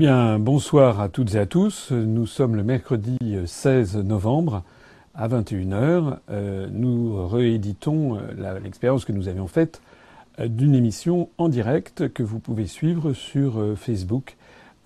Eh 0.00 0.38
bonsoir 0.38 1.00
à 1.00 1.08
toutes 1.08 1.34
et 1.34 1.38
à 1.38 1.46
tous. 1.46 1.90
Nous 1.90 2.26
sommes 2.26 2.54
le 2.54 2.62
mercredi 2.62 3.18
16 3.44 3.96
novembre 3.96 4.62
à 5.14 5.26
21h. 5.26 6.18
Euh, 6.30 6.68
nous 6.70 7.26
rééditons 7.26 8.16
euh, 8.16 8.60
l'expérience 8.62 9.04
que 9.04 9.10
nous 9.10 9.26
avions 9.28 9.48
faite 9.48 9.82
euh, 10.38 10.46
d'une 10.46 10.76
émission 10.76 11.30
en 11.36 11.48
direct 11.48 12.12
que 12.12 12.22
vous 12.22 12.38
pouvez 12.38 12.66
suivre 12.66 13.12
sur 13.12 13.76
Facebook 13.76 14.36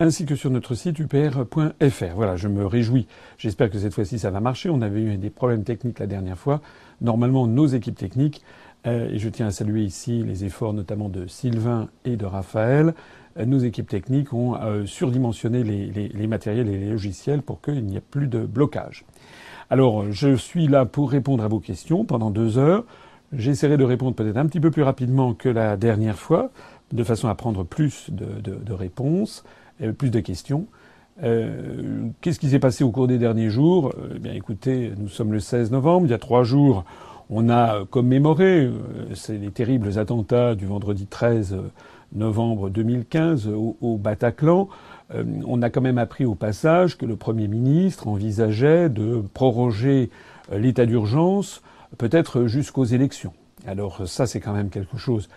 ainsi 0.01 0.25
que 0.25 0.35
sur 0.35 0.51
notre 0.51 0.75
site 0.75 0.99
upr.fr. 0.99 2.15
Voilà, 2.15 2.37
je 2.37 2.49
me 2.49 2.65
réjouis. 2.65 3.07
J'espère 3.37 3.71
que 3.71 3.79
cette 3.79 3.93
fois-ci 3.93 4.19
ça 4.19 4.31
va 4.31 4.41
marcher. 4.41 4.71
On 4.71 4.81
avait 4.81 5.03
eu 5.03 5.17
des 5.19 5.31
problèmes 5.31 5.65
techniques 5.65 5.99
la 5.99 6.07
dernière 6.07 6.39
fois. 6.39 6.63
Normalement, 7.03 7.47
nos 7.47 7.67
équipes 7.67 7.99
techniques, 7.99 8.43
et 8.85 9.19
je 9.19 9.29
tiens 9.29 9.47
à 9.47 9.51
saluer 9.53 9.83
ici 9.83 10.25
les 10.25 10.45
efforts 10.45 10.73
notamment 10.73 11.09
de 11.09 11.29
Sylvain 11.29 11.89
et 12.05 12.17
de 12.17 12.25
Raphaël, 12.25 12.95
nos 13.37 13.59
équipes 13.59 13.89
techniques 13.89 14.33
ont 14.33 14.57
euh, 14.57 14.87
surdimensionné 14.87 15.63
les, 15.63 16.27
matériels 16.27 16.69
et 16.69 16.79
les 16.79 16.91
logiciels 16.91 17.43
pour 17.43 17.61
qu'il 17.61 17.85
n'y 17.85 17.97
ait 17.97 18.01
plus 18.01 18.27
de 18.27 18.41
blocage. 18.41 19.05
Alors, 19.71 20.11
je 20.11 20.37
suis 20.37 20.67
là 20.67 20.85
pour 20.85 21.11
répondre 21.11 21.43
à 21.43 21.49
vos 21.49 21.61
questions 21.61 22.05
pendant 22.05 22.31
deux 22.31 22.59
heures. 22.59 22.85
J'essaierai 23.33 23.79
de 23.79 23.85
répondre 23.85 24.15
peut-être 24.15 24.37
un 24.37 24.47
petit 24.47 24.61
peu 24.61 24.71
plus 24.71 24.83
rapidement 24.83 25.33
que 25.33 25.49
la 25.49 25.77
dernière 25.77 26.19
fois, 26.19 26.51
de 26.93 27.03
façon 27.05 27.29
à 27.29 27.35
prendre 27.35 27.65
plus 27.65 28.11
de, 28.11 28.73
réponses, 28.73 29.45
euh, 29.81 29.93
plus 29.93 30.11
de 30.11 30.21
questions. 30.21 30.67
Euh, 31.23 32.09
qu'est-ce 32.21 32.39
qui 32.39 32.51
s'est 32.51 32.59
passé 32.59 32.85
au 32.85 32.91
cours 32.91 33.07
des 33.07 33.19
derniers 33.19 33.51
jours? 33.51 33.95
Eh 34.15 34.19
bien, 34.19 34.33
écoutez, 34.33 34.93
nous 34.99 35.09
sommes 35.09 35.33
le 35.33 35.41
16 35.41 35.71
novembre. 35.71 36.07
Il 36.07 36.11
y 36.11 36.15
a 36.15 36.19
trois 36.19 36.43
jours, 36.43 36.85
on 37.31 37.49
a 37.49 37.87
commémoré 37.87 38.71
les 39.29 39.51
terribles 39.51 39.99
attentats 39.99 40.55
du 40.55 40.67
vendredi 40.67 41.07
13 41.07 41.57
novembre 42.15 42.71
2015 42.71 43.49
au, 43.49 43.99
Bataclan, 43.99 44.69
euh, 45.15 45.25
on 45.47 45.63
a 45.63 45.71
quand 45.71 45.81
même 45.81 45.99
appris 45.99 46.25
au 46.25 46.35
passage 46.35 46.97
que 46.97 47.07
le 47.07 47.17
Premier 47.17 47.49
ministre 47.49 48.09
envisageait 48.09 48.89
de 48.89 49.23
proroger 49.35 50.11
euh, 50.51 50.59
l'état 50.59 50.87
d'urgence 50.87 51.63
peut-être 51.99 52.47
jusqu'aux 52.47 52.85
élections. 52.85 53.33
Alors 53.67 54.09
ça, 54.09 54.27
c'est 54.27 54.41
quand 54.41 54.53
même 54.53 54.71
quelque 54.71 54.97
chose 54.97 55.29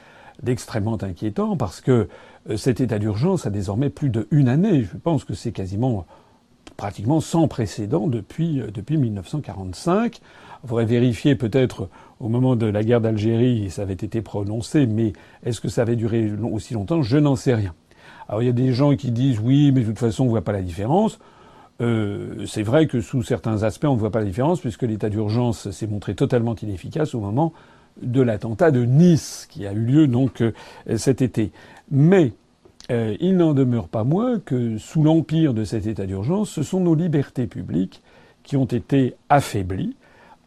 d'extrêmement 0.41 1.01
inquiétant 1.01 1.57
parce 1.57 1.81
que 1.81 2.07
euh, 2.49 2.57
cet 2.57 2.81
état 2.81 2.99
d'urgence 2.99 3.45
a 3.45 3.49
désormais 3.49 3.89
plus 3.89 4.09
d'une 4.09 4.47
année. 4.47 4.83
Je 4.83 4.97
pense 4.97 5.23
que 5.23 5.33
c'est 5.33 5.51
quasiment 5.51 6.05
pratiquement 6.77 7.21
sans 7.21 7.47
précédent 7.47 8.07
depuis, 8.07 8.61
depuis 8.73 8.97
1945. 8.97 10.19
Il 10.63 10.69
faudrait 10.69 10.85
vérifier 10.85 11.35
peut-être 11.35 11.89
au 12.19 12.29
moment 12.29 12.55
de 12.55 12.65
la 12.65 12.83
guerre 12.83 13.01
d'Algérie, 13.01 13.69
ça 13.69 13.81
avait 13.81 13.93
été 13.93 14.21
prononcé, 14.21 14.85
mais 14.85 15.13
est-ce 15.43 15.59
que 15.59 15.67
ça 15.67 15.81
avait 15.81 15.95
duré 15.95 16.31
aussi 16.51 16.73
longtemps? 16.73 17.01
Je 17.01 17.17
n'en 17.17 17.35
sais 17.35 17.53
rien. 17.53 17.73
Alors 18.27 18.41
il 18.41 18.45
y 18.45 18.49
a 18.49 18.53
des 18.53 18.73
gens 18.73 18.95
qui 18.95 19.11
disent 19.11 19.39
oui, 19.39 19.71
mais 19.71 19.81
de 19.81 19.87
toute 19.87 19.99
façon 19.99 20.23
on 20.23 20.27
ne 20.27 20.31
voit 20.31 20.43
pas 20.43 20.53
la 20.53 20.61
différence. 20.61 21.19
Euh, 21.81 22.45
c'est 22.47 22.63
vrai 22.63 22.87
que 22.87 23.01
sous 23.01 23.21
certains 23.21 23.63
aspects 23.63 23.85
on 23.85 23.95
ne 23.95 23.99
voit 23.99 24.11
pas 24.11 24.19
la 24.19 24.25
différence 24.25 24.61
puisque 24.61 24.83
l'état 24.83 25.09
d'urgence 25.09 25.69
s'est 25.71 25.87
montré 25.87 26.15
totalement 26.15 26.55
inefficace 26.55 27.13
au 27.13 27.19
moment 27.19 27.51
de 28.01 28.21
l'attentat 28.21 28.71
de 28.71 28.85
Nice 28.85 29.45
qui 29.49 29.67
a 29.67 29.73
eu 29.73 29.79
lieu 29.79 30.07
donc 30.07 30.41
euh, 30.41 30.53
cet 30.95 31.21
été. 31.21 31.51
Mais 31.91 32.31
euh, 32.91 33.17
il 33.19 33.35
n'en 33.35 33.53
demeure 33.53 33.89
pas 33.89 34.03
moins 34.03 34.39
que 34.39 34.77
sous 34.77 35.03
l'empire 35.03 35.53
de 35.53 35.63
cet 35.63 35.85
état 35.85 36.05
d'urgence, 36.05 36.49
ce 36.49 36.63
sont 36.63 36.79
nos 36.79 36.95
libertés 36.95 37.47
publiques 37.47 38.01
qui 38.43 38.57
ont 38.57 38.65
été 38.65 39.15
affaiblies 39.29 39.95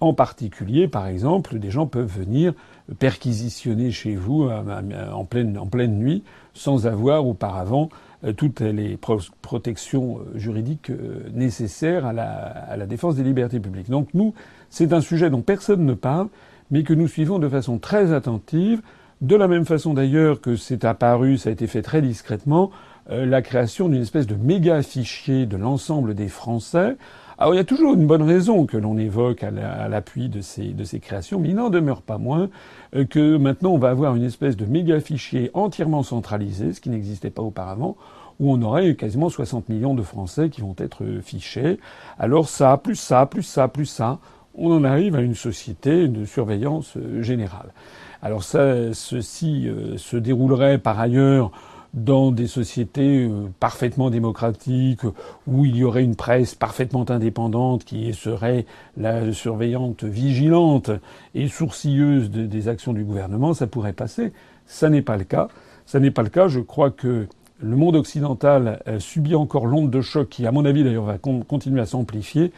en 0.01 0.13
particulier, 0.13 0.89
par 0.89 1.07
exemple, 1.07 1.59
des 1.59 1.71
gens 1.71 1.87
peuvent 1.87 2.07
venir 2.07 2.55
perquisitionner 2.99 3.91
chez 3.91 4.15
vous 4.15 4.45
euh, 4.45 5.13
en 5.13 5.25
pleine, 5.25 5.59
en 5.59 5.67
pleine 5.67 5.99
nuit 5.99 6.23
sans 6.55 6.87
avoir 6.87 7.27
auparavant 7.27 7.89
euh, 8.25 8.33
toutes 8.33 8.61
les 8.61 8.99
protections 9.43 10.19
euh, 10.19 10.39
juridiques 10.39 10.91
nécessaires 11.33 12.07
à 12.07 12.13
la, 12.13 12.27
à 12.27 12.77
la, 12.77 12.87
défense 12.87 13.17
des 13.17 13.25
libertés 13.25 13.61
publiques. 13.61 13.91
Donc 13.91 14.09
nous, 14.15 14.35
c'est 14.71 14.93
un 14.93 15.01
sujet 15.01 15.31
dont 15.31 15.43
personne 15.43 15.85
ne 15.85 15.95
parle, 15.95 16.29
mais 16.71 16.83
que 16.83 16.95
nous 16.95 17.09
suivons 17.09 17.39
de 17.39 17.49
façon 17.49 17.79
très 17.79 18.13
attentive, 18.13 18.83
de 19.21 19.35
la 19.35 19.49
même 19.49 19.65
façon 19.65 19.95
d'ailleurs 19.95 20.41
que 20.41 20.55
c'est 20.55 20.85
apparu, 20.85 21.39
ça 21.39 21.51
a 21.51 21.53
été 21.53 21.67
fait 21.67 21.83
très 21.83 22.03
discrètement, 22.03 22.71
la 23.11 23.41
création 23.41 23.89
d'une 23.89 24.03
espèce 24.03 24.27
de 24.27 24.35
méga 24.35 24.83
fichier 24.83 25.47
de 25.47 25.57
l'ensemble 25.57 26.15
des 26.15 26.29
Français 26.29 26.99
alors 27.41 27.55
il 27.55 27.57
y 27.57 27.61
a 27.61 27.65
toujours 27.65 27.95
une 27.95 28.07
bonne 28.07 28.23
raison 28.23 28.67
que 28.67 28.77
l'on 28.77 28.99
évoque 28.99 29.45
à 29.45 29.89
l'appui 29.89 30.29
de 30.29 30.41
ces, 30.41 30.73
de 30.73 30.83
ces 30.83 30.99
créations, 30.99 31.39
mais 31.39 31.51
il 31.51 31.55
n'en 31.55 31.71
demeure 31.71 32.03
pas 32.03 32.19
moins 32.19 32.51
euh, 32.97 33.05
que 33.05 33.37
maintenant 33.37 33.71
on 33.71 33.79
va 33.79 33.91
avoir 33.91 34.17
une 34.17 34.25
espèce 34.25 34.57
de 34.57 34.65
méga 34.65 34.99
fichier 34.99 35.53
entièrement 35.55 36.03
centralisé, 36.03 36.73
ce 36.73 36.81
qui 36.81 36.91
n'existait 36.91 37.31
pas 37.31 37.43
auparavant, 37.43 37.97
où 38.41 38.53
on 38.53 38.61
aurait 38.63 38.97
quasiment 38.97 39.29
60 39.29 39.69
millions 39.69 39.95
de 39.95 40.03
Français 40.03 40.51
qui 40.51 40.63
vont 40.63 40.75
être 40.79 41.05
fichés. 41.23 41.79
Alors 42.19 42.49
ça, 42.49 42.77
plus 42.77 42.97
ça, 42.97 43.25
plus 43.27 43.45
ça, 43.45 43.69
plus 43.69 43.87
ça, 43.87 44.19
on 44.55 44.73
en 44.73 44.83
arrive 44.83 45.15
à 45.15 45.21
une 45.21 45.37
société 45.37 46.09
de 46.09 46.25
surveillance 46.25 46.97
euh, 46.97 47.23
générale. 47.23 47.73
Alors 48.21 48.43
ça, 48.43 48.93
ceci 48.95 49.69
euh, 49.69 49.97
se 49.97 50.17
déroulerait 50.17 50.79
par 50.79 50.99
ailleurs 50.99 51.53
dans 51.95 52.31
des 52.31 52.47
sociétés 52.47 53.25
euh, 53.25 53.49
parfaitement 53.61 54.11
démocratiques, 54.11 55.03
où 55.47 55.65
il 55.65 55.77
y 55.77 55.85
aurait 55.85 56.05
une 56.05 56.17
presse 56.17 56.55
parfaitement 56.55 57.09
indépendante 57.11 57.85
qui 57.85 58.13
serait 58.15 58.67
la 58.97 59.33
surveillante 59.33 60.05
vigilante 60.05 60.91
et 61.35 61.49
sourcilleuse 61.49 62.31
des 62.31 62.69
actions 62.69 62.93
du 62.93 63.05
gouvernement, 63.05 63.55
ça 63.55 63.67
pourrait 63.67 63.93
passer. 63.93 64.33
Ça 64.67 64.91
n'est 64.91 65.03
pas 65.03 65.17
le 65.17 65.25
cas. 65.25 65.49
Ça 65.87 66.01
n'est 66.01 66.11
pas 66.11 66.23
le 66.23 66.29
cas. 66.29 66.49
Je 66.49 66.61
crois 66.61 66.91
que 66.91 67.27
le 67.61 67.77
monde 67.77 67.97
occidental 67.97 68.83
subit 68.99 69.35
encore 69.35 69.67
l'onde 69.67 69.91
de 69.91 70.01
choc 70.01 70.29
qui, 70.29 70.47
à 70.47 70.53
mon 70.53 70.65
avis 70.65 70.85
d'ailleurs, 70.85 71.05
va 71.05 71.19
continuer 71.19 71.81
à 71.81 71.87
s'amplifier 71.87 72.53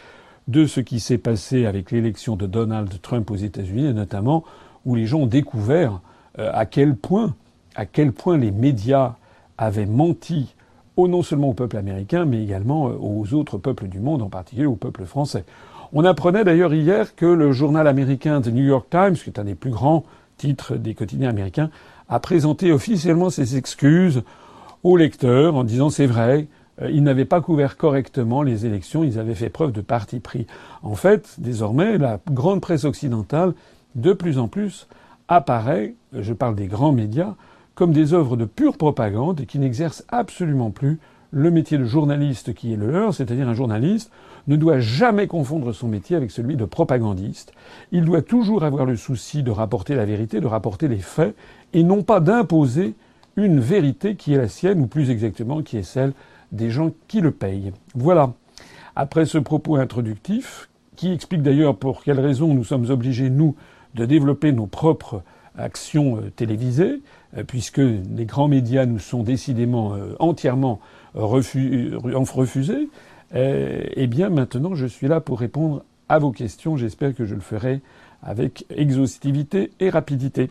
de 0.49 0.67
ce 0.67 0.81
qui 0.81 0.99
s'est 0.99 1.19
passé 1.19 1.65
avec 1.65 1.93
l'élection 1.93 2.37
de 2.37 2.47
Donald 2.47 2.93
Trump 3.01 3.31
aux 3.31 3.37
États-Unis, 3.37 3.95
notamment 3.95 4.45
où 4.85 4.97
les 4.97 5.07
gens 5.07 5.21
ont 5.21 5.27
découvert 5.27 6.01
euh, 6.39 6.51
à 6.53 6.67
quel 6.67 6.97
point, 6.97 7.35
à 7.75 7.87
quel 7.87 8.13
point 8.13 8.37
les 8.37 8.51
médias 8.51 9.15
avait 9.61 9.87
menti 9.87 10.55
au 10.97 11.07
non 11.07 11.23
seulement 11.23 11.51
au 11.51 11.55
peuple 11.55 11.77
américain, 11.77 12.25
mais 12.25 12.43
également 12.43 12.89
euh, 12.89 12.97
aux 12.99 13.35
autres 13.35 13.59
peuples 13.59 13.89
du 13.89 14.01
monde, 14.01 14.23
en 14.23 14.29
particulier 14.29 14.67
au 14.67 14.75
peuple 14.75 15.05
français. 15.05 15.45
On 15.93 16.05
apprenait 16.05 16.45
d'ailleurs 16.45 16.73
hier 16.75 17.15
que 17.15 17.27
le 17.27 17.53
journal 17.53 17.87
américain 17.87 18.41
The 18.41 18.49
New 18.49 18.65
York 18.65 18.87
Times, 18.91 19.15
qui 19.15 19.29
est 19.29 19.39
un 19.39 19.45
des 19.45 19.55
plus 19.55 19.71
grands 19.71 20.05
titres 20.39 20.77
des 20.77 20.95
quotidiens 20.95 21.29
américains, 21.29 21.71
a 22.09 22.19
présenté 22.21 22.73
officiellement 22.73 23.29
ses 23.29 23.57
excuses 23.57 24.23
aux 24.83 24.97
lecteurs 24.97 25.55
en 25.57 25.65
disant 25.65 25.91
c'est 25.91 26.07
vrai, 26.07 26.49
euh, 26.81 26.91
ils 26.91 27.03
n'avaient 27.03 27.27
pas 27.27 27.43
couvert 27.43 27.77
correctement 27.77 28.43
les 28.43 28.65
élections, 28.65 29.05
ils 29.05 29.19
avaient 29.19 29.35
fait 29.35 29.51
preuve 29.51 29.73
de 29.73 29.83
parti 29.83 30.21
pris. 30.21 30.47
En 30.83 30.95
fait, 30.95 31.35
désormais, 31.39 31.99
la 31.99 32.19
grande 32.31 32.63
presse 32.63 32.85
occidentale, 32.85 33.53
de 33.95 34.15
plus 34.15 34.39
en 34.39 34.49
plus, 34.49 34.89
apparaît, 35.29 35.95
je 36.15 36.33
parle 36.33 36.55
des 36.55 36.67
grands 36.67 36.93
médias, 36.93 37.35
comme 37.81 37.93
des 37.95 38.13
œuvres 38.13 38.37
de 38.37 38.45
pure 38.45 38.77
propagande 38.77 39.41
et 39.41 39.47
qui 39.47 39.59
n'exercent 39.59 40.05
absolument 40.11 40.71
plus 40.71 40.99
le 41.31 41.51
métier 41.51 41.79
de 41.79 41.87
journaliste 41.87 42.53
qui 42.53 42.75
est 42.75 42.77
le 42.77 42.91
leur, 42.91 43.15
c'est-à-dire 43.15 43.49
un 43.49 43.55
journaliste 43.55 44.13
ne 44.49 44.57
doit 44.57 44.81
jamais 44.81 45.27
confondre 45.27 45.73
son 45.73 45.89
métier 45.89 46.15
avec 46.15 46.31
celui 46.31 46.57
de 46.57 46.67
propagandiste. 46.67 47.55
Il 47.91 48.05
doit 48.05 48.21
toujours 48.21 48.65
avoir 48.65 48.85
le 48.85 48.97
souci 48.97 49.43
de 49.43 49.51
rapporter 49.51 49.95
la 49.95 50.05
vérité, 50.05 50.41
de 50.41 50.47
rapporter 50.47 50.89
les 50.89 50.99
faits, 50.99 51.35
et 51.73 51.83
non 51.83 52.03
pas 52.03 52.21
d'imposer 52.21 52.93
une 53.37 53.61
vérité 53.61 54.15
qui 54.15 54.35
est 54.35 54.37
la 54.37 54.49
sienne, 54.49 54.83
ou 54.83 54.87
plus 54.87 55.09
exactement 55.09 55.63
qui 55.63 55.79
est 55.79 55.83
celle 55.83 56.13
des 56.53 56.69
gens 56.69 56.91
qui 57.09 57.23
le 57.23 57.31
payent. 57.31 57.73
Voilà. 57.95 58.35
Après 58.95 59.25
ce 59.25 59.39
propos 59.39 59.77
introductif, 59.77 60.69
qui 60.97 61.13
explique 61.13 61.41
d'ailleurs 61.43 61.77
pour 61.77 62.03
quelles 62.03 62.21
raisons 62.21 62.53
nous 62.53 62.65
sommes 62.65 62.91
obligés, 62.91 63.31
nous, 63.31 63.57
de 63.95 64.05
développer 64.05 64.53
nos 64.53 64.67
propres 64.67 65.23
actions 65.57 66.19
euh, 66.19 66.31
télévisées, 66.31 67.01
puisque 67.47 67.79
les 67.79 68.25
grands 68.27 68.49
médias 68.49 68.87
nous 68.87 68.99
sont 68.99 69.23
décidément 69.23 69.95
euh, 69.95 70.15
entièrement 70.19 70.81
refusés, 71.15 72.89
eh 73.33 74.07
bien 74.07 74.29
maintenant 74.29 74.75
je 74.75 74.87
suis 74.87 75.09
là 75.09 75.21
pour 75.21 75.41
répondre 75.41 75.85
à 76.09 76.19
vos 76.19 76.33
questions. 76.33 76.77
J'espère 76.77 77.15
que 77.15 77.25
je 77.25 77.35
le 77.35 77.41
ferai 77.41 77.81
avec 78.23 78.65
exhaustivité 78.71 79.71
et 79.81 79.91
rapidité. 79.91 80.51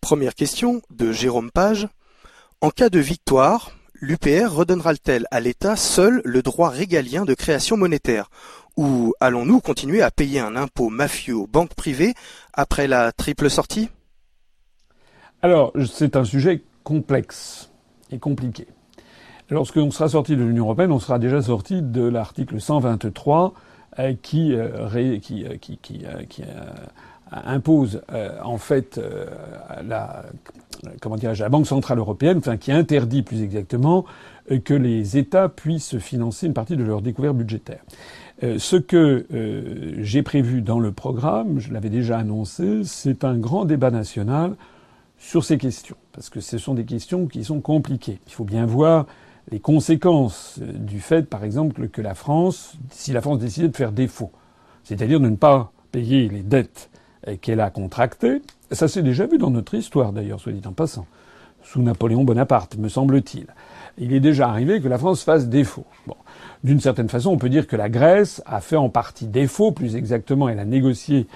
Première 0.00 0.34
question 0.34 0.82
de 0.90 1.12
Jérôme 1.12 1.50
Page. 1.50 1.88
En 2.60 2.70
cas 2.70 2.88
de 2.88 3.00
victoire, 3.00 3.72
l'UPR 4.00 4.52
redonnera-t-elle 4.52 5.26
à 5.30 5.40
l'État 5.40 5.76
seul 5.76 6.22
le 6.24 6.42
droit 6.42 6.70
régalien 6.70 7.24
de 7.24 7.34
création 7.34 7.76
monétaire? 7.76 8.30
Ou 8.76 9.14
allons-nous 9.20 9.60
continuer 9.60 10.02
à 10.02 10.10
payer 10.10 10.40
un 10.40 10.54
impôt 10.54 10.90
mafieux 10.90 11.36
aux 11.36 11.46
banques 11.46 11.74
privées 11.74 12.14
après 12.52 12.86
la 12.86 13.10
triple 13.12 13.50
sortie? 13.50 13.88
Alors, 15.42 15.72
c'est 15.86 16.16
un 16.16 16.24
sujet 16.24 16.62
complexe 16.82 17.70
et 18.10 18.18
compliqué. 18.18 18.66
Lorsqu'on 19.50 19.90
sera 19.90 20.08
sorti 20.08 20.34
de 20.34 20.42
l'Union 20.42 20.64
européenne, 20.64 20.90
on 20.90 20.98
sera 20.98 21.18
déjà 21.18 21.40
sorti 21.42 21.82
de 21.82 22.02
l'article 22.02 22.60
123 22.60 23.54
euh, 23.98 24.14
qui, 24.20 24.54
euh, 24.54 24.88
euh, 24.92 25.54
impose 27.30 28.02
en 28.44 28.56
fait 28.56 29.00
la, 29.84 30.24
comment 31.00 31.16
la 31.16 31.48
Banque 31.48 31.66
centrale 31.66 31.98
européenne, 31.98 32.38
enfin 32.38 32.56
qui 32.56 32.70
interdit 32.72 33.22
plus 33.22 33.42
exactement 33.42 34.04
que 34.64 34.74
les 34.74 35.18
États 35.18 35.48
puissent 35.48 35.98
financer 35.98 36.46
une 36.46 36.54
partie 36.54 36.76
de 36.76 36.84
leur 36.84 37.02
découverte 37.02 37.36
budgétaire. 37.36 37.82
ce 38.42 38.76
que 38.76 39.26
j'ai 39.98 40.22
prévu 40.22 40.62
dans 40.62 40.78
le 40.78 40.92
programme, 40.92 41.58
je 41.58 41.72
l'avais 41.72 41.90
déjà 41.90 42.18
annoncé, 42.18 42.82
c'est 42.84 43.24
un 43.24 43.36
grand 43.36 43.64
débat 43.64 43.90
national 43.90 44.54
sur 45.18 45.44
ces 45.44 45.58
questions, 45.58 45.96
parce 46.12 46.30
que 46.30 46.40
ce 46.40 46.58
sont 46.58 46.74
des 46.74 46.84
questions 46.84 47.26
qui 47.26 47.44
sont 47.44 47.60
compliquées. 47.60 48.20
Il 48.26 48.32
faut 48.32 48.44
bien 48.44 48.66
voir 48.66 49.06
les 49.50 49.60
conséquences 49.60 50.58
du 50.58 51.00
fait, 51.00 51.22
par 51.22 51.44
exemple, 51.44 51.88
que 51.88 52.02
la 52.02 52.14
France, 52.14 52.74
si 52.90 53.12
la 53.12 53.20
France 53.20 53.38
décidait 53.38 53.68
de 53.68 53.76
faire 53.76 53.92
défaut, 53.92 54.32
c'est-à-dire 54.84 55.20
de 55.20 55.28
ne 55.28 55.36
pas 55.36 55.72
payer 55.92 56.28
les 56.28 56.42
dettes 56.42 56.90
qu'elle 57.40 57.60
a 57.60 57.70
contractées, 57.70 58.42
ça 58.70 58.88
s'est 58.88 59.02
déjà 59.02 59.26
vu 59.26 59.38
dans 59.38 59.50
notre 59.50 59.74
histoire 59.74 60.12
d'ailleurs, 60.12 60.40
soit 60.40 60.52
dit 60.52 60.66
en 60.66 60.72
passant, 60.72 61.06
sous 61.62 61.82
Napoléon 61.82 62.24
Bonaparte, 62.24 62.76
me 62.76 62.88
semble-t-il. 62.88 63.46
Il 63.98 64.12
est 64.12 64.20
déjà 64.20 64.48
arrivé 64.48 64.80
que 64.80 64.88
la 64.88 64.98
France 64.98 65.22
fasse 65.22 65.48
défaut. 65.48 65.86
D'une 66.62 66.80
certaine 66.80 67.08
façon, 67.08 67.30
on 67.30 67.38
peut 67.38 67.48
dire 67.48 67.66
que 67.66 67.76
la 67.76 67.88
Grèce 67.88 68.42
a 68.46 68.60
fait 68.60 68.76
en 68.76 68.88
partie 68.88 69.26
défaut, 69.26 69.72
plus 69.72 69.96
exactement, 69.96 70.48
elle 70.48 70.58
a 70.58 70.64
négocié 70.64 71.26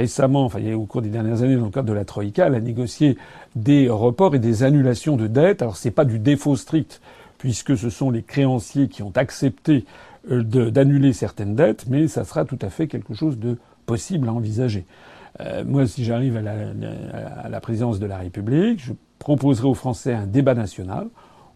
récemment, 0.00 0.44
enfin 0.44 0.60
au 0.72 0.86
cours 0.86 1.02
des 1.02 1.10
dernières 1.10 1.42
années 1.42 1.56
dans 1.56 1.66
le 1.66 1.70
cadre 1.70 1.88
de 1.88 1.92
la 1.92 2.06
Troïka, 2.06 2.46
elle 2.46 2.54
a 2.54 2.60
négocié 2.60 3.18
des 3.54 3.90
reports 3.90 4.34
et 4.34 4.38
des 4.38 4.62
annulations 4.62 5.16
de 5.16 5.26
dettes. 5.26 5.60
Alors 5.60 5.76
c'est 5.76 5.90
pas 5.90 6.06
du 6.06 6.18
défaut 6.18 6.56
strict, 6.56 7.02
puisque 7.36 7.76
ce 7.76 7.90
sont 7.90 8.10
les 8.10 8.22
créanciers 8.22 8.88
qui 8.88 9.02
ont 9.02 9.12
accepté 9.14 9.84
euh, 10.30 10.42
d'annuler 10.42 11.12
certaines 11.12 11.54
dettes, 11.54 11.84
mais 11.88 12.08
ça 12.08 12.24
sera 12.24 12.46
tout 12.46 12.58
à 12.62 12.70
fait 12.70 12.86
quelque 12.86 13.12
chose 13.12 13.38
de 13.38 13.58
possible 13.84 14.28
à 14.28 14.32
envisager. 14.32 14.86
Euh, 15.40 15.64
moi, 15.66 15.86
si 15.86 16.04
j'arrive 16.04 16.36
à 16.38 16.42
la, 16.42 16.54
à 17.44 17.48
la 17.48 17.60
présidence 17.60 17.98
de 17.98 18.06
la 18.06 18.18
République, 18.18 18.82
je 18.82 18.92
proposerai 19.18 19.68
aux 19.68 19.74
Français 19.74 20.14
un 20.14 20.26
débat 20.26 20.54
national 20.54 21.08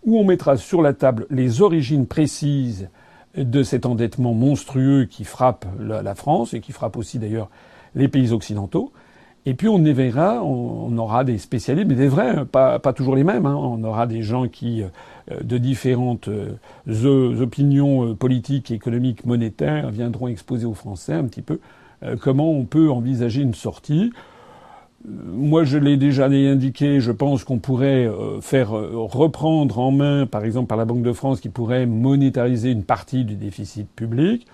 où 0.05 0.19
on 0.19 0.25
mettra 0.25 0.59
sur 0.59 0.83
la 0.83 0.93
table 0.93 1.27
les 1.31 1.63
origines 1.63 2.07
précises 2.07 2.89
de 3.37 3.63
cet 3.63 3.87
endettement 3.87 4.35
monstrueux 4.35 5.07
qui 5.07 5.25
frappe 5.25 5.65
la 5.81 6.15
France 6.15 6.53
et 6.53 6.61
qui 6.61 6.73
frappe 6.73 6.97
aussi 6.97 7.19
d'ailleurs 7.19 7.49
les 7.95 8.09
pays 8.09 8.33
occidentaux. 8.33 8.93
Et 9.47 9.55
puis 9.55 9.69
on 9.69 9.85
éveillera, 9.85 10.43
on, 10.43 10.97
aura 10.97 11.23
des 11.23 11.37
spécialistes, 11.37 11.89
mais 11.89 11.95
des 11.95 12.09
vrais, 12.09 12.31
hein, 12.31 12.47
pas, 12.47 12.79
toujours 12.95 13.15
les 13.15 13.25
mêmes. 13.25 13.45
Hein. 13.45 13.55
On 13.55 13.83
aura 13.85 14.07
des 14.07 14.23
gens 14.23 14.49
qui, 14.49 14.83
euh, 14.83 14.89
de 15.43 15.59
différentes 15.59 16.29
euh, 16.29 17.43
opinions 17.43 18.09
euh, 18.09 18.15
politiques, 18.15 18.71
économiques, 18.71 19.27
monétaires, 19.27 19.91
viendront 19.91 20.29
exposer 20.29 20.65
aux 20.65 20.75
Français 20.75 21.13
un 21.13 21.25
petit 21.25 21.43
peu 21.43 21.59
comment 22.21 22.51
on 22.51 22.65
peut 22.65 22.91
envisager 22.91 23.41
une 23.41 23.55
sortie. 23.55 24.13
Moi, 25.07 25.65
je 25.65 25.79
l'ai 25.79 25.97
déjà 25.97 26.27
indiqué, 26.27 27.01
je 27.01 27.13
pense 27.13 27.45
qu'on 27.45 27.59
pourrait 27.59 28.11
faire 28.43 28.73
reprendre 28.73 29.79
en 29.79 29.91
main, 29.91 30.27
par 30.27 30.45
exemple 30.45 30.67
par 30.67 30.77
la 30.77 30.85
Banque 30.85 31.03
de 31.03 31.15
France, 31.15 31.41
qui 31.41 31.49
pourrait 31.49 31.87
monétariser 31.87 32.71
une 32.71 32.83
partie 32.83 33.25
du 33.25 33.37
déficit 33.37 33.89
public, 33.89 34.47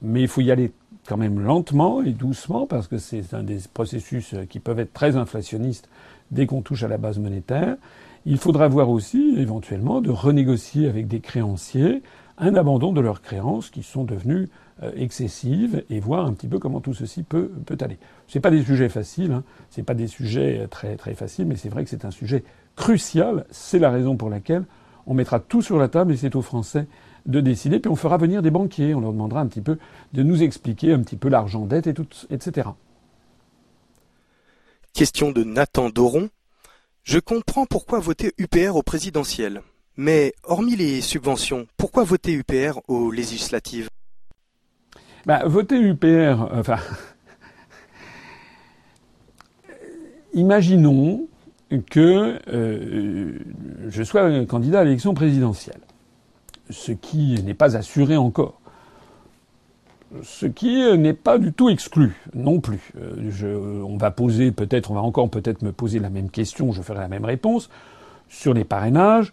mais 0.00 0.20
il 0.20 0.28
faut 0.28 0.42
y 0.42 0.52
aller 0.52 0.70
quand 1.06 1.16
même 1.16 1.40
lentement 1.40 2.02
et 2.02 2.12
doucement, 2.12 2.66
parce 2.66 2.86
que 2.86 2.98
c'est 2.98 3.34
un 3.34 3.42
des 3.42 3.58
processus 3.72 4.34
qui 4.48 4.60
peuvent 4.60 4.78
être 4.78 4.92
très 4.92 5.16
inflationnistes 5.16 5.88
dès 6.30 6.46
qu'on 6.46 6.62
touche 6.62 6.82
à 6.82 6.88
la 6.88 6.98
base 6.98 7.18
monétaire. 7.18 7.76
Il 8.24 8.38
faudra 8.38 8.68
voir 8.68 8.88
aussi, 8.88 9.34
éventuellement, 9.36 10.00
de 10.00 10.10
renégocier 10.10 10.88
avec 10.88 11.08
des 11.08 11.20
créanciers 11.20 12.02
un 12.38 12.54
abandon 12.54 12.92
de 12.92 13.00
leurs 13.00 13.20
créances 13.20 13.70
qui 13.70 13.82
sont 13.82 14.04
devenues 14.04 14.48
euh, 14.82 14.90
excessives 14.96 15.84
et 15.90 16.00
voir 16.00 16.26
un 16.26 16.32
petit 16.32 16.48
peu 16.48 16.58
comment 16.58 16.80
tout 16.80 16.94
ceci 16.94 17.22
peut, 17.22 17.50
peut 17.66 17.76
aller. 17.80 17.98
C'est 18.26 18.40
pas 18.40 18.50
des 18.50 18.62
sujets 18.62 18.88
faciles, 18.88 19.32
hein. 19.32 19.44
c'est 19.70 19.82
pas 19.82 19.94
des 19.94 20.06
sujets 20.06 20.66
très, 20.70 20.96
très 20.96 21.14
faciles, 21.14 21.46
mais 21.46 21.56
c'est 21.56 21.68
vrai 21.68 21.84
que 21.84 21.90
c'est 21.90 22.04
un 22.04 22.10
sujet 22.10 22.42
crucial. 22.74 23.44
C'est 23.50 23.78
la 23.78 23.90
raison 23.90 24.16
pour 24.16 24.30
laquelle 24.30 24.64
on 25.06 25.14
mettra 25.14 25.40
tout 25.40 25.62
sur 25.62 25.78
la 25.78 25.88
table 25.88 26.12
et 26.12 26.16
c'est 26.16 26.34
aux 26.36 26.42
Français 26.42 26.86
de 27.26 27.40
décider. 27.40 27.78
Puis 27.78 27.90
on 27.90 27.96
fera 27.96 28.16
venir 28.16 28.42
des 28.42 28.50
banquiers. 28.50 28.94
On 28.94 29.00
leur 29.00 29.12
demandera 29.12 29.40
un 29.40 29.46
petit 29.46 29.60
peu 29.60 29.78
de 30.12 30.22
nous 30.22 30.42
expliquer 30.42 30.92
un 30.92 31.02
petit 31.02 31.16
peu 31.16 31.28
l'argent 31.28 31.66
dette 31.66 31.86
et 31.86 31.94
tout, 31.94 32.06
etc. 32.30 32.68
Question 34.92 35.32
de 35.32 35.44
Nathan 35.44 35.90
Doron. 35.90 36.28
Je 37.02 37.18
comprends 37.18 37.66
pourquoi 37.66 37.98
voter 37.98 38.32
UPR 38.38 38.76
au 38.76 38.82
présidentiel. 38.82 39.62
Mais 39.96 40.32
hormis 40.44 40.76
les 40.76 41.00
subventions, 41.00 41.66
pourquoi 41.76 42.04
voter 42.04 42.32
UPR 42.32 42.80
aux 42.88 43.10
législatives? 43.10 43.88
Bah, 45.26 45.42
Voter 45.44 45.78
UPR, 45.78 46.48
enfin. 46.52 46.78
Imaginons 50.34 51.28
que 51.90 52.38
euh, 52.48 53.38
je 53.88 54.02
sois 54.02 54.44
candidat 54.46 54.80
à 54.80 54.84
l'élection 54.84 55.14
présidentielle 55.14 55.80
ce 56.70 56.92
qui 56.92 57.42
n'est 57.42 57.54
pas 57.54 57.76
assuré 57.76 58.16
encore. 58.16 58.60
Ce 60.22 60.44
qui 60.44 60.96
n'est 60.98 61.14
pas 61.14 61.38
du 61.38 61.52
tout 61.52 61.70
exclu 61.70 62.14
non 62.34 62.60
plus. 62.60 62.92
Euh, 63.00 63.82
on 63.82 63.96
va 63.96 64.10
poser 64.10 64.52
peut-être, 64.52 64.90
on 64.90 64.94
va 64.94 65.00
encore 65.00 65.30
peut-être 65.30 65.62
me 65.62 65.72
poser 65.72 65.98
la 65.98 66.10
même 66.10 66.28
question, 66.28 66.72
je 66.72 66.82
ferai 66.82 66.98
la 66.98 67.08
même 67.08 67.24
réponse 67.24 67.70
sur 68.28 68.52
les 68.52 68.64
parrainages. 68.64 69.32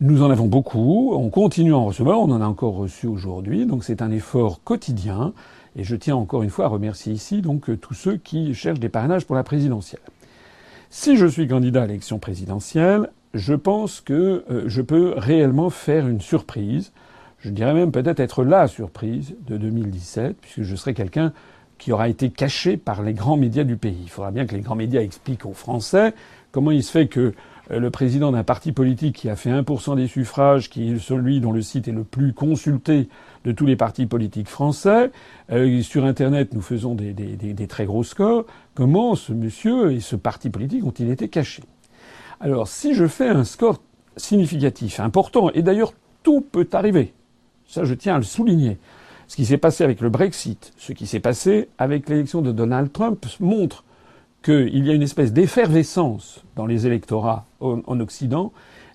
Nous 0.00 0.22
en 0.22 0.30
avons 0.30 0.46
beaucoup, 0.46 1.12
on 1.14 1.30
continue 1.30 1.72
à 1.72 1.78
en 1.78 1.86
recevoir, 1.86 2.20
on 2.20 2.30
en 2.30 2.40
a 2.40 2.46
encore 2.46 2.76
reçu 2.76 3.06
aujourd'hui, 3.06 3.66
donc 3.66 3.82
c'est 3.82 4.02
un 4.02 4.10
effort 4.10 4.62
quotidien. 4.62 5.32
Et 5.74 5.84
je 5.84 5.96
tiens 5.96 6.16
encore 6.16 6.42
une 6.42 6.50
fois 6.50 6.66
à 6.66 6.68
remercier 6.68 7.12
ici 7.12 7.42
donc 7.42 7.68
tous 7.80 7.94
ceux 7.94 8.16
qui 8.16 8.54
cherchent 8.54 8.80
des 8.80 8.88
parrainages 8.88 9.26
pour 9.26 9.36
la 9.36 9.42
présidentielle. 9.42 10.00
Si 10.88 11.16
je 11.16 11.26
suis 11.26 11.48
candidat 11.48 11.82
à 11.82 11.86
l'élection 11.86 12.18
présidentielle, 12.18 13.10
je 13.36 13.54
pense 13.54 14.00
que 14.00 14.44
euh, 14.50 14.64
je 14.66 14.82
peux 14.82 15.14
réellement 15.16 15.70
faire 15.70 16.08
une 16.08 16.20
surprise. 16.20 16.92
Je 17.38 17.50
dirais 17.50 17.74
même 17.74 17.92
peut-être 17.92 18.20
être 18.20 18.44
la 18.44 18.66
surprise 18.66 19.36
de 19.46 19.56
2017, 19.56 20.36
puisque 20.40 20.62
je 20.62 20.76
serai 20.76 20.94
quelqu'un 20.94 21.32
qui 21.78 21.92
aura 21.92 22.08
été 22.08 22.30
caché 22.30 22.78
par 22.78 23.02
les 23.02 23.12
grands 23.12 23.36
médias 23.36 23.64
du 23.64 23.76
pays. 23.76 23.98
Il 24.02 24.08
faudra 24.08 24.30
bien 24.30 24.46
que 24.46 24.54
les 24.54 24.62
grands 24.62 24.74
médias 24.74 25.02
expliquent 25.02 25.44
aux 25.44 25.52
Français 25.52 26.14
comment 26.50 26.70
il 26.70 26.82
se 26.82 26.90
fait 26.90 27.06
que 27.06 27.34
euh, 27.70 27.78
le 27.78 27.90
président 27.90 28.32
d'un 28.32 28.44
parti 28.44 28.72
politique 28.72 29.16
qui 29.16 29.28
a 29.28 29.36
fait 29.36 29.50
1% 29.50 29.96
des 29.96 30.06
suffrages, 30.06 30.70
qui 30.70 30.92
est 30.92 30.98
celui 30.98 31.40
dont 31.40 31.52
le 31.52 31.60
site 31.60 31.88
est 31.88 31.92
le 31.92 32.04
plus 32.04 32.32
consulté 32.32 33.08
de 33.44 33.52
tous 33.52 33.66
les 33.66 33.76
partis 33.76 34.06
politiques 34.06 34.48
français, 34.48 35.10
euh, 35.52 35.82
sur 35.82 36.06
Internet 36.06 36.54
nous 36.54 36.62
faisons 36.62 36.94
des, 36.94 37.12
des 37.12 37.66
très 37.66 37.84
gros 37.84 38.04
scores, 38.04 38.46
comment 38.74 39.14
ce 39.14 39.34
monsieur 39.34 39.92
et 39.92 40.00
ce 40.00 40.16
parti 40.16 40.48
politique 40.48 40.84
ont-ils 40.84 41.10
été 41.10 41.28
cachés? 41.28 41.62
Alors, 42.40 42.68
si 42.68 42.94
je 42.94 43.06
fais 43.06 43.28
un 43.28 43.44
score 43.44 43.80
significatif, 44.16 45.00
important, 45.00 45.50
et 45.50 45.62
d'ailleurs 45.62 45.92
tout 46.22 46.40
peut 46.40 46.68
arriver, 46.72 47.14
ça 47.66 47.84
je 47.84 47.94
tiens 47.94 48.16
à 48.16 48.18
le 48.18 48.24
souligner, 48.24 48.78
ce 49.28 49.36
qui 49.36 49.46
s'est 49.46 49.58
passé 49.58 49.84
avec 49.84 50.00
le 50.00 50.08
Brexit, 50.08 50.72
ce 50.76 50.92
qui 50.92 51.06
s'est 51.06 51.20
passé 51.20 51.68
avec 51.78 52.08
l'élection 52.08 52.42
de 52.42 52.52
Donald 52.52 52.92
Trump 52.92 53.26
montre 53.40 53.84
qu'il 54.42 54.86
y 54.86 54.90
a 54.90 54.94
une 54.94 55.02
espèce 55.02 55.32
d'effervescence 55.32 56.44
dans 56.54 56.66
les 56.66 56.86
électorats 56.86 57.46
en, 57.60 58.00
Occident 58.00 58.52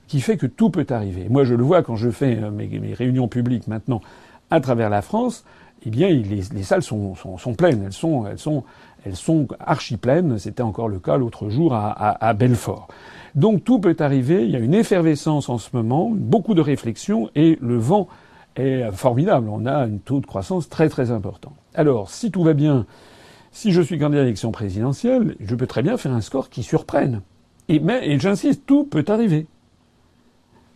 qui 0.07 0.21
fait 0.21 0.37
que 0.37 0.45
tout 0.45 0.69
peut 0.69 0.85
arriver. 0.89 1.27
Moi, 1.29 1.43
je 1.43 1.53
le 1.55 1.63
vois 1.63 1.83
quand 1.83 1.95
je 1.95 2.09
fais 2.09 2.37
euh, 2.37 2.51
mes, 2.51 2.93
réunions 2.93 3.27
publiques 3.27 3.67
maintenant 3.67 4.01
à 4.49 4.61
travers 4.61 4.89
la 4.89 5.01
France. 5.01 5.43
Eh 5.85 5.89
bien, 5.89 6.09
les, 6.09 6.63
salles 6.63 6.83
sont, 6.83 7.15
pleines. 7.57 7.83
Elles 7.83 7.93
sont, 7.93 8.63
elles 9.03 9.15
archi 9.59 9.97
pleines. 9.97 10.37
C'était 10.37 10.61
encore 10.61 10.87
le 10.87 10.99
cas 10.99 11.17
l'autre 11.17 11.49
jour 11.49 11.73
à 11.73 12.33
Belfort. 12.33 12.87
Donc 13.35 13.63
tout 13.63 13.79
peut 13.79 13.95
arriver. 13.99 14.43
Il 14.43 14.51
y 14.51 14.55
a 14.55 14.59
une 14.59 14.73
effervescence 14.73 15.49
en 15.49 15.57
ce 15.57 15.69
moment, 15.73 16.11
beaucoup 16.13 16.53
de 16.53 16.61
réflexion 16.61 17.29
et 17.35 17.57
le 17.61 17.77
vent 17.77 18.07
est 18.55 18.91
formidable. 18.91 19.47
On 19.49 19.65
a 19.65 19.73
un 19.73 19.97
taux 19.97 20.19
de 20.19 20.25
croissance 20.25 20.69
très 20.69 20.89
très 20.89 21.11
important. 21.11 21.53
Alors, 21.73 22.09
si 22.09 22.31
tout 22.31 22.43
va 22.43 22.53
bien, 22.53 22.85
si 23.51 23.71
je 23.71 23.81
suis 23.81 23.97
candidat 23.97 24.21
à 24.21 24.23
l'élection 24.23 24.51
présidentielle, 24.51 25.35
je 25.39 25.55
peux 25.55 25.67
très 25.67 25.81
bien 25.81 25.97
faire 25.97 26.11
un 26.11 26.21
score 26.21 26.49
qui 26.49 26.63
surprenne. 26.63 27.21
Et, 27.69 27.79
mais, 27.79 28.07
et 28.09 28.19
j'insiste, 28.19 28.65
tout 28.65 28.83
peut 28.83 29.05
arriver. 29.07 29.47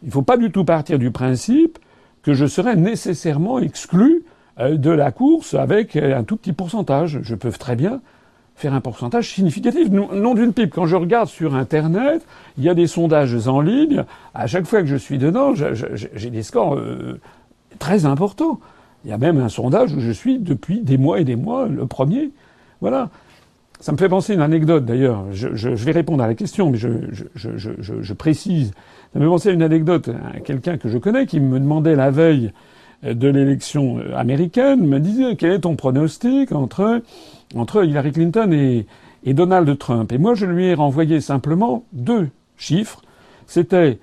Il 0.04 0.08
ne 0.08 0.12
faut 0.12 0.22
pas 0.22 0.38
du 0.38 0.52
tout 0.52 0.64
partir 0.64 1.00
du 1.00 1.12
principe 1.12 1.80
que 2.22 2.34
je 2.34 2.46
serai 2.46 2.76
nécessairement 2.76 3.60
exclu 3.60 4.24
euh, 4.60 4.78
de 4.78 4.90
la 4.90 5.12
course 5.12 5.54
avec 5.54 5.96
un 5.96 6.24
tout 6.24 6.38
petit 6.38 6.54
pourcentage. 6.54 7.20
Je 7.22 7.36
peux 7.36 7.52
très 7.52 7.76
bien 7.76 8.02
faire 8.56 8.74
un 8.74 8.82
pourcentage 8.82 9.30
significatif. 9.30 9.90
Non 9.90 10.34
d'une 10.34 10.54
pipe. 10.54 10.74
Quand 10.74 10.86
je 10.86 10.96
regarde 10.96 11.28
sur 11.28 11.56
Internet, 11.56 12.26
il 12.58 12.64
y 12.64 12.70
a 12.70 12.74
des 12.74 12.88
sondages 12.88 13.48
en 13.48 13.62
ligne. 13.62 14.06
À 14.34 14.48
chaque 14.48 14.66
fois 14.66 14.82
que 14.82 14.88
je 14.88 14.96
suis 14.96 15.18
dedans, 15.18 15.54
j'ai 15.54 16.30
des 16.30 16.44
scores 16.44 16.76
euh, 16.76 17.20
très 17.80 18.06
importants. 18.06 18.60
Il 19.04 19.12
y 19.12 19.14
a 19.14 19.18
même 19.18 19.38
un 19.40 19.50
sondage 19.50 19.94
où 19.94 20.00
je 20.00 20.12
suis 20.12 20.40
depuis 20.40 20.80
des 20.80 20.98
mois 20.98 21.20
et 21.20 21.26
des 21.26 21.36
mois 21.36 21.68
le 21.68 21.86
premier. 21.86 22.32
Voilà. 22.82 23.10
Ça 23.82 23.92
me 23.92 23.98
fait 23.98 24.10
penser 24.10 24.34
une 24.34 24.42
anecdote 24.42 24.86
d'ailleurs. 24.86 25.26
Je, 25.32 25.70
vais 25.70 25.92
répondre 25.92 26.24
à 26.24 26.28
la 26.28 26.34
question, 26.34 26.72
mais 26.72 26.78
je, 26.78 28.14
précise. 28.14 28.72
Ça 29.14 29.20
me 29.20 29.26
fait 29.26 29.30
penser 29.30 29.50
à 29.50 29.52
une 29.52 29.62
anecdote 29.62 30.10
quelqu'un 30.46 30.78
que 30.78 30.88
je 30.88 30.98
connais 30.98 31.26
qui 31.26 31.42
me 31.42 31.60
demandait 31.60 31.96
la 31.96 32.10
veille 32.10 32.52
de 33.04 33.28
l'élection 33.28 34.00
américaine, 34.16 34.88
me 34.88 35.00
disait 35.00 35.36
quel 35.36 35.52
est 35.52 35.60
ton 35.60 35.76
pronostic 35.76 36.54
entre, 36.54 37.02
entre 37.54 37.84
Hillary 37.84 38.12
Clinton 38.12 38.52
et, 38.52 38.86
Donald 39.34 39.78
Trump. 39.78 40.12
Et 40.12 40.18
moi, 40.18 40.36
je 40.36 40.46
lui 40.46 40.66
ai 40.66 40.74
renvoyé 40.75 41.20
simplement 41.20 41.84
deux 41.94 42.30
chiffres. 42.58 43.02
C'était 43.48 44.00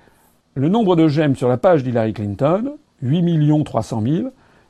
le 0.55 0.67
nombre 0.69 0.95
de 0.95 1.07
j'aime 1.07 1.35
sur 1.35 1.47
la 1.47 1.57
page 1.57 1.83
d'Hillary 1.83 2.13
Clinton, 2.13 2.73
8 3.01 3.63
300 3.63 4.01
000, 4.01 4.27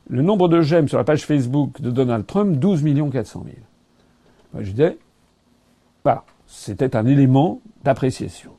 le 0.10 0.22
nombre 0.22 0.48
de 0.48 0.62
j'aime 0.62 0.88
sur 0.88 0.98
la 0.98 1.04
page 1.04 1.26
Facebook 1.26 1.82
de 1.82 1.90
Donald 1.90 2.26
Trump, 2.26 2.58
12 2.60 2.84
400 3.12 3.44
000. 3.46 3.56
Moi, 4.54 4.64
je 4.64 4.72
disais, 4.72 4.98
voilà, 6.04 6.24
c'était 6.46 6.96
un 6.96 7.06
élément 7.06 7.62
d'appréciation. 7.84 8.52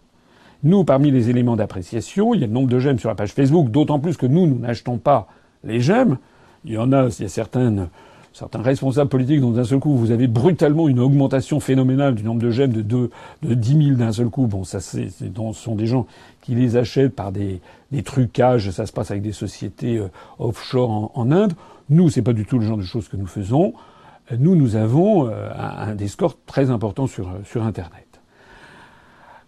Nous, 0.64 0.85
parmi 0.85 1.11
les 1.11 1.28
éléments 1.28 1.56
d'appréciation, 1.56 2.35
il 2.35 2.40
y 2.40 2.44
a 2.44 2.47
le 2.47 2.52
nombre 2.52 2.68
de 2.68 2.78
j'aime 2.78 2.99
sur 2.99 3.11
la 3.11 3.14
page 3.14 3.33
Facebook, 3.33 3.71
d'autant 3.71 4.00
plus 4.00 4.16
que 4.16 4.26
nous, 4.26 4.47
nous 4.47 4.59
n'achetons 4.59 4.97
pas 4.97 5.28
les 5.62 5.80
j'aime. 5.80 6.18
Il 6.64 6.73
y 6.73 6.78
en 6.78 6.90
a, 6.92 7.09
il 7.09 7.23
y 7.23 7.25
a 7.26 7.28
certaines, 7.28 7.88
certains 8.34 8.62
responsables 8.62 9.08
politiques 9.08 9.40
dont 9.40 9.52
d'un 9.52 9.64
seul 9.64 9.78
coup 9.78 9.96
vous 9.96 10.10
avez 10.10 10.26
brutalement 10.26 10.88
une 10.88 10.98
augmentation 10.98 11.60
phénoménale 11.60 12.16
du 12.16 12.24
nombre 12.24 12.42
de 12.42 12.50
j'aime 12.50 12.72
de, 12.72 12.82
de, 12.82 13.10
de 13.42 13.54
10 13.54 13.86
000 13.86 13.96
d'un 13.96 14.12
seul 14.12 14.28
coup. 14.28 14.46
Bon, 14.46 14.64
ça 14.64 14.80
c'est, 14.80 15.08
ce 15.08 15.26
sont 15.52 15.76
des 15.76 15.86
gens 15.86 16.06
qui 16.42 16.54
les 16.54 16.76
achètent 16.76 17.14
par 17.14 17.32
des, 17.32 17.60
trucages. 18.04 18.70
Ça 18.70 18.86
se 18.86 18.92
passe 18.92 19.12
avec 19.12 19.22
des 19.22 19.32
sociétés 19.32 19.98
euh, 19.98 20.08
offshore 20.40 21.12
en, 21.14 21.30
Inde. 21.30 21.54
Nous, 21.88 22.10
c'est 22.10 22.22
pas 22.22 22.32
du 22.32 22.44
tout 22.44 22.58
le 22.58 22.66
genre 22.66 22.76
de 22.76 22.82
choses 22.82 23.08
que 23.08 23.16
nous 23.16 23.26
faisons. 23.26 23.72
Nous, 24.36 24.56
nous 24.56 24.74
avons 24.74 25.28
euh, 25.28 25.50
un, 25.56 25.96
très 26.46 26.70
importants 26.70 27.06
sur, 27.06 27.30
sur 27.44 27.62
Internet. 27.62 28.04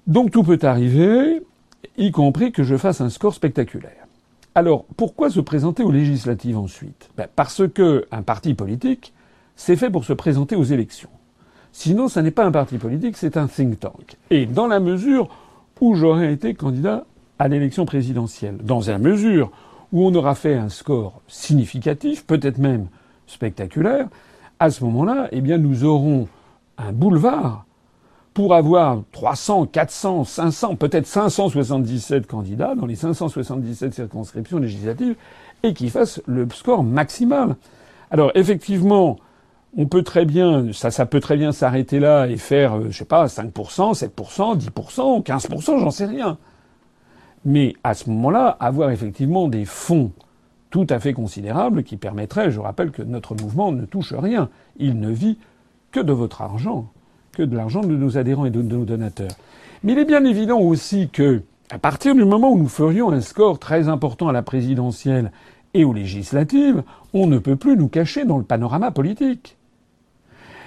Donc 0.06 0.30
tout 0.30 0.44
peut 0.44 0.60
arriver, 0.62 1.42
y 1.98 2.12
compris 2.12 2.52
que 2.52 2.62
je 2.62 2.76
fasse 2.76 3.00
un 3.00 3.10
score 3.10 3.34
spectaculaire. 3.34 4.05
Alors, 4.56 4.86
pourquoi 4.96 5.28
se 5.28 5.40
présenter 5.40 5.82
aux 5.82 5.92
législatives 5.92 6.56
ensuite? 6.56 7.10
Ben, 7.14 7.26
Parce 7.36 7.68
que 7.68 8.06
un 8.10 8.22
parti 8.22 8.54
politique, 8.54 9.12
c'est 9.54 9.76
fait 9.76 9.90
pour 9.90 10.06
se 10.06 10.14
présenter 10.14 10.56
aux 10.56 10.64
élections. 10.64 11.10
Sinon, 11.72 12.08
ça 12.08 12.22
n'est 12.22 12.30
pas 12.30 12.46
un 12.46 12.50
parti 12.50 12.78
politique, 12.78 13.18
c'est 13.18 13.36
un 13.36 13.48
think 13.48 13.78
tank. 13.78 14.16
Et 14.30 14.46
dans 14.46 14.66
la 14.66 14.80
mesure 14.80 15.28
où 15.82 15.94
j'aurais 15.94 16.32
été 16.32 16.54
candidat 16.54 17.04
à 17.38 17.48
l'élection 17.48 17.84
présidentielle, 17.84 18.56
dans 18.62 18.80
la 18.80 18.96
mesure 18.96 19.50
où 19.92 20.06
on 20.06 20.14
aura 20.14 20.34
fait 20.34 20.54
un 20.54 20.70
score 20.70 21.20
significatif, 21.28 22.24
peut-être 22.24 22.56
même 22.56 22.86
spectaculaire, 23.26 24.08
à 24.58 24.70
ce 24.70 24.82
moment-là, 24.84 25.28
eh 25.32 25.42
bien, 25.42 25.58
nous 25.58 25.84
aurons 25.84 26.28
un 26.78 26.92
boulevard 26.92 27.65
pour 28.36 28.54
avoir 28.54 29.00
300, 29.12 29.64
400, 29.64 30.24
500, 30.24 30.76
peut-être 30.76 31.06
577 31.06 32.26
candidats 32.26 32.74
dans 32.74 32.84
les 32.84 32.94
577 32.94 33.94
circonscriptions 33.94 34.58
législatives 34.58 35.14
et 35.62 35.72
qui 35.72 35.88
fassent 35.88 36.20
le 36.26 36.46
score 36.50 36.84
maximal. 36.84 37.56
Alors 38.10 38.32
effectivement, 38.34 39.16
on 39.78 39.86
peut 39.86 40.02
très 40.02 40.26
bien, 40.26 40.70
ça, 40.74 41.06
peut 41.06 41.20
très 41.20 41.38
bien 41.38 41.50
s'arrêter 41.50 41.98
là 41.98 42.26
et 42.26 42.36
faire, 42.36 42.76
euh, 42.76 42.88
je 42.90 42.98
sais 42.98 43.06
pas, 43.06 43.24
5%, 43.24 43.94
7%, 43.94 44.58
10%, 44.58 45.22
15%, 45.22 45.78
j'en 45.80 45.90
sais 45.90 46.04
rien. 46.04 46.36
Mais 47.46 47.72
à 47.84 47.94
ce 47.94 48.10
moment-là, 48.10 48.54
avoir 48.60 48.90
effectivement 48.90 49.48
des 49.48 49.64
fonds 49.64 50.12
tout 50.68 50.86
à 50.90 50.98
fait 50.98 51.14
considérables 51.14 51.84
qui 51.84 51.96
permettraient, 51.96 52.50
je 52.50 52.60
rappelle 52.60 52.90
que 52.90 53.00
notre 53.00 53.34
mouvement 53.34 53.72
ne 53.72 53.86
touche 53.86 54.12
rien, 54.12 54.50
il 54.76 55.00
ne 55.00 55.08
vit 55.08 55.38
que 55.90 56.00
de 56.00 56.12
votre 56.12 56.42
argent 56.42 56.90
que 57.36 57.42
de 57.42 57.54
l'argent 57.54 57.82
de 57.82 57.94
nos 57.94 58.16
adhérents 58.16 58.46
et 58.46 58.50
de, 58.50 58.62
nos 58.62 58.86
donateurs. 58.86 59.36
Mais 59.84 59.92
il 59.92 59.98
est 59.98 60.06
bien 60.06 60.24
évident 60.24 60.58
aussi 60.58 61.10
que, 61.10 61.42
à 61.70 61.78
partir 61.78 62.14
du 62.14 62.24
moment 62.24 62.50
où 62.50 62.58
nous 62.58 62.68
ferions 62.68 63.12
un 63.12 63.20
score 63.20 63.58
très 63.58 63.88
important 63.88 64.28
à 64.28 64.32
la 64.32 64.42
présidentielle 64.42 65.30
et 65.74 65.84
aux 65.84 65.92
législatives, 65.92 66.82
on 67.12 67.26
ne 67.26 67.38
peut 67.38 67.56
plus 67.56 67.76
nous 67.76 67.88
cacher 67.88 68.24
dans 68.24 68.38
le 68.38 68.44
panorama 68.44 68.90
politique. 68.90 69.58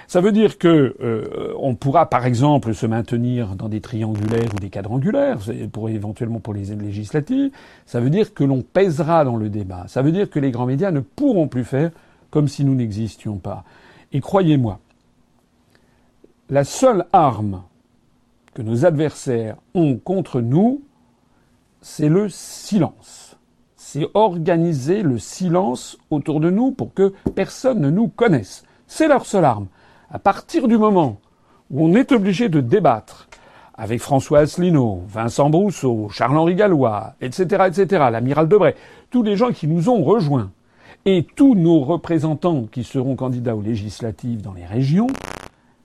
Ça 0.06 0.20
veut 0.20 0.30
dire 0.30 0.58
que 0.58 0.94
euh, 1.00 1.52
on 1.58 1.74
pourra, 1.74 2.08
par 2.08 2.24
exemple, 2.24 2.72
se 2.72 2.86
maintenir 2.86 3.56
dans 3.56 3.68
des 3.68 3.80
triangulaires 3.80 4.54
ou 4.54 4.60
des 4.60 4.70
quadrangulaires, 4.70 5.38
pour 5.72 5.88
éventuellement 5.88 6.40
pour 6.40 6.54
les 6.54 6.74
législatives. 6.76 7.50
Ça 7.86 8.00
veut 8.00 8.10
dire 8.10 8.32
que 8.32 8.44
l'on 8.44 8.62
pèsera 8.62 9.24
dans 9.24 9.36
le 9.36 9.48
débat. 9.48 9.84
Ça 9.88 10.02
veut 10.02 10.12
dire 10.12 10.30
que 10.30 10.38
les 10.38 10.52
grands 10.52 10.66
médias 10.66 10.92
ne 10.92 11.00
pourront 11.00 11.48
plus 11.48 11.64
faire 11.64 11.90
comme 12.30 12.46
si 12.46 12.64
nous 12.64 12.74
n'existions 12.74 13.38
pas. 13.38 13.64
Et 14.12 14.20
croyez-moi, 14.20 14.80
la 16.50 16.64
seule 16.64 17.06
arme 17.12 17.62
que 18.54 18.62
nos 18.62 18.84
adversaires 18.84 19.56
ont 19.74 19.96
contre 19.96 20.40
nous, 20.40 20.82
c'est 21.80 22.08
le 22.08 22.28
silence. 22.28 23.36
C'est 23.76 24.08
organiser 24.14 25.02
le 25.02 25.18
silence 25.18 25.96
autour 26.10 26.40
de 26.40 26.50
nous 26.50 26.72
pour 26.72 26.92
que 26.92 27.14
personne 27.36 27.80
ne 27.80 27.90
nous 27.90 28.08
connaisse. 28.08 28.64
C'est 28.88 29.06
leur 29.06 29.26
seule 29.26 29.44
arme. 29.44 29.68
À 30.10 30.18
partir 30.18 30.66
du 30.66 30.76
moment 30.76 31.18
où 31.70 31.86
on 31.86 31.94
est 31.94 32.10
obligé 32.10 32.48
de 32.48 32.60
débattre 32.60 33.28
avec 33.74 34.00
François 34.00 34.40
Asselineau, 34.40 35.02
Vincent 35.06 35.50
Brousseau, 35.50 36.08
Charles-Henri 36.10 36.56
Gallois, 36.56 37.14
etc., 37.20 37.66
etc., 37.68 38.08
l'amiral 38.10 38.48
Debray, 38.48 38.74
tous 39.10 39.22
les 39.22 39.36
gens 39.36 39.52
qui 39.52 39.68
nous 39.68 39.88
ont 39.88 40.02
rejoints, 40.02 40.50
et 41.06 41.26
tous 41.36 41.54
nos 41.54 41.80
représentants 41.80 42.64
qui 42.70 42.84
seront 42.84 43.16
candidats 43.16 43.56
aux 43.56 43.62
législatives 43.62 44.42
dans 44.42 44.52
les 44.52 44.66
régions, 44.66 45.06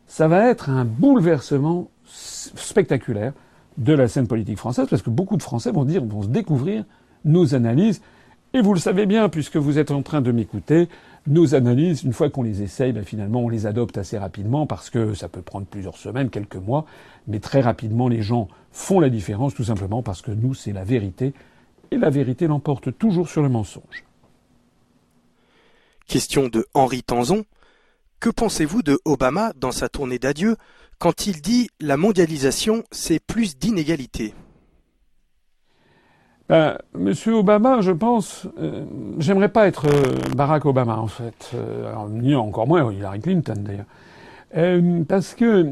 ça 0.07 0.27
va 0.27 0.49
être 0.49 0.69
un 0.69 0.85
bouleversement 0.85 1.89
spectaculaire 2.05 3.33
de 3.77 3.93
la 3.93 4.07
scène 4.07 4.27
politique 4.27 4.57
française, 4.57 4.87
parce 4.89 5.01
que 5.01 5.09
beaucoup 5.09 5.37
de 5.37 5.43
Français 5.43 5.71
vont 5.71 5.85
dire, 5.85 6.03
vont 6.05 6.23
se 6.23 6.27
découvrir 6.27 6.85
nos 7.25 7.55
analyses. 7.55 8.01
Et 8.53 8.61
vous 8.61 8.73
le 8.73 8.79
savez 8.79 9.05
bien, 9.05 9.27
puisque 9.27 9.57
vous 9.57 9.79
êtes 9.79 9.91
en 9.91 10.01
train 10.01 10.21
de 10.21 10.31
m'écouter, 10.31 10.87
nos 11.27 11.55
analyses, 11.55 12.03
une 12.03 12.13
fois 12.13 12.29
qu'on 12.29 12.43
les 12.43 12.61
essaye, 12.61 12.93
ben 12.93 13.03
finalement, 13.03 13.41
on 13.41 13.49
les 13.49 13.65
adopte 13.65 13.97
assez 13.97 14.17
rapidement, 14.17 14.65
parce 14.67 14.89
que 14.89 15.13
ça 15.13 15.27
peut 15.27 15.41
prendre 15.41 15.65
plusieurs 15.65 15.97
semaines, 15.97 16.29
quelques 16.29 16.55
mois, 16.55 16.85
mais 17.27 17.39
très 17.39 17.61
rapidement, 17.61 18.07
les 18.07 18.21
gens 18.21 18.47
font 18.71 18.99
la 18.99 19.09
différence, 19.09 19.55
tout 19.55 19.63
simplement 19.63 20.03
parce 20.03 20.21
que 20.21 20.31
nous, 20.31 20.53
c'est 20.53 20.71
la 20.71 20.83
vérité, 20.83 21.33
et 21.91 21.97
la 21.97 22.09
vérité 22.09 22.47
l'emporte 22.47 22.97
toujours 22.97 23.27
sur 23.27 23.41
le 23.41 23.49
mensonge. 23.49 24.05
Question 26.07 26.47
de 26.47 26.67
Henri 26.73 27.03
Tanzon. 27.03 27.45
Que 28.19 28.29
pensez-vous 28.29 28.81
de 28.81 28.99
Obama 29.05 29.53
dans 29.55 29.71
sa 29.71 29.89
tournée 29.89 30.19
d'adieu 30.19 30.55
quand 30.97 31.27
il 31.27 31.41
dit 31.41 31.69
la 31.81 31.97
mondialisation, 31.97 32.83
c'est 32.91 33.19
plus 33.19 33.57
d'inégalités 33.57 34.33
ben, 36.47 36.77
Monsieur 36.93 37.33
Obama, 37.33 37.81
je 37.81 37.91
pense, 37.91 38.47
euh, 38.59 38.85
j'aimerais 39.17 39.49
pas 39.49 39.67
être 39.67 39.87
euh, 39.87 40.15
Barack 40.35 40.65
Obama 40.65 40.97
en 40.97 41.07
fait, 41.07 41.51
euh, 41.55 41.91
ni 42.09 42.35
encore 42.35 42.67
moins 42.67 42.93
Hillary 42.93 43.19
Clinton 43.19 43.55
d'ailleurs. 43.57 45.05
parce 45.07 45.33
que 45.33 45.63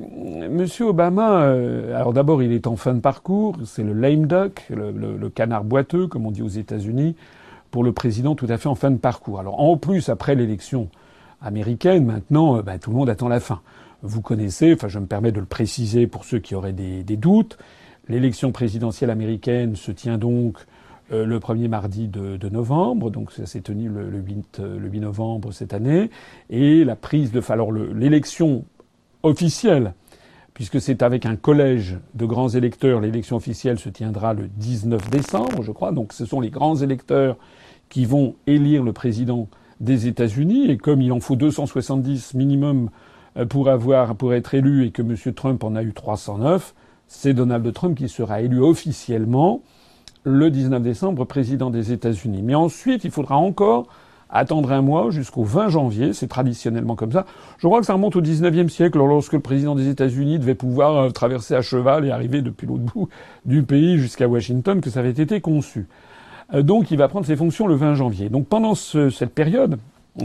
Monsieur 0.50 0.88
Obama, 0.88 1.54
alors 1.96 2.12
d'abord 2.12 2.42
il 2.44 2.52
est 2.52 2.68
en 2.68 2.76
fin 2.76 2.94
de 2.94 3.00
parcours, 3.00 3.56
c'est 3.66 3.84
le 3.84 3.94
lame 3.94 4.26
duck, 4.26 4.66
le, 4.70 5.30
canard 5.30 5.64
boiteux 5.64 6.08
comme 6.08 6.26
on 6.26 6.32
dit 6.32 6.42
aux 6.42 6.48
États-Unis, 6.48 7.16
pour 7.72 7.84
le 7.84 7.94
président 7.94 8.36
tout 8.36 8.48
à 8.50 8.58
fait 8.58 8.68
en 8.68 8.76
fin 8.76 8.92
de 8.92 8.98
parcours. 8.98 9.40
Alors 9.40 9.60
en 9.62 9.78
plus 9.78 10.10
après 10.10 10.36
l'élection 10.36 10.90
américaine, 11.44 12.06
maintenant, 12.06 12.58
euh, 12.58 12.62
bah, 12.62 12.80
tout 12.80 12.90
le 12.90 12.96
monde 12.96 13.10
attend 13.10 13.28
la 13.28 13.40
fin. 13.40 13.62
Vous 14.02 14.22
connaissez, 14.22 14.74
enfin 14.74 14.88
je 14.88 15.00
me 15.00 15.06
permets 15.06 15.32
de 15.32 15.40
le 15.40 15.46
préciser 15.46 16.08
pour 16.08 16.26
ceux 16.26 16.40
qui 16.40 16.56
auraient 16.56 16.74
des, 16.74 17.04
doutes, 17.18 17.58
L'élection 18.10 18.52
présidentielle 18.52 19.10
américaine 19.10 19.78
se 19.78 19.90
tient 19.90 20.18
donc 20.18 20.58
euh, 21.14 21.26
le 21.26 21.40
premier 21.40 21.70
mardi 21.70 22.10
de, 22.10 22.50
novembre, 22.50 23.10
donc 23.10 23.32
ça 23.32 23.46
s'est 23.46 23.62
tenu 23.62 23.88
le, 23.88 24.20
8, 24.20 24.60
le, 24.60 25.00
novembre 25.00 25.54
cette 25.54 25.74
année, 25.74 26.10
et 26.50 26.84
la 26.84 26.98
prise 26.98 27.32
de, 27.32 27.42
alors 27.50 27.72
l'élection 27.72 28.66
officielle, 29.24 29.94
puisque 30.54 30.82
c'est 30.82 31.02
avec 31.02 31.26
un 31.26 31.38
collège 31.38 31.98
de 32.14 32.26
grands 32.26 32.50
électeurs, 32.50 33.00
l'élection 33.00 33.38
officielle 33.38 33.80
se 33.80 33.88
tiendra 33.88 34.34
le 34.34 34.50
19 34.50 35.10
décembre, 35.10 35.64
je 35.64 35.72
crois, 35.72 35.94
donc 35.94 36.12
ce 36.12 36.26
sont 36.26 36.42
les 36.42 36.50
grands 36.50 36.76
électeurs 36.76 37.38
qui 37.88 38.06
vont 38.06 38.36
élire 38.48 38.84
le 38.84 38.92
président 38.92 39.48
des 39.80 40.08
États-Unis, 40.08 40.70
et 40.70 40.78
comme 40.78 41.02
il 41.02 41.12
en 41.12 41.20
faut 41.20 41.36
270 41.36 42.34
minimum 42.34 42.90
euh, 43.38 43.46
pour 43.46 43.70
avoir, 43.70 44.16
pour 44.16 44.34
être 44.34 44.54
élu, 44.54 44.86
et 44.86 44.92
que 44.92 45.02
M. 45.02 45.16
Trump 45.34 45.64
en 45.64 45.76
a 45.76 45.84
eu 45.84 45.94
309, 45.94 46.74
c'est 47.08 47.34
Donald 47.34 47.72
Trump 47.74 47.98
qui 47.98 48.10
sera 48.10 48.42
élu 48.42 48.60
officiellement 48.60 49.62
le 50.24 50.50
19 50.50 50.82
décembre 50.82 51.26
président 51.26 51.70
des 51.70 51.92
États-Unis. 51.92 52.42
Mais 52.44 52.56
ensuite, 52.56 53.04
il 53.04 53.12
faudra 53.12 53.36
encore 53.36 53.88
attendre 54.34 54.72
un 54.72 54.82
mois 54.82 55.12
jusqu'au 55.12 55.44
20 55.44 55.70
janvier, 55.70 56.14
c'est 56.14 56.28
traditionnellement 56.28 56.96
comme 56.96 57.12
ça. 57.12 57.26
Je 57.60 57.68
crois 57.68 57.80
que 57.80 57.86
ça 57.86 57.94
remonte 57.94 58.16
au 58.16 58.22
19e 58.22 58.68
siècle, 58.68 58.98
lorsque 58.98 59.34
le 59.34 59.40
président 59.40 59.76
des 59.76 59.88
États-Unis 59.90 60.40
devait 60.40 60.56
pouvoir 60.56 60.98
euh, 60.98 61.10
traverser 61.12 61.54
à 61.54 61.62
cheval 61.62 62.06
et 62.06 62.12
arriver 62.12 62.42
depuis 62.42 62.66
l'autre 62.66 62.84
bout 62.84 63.10
du 63.46 63.62
pays 63.64 64.00
jusqu'à 64.00 64.28
Washington, 64.28 64.82
que 64.82 64.90
ça 64.90 65.02
avait 65.02 65.12
été 65.12 65.40
conçu. 65.40 65.88
Euh, 66.54 66.62
donc 66.62 66.92
il 66.92 66.98
va 66.98 67.08
prendre 67.08 67.26
ses 67.26 67.36
fonctions 67.36 67.68
le 67.68 67.76
20 67.76 67.96
janvier. 67.96 68.30
Donc 68.30 68.48
pendant 68.48 68.76
cette 68.76 69.34
période, 69.34 69.78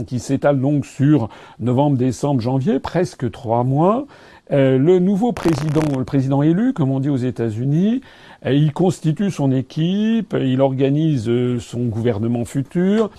qui 0.05 0.19
s'étale 0.19 0.59
donc 0.59 0.85
sur 0.85 1.29
novembre, 1.59 1.97
décembre, 1.97 2.41
janvier, 2.41 2.79
presque 2.79 3.29
trois 3.31 3.63
mois, 3.63 4.05
euh, 4.51 4.77
le 4.77 4.99
nouveau 4.99 5.31
président, 5.31 5.81
le 5.97 6.05
président 6.05 6.41
élu, 6.41 6.73
comme 6.73 6.91
on 6.91 6.99
dit 6.99 7.09
aux 7.09 7.17
États-Unis, 7.17 8.01
euh, 8.45 8.53
il 8.53 8.73
constitue 8.73 9.29
son 9.29 9.51
équipe, 9.51 10.35
il 10.39 10.61
organise 10.61 11.29
euh, 11.29 11.59
son 11.59 11.85
gouvernement 11.85 12.45
futur, 12.45 13.09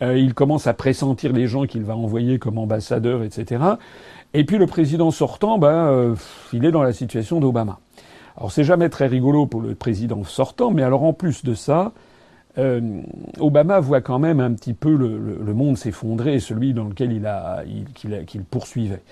il 0.00 0.32
commence 0.32 0.68
à 0.68 0.74
pressentir 0.74 1.32
les 1.32 1.48
gens 1.48 1.66
qu'il 1.66 1.82
va 1.82 1.96
envoyer 1.96 2.38
comme 2.38 2.56
ambassadeurs, 2.56 3.24
etc. 3.24 3.64
Et 4.32 4.44
puis 4.44 4.56
le 4.56 4.68
président 4.68 5.10
sortant, 5.10 5.58
ben, 5.58 6.14
il 6.52 6.64
est 6.64 6.70
dans 6.70 6.84
la 6.84 6.92
situation 6.92 7.40
d'Obama. 7.40 7.80
Alors 8.36 8.52
c'est 8.52 8.62
jamais 8.62 8.90
très 8.90 9.08
rigolo 9.08 9.46
pour 9.46 9.60
le 9.60 9.74
président 9.74 10.22
sortant, 10.22 10.70
mais 10.70 10.84
alors 10.84 11.02
en 11.02 11.12
plus 11.12 11.44
de 11.44 11.52
ça, 11.52 11.90
Obama 13.38 13.78
voit 13.78 14.00
quand 14.00 14.18
même 14.18 14.40
un 14.40 14.52
petit 14.52 14.74
peu 14.74 14.94
le, 14.96 15.54
monde 15.54 15.78
s'effondrer, 15.78 16.40
celui 16.40 16.74
dans 16.74 16.84
lequel 16.84 17.12
il 17.12 17.26
a, 17.26 17.62
qu'il 18.26 18.42
poursuivait. 18.42 19.02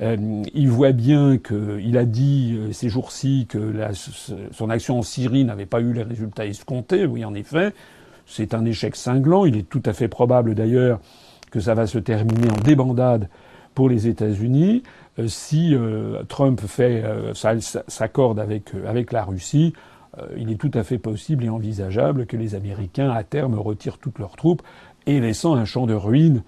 Euh, 0.00 0.42
il 0.54 0.70
voit 0.70 0.92
bien 0.92 1.36
qu'il 1.36 1.98
a 1.98 2.04
dit 2.04 2.56
euh, 2.58 2.72
ces 2.72 2.88
jours-ci 2.88 3.46
que 3.48 3.58
la, 3.58 3.90
son 3.92 4.70
action 4.70 4.98
en 4.98 5.02
Syrie 5.02 5.44
n'avait 5.44 5.66
pas 5.66 5.80
eu 5.80 5.92
les 5.92 6.02
résultats 6.02 6.46
escomptés. 6.46 7.04
Oui, 7.04 7.24
en 7.24 7.34
effet, 7.34 7.72
c'est 8.24 8.54
un 8.54 8.64
échec 8.64 8.96
cinglant. 8.96 9.44
Il 9.44 9.56
est 9.56 9.68
tout 9.68 9.82
à 9.84 9.92
fait 9.92 10.08
probable 10.08 10.54
d'ailleurs 10.54 11.00
que 11.50 11.60
ça 11.60 11.74
va 11.74 11.86
se 11.86 11.98
terminer 11.98 12.50
en 12.50 12.60
débandade 12.62 13.28
pour 13.74 13.88
les 13.88 14.08
États-Unis 14.08 14.82
euh, 15.18 15.28
si 15.28 15.74
Trump 16.28 16.60
fait 16.66 17.04
s'accorde 17.88 18.38
avec 18.38 18.72
avec 18.86 19.12
la 19.12 19.24
Russie. 19.24 19.74
Il 20.36 20.50
est 20.50 20.56
tout 20.56 20.70
à 20.74 20.82
fait 20.82 20.98
possible 20.98 21.44
et 21.44 21.48
envisageable 21.48 22.26
que 22.26 22.36
les 22.36 22.54
Américains 22.54 23.10
à 23.10 23.24
terme 23.24 23.54
retirent 23.58 23.98
toutes 23.98 24.18
leurs 24.18 24.36
troupes 24.36 24.62
et 25.06 25.20
laissant 25.20 25.54
un 25.54 25.64
champ 25.64 25.86
de 25.86 25.94
ruines 25.94 26.42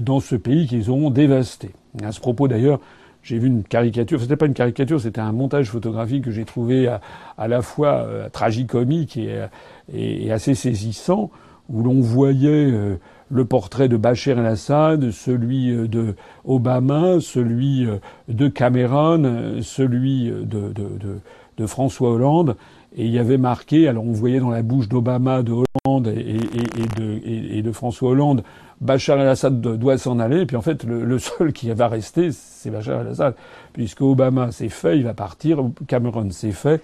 dans 0.00 0.20
ce 0.20 0.36
pays 0.36 0.66
qu'ils 0.66 0.90
auront 0.90 1.10
dévasté. 1.10 1.70
À 2.02 2.12
ce 2.12 2.20
propos 2.20 2.48
d'ailleurs, 2.48 2.80
j'ai 3.26 3.40
vu 3.40 3.48
une 3.48 3.64
caricature, 3.64 4.20
c'était 4.20 4.36
pas 4.36 4.46
une 4.46 4.54
caricature, 4.54 5.00
c'était 5.00 5.20
un 5.20 5.32
montage 5.32 5.68
photographique 5.68 6.22
que 6.22 6.30
j'ai 6.30 6.44
trouvé 6.44 6.86
à, 6.86 7.48
la 7.48 7.60
fois 7.60 8.04
euh, 8.06 8.28
tragicomique 8.28 9.16
et, 9.16 9.44
et, 9.92 10.30
assez 10.30 10.54
saisissant, 10.54 11.32
où 11.68 11.82
l'on 11.82 12.00
voyait 12.00 12.70
euh, 12.70 13.00
le 13.28 13.44
portrait 13.44 13.88
de 13.88 13.96
Bachar 13.96 14.38
el-Assad, 14.38 15.10
celui 15.10 15.72
euh, 15.72 15.88
de 15.88 16.14
Obama, 16.44 17.18
celui 17.18 17.88
de 18.28 18.46
Cameron, 18.46 19.60
celui 19.60 20.30
de, 20.30 21.66
François 21.66 22.12
Hollande, 22.12 22.54
et 22.94 23.04
il 23.04 23.10
y 23.10 23.18
avait 23.18 23.38
marqué, 23.38 23.88
alors 23.88 24.04
on 24.04 24.12
voyait 24.12 24.40
dans 24.40 24.50
la 24.50 24.62
bouche 24.62 24.88
d'Obama, 24.88 25.42
de 25.42 25.52
Hollande 25.52 26.08
et, 26.08 27.62
de, 27.62 27.72
François 27.72 28.10
Hollande 28.10 28.42
Bachar 28.80 29.18
el-Assad 29.20 29.60
doit 29.60 29.98
s'en 29.98 30.18
aller, 30.18 30.42
et 30.42 30.46
puis 30.46 30.56
en 30.56 30.62
fait, 30.62 30.84
le, 30.84 31.18
seul 31.18 31.52
qui 31.52 31.70
va 31.70 31.88
rester, 31.88 32.30
c'est 32.32 32.70
Bachar 32.70 33.00
el-Assad, 33.00 33.34
puisque 33.72 34.02
Obama 34.02 34.52
s'est 34.52 34.68
fait, 34.68 34.98
il 34.98 35.04
va 35.04 35.14
partir, 35.14 35.62
Cameron 35.86 36.30
s'est 36.30 36.52
fait, 36.52 36.82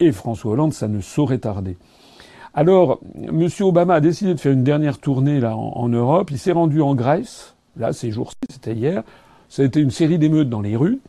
et 0.00 0.12
François 0.12 0.52
Hollande, 0.52 0.72
ça 0.72 0.88
ne 0.88 1.00
saurait 1.00 1.38
tarder. 1.38 1.76
Alors, 2.52 3.00
M. 3.16 3.48
Obama 3.60 3.94
a 3.94 4.00
décidé 4.00 4.34
de 4.34 4.40
faire 4.40 4.52
une 4.52 4.64
dernière 4.64 4.98
tournée 4.98 5.38
là 5.38 5.56
en, 5.56 5.88
Europe. 5.88 6.30
Il 6.32 6.38
s'est 6.38 6.52
rendu 6.52 6.82
en 6.82 6.94
Grèce, 6.94 7.54
là 7.76 7.92
ces 7.92 8.10
jours-ci, 8.10 8.38
c'était 8.48 8.74
hier. 8.74 9.02
Ça 9.48 9.62
a 9.62 9.64
été 9.64 9.80
une 9.80 9.90
série 9.90 10.18
d'émeutes 10.18 10.48
dans 10.48 10.60
les 10.60 10.76
rues. 10.76 11.00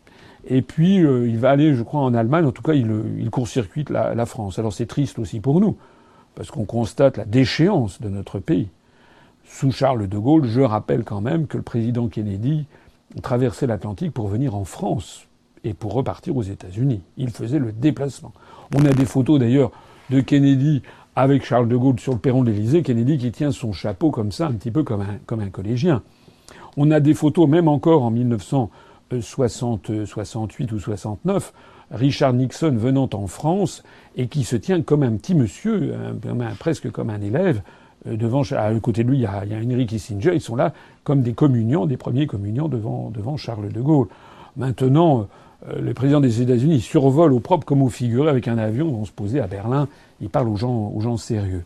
Et 0.47 0.61
puis, 0.61 1.03
euh, 1.05 1.27
il 1.27 1.37
va 1.37 1.51
aller, 1.51 1.75
je 1.75 1.83
crois, 1.83 2.01
en 2.01 2.13
Allemagne. 2.13 2.45
En 2.45 2.51
tout 2.51 2.63
cas, 2.63 2.73
il, 2.73 2.91
il 3.19 3.29
court-circuite 3.29 3.89
la, 3.89 4.15
la 4.15 4.25
France. 4.25 4.59
Alors, 4.59 4.73
c'est 4.73 4.87
triste 4.87 5.19
aussi 5.19 5.39
pour 5.39 5.61
nous, 5.61 5.77
parce 6.35 6.51
qu'on 6.51 6.65
constate 6.65 7.17
la 7.17 7.25
déchéance 7.25 8.01
de 8.01 8.09
notre 8.09 8.39
pays 8.39 8.69
sous 9.51 9.71
Charles 9.71 10.07
de 10.07 10.17
Gaulle, 10.17 10.45
je 10.45 10.61
rappelle 10.61 11.03
quand 11.03 11.21
même 11.21 11.47
que 11.47 11.57
le 11.57 11.63
président 11.63 12.07
Kennedy 12.07 12.65
traversait 13.21 13.67
l'Atlantique 13.67 14.13
pour 14.13 14.27
venir 14.27 14.55
en 14.55 14.63
France 14.63 15.27
et 15.63 15.73
pour 15.73 15.93
repartir 15.93 16.35
aux 16.37 16.41
États-Unis. 16.41 17.01
Il 17.17 17.29
faisait 17.29 17.59
le 17.59 17.71
déplacement. 17.71 18.31
On 18.75 18.85
a 18.85 18.91
des 18.91 19.05
photos 19.05 19.39
d'ailleurs 19.39 19.71
de 20.09 20.21
Kennedy 20.21 20.81
avec 21.15 21.45
Charles 21.45 21.67
de 21.67 21.75
Gaulle 21.75 21.99
sur 21.99 22.13
le 22.13 22.19
perron 22.19 22.43
de 22.43 22.51
l'Élysée, 22.51 22.81
Kennedy 22.81 23.17
qui 23.17 23.31
tient 23.31 23.51
son 23.51 23.73
chapeau 23.73 24.09
comme 24.11 24.31
ça, 24.31 24.47
un 24.47 24.53
petit 24.53 24.71
peu 24.71 24.83
comme 24.83 25.01
un, 25.01 25.17
comme 25.25 25.41
un 25.41 25.49
collégien. 25.49 26.01
On 26.77 26.89
a 26.89 26.99
des 26.99 27.13
photos, 27.13 27.49
même 27.49 27.67
encore 27.67 28.03
en 28.03 28.11
1968 29.11 30.71
ou 30.71 30.79
69, 30.79 31.53
Richard 31.91 32.33
Nixon 32.33 32.75
venant 32.75 33.09
en 33.13 33.27
France 33.27 33.83
et 34.15 34.27
qui 34.27 34.43
se 34.43 34.55
tient 34.55 34.81
comme 34.81 35.03
un 35.03 35.13
petit 35.13 35.35
monsieur, 35.35 35.93
presque 36.59 36.89
comme 36.91 37.09
un 37.09 37.21
élève, 37.21 37.61
euh, 38.07 38.17
devant, 38.17 38.41
à 38.51 38.73
côté 38.79 39.03
de 39.03 39.09
lui, 39.09 39.17
il 39.17 39.21
y, 39.21 39.25
a, 39.25 39.43
Henry 39.63 39.85
Kissinger. 39.85 40.33
Ils 40.33 40.41
sont 40.41 40.55
là 40.55 40.73
comme 41.03 41.21
des 41.21 41.33
communiants, 41.33 41.85
des 41.85 41.97
premiers 41.97 42.27
communiants 42.27 42.67
devant, 42.67 43.09
devant 43.11 43.37
Charles 43.37 43.71
de 43.71 43.81
Gaulle. 43.81 44.07
Maintenant, 44.57 45.27
euh, 45.67 45.81
le 45.81 45.93
président 45.93 46.19
des 46.19 46.41
États-Unis 46.41 46.81
survole 46.81 47.33
au 47.33 47.39
propre 47.39 47.65
comme 47.65 47.81
au 47.81 47.89
figuré 47.89 48.29
avec 48.29 48.47
un 48.47 48.57
avion. 48.57 48.87
On 48.99 49.05
se 49.05 49.11
posait 49.11 49.39
à 49.39 49.47
Berlin. 49.47 49.87
Il 50.19 50.29
parle 50.29 50.49
aux 50.49 50.55
gens, 50.55 50.91
aux 50.93 51.01
gens 51.01 51.17
sérieux. 51.17 51.63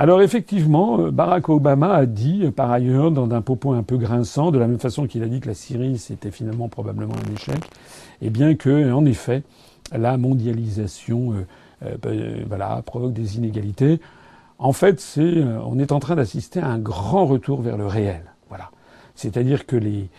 Alors 0.00 0.22
effectivement, 0.22 0.98
euh, 0.98 1.10
Barack 1.12 1.48
Obama 1.48 1.92
a 1.92 2.06
dit, 2.06 2.50
par 2.50 2.72
ailleurs, 2.72 3.12
dans 3.12 3.30
un 3.30 3.42
propos 3.42 3.72
un 3.72 3.84
peu 3.84 3.96
grinçant, 3.96 4.50
de 4.50 4.58
la 4.58 4.66
même 4.66 4.80
façon 4.80 5.06
qu'il 5.06 5.22
a 5.22 5.26
dit 5.26 5.38
que 5.38 5.46
la 5.46 5.54
Syrie 5.54 5.98
c'était 5.98 6.32
finalement 6.32 6.68
probablement 6.68 7.14
un 7.14 7.34
échec, 7.34 7.62
eh 8.20 8.30
bien 8.30 8.56
que, 8.56 8.92
en 8.92 9.04
effet, 9.04 9.44
la 9.92 10.16
mondialisation, 10.16 11.34
voilà, 12.48 12.82
provoque 12.84 13.12
des 13.12 13.36
inégalités. 13.36 14.00
En 14.60 14.74
fait, 14.74 15.00
c'est, 15.00 15.22
euh, 15.22 15.58
on 15.64 15.78
est 15.78 15.90
en 15.90 16.00
train 16.00 16.16
d'assister 16.16 16.60
à 16.60 16.66
un 16.66 16.78
grand 16.78 17.24
retour 17.24 17.62
vers 17.62 17.78
le 17.78 17.86
réel. 17.86 18.20
Voilà. 18.50 18.70
C'est-à-dire 19.14 19.64
que 19.64 19.74
les, 19.74 20.10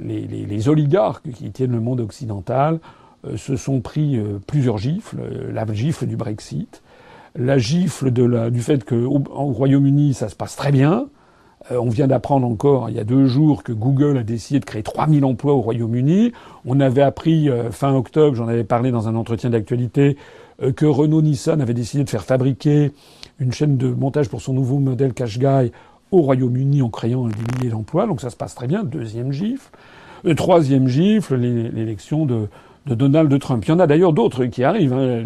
les, 0.00 0.26
les, 0.26 0.68
oligarques 0.68 1.30
qui 1.30 1.52
tiennent 1.52 1.70
le 1.70 1.80
monde 1.80 2.00
occidental 2.00 2.80
euh, 3.24 3.36
se 3.36 3.54
sont 3.54 3.80
pris 3.80 4.18
euh, 4.18 4.40
plusieurs 4.44 4.78
gifles. 4.78 5.18
La 5.52 5.64
gifle 5.72 6.06
du 6.06 6.16
Brexit, 6.16 6.82
la 7.38 7.58
gifle 7.58 8.10
de 8.10 8.24
la, 8.24 8.50
du 8.50 8.60
fait 8.60 8.84
qu'au 8.84 9.22
au 9.30 9.52
Royaume-Uni, 9.52 10.14
ça 10.14 10.28
se 10.28 10.36
passe 10.36 10.56
très 10.56 10.72
bien. 10.72 11.06
on 11.70 11.88
vient 11.88 12.06
d'apprendre 12.06 12.46
encore 12.46 12.90
il 12.90 12.96
y 12.96 13.00
a 13.00 13.04
deux 13.04 13.26
jours 13.26 13.62
que 13.62 13.72
Google 13.72 14.18
a 14.18 14.22
décidé 14.22 14.60
de 14.60 14.64
créer 14.64 14.82
3000 14.82 15.24
emplois 15.24 15.54
au 15.54 15.60
Royaume-Uni. 15.60 16.32
On 16.64 16.80
avait 16.80 17.02
appris 17.02 17.48
fin 17.70 17.94
octobre, 17.94 18.36
j'en 18.36 18.48
avais 18.48 18.64
parlé 18.64 18.90
dans 18.90 19.08
un 19.08 19.14
entretien 19.14 19.50
d'actualité, 19.50 20.16
que 20.76 20.86
Renault-Nissan 20.86 21.60
avait 21.60 21.74
décidé 21.74 22.04
de 22.04 22.10
faire 22.10 22.24
fabriquer 22.24 22.92
une 23.38 23.52
chaîne 23.52 23.76
de 23.76 23.88
montage 23.88 24.28
pour 24.28 24.40
son 24.40 24.52
nouveau 24.52 24.78
modèle 24.78 25.12
Qashqai 25.12 25.72
au 26.10 26.22
Royaume-Uni 26.22 26.82
en 26.82 26.88
créant 26.88 27.28
des 27.28 27.34
milliers 27.56 27.70
d'emplois. 27.70 28.06
Donc 28.06 28.20
ça 28.20 28.30
se 28.30 28.36
passe 28.36 28.54
très 28.54 28.66
bien. 28.66 28.84
Deuxième 28.84 29.32
gifle. 29.32 29.70
Le 30.24 30.34
troisième 30.34 30.88
gifle, 30.88 31.36
l'élection 31.36 32.26
de, 32.26 32.48
Donald 32.94 33.38
Trump. 33.40 33.64
Il 33.66 33.70
y 33.70 33.72
en 33.72 33.80
a 33.80 33.86
d'ailleurs 33.86 34.12
d'autres 34.12 34.44
qui 34.46 34.62
arrivent. 34.62 34.92
Hein. 34.92 35.22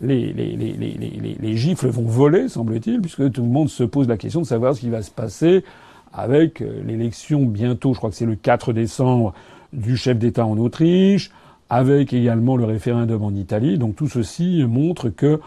Les, 0.00 0.32
les, 0.32 1.56
gifles 1.56 1.88
vont 1.88 2.04
voler, 2.04 2.48
semble-t-il, 2.48 3.00
puisque 3.00 3.30
tout 3.32 3.42
le 3.42 3.48
monde 3.48 3.68
se 3.68 3.84
pose 3.84 4.08
la 4.08 4.16
question 4.16 4.40
de 4.40 4.46
savoir 4.46 4.74
ce 4.74 4.80
qui 4.80 4.90
va 4.90 5.02
se 5.02 5.10
passer 5.10 5.64
avec 6.12 6.60
euh, 6.60 6.82
l'élection 6.86 7.44
bientôt, 7.44 7.92
je 7.92 7.98
crois 7.98 8.10
que 8.10 8.16
c'est 8.16 8.26
le 8.26 8.36
4 8.36 8.72
décembre, 8.72 9.32
du 9.72 9.96
chef 9.96 10.18
d'État 10.18 10.44
en 10.46 10.58
Autriche, 10.58 11.30
avec 11.68 12.12
également 12.12 12.56
le 12.56 12.64
référendum 12.64 13.22
en 13.22 13.32
Italie. 13.32 13.78
Donc 13.78 13.96
tout 13.96 14.08
ceci 14.08 14.64
montre 14.66 15.08
que 15.08 15.40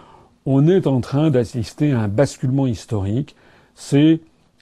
on 0.45 0.67
est 0.67 0.87
en 0.87 1.01
train 1.01 1.29
d'assister 1.29 1.91
à 1.93 2.01
un 2.01 2.07
basculement 2.07 2.67
historique. 2.67 3.35
C'est 3.75 4.19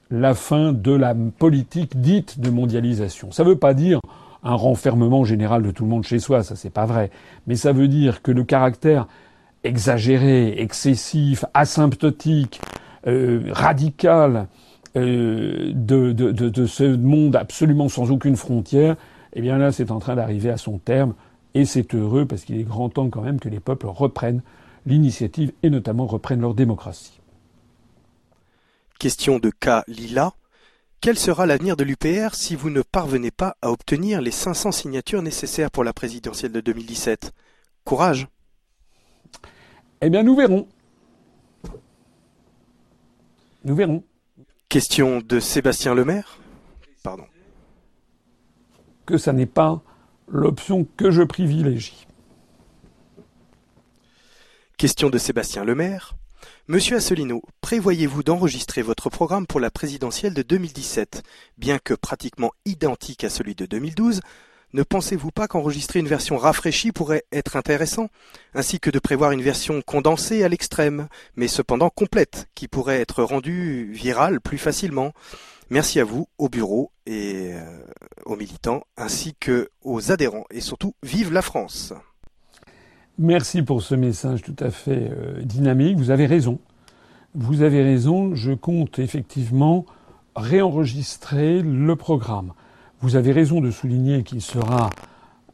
la 0.10 0.34
fin 0.34 0.74
de 0.74 0.92
la 0.92 1.16
politique 1.16 2.00
dite 2.00 2.40
de 2.40 2.50
mondialisation. 2.50 3.32
Ça 3.32 3.44
ne 3.44 3.50
veut 3.50 3.58
pas 3.58 3.74
dire 3.74 4.00
un 4.44 4.56
renfermement 4.56 5.24
général 5.24 5.62
de 5.64 5.72
tout 5.72 5.84
le 5.84 5.90
monde 5.90 6.06
chez 6.06 6.20
soi, 6.20 6.44
ça 6.44 6.56
c'est 6.56 6.70
pas 6.70 6.86
vrai. 6.86 7.12
Mais 7.48 7.56
ça 7.56 7.72
veut 7.74 7.88
dire 7.88 8.22
que 8.22 8.32
le 8.32 8.44
caractère 8.44 9.08
exagéré, 9.64 10.60
excessif, 10.62 11.46
asymptotique, 11.54 12.62
radical 13.06 14.48
de, 14.96 15.72
de, 15.74 16.32
de, 16.32 16.66
ce 16.66 16.84
monde 16.84 17.36
absolument 17.36 17.90
sans 17.90 18.12
aucune 18.12 18.36
frontière, 18.36 18.96
eh 19.34 19.42
bien 19.42 19.58
là, 19.58 19.72
c'est 19.72 19.92
en 19.92 20.00
train 20.00 20.16
d'arriver 20.16 20.50
à 20.50 20.58
son 20.58 20.78
terme. 20.78 21.14
Et 21.54 21.66
c'est 21.66 21.94
heureux 21.96 22.26
parce 22.26 22.44
qu'il 22.44 22.58
est 22.58 22.64
grand 22.64 22.90
temps 22.90 23.10
quand 23.10 23.22
même 23.22 23.40
que 23.40 23.50
les 23.50 23.60
peuples 23.60 23.88
reprennent 23.88 24.42
l'initiative 24.86 25.52
et 25.64 25.70
notamment 25.70 26.06
reprennent 26.06 26.42
leur 26.42 26.54
démocratie. 26.54 27.20
Question 29.00 29.40
de 29.40 29.50
K. 29.50 29.84
Lila. 29.88 30.34
Quel 31.02 31.18
sera 31.18 31.48
l'avenir 31.48 31.76
de 31.76 31.84
l'UPR 31.84 32.36
si 32.36 32.56
vous 32.56 32.70
ne 32.70 32.84
parvenez 32.84 33.32
pas 33.32 33.58
à 33.64 33.72
obtenir 33.72 34.22
les 34.22 34.30
500 34.30 34.72
signatures 34.72 35.24
nécessaires 35.24 35.72
pour 35.72 35.84
la 35.84 35.94
présidentielle 35.94 36.52
de 36.52 36.62
2017 36.62 37.34
Courage 37.84 38.28
Eh 40.02 40.12
bien, 40.12 40.22
nous 40.22 40.36
verrons. 40.36 40.68
Nous 43.64 43.74
verrons. 43.74 44.04
Question 44.70 45.22
de 45.22 45.40
Sébastien 45.40 45.96
Lemaire? 45.96 46.38
Pardon. 47.02 47.26
Que 49.08 49.18
ça 49.18 49.34
n'est 49.34 49.48
pas 49.48 49.82
l'option 50.28 50.86
que 50.98 51.10
je 51.10 51.24
privilégie. 51.24 52.06
Question 54.78 55.10
de 55.10 55.18
Sébastien 55.18 55.66
Lemaire? 55.66 56.16
Monsieur 56.72 56.96
Asselineau, 56.96 57.44
prévoyez-vous 57.60 58.24
d'enregistrer 58.24 58.82
votre 58.82 59.10
programme 59.10 59.46
pour 59.46 59.60
la 59.60 59.70
présidentielle 59.70 60.34
de 60.34 60.42
2017 60.42 61.22
Bien 61.58 61.80
que 61.80 61.94
pratiquement 61.94 62.54
identique 62.64 63.26
à 63.26 63.30
celui 63.30 63.56
de 63.56 63.66
2012, 63.66 64.22
ne 64.72 64.84
pensez-vous 64.84 65.32
pas 65.32 65.50
qu'enregistrer 65.50 66.00
une 66.00 66.08
version 66.08 66.38
rafraîchie 66.38 66.94
pourrait 66.94 67.26
être 67.34 67.58
intéressant, 67.58 68.08
ainsi 68.54 68.80
que 68.80 68.90
de 68.90 69.00
prévoir 69.00 69.34
une 69.34 69.42
version 69.42 69.82
condensée 69.82 70.44
à 70.44 70.48
l'extrême, 70.48 71.10
mais 71.36 71.50
cependant 71.50 71.90
complète, 71.90 72.48
qui 72.56 72.70
pourrait 72.70 73.02
être 73.02 73.22
rendue 73.22 73.92
virale 73.92 74.40
plus 74.40 74.58
facilement? 74.58 75.12
Merci 75.70 76.00
à 76.00 76.06
vous, 76.06 76.30
au 76.38 76.48
bureau 76.48 76.94
et 77.06 77.52
euh, 77.52 77.84
aux 78.24 78.38
militants, 78.38 78.86
ainsi 78.96 79.36
que 79.38 79.68
aux 79.82 80.14
adhérents, 80.14 80.46
et 80.52 80.62
surtout, 80.62 80.96
vive 81.04 81.34
la 81.34 81.42
France 81.42 81.92
Merci 83.17 83.62
pour 83.62 83.82
ce 83.82 83.93
message 83.93 84.41
tout 84.41 84.56
à 84.60 84.71
fait 84.71 85.12
euh, 85.12 85.41
dynamique. 85.41 85.97
Vous 85.97 86.12
avez 86.12 86.26
raison. 86.26 86.60
Vous 87.36 87.62
avez 87.62 87.84
raison. 87.84 88.36
Je 88.36 88.54
compte 88.54 89.00
effectivement 89.00 89.86
réenregistrer 90.36 91.62
le 91.62 91.95
programme. 91.95 92.54
Vous 93.02 93.15
avez 93.15 93.32
raison 93.32 93.62
de 93.62 93.69
souligner 93.69 94.24
qu'il 94.24 94.41
sera 94.41 94.89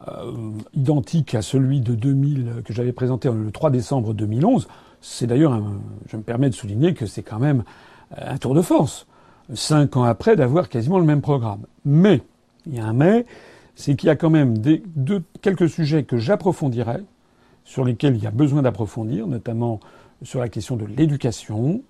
euh, 0.08 0.52
identique 0.74 1.34
à 1.34 1.42
celui 1.42 1.82
de 1.82 1.96
2000 1.96 2.62
que 2.64 2.74
j'avais 2.74 2.92
présenté 2.92 3.30
le 3.32 3.52
3 3.52 3.72
décembre 3.72 4.14
2011. 4.14 4.68
C'est 5.02 5.28
d'ailleurs, 5.28 5.60
je 6.08 6.18
me 6.18 6.22
permets 6.22 6.50
de 6.50 6.56
souligner 6.56 6.94
que 6.94 7.06
c'est 7.06 7.24
quand 7.24 7.40
même 7.40 7.64
euh, 8.18 8.34
un 8.34 8.38
tour 8.38 8.54
de 8.54 8.62
force, 8.62 9.08
cinq 9.54 9.98
ans 9.98 10.04
après, 10.04 10.36
d'avoir 10.36 10.70
quasiment 10.70 11.00
le 11.00 11.06
même 11.06 11.22
programme. 11.22 11.62
Mais, 11.86 12.22
il 12.66 12.76
y 12.76 12.80
a 12.80 12.86
un 12.86 12.94
mais, 12.94 13.26
c'est 13.76 13.96
qu'il 13.96 14.08
y 14.08 14.10
a 14.12 14.16
quand 14.16 14.30
même 14.30 14.58
des, 14.58 14.84
quelques 15.42 15.70
sujets 15.70 16.04
que 16.04 16.18
j'approfondirai, 16.18 17.04
sur 17.68 17.84
lesquels 17.84 18.16
il 18.16 18.24
y 18.24 18.28
a 18.28 18.32
besoin 18.32 18.62
d'approfondir, 18.62 19.28
notamment 19.28 19.82
sur 20.24 20.40
la 20.40 20.48
question 20.48 20.78
de 20.78 20.86
l'éducation, 20.86 21.82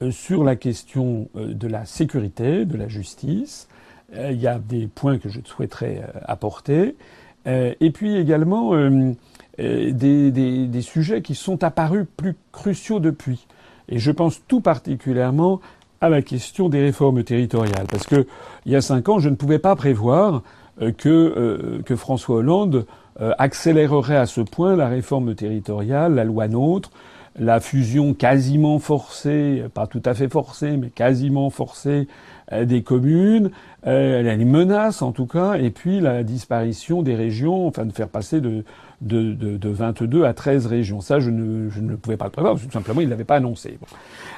euh, 0.00 0.10
sur 0.10 0.42
la 0.42 0.56
question 0.56 1.28
euh, 1.36 1.52
de 1.52 1.68
la 1.68 1.84
sécurité, 1.84 2.64
de 2.64 2.76
la 2.76 2.88
justice. 2.88 3.68
Euh, 4.14 4.30
il 4.32 4.40
y 4.40 4.46
a 4.46 4.58
des 4.58 4.86
points 4.86 5.18
que 5.18 5.28
je 5.28 5.40
souhaiterais 5.44 6.02
apporter. 6.24 6.96
Et 7.48 7.92
puis 7.92 8.16
également 8.16 8.72
des, 9.56 10.32
des, 10.32 10.82
sujets 10.82 11.22
qui 11.22 11.36
sont 11.36 11.62
apparus 11.62 12.04
plus 12.16 12.34
cruciaux 12.50 12.98
depuis. 12.98 13.46
Et 13.88 14.00
je 14.00 14.10
pense 14.10 14.42
tout 14.48 14.60
particulièrement 14.60 15.60
à 16.00 16.08
la 16.08 16.22
question 16.22 16.68
des 16.68 16.80
réformes 16.80 17.22
territoriales. 17.22 17.86
Parce 17.88 18.04
que 18.04 18.26
il 18.64 18.72
y 18.72 18.74
a 18.74 18.80
cinq 18.80 19.08
ans, 19.08 19.20
je 19.20 19.28
ne 19.28 19.36
pouvais 19.36 19.60
pas 19.60 19.76
prévoir 19.76 20.42
que, 20.98 21.80
que 21.84 21.94
François 21.94 22.38
Hollande 22.38 22.84
accélérerait 23.38 24.16
à 24.16 24.26
ce 24.26 24.40
point 24.40 24.76
la 24.76 24.88
réforme 24.88 25.34
territoriale, 25.34 26.14
la 26.14 26.24
loi 26.24 26.48
NOTRe, 26.48 26.90
la 27.38 27.60
fusion 27.60 28.14
quasiment 28.14 28.78
forcée, 28.78 29.64
pas 29.74 29.86
tout 29.86 30.02
à 30.04 30.14
fait 30.14 30.28
forcée, 30.28 30.76
mais 30.76 30.88
quasiment 30.88 31.50
forcée 31.50 32.08
euh, 32.52 32.64
des 32.64 32.82
communes, 32.82 33.50
euh, 33.86 34.22
les 34.22 34.44
menaces 34.44 35.02
en 35.02 35.12
tout 35.12 35.26
cas, 35.26 35.54
et 35.54 35.70
puis 35.70 36.00
la 36.00 36.22
disparition 36.22 37.02
des 37.02 37.14
régions, 37.14 37.66
enfin 37.66 37.84
de 37.84 37.92
faire 37.92 38.08
passer 38.08 38.40
de, 38.40 38.64
de, 39.00 39.32
de, 39.34 39.56
de 39.56 39.68
22 39.68 40.24
à 40.24 40.32
13 40.32 40.66
régions. 40.66 41.00
Ça, 41.00 41.20
je 41.20 41.30
ne, 41.30 41.68
je 41.68 41.80
ne 41.80 41.96
pouvais 41.96 42.16
pas 42.16 42.26
le 42.26 42.30
prévoir, 42.30 42.54
parce 42.54 42.62
que 42.62 42.68
tout 42.68 42.72
simplement, 42.72 43.00
il 43.00 43.06
ne 43.06 43.10
l'avait 43.10 43.24
pas 43.24 43.36
annoncé. 43.36 43.78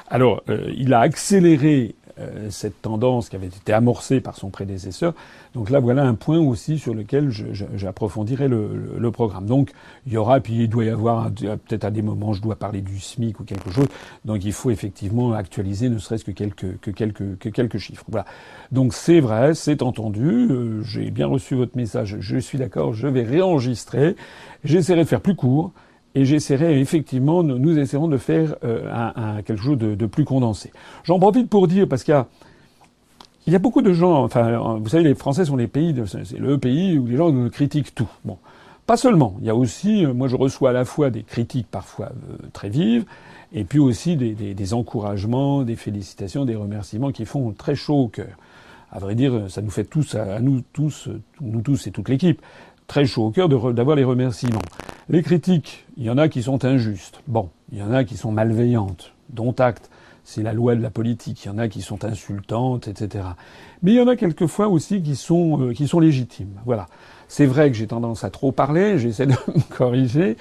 Alors, 0.09 0.43
il 0.75 0.93
a 0.93 1.01
accéléré 1.01 1.95
euh, 2.19 2.49
cette 2.49 2.81
tendance 2.81 3.29
qui 3.29 3.35
avait 3.35 3.47
été 3.47 3.73
amorcée 3.73 4.19
par 4.19 4.35
son 4.35 4.49
prédécesseur. 4.49 5.13
Donc 5.53 5.69
là, 5.69 5.79
voilà 5.79 6.03
un 6.03 6.15
point 6.15 6.39
aussi 6.39 6.77
sur 6.77 6.93
lequel 6.93 7.29
j'approfondirai 7.75 8.47
le, 8.47 8.95
le, 8.97 9.11
programme. 9.11 9.45
Donc 9.45 9.71
il 10.05 10.13
y 10.13 10.17
aura, 10.17 10.39
puis 10.39 10.55
il 10.63 10.69
doit 10.69 10.85
y 10.85 10.89
avoir 10.89 11.31
peut-être 11.31 11.85
à 11.85 11.91
des 11.91 12.01
moments, 12.01 12.33
je 12.33 12.41
dois 12.41 12.55
parler 12.55 12.81
du 12.81 12.99
SMIC 12.99 13.39
ou 13.39 13.43
quelque 13.43 13.71
chose. 13.71 13.87
Donc 14.25 14.43
il 14.45 14.53
faut 14.53 14.69
effectivement 14.69 15.33
actualiser, 15.33 15.89
ne 15.89 15.97
serait-ce 15.97 16.25
que 16.25 16.31
quelques 16.31 16.79
que 16.79 16.91
quelques 16.91 17.37
que 17.39 17.49
quelques 17.49 17.77
chiffres. 17.77 18.05
Voilà. 18.09 18.25
Donc 18.71 18.93
c'est 18.93 19.19
vrai, 19.19 19.53
c'est 19.53 19.81
entendu. 19.81 20.47
Euh, 20.49 20.83
j'ai 20.83 21.11
bien 21.11 21.27
reçu 21.27 21.55
votre 21.55 21.75
message. 21.77 22.17
Je 22.19 22.37
suis 22.37 22.57
d'accord. 22.57 22.93
Je 22.93 23.07
vais 23.07 23.23
réenregistrer. 23.23 24.15
J'essaierai 24.63 25.03
de 25.03 25.07
faire 25.07 25.21
plus 25.21 25.35
court 25.35 25.71
et 26.15 26.25
j'essaierai 26.25 26.79
effectivement, 26.79 27.43
nous 27.43 27.77
essaierons 27.77 28.07
de 28.07 28.17
faire 28.17 28.55
euh, 28.63 28.91
un, 28.91 29.41
quelque 29.43 29.61
chose 29.61 29.77
de, 29.77 30.05
plus 30.05 30.25
condensé. 30.25 30.71
J'en 31.03 31.19
profite 31.19 31.49
pour 31.49 31.67
dire, 31.67 31.87
parce 31.87 32.03
qu'il 32.03 32.13
y 32.13 32.17
a, 32.17 32.27
y 33.47 33.55
a 33.55 33.59
beaucoup 33.59 33.81
de 33.81 33.93
gens, 33.93 34.23
enfin, 34.23 34.77
vous 34.79 34.89
savez, 34.89 35.03
les 35.03 35.15
Français 35.15 35.45
sont 35.45 35.55
les 35.55 35.67
pays, 35.67 35.95
c'est 36.07 36.39
le 36.39 36.57
pays 36.57 36.97
où 36.97 37.05
les 37.05 37.17
gens 37.17 37.31
critiquent 37.49 37.93
tout. 37.93 38.09
Bon, 38.25 38.37
pas 38.87 38.97
seulement. 38.97 39.35
Il 39.39 39.45
y 39.45 39.49
a 39.51 39.55
aussi, 39.55 40.05
euh, 40.05 40.13
moi, 40.13 40.27
je 40.27 40.35
reçois 40.35 40.71
à 40.71 40.73
la 40.73 40.85
fois 40.85 41.11
des 41.11 41.23
critiques 41.23 41.67
parfois 41.69 42.07
euh, 42.07 42.47
très 42.53 42.69
vives, 42.69 43.05
et 43.53 43.63
puis 43.63 43.79
aussi 43.79 44.15
des, 44.15 44.33
des, 44.33 44.55
des, 44.55 44.73
encouragements, 44.73 45.63
des 45.63 45.75
félicitations, 45.75 46.43
des 46.45 46.55
remerciements 46.55 47.11
qui 47.11 47.25
font 47.25 47.51
très 47.51 47.75
chaud 47.75 47.97
au 47.97 48.07
cœur. 48.07 48.35
À 48.91 48.97
vrai 48.97 49.13
dire, 49.13 49.45
ça 49.49 49.61
nous 49.61 49.69
fait 49.69 49.83
tous, 49.83 50.15
à 50.15 50.39
nous 50.39 50.63
tous, 50.73 51.09
nous 51.41 51.61
tous 51.61 51.85
et 51.85 51.91
toute 51.91 52.09
l'équipe, 52.09 52.41
très 52.89 53.05
chaud 53.05 53.27
au 53.27 53.31
cœur 53.31 53.47
d'avoir 53.47 53.95
les 53.95 54.03
remerciements. 54.03 54.61
Les 55.07 55.23
critiques, 55.23 55.85
il 55.95 56.03
y 56.03 56.09
en 56.09 56.17
a 56.17 56.27
qui 56.27 56.43
sont 56.43 56.65
injustes. 56.65 57.21
Bon, 57.27 57.49
il 57.71 57.77
y 57.77 57.83
en 57.83 57.93
a 57.93 58.03
qui 58.03 58.17
sont 58.17 58.33
malveillantes, 58.33 59.13
dont 59.29 59.53
acte. 59.53 59.89
C'est 60.25 60.43
la 60.43 60.53
loi 60.53 60.75
de 60.75 60.81
la 60.81 60.89
politique. 60.89 61.45
Il 61.45 61.47
y 61.47 61.51
en 61.51 61.57
a 61.57 61.67
qui 61.67 61.81
sont 61.81 62.03
insultantes, 62.03 62.87
etc. 62.87 63.25
Mais 63.81 63.93
il 63.93 63.97
y 63.97 64.01
en 64.01 64.07
a 64.07 64.15
quelquefois 64.15 64.67
aussi 64.67 65.01
qui 65.01 65.15
sont, 65.15 65.61
euh, 65.61 65.73
qui 65.73 65.87
sont 65.87 65.99
légitimes. 65.99 66.59
Voilà. 66.65 66.87
C'est 67.27 67.45
vrai 67.45 67.71
que 67.71 67.77
j'ai 67.77 67.87
tendance 67.87 68.23
à 68.23 68.29
trop 68.29 68.51
parler, 68.51 68.97
j'essaie 68.99 69.25
de 69.25 69.31
me 69.31 69.75
corriger. 69.75 70.35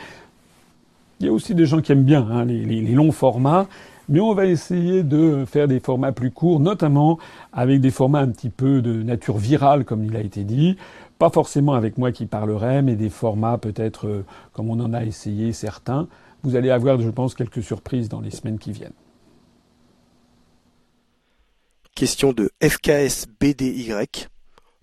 Il 1.21 1.27
y 1.27 1.29
a 1.29 1.33
aussi 1.33 1.55
des 1.55 1.67
gens 1.67 1.81
qui 1.81 1.93
aiment 1.93 2.05
bien 2.05 2.27
hein, 2.31 2.45
les, 2.45 2.65
les, 2.65 2.81
les 2.81 2.93
longs 2.93 3.13
formats, 3.13 3.67
mais 4.09 4.21
on 4.21 4.35
va 4.35 4.47
essayer 4.47 5.03
de 5.03 5.45
faire 5.47 5.69
des 5.69 5.81
formats 5.81 6.13
plus 6.13 6.31
courts, 6.31 6.61
notamment 6.61 7.19
avec 7.53 7.81
des 7.81 7.91
formats 7.91 8.21
un 8.21 8.29
petit 8.29 8.51
peu 8.51 8.81
de 8.81 9.03
nature 9.03 9.37
virale, 9.37 9.85
comme 9.85 10.05
il 10.05 10.17
a 10.17 10.21
été 10.21 10.45
dit, 10.45 10.77
pas 11.19 11.31
forcément 11.31 11.75
avec 11.75 11.99
moi 11.99 12.13
qui 12.13 12.27
parlerai, 12.27 12.83
mais 12.83 12.95
des 12.95 13.11
formats 13.11 13.59
peut-être 13.59 14.07
euh, 14.07 14.25
comme 14.53 14.71
on 14.71 14.81
en 14.81 14.95
a 14.95 15.05
essayé 15.05 15.53
certains. 15.53 16.09
Vous 16.43 16.57
allez 16.57 16.71
avoir, 16.71 17.01
je 17.01 17.11
pense, 17.11 17.35
quelques 17.35 17.63
surprises 17.63 18.09
dans 18.09 18.21
les 18.21 18.31
semaines 18.31 18.59
qui 18.59 18.73
viennent. 18.73 18.93
Question 21.95 22.33
de 22.33 22.51
FKS 22.63 23.27
BDY. 23.41 23.93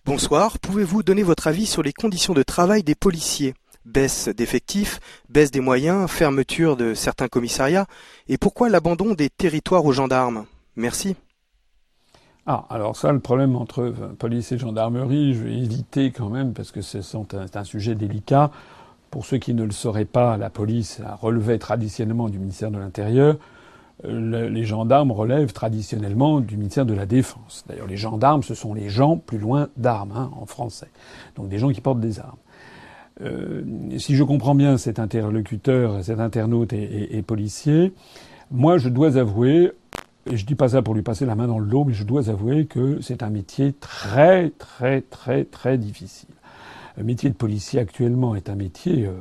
Bonsoir, 0.05 0.59
pouvez-vous 0.59 1.01
donner 1.01 1.23
votre 1.23 1.47
avis 1.47 1.65
sur 1.65 1.81
les 1.81 1.93
conditions 1.93 2.33
de 2.33 2.43
travail 2.43 2.83
des 2.83 2.95
policiers? 2.95 3.53
Baisse 3.85 4.27
d'effectifs, 4.27 4.99
baisse 5.29 5.51
des 5.51 5.61
moyens, 5.61 6.09
fermeture 6.09 6.75
de 6.75 6.93
certains 6.93 7.27
commissariats, 7.27 7.87
et 8.27 8.37
pourquoi 8.37 8.67
l'abandon 8.67 9.13
des 9.13 9.29
territoires 9.29 9.85
aux 9.85 9.93
gendarmes? 9.93 10.45
Merci. 10.75 11.15
Ah, 12.47 12.65
alors 12.69 12.95
ça, 12.95 13.11
le 13.11 13.19
problème 13.19 13.55
entre 13.55 13.91
police 14.19 14.51
et 14.51 14.59
gendarmerie, 14.59 15.33
je 15.33 15.43
vais 15.45 15.57
éviter 15.57 16.11
quand 16.11 16.29
même 16.29 16.53
parce 16.53 16.71
que 16.71 16.81
c'est 16.81 17.01
un, 17.55 17.63
sujet 17.63 17.95
délicat. 17.95 18.51
Pour 19.09 19.25
ceux 19.25 19.37
qui 19.37 19.55
ne 19.55 19.63
le 19.63 19.71
sauraient 19.71 20.05
pas, 20.05 20.37
la 20.37 20.51
police 20.51 21.01
relevait 21.21 21.57
traditionnellement 21.57 22.29
du 22.29 22.37
ministère 22.37 22.69
de 22.69 22.77
l'Intérieur. 22.77 23.37
Euh, 24.03 24.49
les 24.49 24.63
gendarmes 24.63 25.11
relèvent 25.11 25.53
traditionnellement 25.53 26.39
du 26.39 26.55
ministère 26.57 26.85
de 26.85 26.93
la 26.93 27.07
Défense. 27.07 27.63
D'ailleurs, 27.67 27.87
les 27.87 27.97
gendarmes, 27.97 28.43
ce 28.43 28.53
sont 28.53 28.75
les 28.75 28.89
gens 28.89 29.17
plus 29.17 29.39
loin 29.39 29.69
d'armes, 29.77 30.11
hein, 30.15 30.29
en 30.39 30.45
français. 30.45 30.89
Donc 31.35 31.49
des 31.49 31.57
gens 31.57 31.71
qui 31.71 31.81
portent 31.81 32.01
des 32.01 32.19
armes. 32.19 32.37
Euh, 33.21 33.63
si 33.97 34.15
je 34.15 34.23
comprends 34.23 34.53
bien 34.53 34.77
cet 34.77 34.99
interlocuteur, 34.99 36.03
cet 36.03 36.19
internaute 36.19 36.73
et 36.73 37.23
policier, 37.25 37.91
moi, 38.51 38.77
je 38.77 38.89
dois 38.89 39.17
avouer, 39.17 39.71
et 40.29 40.37
je 40.37 40.45
dis 40.45 40.55
pas 40.55 40.69
ça 40.69 40.81
pour 40.81 40.95
lui 40.95 41.01
passer 41.03 41.25
la 41.25 41.35
main 41.35 41.47
dans 41.47 41.59
le 41.59 41.67
dos, 41.67 41.83
mais 41.83 41.93
je 41.93 42.03
dois 42.03 42.29
avouer 42.29 42.65
que 42.65 42.99
c'est 43.01 43.23
un 43.23 43.29
métier 43.29 43.73
très, 43.73 44.49
très, 44.51 45.01
très, 45.01 45.43
très 45.45 45.77
difficile. 45.77 46.29
Le 46.97 47.03
métier 47.03 47.29
de 47.29 47.35
policier 47.35 47.79
actuellement 47.79 48.35
est 48.35 48.49
un 48.49 48.55
métier, 48.55 49.05
euh, 49.05 49.11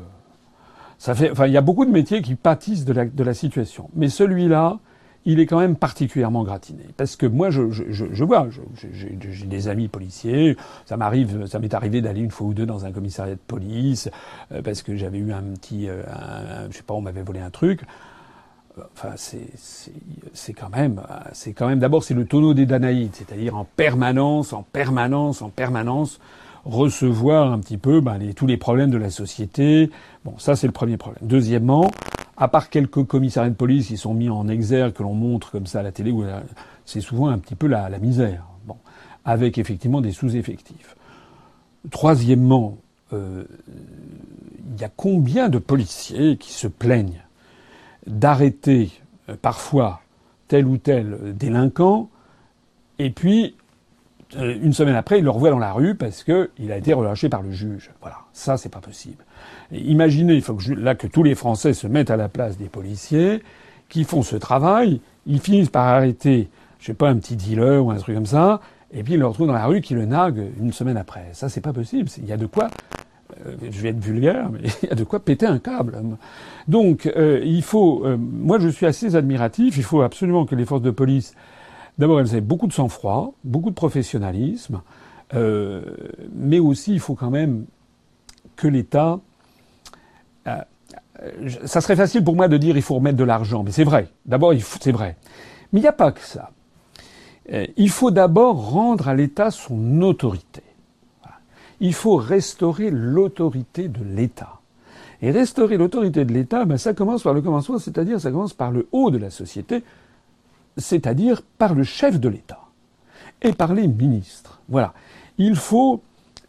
Ça 0.99 1.15
fait, 1.15 1.31
enfin, 1.31 1.47
il 1.47 1.53
y 1.53 1.57
a 1.57 1.61
beaucoup 1.61 1.85
de 1.85 1.91
métiers 1.91 2.23
qui 2.23 2.35
pâtissent 2.37 2.85
de 2.85 2.93
la, 2.93 3.05
de 3.05 3.25
la 3.25 3.35
situation. 3.35 3.91
Mais 3.95 4.09
celui-là, 4.09 4.79
il 5.27 5.41
est 5.41 5.47
quand 5.47 5.59
même 5.59 5.77
particulièrement 5.77 6.45
gratiné. 6.45 6.85
Parce 6.97 7.17
que 7.17 7.27
moi, 7.27 7.51
je, 7.51 7.71
je, 7.71 7.85
je 7.91 8.25
vois, 8.25 8.49
j'ai 8.93 9.47
des 9.47 9.69
amis 9.69 9.89
policiers, 9.89 10.57
ça 10.87 10.97
m'arrive, 10.97 11.47
ça 11.47 11.59
m'est 11.59 11.75
arrivé 11.75 12.01
d'aller 12.01 12.21
une 12.21 12.31
fois 12.31 12.47
ou 12.47 12.55
deux 12.55 12.67
dans 12.67 12.85
un 12.85 12.93
commissariat 12.93 13.35
de 13.35 13.41
police, 13.47 14.11
euh, 14.53 14.63
parce 14.63 14.83
que 14.83 14.97
j'avais 14.97 15.19
eu 15.19 15.33
un 15.33 15.43
petit, 15.43 15.89
euh, 15.89 16.03
je 16.71 16.77
sais 16.77 16.83
pas, 16.83 16.95
on 16.95 17.01
m'avait 17.01 17.23
volé 17.23 17.41
un 17.41 17.51
truc. 17.51 17.83
Enfin, 18.93 19.15
c'est 19.17 20.53
quand 20.53 20.71
même, 20.71 21.01
c'est 21.33 21.53
quand 21.53 21.69
même. 21.69 21.79
D'abord, 21.79 22.03
c'est 22.03 22.15
le 22.15 22.25
tonneau 22.25 22.55
des 22.55 22.67
Danaïdes, 22.67 23.15
c'est-à-dire 23.15 23.57
en 23.57 23.65
permanence, 23.65 24.53
en 24.53 24.63
permanence, 24.63 25.43
en 25.43 25.49
permanence, 25.49 26.19
recevoir 26.65 27.53
un 27.53 27.61
petit 27.61 27.77
peu 27.79 28.01
ben, 28.01 28.19
tous 28.35 28.47
les 28.47 28.57
problèmes 28.57 28.91
de 28.91 28.99
la 28.99 29.11
société. 29.11 29.91
Bon, 30.25 30.35
ça, 30.39 30.57
c'est 30.57 30.67
le 30.67 30.73
premier 30.73 30.97
problème. 30.97 31.23
Deuxièmement, 31.27 31.91
à 32.37 32.49
part 32.49 32.69
quelques 32.69 33.05
commissariats 33.05 33.51
de 33.51 33.55
police 33.55 33.89
qui 33.89 33.97
sont 33.97 34.15
mis 34.15 34.29
en 34.29 34.49
exergue, 34.49 34.93
que 34.93 35.03
l'on 35.03 35.15
montre 35.15 35.53
comme 35.53 35.67
ça 35.67 35.81
à 35.81 35.83
la 35.83 35.93
télé, 35.93 36.13
c'est 36.85 37.01
souvent 37.01 37.29
un 37.29 37.39
petit 37.39 37.55
peu 37.55 37.69
la, 37.69 37.89
la 37.89 37.99
misère. 37.99 38.45
Bon, 38.67 38.77
avec 39.25 39.59
effectivement 39.59 40.01
des 40.01 40.13
sous-effectifs. 40.13 40.97
Troisièmement, 41.91 42.79
euh, 43.13 43.45
il 44.75 44.81
y 44.81 44.85
a 44.85 44.91
combien 44.97 45.49
de 45.49 45.59
policiers 45.59 46.37
qui 46.39 46.53
se 46.53 46.67
plaignent 46.67 47.24
d'arrêter 48.07 48.91
euh, 49.29 49.37
parfois 49.41 50.01
tel 50.49 50.67
ou 50.67 50.77
tel 50.77 51.35
délinquant, 51.37 52.11
et 52.99 53.11
puis 53.11 53.55
euh, 54.37 54.57
une 54.63 54.73
semaine 54.73 54.95
après, 54.95 55.19
il 55.19 55.25
le 55.25 55.31
revoit 55.31 55.51
dans 55.51 55.59
la 55.59 55.73
rue 55.73 55.95
parce 55.95 56.25
qu'il 56.25 56.73
a 56.73 56.77
été 56.77 56.93
relâché 56.93 57.29
par 57.29 57.43
le 57.43 57.51
juge. 57.51 57.91
Voilà, 58.01 58.19
ça 58.33 58.57
c'est 58.57 58.69
pas 58.69 58.81
possible. 58.81 59.25
imaginez, 59.73 60.35
il 60.35 60.43
faut 60.43 60.55
que 60.55 60.73
là 60.73 60.95
que 60.95 61.07
tous 61.07 61.23
les 61.23 61.35
Français 61.35 61.73
se 61.73 61.87
mettent 61.87 62.11
à 62.11 62.17
la 62.17 62.29
place 62.29 62.59
des 62.59 62.69
policiers 62.69 63.43
qui 63.89 64.05
font 64.05 64.23
ce 64.23 64.37
travail, 64.37 65.01
ils 65.27 65.41
finissent 65.41 65.71
par 65.71 65.87
arrêter, 65.87 66.49
je 66.81 66.87
sais 66.87 66.95
pas, 66.95 67.09
un 67.09 67.17
petit 67.17 67.37
dealer 67.37 67.85
ou 67.85 67.91
un 67.91 67.97
truc 67.97 68.15
comme 68.15 68.27
ça, 68.27 68.61
et 68.93 69.03
puis 69.03 69.15
ils 69.15 69.21
le 69.21 69.27
retrouvent 69.27 69.47
dans 69.47 69.53
la 69.53 69.67
rue 69.67 69.81
qui 69.81 69.95
le 69.95 70.07
nargue 70.07 70.43
une 70.61 70.73
semaine 70.73 70.97
après. 70.97 71.29
Ça 71.33 71.49
c'est 71.49 71.61
pas 71.61 71.73
possible. 71.73 72.09
Il 72.19 72.27
y 72.27 72.33
a 72.33 72.37
de 72.37 72.47
quoi 72.47 72.65
euh, 72.65 72.69
je 73.63 73.81
vais 73.81 73.91
être 73.91 74.01
vulgaire, 74.01 74.51
mais 74.51 74.61
il 74.83 74.89
y 74.89 74.93
a 74.93 74.95
de 74.95 75.05
quoi 75.05 75.21
péter 75.21 75.47
un 75.47 75.59
câble. 75.59 75.99
Donc, 76.69 77.07
euh, 77.07 77.41
il 77.45 77.63
faut. 77.63 78.05
moi, 78.19 78.59
je 78.59 78.69
suis 78.69 78.87
assez 78.87 79.17
admiratif. 79.17 79.77
Il 79.77 79.83
faut 79.83 80.03
absolument 80.03 80.47
que 80.47 80.55
les 80.55 80.65
forces 80.65 80.83
de 80.83 80.91
police 80.91 81.35
D'abord, 81.99 82.21
elles 82.21 82.31
avaient 82.31 82.41
beaucoup 82.41 82.67
de 82.67 82.73
sang-froid, 82.73 83.35
beaucoup 83.45 83.71
de 83.71 83.75
professionnalisme, 83.75 84.83
euh, 85.35 85.83
mais 86.35 86.59
aussi 86.59 86.93
il 86.93 87.01
faut 87.01 87.15
quand 87.15 87.31
même 87.31 87.67
que 88.57 88.67
l'État. 88.67 89.21
Euh, 90.47 90.57
ça 91.65 91.81
serait 91.81 91.97
facile 91.97 92.25
pour 92.25 92.35
moi 92.35 92.49
de 92.49 92.57
dire 92.57 92.77
il 92.77 92.83
faut 92.83 92.97
remettre 92.97 93.17
de 93.17 93.25
l'argent, 93.25 93.63
mais 93.63 93.71
c'est 93.71 93.85
vrai. 93.85 94.09
D'abord, 94.27 94.53
c'est 94.81 94.93
vrai. 94.93 95.17
Mais 95.73 95.81
il 95.81 95.83
n'y 95.83 95.89
a 95.89 95.93
pas 95.93 96.11
que 96.11 96.21
ça. 96.21 96.51
Euh, 97.53 97.67
il 97.77 97.91
faut 97.91 98.11
d'abord 98.11 98.71
rendre 98.71 99.09
à 99.09 99.15
l'État 99.15 99.51
son 99.53 100.03
autorité. 100.03 100.63
Il 101.85 101.93
faut 101.93 102.17
restaurer 102.17 102.91
l'autorité 102.91 103.89
de 103.89 104.03
l'État. 104.03 104.61
Et 105.21 105.31
restaurer 105.31 105.77
l'autorité 105.77 106.25
de 106.25 106.33
l'État, 106.33 106.65
ben, 106.65 106.79
ça 106.79 106.95
commence 106.95 107.23
par 107.23 107.35
le 107.35 107.43
commencement, 107.43 107.79
c'est-à-dire 107.79 108.19
ça 108.19 108.31
commence 108.31 108.55
par 108.55 108.71
le 108.71 108.89
haut 108.91 109.11
de 109.11 109.19
la 109.19 109.29
société, 109.29 109.83
c'est-à-dire 110.79 111.43
par 111.59 111.75
le 111.75 111.83
chef 111.83 112.19
de 112.19 112.31
l'État 112.31 112.61
et 113.43 113.53
par 113.53 113.75
les 113.75 113.87
ministres. 113.87 114.63
Voilà. 114.69 114.95
Il 115.37 115.57
faut. 115.57 116.01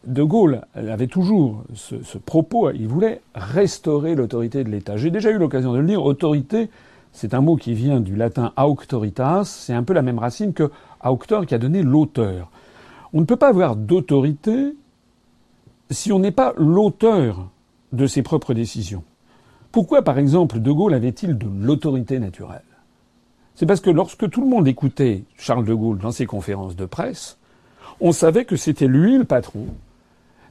De 0.06 0.22
Gaulle 0.22 0.62
avait 0.72 1.08
toujours 1.08 1.64
ce, 1.74 2.16
propos, 2.16 2.70
il 2.70 2.86
voulait 2.86 3.20
restaurer 3.34 4.14
l'autorité 4.14 4.62
de 4.62 4.70
l'État. 4.70 4.96
J'ai 4.96 5.10
déjà 5.10 5.30
eu 5.30 5.36
l'occasion 5.36 5.72
de 5.72 5.78
le 5.78 5.86
dire, 5.86 6.04
autorité, 6.04 6.70
c'est 7.10 7.34
un 7.34 7.40
mot 7.40 7.56
qui 7.56 7.74
vient 7.74 7.98
du 7.98 8.14
latin 8.14 8.52
auctoritas, 8.56 9.44
c'est 9.44 9.74
un 9.74 9.82
peu 9.82 9.94
la 9.94 10.02
même 10.02 10.20
racine 10.20 10.52
que 10.52 10.70
auctor 11.04 11.44
qui 11.44 11.56
a 11.56 11.58
donné 11.58 11.82
l'auteur. 11.82 12.52
On 13.12 13.20
ne 13.20 13.26
peut 13.26 13.36
pas 13.36 13.48
avoir 13.48 13.74
d'autorité 13.74 14.76
si 15.90 16.12
on 16.12 16.18
n'est 16.18 16.30
pas 16.32 16.52
l'auteur 16.56 17.48
de 17.92 18.06
ses 18.06 18.22
propres 18.22 18.54
décisions. 18.54 19.04
Pourquoi, 19.72 20.02
par 20.02 20.18
exemple, 20.18 20.58
De 20.58 20.72
Gaulle 20.72 20.94
avait-il 20.94 21.36
de 21.38 21.46
l'autorité 21.60 22.18
naturelle? 22.18 22.62
C'est 23.54 23.66
parce 23.66 23.80
que 23.80 23.90
lorsque 23.90 24.28
tout 24.28 24.40
le 24.40 24.48
monde 24.48 24.68
écoutait 24.68 25.24
Charles 25.36 25.64
de 25.64 25.74
Gaulle 25.74 25.98
dans 25.98 26.12
ses 26.12 26.26
conférences 26.26 26.76
de 26.76 26.86
presse, 26.86 27.38
on 28.00 28.12
savait 28.12 28.44
que 28.44 28.56
c'était 28.56 28.86
lui 28.86 29.16
le 29.16 29.24
patron, 29.24 29.66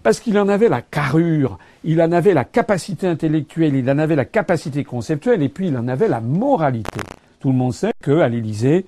parce 0.02 0.19
qu'il 0.19 0.38
en 0.39 0.48
avait 0.48 0.69
la 0.69 0.82
carrure, 0.82 1.58
il 1.84 2.02
en 2.02 2.12
avait 2.12 2.34
la 2.34 2.45
capacité 2.45 3.08
intellectuelle, 3.08 3.76
il 3.76 3.89
en 3.89 3.98
avait 3.98 4.15
la 4.15 4.26
capacité 4.26 4.84
conceptuelle, 4.84 5.43
et 5.43 5.50
puis 5.50 5.67
il 5.67 5.78
en 5.78 5.88
avait 5.88 6.08
la 6.08 6.21
moralité. 6.21 7.00
Tout 7.39 7.50
le 7.50 7.56
monde 7.56 7.74
sait 7.74 7.93
qu'à 8.04 8.28
l'Élysée, 8.28 8.86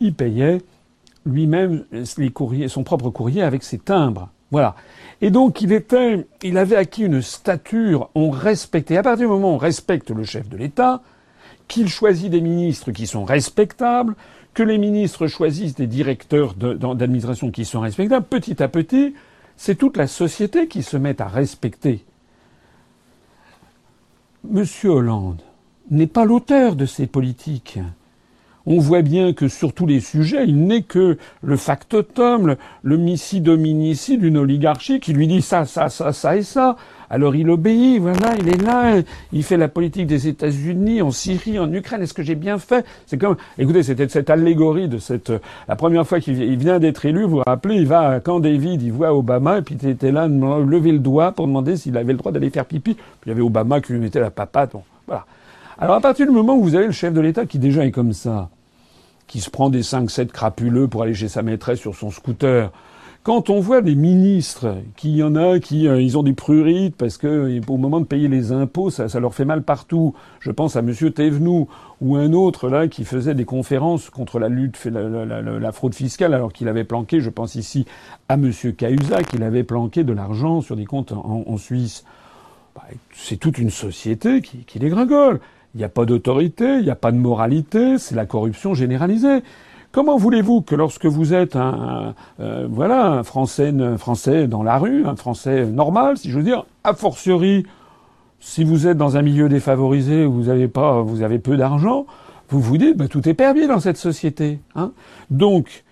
il 0.00 0.14
payait 0.14 0.62
lui-même 1.26 1.84
son 2.04 2.84
propre 2.84 3.10
courrier 3.10 3.42
avec 3.42 3.62
ses 3.62 3.78
timbres. 3.78 4.30
Voilà. 4.54 4.76
Et 5.20 5.32
donc 5.32 5.62
il 5.62 5.72
était, 5.72 6.28
il 6.44 6.58
avait 6.58 6.76
acquis 6.76 7.02
une 7.02 7.22
stature, 7.22 8.08
on 8.14 8.30
respectait. 8.30 8.96
À 8.96 9.02
partir 9.02 9.26
du 9.26 9.32
moment 9.32 9.50
où 9.50 9.54
on 9.54 9.58
respecte 9.58 10.12
le 10.12 10.22
chef 10.22 10.48
de 10.48 10.56
l'État, 10.56 11.02
qu'il 11.66 11.88
choisit 11.88 12.30
des 12.30 12.40
ministres 12.40 12.92
qui 12.92 13.08
sont 13.08 13.24
respectables, 13.24 14.14
que 14.52 14.62
les 14.62 14.78
ministres 14.78 15.26
choisissent 15.26 15.74
des 15.74 15.88
directeurs 15.88 16.54
d'administration 16.54 17.50
qui 17.50 17.64
sont 17.64 17.80
respectables, 17.80 18.26
petit 18.26 18.62
à 18.62 18.68
petit, 18.68 19.14
c'est 19.56 19.74
toute 19.74 19.96
la 19.96 20.06
société 20.06 20.68
qui 20.68 20.84
se 20.84 20.96
met 20.96 21.20
à 21.20 21.26
respecter. 21.26 22.04
Monsieur 24.48 24.90
Hollande 24.90 25.42
n'est 25.90 26.06
pas 26.06 26.24
l'auteur 26.24 26.76
de 26.76 26.86
ces 26.86 27.08
politiques. 27.08 27.80
On 28.66 28.78
voit 28.78 29.02
bien 29.02 29.34
que 29.34 29.48
sur 29.48 29.74
tous 29.74 29.86
les 29.86 30.00
sujets, 30.00 30.44
il 30.46 30.64
n'est 30.64 30.82
que 30.82 31.18
le 31.42 31.56
factotum, 31.56 32.46
le, 32.46 32.56
le 32.82 32.96
missi 32.96 33.42
dominici 33.42 34.16
d'une 34.16 34.38
oligarchie 34.38 35.00
qui 35.00 35.12
lui 35.12 35.26
dit 35.26 35.42
ça, 35.42 35.66
ça, 35.66 35.90
ça, 35.90 36.12
ça 36.14 36.36
et 36.36 36.42
ça. 36.42 36.76
Alors 37.10 37.36
il 37.36 37.50
obéit, 37.50 38.00
voilà, 38.00 38.34
il 38.40 38.48
est 38.48 38.62
là, 38.62 39.02
il 39.32 39.42
fait 39.42 39.58
la 39.58 39.68
politique 39.68 40.06
des 40.06 40.26
États-Unis 40.28 41.02
en 41.02 41.10
Syrie, 41.10 41.58
en 41.58 41.70
Ukraine. 41.72 42.02
Est-ce 42.02 42.14
que 42.14 42.22
j'ai 42.22 42.34
bien 42.34 42.58
fait? 42.58 42.86
C'est 43.06 43.18
comme, 43.18 43.36
écoutez, 43.58 43.82
c'était 43.82 44.08
cette 44.08 44.30
allégorie 44.30 44.88
de 44.88 44.96
cette, 44.96 45.30
la 45.68 45.76
première 45.76 46.06
fois 46.06 46.20
qu'il 46.20 46.56
vient 46.56 46.78
d'être 46.78 47.04
élu, 47.04 47.24
vous 47.24 47.36
vous 47.36 47.42
rappelez, 47.46 47.76
il 47.76 47.86
va 47.86 48.08
à 48.08 48.20
Camp 48.20 48.40
David, 48.40 48.82
il 48.82 48.92
voit 48.92 49.14
Obama, 49.14 49.58
et 49.58 49.62
puis 49.62 49.76
il 49.80 49.88
était 49.90 50.10
là, 50.10 50.26
lever 50.26 50.92
le 50.92 50.98
doigt 50.98 51.32
pour 51.32 51.46
demander 51.46 51.76
s'il 51.76 51.96
avait 51.98 52.12
le 52.12 52.18
droit 52.18 52.32
d'aller 52.32 52.50
faire 52.50 52.64
pipi. 52.64 52.94
Puis 52.94 53.04
il 53.26 53.28
y 53.28 53.32
avait 53.32 53.42
Obama 53.42 53.82
qui 53.82 53.92
lui 53.92 54.00
mettait 54.00 54.20
la 54.20 54.30
papate. 54.30 54.72
Bon, 54.72 54.82
voilà. 55.06 55.26
Alors 55.78 55.96
à 55.96 56.00
partir 56.00 56.26
du 56.26 56.32
moment 56.32 56.56
où 56.56 56.62
vous 56.62 56.74
avez 56.74 56.86
le 56.86 56.92
chef 56.92 57.12
de 57.12 57.20
l'État 57.20 57.46
qui 57.46 57.58
déjà 57.58 57.84
est 57.84 57.90
comme 57.90 58.12
ça, 58.12 58.48
qui 59.26 59.40
se 59.40 59.50
prend 59.50 59.70
des 59.70 59.82
5-7 59.82 60.26
crapuleux 60.26 60.88
pour 60.88 61.02
aller 61.02 61.14
chez 61.14 61.28
sa 61.28 61.42
maîtresse 61.42 61.80
sur 61.80 61.94
son 61.94 62.10
scooter, 62.10 62.70
quand 63.24 63.48
on 63.48 63.58
voit 63.58 63.80
des 63.80 63.94
ministres, 63.94 64.76
qui 64.96 65.12
y 65.12 65.22
en 65.22 65.34
a 65.34 65.58
qui 65.58 65.88
euh, 65.88 65.98
ils 65.98 66.18
ont 66.18 66.22
des 66.22 66.34
prurites 66.34 66.94
parce 66.94 67.16
que 67.16 67.58
au 67.66 67.76
moment 67.78 68.00
de 68.00 68.04
payer 68.04 68.28
les 68.28 68.52
impôts, 68.52 68.90
ça, 68.90 69.08
ça 69.08 69.18
leur 69.18 69.34
fait 69.34 69.46
mal 69.46 69.62
partout. 69.62 70.14
Je 70.40 70.50
pense 70.50 70.76
à 70.76 70.82
Monsieur 70.82 71.10
Thévenoud 71.10 71.66
ou 72.02 72.16
un 72.16 72.34
autre 72.34 72.68
là 72.68 72.86
qui 72.86 73.06
faisait 73.06 73.34
des 73.34 73.46
conférences 73.46 74.10
contre 74.10 74.38
la 74.38 74.50
lutte, 74.50 74.78
la, 74.84 75.24
la, 75.24 75.40
la, 75.40 75.72
fraude 75.72 75.94
fiscale, 75.94 76.34
alors 76.34 76.52
qu'il 76.52 76.68
avait 76.68 76.84
planqué, 76.84 77.20
je 77.20 77.30
pense 77.30 77.54
ici 77.54 77.86
à 78.28 78.36
Monsieur 78.36 78.72
Cahuzac, 78.72 79.28
qu'il 79.28 79.42
avait 79.42 79.64
planqué 79.64 80.04
de 80.04 80.12
l'argent 80.12 80.60
sur 80.60 80.76
des 80.76 80.84
comptes 80.84 81.12
en, 81.12 81.44
en 81.46 81.56
Suisse. 81.56 82.04
Bah, 82.74 82.82
c'est 83.14 83.38
toute 83.38 83.56
une 83.56 83.70
société 83.70 84.42
qui, 84.42 84.58
qui 84.66 84.78
dégringole. 84.78 85.40
Il 85.74 85.78
n'y 85.78 85.84
a 85.84 85.88
pas 85.88 86.04
d'autorité, 86.04 86.78
il 86.78 86.84
n'y 86.84 86.90
a 86.90 86.96
pas 86.96 87.10
de 87.10 87.16
moralité, 87.16 87.98
c'est 87.98 88.14
la 88.14 88.26
corruption 88.26 88.74
généralisée. 88.74 89.42
Comment 89.90 90.16
voulez-vous 90.16 90.62
que 90.62 90.74
lorsque 90.74 91.06
vous 91.06 91.34
êtes 91.34 91.56
un, 91.56 92.14
euh, 92.40 92.66
voilà 92.70 93.06
un 93.06 93.22
français, 93.22 93.68
un 93.68 93.96
français 93.96 94.48
dans 94.48 94.62
la 94.62 94.78
rue, 94.78 95.06
un 95.06 95.16
français 95.16 95.66
normal, 95.66 96.16
si 96.16 96.30
je 96.30 96.36
veux 96.36 96.42
dire, 96.42 96.64
a 96.82 96.94
fortiori, 96.94 97.64
si 98.40 98.64
vous 98.64 98.86
êtes 98.86 98.96
dans 98.96 99.16
un 99.16 99.22
milieu 99.22 99.48
défavorisé 99.48 100.26
où 100.26 100.32
vous 100.32 100.48
avez 100.48 100.68
pas, 100.68 101.00
vous 101.02 101.22
avez 101.22 101.38
peu 101.38 101.56
d'argent, 101.56 102.06
vous 102.48 102.60
vous 102.60 102.76
dites, 102.76 102.96
bah, 102.96 103.08
tout 103.08 103.28
est 103.28 103.34
permis 103.34 103.66
dans 103.66 103.80
cette 103.80 103.96
société. 103.96 104.60
Hein 104.74 104.92
Donc, 105.30 105.84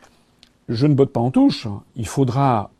je 0.68 0.86
ne 0.86 0.94
botte 0.94 1.12
pas 1.12 1.20
en 1.20 1.30
touche. 1.30 1.66
Il 1.96 2.06
faudra 2.06 2.70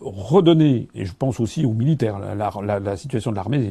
redonner, 0.00 0.88
et 0.94 1.04
je 1.04 1.12
pense 1.12 1.40
aussi 1.40 1.64
aux 1.64 1.72
militaires, 1.72 2.18
la, 2.18 2.80
la, 2.80 2.96
situation 2.96 3.30
de 3.30 3.36
l'armée 3.36 3.70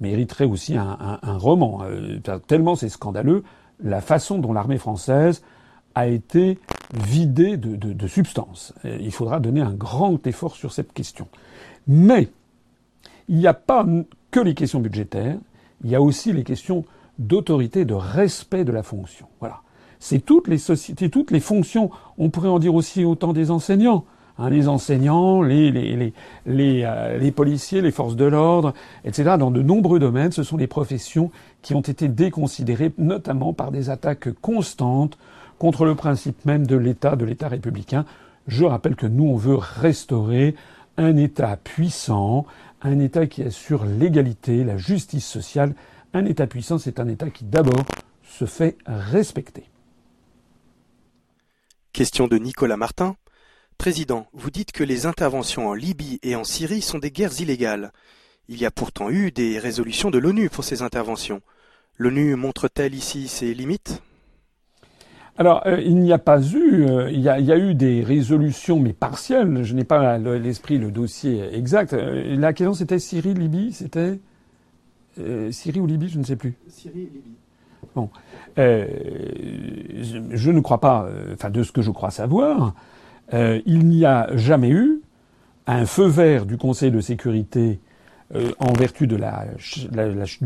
mériterait 0.00 0.44
aussi 0.44 0.76
un, 0.76 1.18
roman. 1.22 1.80
Euh, 1.84 2.18
tellement 2.46 2.76
c'est 2.76 2.88
scandaleux 2.88 3.44
la 3.82 4.00
façon 4.00 4.38
dont 4.38 4.52
l'armée 4.52 4.78
française 4.78 5.42
a 5.94 6.06
été 6.06 6.58
vidé 6.92 7.56
de, 7.56 7.76
de, 7.76 7.92
de 7.92 8.06
substance. 8.06 8.74
Il 8.84 9.12
faudra 9.12 9.40
donner 9.40 9.60
un 9.60 9.72
grand 9.72 10.26
effort 10.26 10.54
sur 10.54 10.72
cette 10.72 10.92
question. 10.92 11.28
Mais 11.86 12.28
il 13.28 13.36
n'y 13.36 13.46
a 13.46 13.54
pas 13.54 13.86
que 14.30 14.40
les 14.40 14.54
questions 14.54 14.80
budgétaires, 14.80 15.38
il 15.84 15.90
y 15.90 15.94
a 15.94 16.02
aussi 16.02 16.32
les 16.32 16.44
questions 16.44 16.84
d'autorité, 17.18 17.84
de 17.84 17.94
respect 17.94 18.64
de 18.64 18.72
la 18.72 18.82
fonction. 18.82 19.26
Voilà. 19.40 19.60
C'est 19.98 20.20
toutes 20.20 20.48
les 20.48 20.58
sociétés, 20.58 21.10
toutes 21.10 21.30
les 21.30 21.40
fonctions. 21.40 21.90
On 22.18 22.30
pourrait 22.30 22.48
en 22.48 22.58
dire 22.58 22.74
aussi 22.74 23.04
autant 23.04 23.32
des 23.32 23.50
enseignants. 23.50 24.04
Hein, 24.40 24.48
les 24.48 24.68
enseignants, 24.68 25.42
les, 25.42 26.12
euh, 26.48 27.18
les, 27.18 27.30
policiers, 27.30 27.82
les 27.82 27.90
forces 27.90 28.16
de 28.16 28.24
l'ordre, 28.24 28.72
etc. 29.04 29.36
Dans 29.38 29.50
de 29.50 29.60
nombreux 29.60 29.98
domaines, 29.98 30.32
ce 30.32 30.42
sont 30.42 30.56
des 30.56 30.66
professions 30.66 31.30
qui 31.60 31.74
ont 31.74 31.82
été 31.82 32.08
déconsidérées, 32.08 32.90
notamment 32.96 33.52
par 33.52 33.70
des 33.70 33.90
attaques 33.90 34.32
constantes 34.40 35.18
contre 35.58 35.84
le 35.84 35.94
principe 35.94 36.46
même 36.46 36.66
de 36.66 36.76
l'État, 36.76 37.16
de 37.16 37.26
l'État 37.26 37.48
républicain. 37.48 38.06
Je 38.46 38.64
rappelle 38.64 38.96
que 38.96 39.06
nous, 39.06 39.24
on 39.24 39.36
veut 39.36 39.56
restaurer 39.56 40.54
un 40.96 41.18
État 41.18 41.58
puissant, 41.62 42.46
un 42.80 42.98
État 42.98 43.26
qui 43.26 43.42
assure 43.42 43.84
l'égalité, 43.84 44.64
la 44.64 44.78
justice 44.78 45.26
sociale. 45.26 45.74
Un 46.14 46.24
État 46.24 46.46
puissant, 46.46 46.78
c'est 46.78 46.98
un 46.98 47.08
État 47.08 47.28
qui 47.28 47.44
d'abord 47.44 47.84
se 48.22 48.46
fait 48.46 48.78
respecter. 48.86 49.64
Question 51.92 52.26
de 52.26 52.38
Nicolas 52.38 52.78
Martin. 52.78 53.16
Président, 53.80 54.26
vous 54.34 54.50
dites 54.50 54.72
que 54.72 54.84
les 54.84 55.06
interventions 55.06 55.68
en 55.68 55.72
Libye 55.72 56.18
et 56.22 56.36
en 56.36 56.44
Syrie 56.44 56.82
sont 56.82 56.98
des 56.98 57.10
guerres 57.10 57.40
illégales. 57.40 57.92
Il 58.46 58.60
y 58.60 58.66
a 58.66 58.70
pourtant 58.70 59.08
eu 59.08 59.30
des 59.30 59.58
résolutions 59.58 60.10
de 60.10 60.18
l'ONU 60.18 60.50
pour 60.50 60.64
ces 60.64 60.82
interventions. 60.82 61.40
L'ONU 61.96 62.36
montre-t-elle 62.36 62.94
ici 62.94 63.26
ses 63.26 63.54
limites? 63.54 64.02
Alors, 65.38 65.66
euh, 65.66 65.80
il 65.80 65.96
n'y 65.96 66.12
a 66.12 66.18
pas 66.18 66.42
eu, 66.42 66.84
euh, 66.84 67.10
il, 67.10 67.22
y 67.22 67.30
a, 67.30 67.56
eu 67.56 67.74
des 67.74 68.04
résolutions, 68.04 68.78
mais 68.78 68.92
partielles. 68.92 69.62
Je 69.62 69.72
n'ai 69.72 69.84
pas 69.84 70.18
l'esprit, 70.18 70.76
le 70.76 70.90
dossier 70.90 71.42
exact. 71.54 71.94
Euh, 71.94 72.36
la 72.36 72.52
question, 72.52 72.74
c'était 72.74 72.98
Syrie, 72.98 73.32
Libye, 73.32 73.72
c'était 73.72 74.20
Syrie 75.52 75.80
ou 75.80 75.86
Libye, 75.86 76.10
je 76.10 76.18
ne 76.18 76.24
sais 76.24 76.36
plus. 76.36 76.54
Syrie, 76.68 77.08
Libye. 77.14 77.34
Bon, 77.94 78.10
je, 78.58 80.50
ne 80.50 80.60
crois 80.60 80.82
pas, 80.82 81.08
enfin 81.32 81.48
de 81.48 81.62
ce 81.62 81.72
que 81.72 81.80
je 81.80 81.90
crois 81.90 82.10
savoir, 82.10 82.74
il 83.32 83.86
n'y 83.86 84.04
a 84.04 84.28
jamais 84.36 84.70
eu 84.70 85.00
un 85.66 85.86
feu 85.86 86.06
vert 86.06 86.46
du 86.46 86.56
Conseil 86.56 86.90
de 86.90 87.00
sécurité 87.00 87.80
en 88.34 88.72
vertu 88.72 89.06
du 89.06 89.16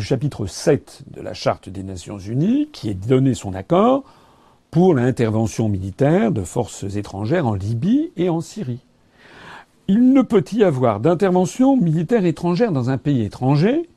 chapitre 0.00 0.46
7 0.46 1.04
de 1.10 1.20
la 1.20 1.34
Charte 1.34 1.68
des 1.68 1.82
Nations 1.82 2.18
Unies, 2.18 2.68
qui 2.72 2.90
est 2.90 2.94
donné 2.94 3.34
son 3.34 3.54
accord 3.54 4.04
pour 4.70 4.94
l'intervention 4.94 5.68
militaire 5.68 6.32
de 6.32 6.42
forces 6.42 6.82
étrangères 6.96 7.46
en 7.46 7.54
Libye 7.54 8.10
et 8.16 8.28
en 8.28 8.40
Syrie. 8.40 8.80
Il 9.86 10.12
ne 10.12 10.22
peut 10.22 10.44
y 10.52 10.64
avoir 10.64 10.98
d'intervention 10.98 11.76
militaire 11.76 12.24
étrangère 12.24 12.72
dans 12.72 12.90
un 12.90 12.98
pays 12.98 13.22
étranger 13.22 13.88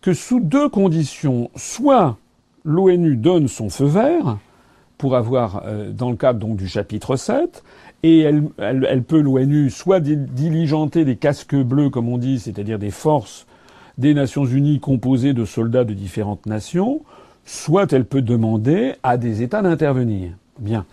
que 0.00 0.14
sous 0.14 0.40
deux 0.40 0.68
conditions. 0.68 1.50
Soit 1.54 2.16
l'ONU 2.64 3.16
donne 3.16 3.46
son 3.46 3.68
feu 3.68 3.84
vert 3.84 4.38
pour 4.98 5.16
avoir, 5.16 5.62
euh, 5.66 5.92
dans 5.92 6.10
le 6.10 6.16
cadre 6.16 6.40
donc 6.40 6.56
du 6.56 6.66
chapitre 6.66 7.16
7, 7.16 7.62
et 8.02 8.20
elle, 8.20 9.02
peut 9.04 9.20
l'ONU 9.20 9.70
soit 9.70 10.00
diligenter 10.00 11.04
des 11.04 11.16
casques 11.16 11.54
bleus, 11.56 11.90
comme 11.90 12.08
on 12.08 12.18
dit, 12.18 12.40
c'est-à-dire 12.40 12.78
des 12.78 12.90
forces 12.90 13.46
des 13.98 14.14
Nations 14.14 14.44
Unies 14.44 14.80
composées 14.80 15.34
de 15.34 15.44
soldats 15.44 15.84
de 15.84 15.94
différentes 15.94 16.46
nations, 16.46 17.02
soit 17.44 17.92
elle 17.92 18.04
peut 18.04 18.22
demander 18.22 18.94
à 19.02 19.16
des 19.16 19.42
États 19.42 19.62
d'intervenir. 19.62 20.32
Bien. 20.58 20.84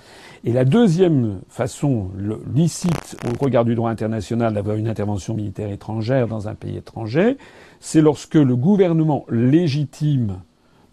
Et 0.44 0.54
la 0.54 0.64
deuxième 0.64 1.40
façon 1.50 2.10
licite 2.54 3.18
au 3.26 3.44
regard 3.44 3.66
du 3.66 3.76
droit 3.76 3.90
international 3.90 4.54
d'avoir 4.54 4.78
une 4.78 4.88
intervention 4.88 5.34
militaire 5.34 5.70
étrangère 5.70 6.28
dans 6.28 6.48
un 6.48 6.56
pays 6.56 6.78
étranger, 6.78 7.38
c'est 7.80 8.02
lorsque 8.02 8.36
le 8.36 8.56
gouvernement 8.56 9.26
légitime 9.30 10.40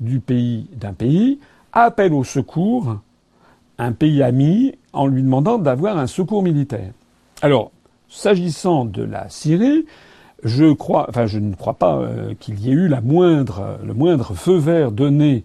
du 0.00 0.20
pays 0.20 0.66
d'un 0.74 0.92
pays 0.92 1.38
appelle 1.72 2.12
au 2.12 2.24
secours 2.24 2.98
un 3.78 3.92
pays 3.92 4.22
ami 4.22 4.74
en 4.92 5.06
lui 5.06 5.22
demandant 5.22 5.58
d'avoir 5.58 5.98
un 5.98 6.06
secours 6.06 6.42
militaire. 6.42 6.92
Alors, 7.42 7.70
s'agissant 8.08 8.84
de 8.84 9.02
la 9.02 9.28
Syrie, 9.28 9.84
je 10.42 10.72
crois, 10.72 11.06
enfin, 11.08 11.26
je 11.26 11.38
ne 11.38 11.54
crois 11.54 11.74
pas 11.74 11.96
euh, 11.96 12.34
qu'il 12.38 12.60
y 12.60 12.70
ait 12.70 12.74
eu 12.74 12.88
la 12.88 13.00
moindre, 13.00 13.78
le 13.84 13.94
moindre 13.94 14.34
feu 14.34 14.56
vert 14.56 14.92
donné 14.92 15.44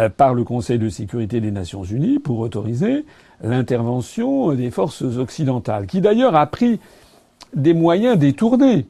euh, 0.00 0.08
par 0.08 0.34
le 0.34 0.44
Conseil 0.44 0.78
de 0.78 0.88
sécurité 0.88 1.40
des 1.40 1.50
Nations 1.50 1.84
Unies 1.84 2.18
pour 2.18 2.38
autoriser 2.38 3.04
l'intervention 3.42 4.52
des 4.52 4.70
forces 4.70 5.02
occidentales, 5.02 5.86
qui 5.86 6.00
d'ailleurs 6.00 6.36
a 6.36 6.46
pris 6.46 6.80
des 7.54 7.74
moyens 7.74 8.18
détournés. 8.18 8.86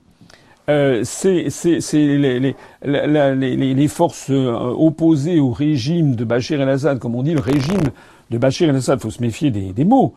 Euh, 0.69 1.03
c'est 1.05 1.49
les, 1.93 2.55
les, 2.85 3.89
forces 3.89 4.31
opposées 4.31 5.41
au 5.41 5.51
régime 5.51 6.15
de 6.15 6.25
Bachar 6.25 6.61
el-Assad, 6.61 7.01
comme 7.01 7.17
on 7.17 7.25
dit, 7.25 7.35
le 7.35 7.41
régime 7.41 7.91
de 8.31 8.39
Bachar 8.39 8.69
el-Assad. 8.69 9.01
Faut 9.01 9.11
se 9.11 9.21
méfier 9.21 9.51
des, 9.51 9.85
mots. 9.85 10.15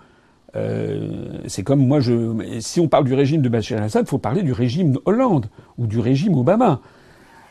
Euh, 0.56 1.40
c'est 1.48 1.64
comme 1.64 1.86
moi, 1.86 2.00
je, 2.00 2.60
si 2.60 2.80
on 2.80 2.88
parle 2.88 3.06
du 3.06 3.14
régime 3.14 3.42
de 3.42 3.50
Bachar 3.50 3.80
el-Assad, 3.80 4.08
faut 4.08 4.18
parler 4.18 4.44
du 4.44 4.54
régime 4.54 4.98
Hollande 5.06 5.48
ou 5.78 5.88
du 5.88 6.00
régime 6.00 6.36
Obama. 6.36 6.82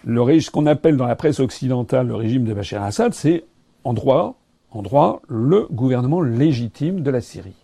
Le, 0.05 0.40
ce 0.40 0.51
qu'on 0.51 0.67
appelle 0.67 0.97
dans 0.97 1.07
la 1.07 1.17
presse 1.17 1.40
occidentale 1.40 2.09
le 2.09 2.14
régime 2.14 2.45
de 2.45 2.55
Bachar 2.55 2.83
el-Assad, 2.83 3.14
c'est 3.14 3.45
en 3.85 3.93
droit, 3.93 4.37
en 4.71 4.83
droit, 4.83 5.23
le 5.29 5.67
gouvernement 5.71 6.21
légitime 6.21 7.01
de 7.01 7.11
la 7.11 7.21
Syrie. 7.21 7.57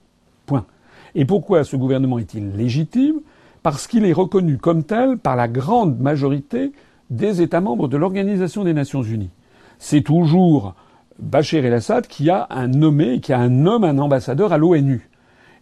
Point. 0.47 0.67
Et 1.15 1.25
pourquoi 1.25 1.65
ce 1.65 1.77
gouvernement 1.77 2.19
est-il 2.19 2.53
légitime? 2.57 3.21
Parce 3.63 3.87
qu'il 3.87 4.05
est 4.05 4.13
reconnu 4.13 4.59
comme 4.59 4.85
tel 4.85 5.19
par 5.19 5.37
la 5.37 5.49
grande 5.49 5.99
majorité 6.01 6.73
des 7.11 7.43
États 7.43 7.61
membres 7.61 7.89
de 7.89 7.97
l'Organisation 7.97 8.65
des 8.65 8.73
Nations 8.73 9.03
Unies. 9.03 9.31
C'est 9.79 10.03
toujours 10.03 10.75
Bachar 11.21 11.65
el-Assad 11.65 12.07
qui 12.07 12.31
a 12.31 12.47
un 12.51 12.69
nommé, 12.69 13.21
qui 13.21 13.33
a 13.33 13.39
un 13.39 13.67
homme, 13.67 13.85
un 13.85 13.99
ambassadeur 13.99 14.53
à 14.53 14.59
l'ONU. 14.59 15.09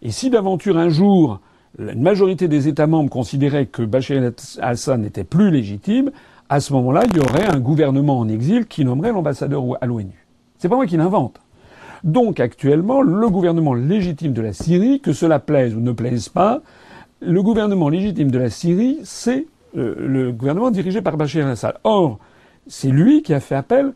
Et 0.01 0.11
si 0.11 0.29
d'aventure 0.29 0.77
un 0.77 0.89
jour 0.89 1.41
une 1.77 2.01
majorité 2.01 2.47
des 2.47 2.67
États 2.67 2.87
membres 2.87 3.09
considérait 3.09 3.67
que 3.67 3.83
Bachar 3.83 4.17
el-Assad 4.17 4.99
n'était 4.99 5.23
plus 5.23 5.51
légitime, 5.51 6.11
à 6.49 6.59
ce 6.59 6.73
moment-là, 6.73 7.03
il 7.05 7.17
y 7.17 7.19
aurait 7.19 7.45
un 7.45 7.59
gouvernement 7.59 8.19
en 8.19 8.27
exil 8.27 8.65
qui 8.65 8.83
nommerait 8.83 9.11
l'ambassadeur 9.11 9.63
à 9.81 9.85
l'ONU. 9.85 10.25
C'est 10.57 10.67
pas 10.67 10.75
moi 10.75 10.87
qui 10.87 10.97
l'invente. 10.97 11.39
Donc 12.03 12.39
actuellement, 12.39 13.01
le 13.01 13.29
gouvernement 13.29 13.73
légitime 13.73 14.33
de 14.33 14.41
la 14.41 14.53
Syrie, 14.53 14.99
que 14.99 15.13
cela 15.13 15.39
plaise 15.39 15.75
ou 15.75 15.79
ne 15.79 15.91
plaise 15.91 16.29
pas, 16.29 16.61
le 17.21 17.43
gouvernement 17.43 17.89
légitime 17.89 18.31
de 18.31 18.39
la 18.39 18.49
Syrie, 18.49 18.99
c'est 19.03 19.45
euh, 19.77 19.95
le 19.99 20.31
gouvernement 20.31 20.71
dirigé 20.71 21.01
par 21.01 21.17
Bachar 21.17 21.45
el-Assad. 21.45 21.75
Or, 21.83 22.17
c'est 22.67 22.89
lui 22.89 23.21
qui 23.21 23.33
a 23.33 23.39
fait 23.39 23.55
appel 23.55 23.93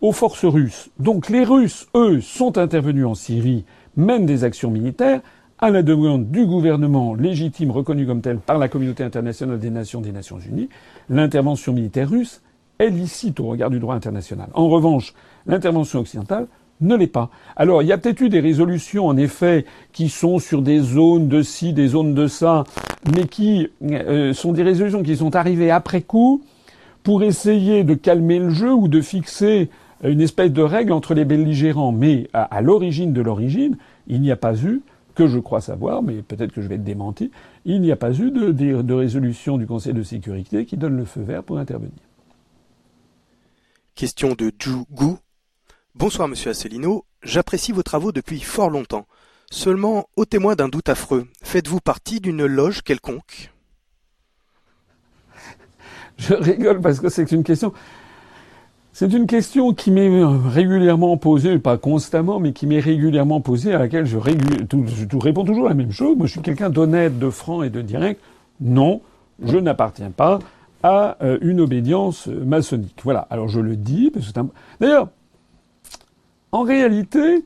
aux 0.00 0.12
forces 0.12 0.44
russes. 0.44 0.90
Donc 0.98 1.28
les 1.28 1.44
Russes, 1.44 1.86
eux, 1.94 2.20
sont 2.20 2.58
intervenus 2.58 3.06
en 3.06 3.14
Syrie, 3.14 3.64
mènent 3.96 4.26
des 4.26 4.44
actions 4.44 4.70
militaires, 4.70 5.20
à 5.58 5.70
la 5.70 5.82
demande 5.82 6.30
du 6.30 6.44
gouvernement 6.44 7.14
légitime 7.14 7.70
reconnu 7.70 8.06
comme 8.06 8.20
tel 8.20 8.38
par 8.38 8.58
la 8.58 8.68
communauté 8.68 9.02
internationale 9.02 9.58
des 9.58 9.70
nations 9.70 10.02
des 10.02 10.12
Nations 10.12 10.38
Unies, 10.38 10.68
l'intervention 11.08 11.72
militaire 11.72 12.10
russe 12.10 12.42
est 12.78 12.90
licite 12.90 13.40
au 13.40 13.46
regard 13.46 13.70
du 13.70 13.78
droit 13.78 13.94
international. 13.94 14.48
En 14.52 14.68
revanche, 14.68 15.14
l'intervention 15.46 16.00
occidentale 16.00 16.46
ne 16.82 16.94
l'est 16.94 17.06
pas. 17.06 17.30
Alors, 17.56 17.82
il 17.82 17.88
y 17.88 17.92
a 17.92 17.96
peut-être 17.96 18.20
eu 18.20 18.28
des 18.28 18.40
résolutions, 18.40 19.06
en 19.06 19.16
effet, 19.16 19.64
qui 19.94 20.10
sont 20.10 20.38
sur 20.38 20.60
des 20.60 20.80
zones 20.80 21.28
de 21.28 21.40
ci, 21.40 21.72
des 21.72 21.88
zones 21.88 22.14
de 22.14 22.26
ça, 22.26 22.64
mais 23.14 23.26
qui 23.26 23.68
euh, 23.82 24.34
sont 24.34 24.52
des 24.52 24.62
résolutions 24.62 25.02
qui 25.02 25.16
sont 25.16 25.36
arrivées 25.36 25.70
après 25.70 26.02
coup 26.02 26.42
pour 27.02 27.22
essayer 27.22 27.82
de 27.82 27.94
calmer 27.94 28.38
le 28.38 28.50
jeu 28.50 28.74
ou 28.74 28.88
de 28.88 29.00
fixer 29.00 29.70
une 30.02 30.20
espèce 30.20 30.52
de 30.52 30.62
règle 30.62 30.92
entre 30.92 31.14
les 31.14 31.24
belligérants. 31.24 31.92
Mais 31.92 32.28
à 32.32 32.60
l'origine 32.60 33.12
de 33.12 33.20
l'origine, 33.20 33.76
il 34.06 34.20
n'y 34.20 34.30
a 34.30 34.36
pas 34.36 34.54
eu 34.56 34.82
que 35.16 35.26
je 35.26 35.38
crois 35.38 35.60
savoir, 35.60 36.02
mais 36.02 36.22
peut-être 36.22 36.52
que 36.52 36.60
je 36.60 36.68
vais 36.68 36.76
être 36.76 36.84
démenti, 36.84 37.32
il 37.64 37.80
n'y 37.80 37.90
a 37.90 37.96
pas 37.96 38.12
eu 38.12 38.30
de, 38.30 38.52
de, 38.52 38.94
résolution 38.94 39.56
du 39.56 39.66
Conseil 39.66 39.94
de 39.94 40.02
sécurité 40.02 40.66
qui 40.66 40.76
donne 40.76 40.96
le 40.96 41.06
feu 41.06 41.22
vert 41.22 41.42
pour 41.42 41.58
intervenir. 41.58 41.98
Question 43.94 44.34
de 44.34 44.52
Ju 44.58 44.84
Gu. 44.92 45.14
Bonsoir 45.94 46.28
Monsieur 46.28 46.50
Asselineau, 46.50 47.06
j'apprécie 47.22 47.72
vos 47.72 47.82
travaux 47.82 48.12
depuis 48.12 48.40
fort 48.40 48.68
longtemps. 48.68 49.06
Seulement, 49.50 50.06
témoin 50.28 50.54
d'un 50.54 50.68
doute 50.68 50.90
affreux, 50.90 51.26
faites-vous 51.42 51.80
partie 51.80 52.20
d'une 52.20 52.44
loge 52.44 52.82
quelconque? 52.82 53.52
Je 56.18 56.34
rigole 56.34 56.80
parce 56.80 57.00
que 57.00 57.08
c'est 57.08 57.32
une 57.32 57.42
question. 57.42 57.72
C'est 58.98 59.12
une 59.12 59.26
question 59.26 59.74
qui 59.74 59.90
m'est 59.90 60.24
régulièrement 60.24 61.18
posée, 61.18 61.58
pas 61.58 61.76
constamment, 61.76 62.40
mais 62.40 62.54
qui 62.54 62.66
m'est 62.66 62.80
régulièrement 62.80 63.42
posée, 63.42 63.74
à 63.74 63.78
laquelle 63.78 64.06
je, 64.06 64.16
réponds 64.16 65.44
toujours 65.44 65.68
la 65.68 65.74
même 65.74 65.92
chose. 65.92 66.16
Moi, 66.16 66.26
je 66.26 66.32
suis 66.32 66.40
quelqu'un 66.40 66.70
d'honnête, 66.70 67.18
de 67.18 67.28
franc 67.28 67.62
et 67.62 67.68
de 67.68 67.82
direct. 67.82 68.22
Non, 68.58 69.02
je 69.44 69.58
n'appartiens 69.58 70.10
pas 70.10 70.38
à 70.82 71.18
euh, 71.22 71.36
une 71.42 71.60
obédience 71.60 72.26
maçonnique. 72.26 72.98
Voilà. 73.04 73.26
Alors 73.28 73.48
je 73.48 73.60
le 73.60 73.76
dis, 73.76 74.10
parce 74.10 74.28
c'est 74.28 74.38
un... 74.38 74.48
D'ailleurs, 74.80 75.10
en 76.50 76.62
réalité, 76.62 77.44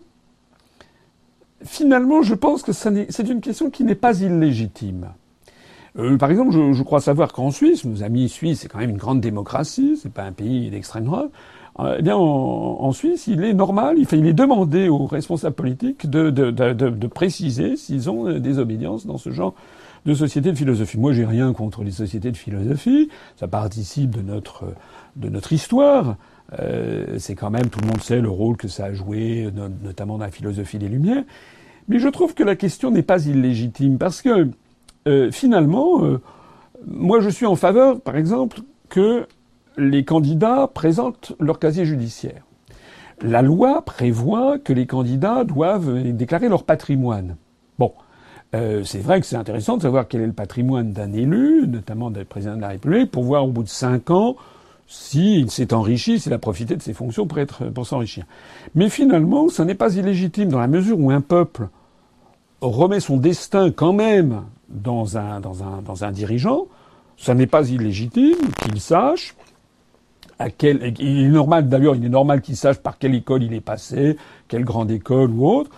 finalement, 1.64 2.22
je 2.22 2.36
pense 2.36 2.62
que 2.62 2.70
c'est 2.70 3.28
une 3.28 3.40
question 3.40 3.70
qui 3.70 3.82
n'est 3.82 3.96
pas 3.96 4.20
illégitime. 4.20 5.09
Euh, 5.99 6.16
par 6.16 6.30
exemple, 6.30 6.53
je, 6.53 6.72
je, 6.72 6.82
crois 6.82 7.01
savoir 7.01 7.32
qu'en 7.32 7.51
Suisse, 7.51 7.84
nos 7.84 8.03
amis 8.03 8.28
suisses, 8.28 8.61
c'est 8.61 8.68
quand 8.68 8.78
même 8.78 8.91
une 8.91 8.97
grande 8.97 9.20
démocratie, 9.20 9.99
c'est 10.01 10.12
pas 10.12 10.22
un 10.22 10.32
pays 10.32 10.70
d'extrême 10.70 11.05
droite. 11.05 11.30
eh 11.99 12.03
bien, 12.03 12.16
en, 12.16 12.93
Suisse, 12.93 13.26
il 13.26 13.43
est 13.43 13.55
normal, 13.55 13.97
il, 13.99 14.07
il 14.12 14.26
est 14.26 14.32
demandé 14.32 14.88
aux 14.88 15.07
responsables 15.07 15.57
politiques 15.57 16.09
de, 16.09 16.30
de, 16.30 16.51
de, 16.51 16.72
de 16.72 17.07
préciser 17.07 17.76
s'ils 17.76 18.09
ont 18.11 18.38
des 18.38 18.59
obédiences 18.59 19.07
dans 19.07 19.18
ce 19.18 19.30
genre 19.30 19.55
de 20.07 20.14
sociétés 20.14 20.53
de 20.53 20.57
philosophie. 20.57 20.99
Moi, 20.99 21.12
j'ai 21.12 21.24
rien 21.26 21.53
contre 21.53 21.82
les 21.82 21.91
sociétés 21.91 22.30
de 22.30 22.36
philosophie. 22.36 23.09
Ça 23.36 23.49
participe 23.49 24.16
de 24.16 24.22
notre 24.22 24.64
de 25.16 25.28
notre 25.28 25.53
histoire. 25.53 26.16
Euh, 26.59 27.18
c'est 27.18 27.34
quand 27.34 27.51
même, 27.51 27.68
tout 27.68 27.80
le 27.80 27.86
monde 27.86 28.01
sait 28.01 28.20
le 28.20 28.28
rôle 28.30 28.57
que 28.57 28.68
ça 28.68 28.86
a 28.86 28.93
joué, 28.93 29.51
notamment 29.82 30.18
dans 30.18 30.24
la 30.24 30.30
philosophie 30.30 30.78
des 30.78 30.88
Lumières. 30.88 31.24
Mais 31.88 31.99
je 31.99 32.09
trouve 32.09 32.34
que 32.34 32.43
la 32.43 32.57
question 32.57 32.91
n'est 32.91 33.03
pas 33.03 33.26
illégitime 33.26 33.99
parce 33.99 34.22
que 34.22 34.49
euh, 35.07 35.30
finalement, 35.30 36.05
euh, 36.05 36.20
moi, 36.86 37.20
je 37.20 37.28
suis 37.28 37.46
en 37.46 37.57
faveur, 37.57 38.01
par 38.01 38.16
exemple, 38.16 38.61
que 38.88 39.26
les 39.76 40.05
candidats 40.05 40.68
présentent 40.72 41.32
leur 41.40 41.59
casier 41.59 41.84
judiciaire. 41.84 42.42
La 43.22 43.42
loi 43.42 43.82
prévoit 43.84 44.59
que 44.59 44.72
les 44.72 44.86
candidats 44.86 45.44
doivent 45.44 46.03
déclarer 46.12 46.48
leur 46.48 46.64
patrimoine. 46.64 47.36
Bon, 47.78 47.92
euh, 48.55 48.82
c'est 48.84 48.98
vrai 48.98 49.20
que 49.20 49.26
c'est 49.26 49.36
intéressant 49.36 49.76
de 49.76 49.82
savoir 49.82 50.09
quel 50.09 50.22
est 50.22 50.26
le 50.26 50.32
patrimoine 50.32 50.92
d'un 50.92 51.12
élu, 51.12 51.66
notamment 51.68 52.11
d'un 52.11 52.24
président 52.24 52.57
de 52.57 52.62
la 52.62 52.68
République, 52.68 53.11
pour 53.11 53.24
voir 53.24 53.44
au 53.44 53.48
bout 53.48 53.62
de 53.62 53.68
cinq 53.68 54.11
ans 54.11 54.36
s'il 54.86 55.51
s'est 55.51 55.72
enrichi, 55.72 56.18
s'il 56.18 56.32
a 56.32 56.38
profité 56.38 56.74
de 56.74 56.82
ses 56.82 56.94
fonctions 56.94 57.26
pour, 57.26 57.38
pour 57.72 57.86
s'enrichir. 57.86 58.24
Mais 58.74 58.88
finalement, 58.88 59.48
ça 59.48 59.64
n'est 59.64 59.76
pas 59.76 59.94
illégitime 59.94 60.48
dans 60.48 60.59
la 60.59 60.66
mesure 60.66 60.98
où 60.98 61.11
un 61.11 61.20
peuple 61.20 61.68
remet 62.61 63.01
son 63.01 63.16
destin 63.16 63.70
quand 63.70 63.92
même 63.92 64.42
dans 64.71 65.18
un, 65.18 65.41
dans 65.41 65.62
un, 65.62 65.83
dans 65.83 66.05
un 66.05 66.12
dirigeant, 66.12 66.66
ça 67.16 67.35
n'est 67.35 67.47
pas 67.47 67.68
illégitime 67.68 68.39
qu'il 68.62 68.81
sache 68.81 69.35
à 70.39 70.49
quel, 70.49 70.95
il 70.99 71.27
est 71.27 71.29
normal, 71.29 71.68
d'ailleurs, 71.68 71.95
il 71.95 72.05
est 72.05 72.11
normal 72.11 72.41
qu'il 72.41 72.57
sache 72.57 72.79
par 72.79 72.97
quelle 72.97 73.14
école 73.14 73.43
il 73.43 73.53
est 73.53 73.61
passé, 73.61 74.16
quelle 74.49 74.64
grande 74.64 74.91
école 74.91 75.31
ou 75.31 75.47
autre 75.47 75.71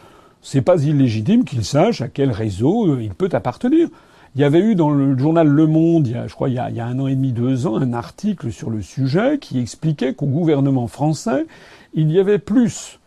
c'est 0.43 0.61
pas 0.61 0.83
illégitime 0.83 1.45
qu'il 1.45 1.65
sache 1.65 2.01
à 2.01 2.09
quel 2.09 2.31
réseau 2.33 2.89
euh, 2.89 3.03
il 3.03 3.15
peut 3.15 3.29
appartenir. 3.33 3.89
Il 4.35 4.41
y 4.41 4.45
avait 4.45 4.61
eu 4.61 4.75
dans 4.75 4.91
le 4.91 5.17
journal 5.17 5.47
Le 5.47 5.67
Monde, 5.67 6.09
il 6.09 6.15
y 6.15 6.17
a, 6.17 6.27
je 6.27 6.35
crois 6.35 6.49
il 6.49 6.55
y 6.55 6.59
a, 6.59 6.69
il 6.69 6.77
y 6.77 6.81
a 6.81 6.87
un 6.87 6.99
an 6.99 7.07
et 7.07 7.15
demi, 7.15 7.33
deux 7.33 7.67
ans, 7.67 7.77
un 7.77 7.93
article 7.93 8.51
sur 8.51 8.71
le 8.71 8.83
sujet 8.83 9.39
qui 9.39 9.61
expliquait 9.61 10.15
qu'au 10.15 10.27
gouvernement 10.27 10.89
français, 10.89 11.47
il 11.95 12.11
y 12.11 12.19
avait 12.19 12.39
plus 12.39 12.99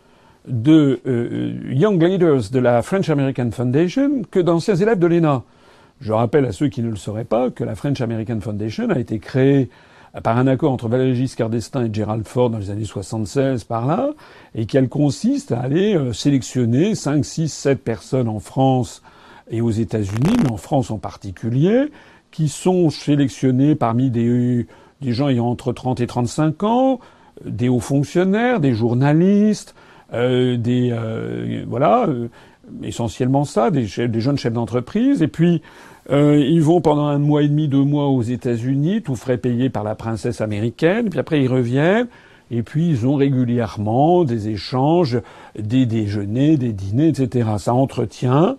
de 0.48 1.02
euh, 1.08 1.54
young 1.72 2.02
leaders 2.02 2.52
de 2.52 2.60
la 2.60 2.82
French 2.82 3.10
American 3.10 3.50
Foundation 3.52 4.22
que 4.30 4.40
d'anciens 4.40 4.76
élèves 4.76 5.00
de 5.00 5.08
l'ENA. 5.08 5.44
Je 6.06 6.14
rappelle 6.14 6.46
à 6.46 6.52
ceux 6.52 6.68
qui 6.68 6.84
ne 6.84 6.90
le 6.92 6.98
sauraient 6.98 7.26
pas 7.26 7.50
que 7.50 7.64
la 7.64 7.74
French 7.74 8.00
American 8.00 8.40
Foundation 8.40 8.92
a 8.92 9.00
été 9.00 9.18
créée 9.18 9.72
par 10.22 10.38
un 10.38 10.46
accord 10.46 10.72
entre 10.72 10.88
Valéry 10.88 11.16
Giscard 11.16 11.50
d'Estaing 11.50 11.86
et 11.86 11.90
Gerald 11.92 12.28
Ford 12.28 12.52
dans 12.52 12.60
les 12.60 12.70
années 12.70 12.86
76 12.86 13.64
par 13.64 13.88
là, 13.88 14.12
et 14.54 14.68
qu'elle 14.68 14.88
consiste 14.88 15.52
à 15.52 15.62
aller 15.62 15.96
euh, 15.96 16.14
sélectionner 16.14 16.94
5, 16.94 17.26
6, 17.26 17.52
7 17.52 17.84
personnes 17.84 18.30
en 18.30 18.40
France 18.40 19.02
et 19.50 19.62
aux 19.62 19.72
États-Unis, 19.72 20.38
mais 20.44 20.52
en 20.52 20.58
France 20.58 20.92
en 20.92 21.00
particulier, 21.00 21.86
qui 22.30 22.50
sont 22.50 22.92
sélectionnées 22.92 23.74
parmi 23.74 24.12
des, 24.12 24.68
des 25.02 25.12
gens 25.12 25.28
ayant 25.28 25.48
entre 25.48 25.74
30 25.74 26.02
et 26.02 26.06
35 26.06 26.64
ans, 26.66 27.00
des 27.44 27.68
hauts 27.68 27.80
fonctionnaires, 27.80 28.60
des 28.60 28.76
journalistes, 28.76 29.74
euh, 30.14 30.56
des 30.56 30.92
euh, 30.94 31.66
voilà, 31.68 32.06
euh, 32.08 32.28
essentiellement 32.84 33.44
ça, 33.44 33.72
des, 33.72 33.88
des 34.08 34.22
jeunes 34.22 34.38
chefs 34.38 34.54
d'entreprise, 34.54 35.24
et 35.24 35.28
puis 35.28 35.64
euh, 36.12 36.38
ils 36.38 36.62
vont 36.62 36.82
pendant 36.82 37.08
un 37.08 37.18
mois 37.18 37.42
et 37.42 37.48
demi, 37.48 37.68
deux 37.68 37.84
mois 37.84 38.08
aux 38.08 38.22
États-Unis, 38.22 39.02
tout 39.02 39.16
frais 39.16 39.38
payé 39.38 39.70
par 39.70 39.84
la 39.84 39.96
princesse 39.96 40.40
américaine, 40.42 41.10
puis 41.10 41.20
après 41.20 41.42
ils 41.42 41.48
reviennent, 41.48 42.08
et 42.52 42.62
puis 42.62 42.90
ils 42.90 43.08
ont 43.08 43.16
régulièrement 43.16 44.24
des 44.24 44.50
échanges, 44.50 45.20
des 45.58 45.86
déjeuners, 45.86 46.58
des 46.58 46.74
dîners, 46.74 47.08
etc. 47.08 47.50
Ça 47.58 47.74
entretient, 47.74 48.58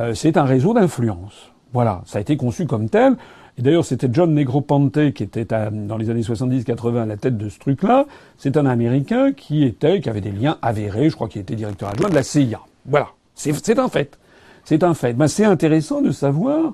euh, 0.00 0.14
c'est 0.14 0.36
un 0.36 0.44
réseau 0.44 0.74
d'influence. 0.74 1.52
Voilà, 1.72 2.02
ça 2.04 2.18
a 2.18 2.20
été 2.20 2.36
conçu 2.36 2.66
comme 2.66 2.88
tel. 2.88 3.16
Et 3.58 3.62
d'ailleurs, 3.62 3.84
c'était 3.84 4.08
John 4.10 4.34
Negroponte 4.34 5.12
qui 5.12 5.22
était 5.22 5.44
dans 5.44 5.96
les 5.98 6.10
années 6.10 6.22
70-80 6.22 7.02
à 7.02 7.06
la 7.06 7.16
tête 7.16 7.36
de 7.36 7.48
ce 7.48 7.58
truc-là. 7.58 8.06
C'est 8.38 8.56
un 8.56 8.66
Américain 8.66 9.32
qui 9.32 9.62
était, 9.64 10.00
qui 10.00 10.08
avait 10.08 10.22
des 10.22 10.32
liens 10.32 10.56
avérés, 10.62 11.10
je 11.10 11.14
crois 11.14 11.28
qu'il 11.28 11.42
était 11.42 11.54
directeur 11.54 11.90
adjoint 11.90 12.08
de 12.08 12.14
la 12.14 12.22
CIA. 12.22 12.60
Voilà, 12.86 13.08
c'est 13.34 13.78
un 13.78 13.88
fait. 13.88 14.18
C'est 14.64 14.84
un 14.84 14.94
fait. 14.94 15.14
Ben, 15.14 15.28
c'est 15.28 15.44
intéressant 15.44 16.00
de 16.02 16.10
savoir 16.10 16.72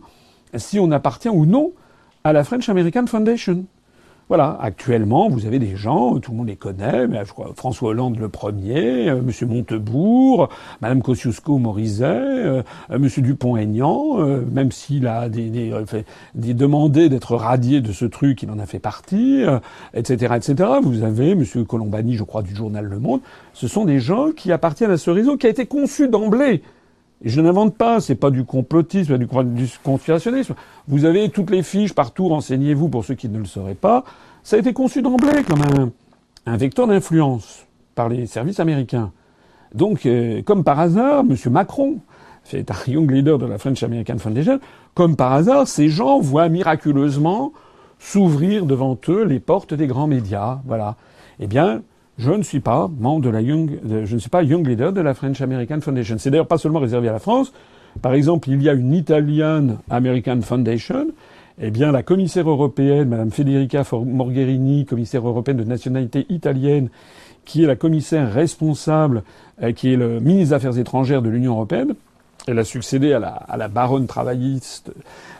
si 0.54 0.78
on 0.78 0.90
appartient 0.90 1.28
ou 1.28 1.46
non 1.46 1.72
à 2.24 2.32
la 2.32 2.44
French 2.44 2.68
American 2.68 3.06
Foundation. 3.06 3.64
Voilà, 4.28 4.58
actuellement, 4.60 5.30
vous 5.30 5.46
avez 5.46 5.58
des 5.58 5.74
gens, 5.74 6.18
tout 6.18 6.32
le 6.32 6.36
monde 6.36 6.48
les 6.48 6.56
connaît, 6.56 7.06
mais 7.06 7.18
je 7.24 7.32
François 7.56 7.88
Hollande 7.88 8.18
le 8.18 8.28
premier, 8.28 9.08
euh, 9.08 9.22
Monsieur 9.22 9.46
Montebourg, 9.46 10.50
Madame 10.82 11.00
Kosciusko-Morizet, 11.00 12.04
euh, 12.04 12.62
euh, 12.90 12.98
Monsieur 12.98 13.22
Dupont-Aignan, 13.22 14.18
même 14.52 14.70
s'il 14.70 15.06
a 15.06 15.30
des 15.30 15.72
demandé 16.34 17.08
d'être 17.08 17.36
radié 17.36 17.80
de 17.80 17.90
ce 17.90 18.04
truc, 18.04 18.42
il 18.42 18.50
en 18.50 18.58
a 18.58 18.66
fait 18.66 18.80
partie, 18.80 19.44
etc., 19.94 20.34
etc. 20.36 20.70
Vous 20.82 21.04
avez 21.04 21.34
Monsieur 21.34 21.64
Colombani, 21.64 22.14
je 22.14 22.24
crois, 22.24 22.42
du 22.42 22.54
journal 22.54 22.84
Le 22.84 22.98
Monde. 22.98 23.20
Ce 23.54 23.66
sont 23.66 23.86
des 23.86 23.98
gens 23.98 24.32
qui 24.36 24.52
appartiennent 24.52 24.90
à 24.90 24.98
ce 24.98 25.10
réseau 25.10 25.38
qui 25.38 25.46
a 25.46 25.50
été 25.50 25.64
conçu 25.64 26.08
d'emblée 26.08 26.62
je 27.24 27.40
n'invente 27.40 27.76
pas, 27.76 28.00
c'est 28.00 28.14
pas 28.14 28.30
du 28.30 28.44
complotisme, 28.44 29.18
du, 29.18 29.26
du 29.26 29.68
conspirationnisme. 29.82 30.54
Vous 30.86 31.04
avez 31.04 31.30
toutes 31.30 31.50
les 31.50 31.62
fiches 31.62 31.92
partout, 31.92 32.28
renseignez-vous 32.28 32.88
pour 32.88 33.04
ceux 33.04 33.14
qui 33.14 33.28
ne 33.28 33.38
le 33.38 33.44
sauraient 33.44 33.74
pas. 33.74 34.04
Ça 34.44 34.56
a 34.56 34.58
été 34.60 34.72
conçu 34.72 35.02
d'emblée 35.02 35.42
comme 35.42 35.92
un, 36.46 36.56
vecteur 36.56 36.86
d'influence 36.86 37.66
par 37.94 38.08
les 38.08 38.26
services 38.26 38.60
américains. 38.60 39.12
Donc, 39.74 40.06
euh, 40.06 40.42
comme 40.42 40.64
par 40.64 40.80
hasard, 40.80 41.24
M. 41.28 41.36
Macron, 41.50 41.98
c'est 42.44 42.70
un 42.70 42.74
young 42.86 43.10
leader 43.10 43.38
de 43.38 43.46
la 43.46 43.58
French 43.58 43.82
American 43.82 44.18
Foundation, 44.18 44.60
comme 44.94 45.16
par 45.16 45.32
hasard, 45.32 45.68
ces 45.68 45.88
gens 45.88 46.20
voient 46.20 46.48
miraculeusement 46.48 47.52
s'ouvrir 47.98 48.64
devant 48.64 48.96
eux 49.08 49.24
les 49.24 49.40
portes 49.40 49.74
des 49.74 49.86
grands 49.86 50.06
médias. 50.06 50.60
Voilà. 50.66 50.96
Eh 51.40 51.46
bien, 51.46 51.82
je 52.18 52.32
ne 52.32 52.42
suis 52.42 52.60
pas 52.60 52.90
membre 52.98 53.22
de 53.22 53.30
la 53.30 53.40
Young, 53.40 53.78
je 54.04 54.14
ne 54.14 54.18
suis 54.18 54.28
pas 54.28 54.42
Young 54.42 54.66
Leader 54.66 54.92
de 54.92 55.00
la 55.00 55.14
French 55.14 55.40
American 55.40 55.80
Foundation. 55.80 56.16
C'est 56.18 56.30
d'ailleurs 56.30 56.48
pas 56.48 56.58
seulement 56.58 56.80
réservé 56.80 57.08
à 57.08 57.12
la 57.12 57.20
France. 57.20 57.52
Par 58.02 58.12
exemple, 58.12 58.50
il 58.50 58.62
y 58.62 58.68
a 58.68 58.72
une 58.72 58.92
Italian 58.92 59.78
American 59.88 60.40
Foundation. 60.42 61.06
Eh 61.60 61.70
bien, 61.70 61.90
la 61.92 62.02
commissaire 62.02 62.48
européenne, 62.48 63.08
Madame 63.08 63.30
Federica 63.30 63.84
Morgherini, 63.92 64.84
commissaire 64.84 65.26
européenne 65.26 65.56
de 65.56 65.64
nationalité 65.64 66.26
italienne, 66.28 66.88
qui 67.44 67.64
est 67.64 67.66
la 67.66 67.76
commissaire 67.76 68.32
responsable, 68.32 69.22
euh, 69.62 69.72
qui 69.72 69.92
est 69.92 69.96
le 69.96 70.20
ministre 70.20 70.50
des 70.50 70.52
Affaires 70.54 70.78
étrangères 70.78 71.22
de 71.22 71.30
l'Union 71.30 71.52
européenne, 71.52 71.94
elle 72.46 72.58
a 72.58 72.64
succédé 72.64 73.12
à 73.12 73.18
la, 73.18 73.28
à 73.28 73.56
la 73.56 73.68
baronne 73.68 74.06
travailliste 74.06 74.92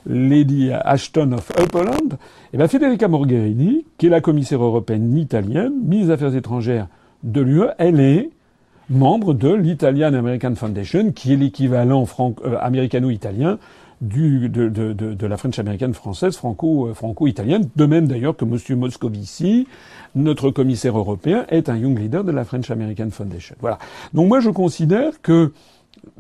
Lady 0.07 0.71
Ashton 0.73 1.33
of 1.33 1.51
Upperland. 1.59 2.19
Et 2.53 2.57
bien 2.57 2.69
Federica 2.69 3.09
Mogherini, 3.09 3.85
qui 3.99 4.07
est 4.07 4.11
la 4.11 4.21
commissaire 4.21 4.63
européenne 4.63 5.17
italienne, 5.17 5.73
ministre 5.83 6.09
des 6.09 6.13
Affaires 6.13 6.35
étrangères 6.35 6.89
de 7.23 7.41
l'UE, 7.41 7.65
elle 7.79 8.01
est 8.01 8.31
membre 8.91 9.35
de 9.35 9.53
l'Italian 9.53 10.15
American 10.15 10.55
Foundation, 10.55 11.13
qui 11.13 11.33
est 11.33 11.37
l'équivalent 11.37 12.07
euh, 12.21 12.57
américano-italien 12.61 13.59
du, 14.01 14.49
de, 14.49 14.69
de, 14.69 14.93
de, 14.93 15.27
la 15.27 15.37
French 15.37 15.59
américaine 15.59 15.93
française 15.93 16.37
franco, 16.37 16.89
euh, 16.89 16.95
franco-italienne, 16.95 17.69
de 17.75 17.87
même 17.87 18.07
d'ailleurs 18.07 18.37
que 18.37 18.45
M. 18.45 18.79
Moscovici, 18.79 19.67
notre 20.15 20.51
commissaire 20.51 20.97
européen, 20.97 21.45
est 21.49 21.69
un 21.69 21.77
young 21.77 21.99
leader 21.99 22.25
de 22.25 22.33
la 22.33 22.45
French 22.45 22.71
American 22.71 23.11
Foundation. 23.11 23.57
Voilà. 23.61 23.79
Donc 24.15 24.29
moi 24.29 24.41
je 24.41 24.51
considère 24.51 25.21
que 25.21 25.53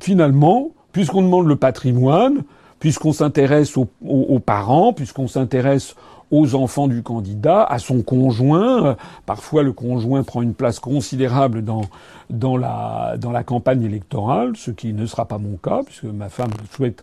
finalement, 0.00 0.70
puisqu'on 0.92 1.22
demande 1.22 1.46
le 1.46 1.56
patrimoine, 1.56 2.42
puisqu'on 2.80 3.12
s'intéresse 3.12 3.76
aux, 3.76 4.38
parents, 4.38 4.92
puisqu'on 4.92 5.28
s'intéresse 5.28 5.94
aux 6.30 6.54
enfants 6.54 6.88
du 6.88 7.02
candidat, 7.02 7.64
à 7.64 7.78
son 7.78 8.02
conjoint. 8.02 8.96
Parfois, 9.24 9.62
le 9.62 9.72
conjoint 9.72 10.22
prend 10.22 10.42
une 10.42 10.54
place 10.54 10.78
considérable 10.78 11.62
dans, 11.64 11.82
dans, 12.28 12.56
la, 12.56 13.42
campagne 13.46 13.82
électorale, 13.82 14.52
ce 14.56 14.70
qui 14.70 14.92
ne 14.92 15.06
sera 15.06 15.24
pas 15.24 15.38
mon 15.38 15.56
cas, 15.56 15.82
puisque 15.84 16.04
ma 16.04 16.28
femme 16.28 16.50
souhaite 16.70 17.02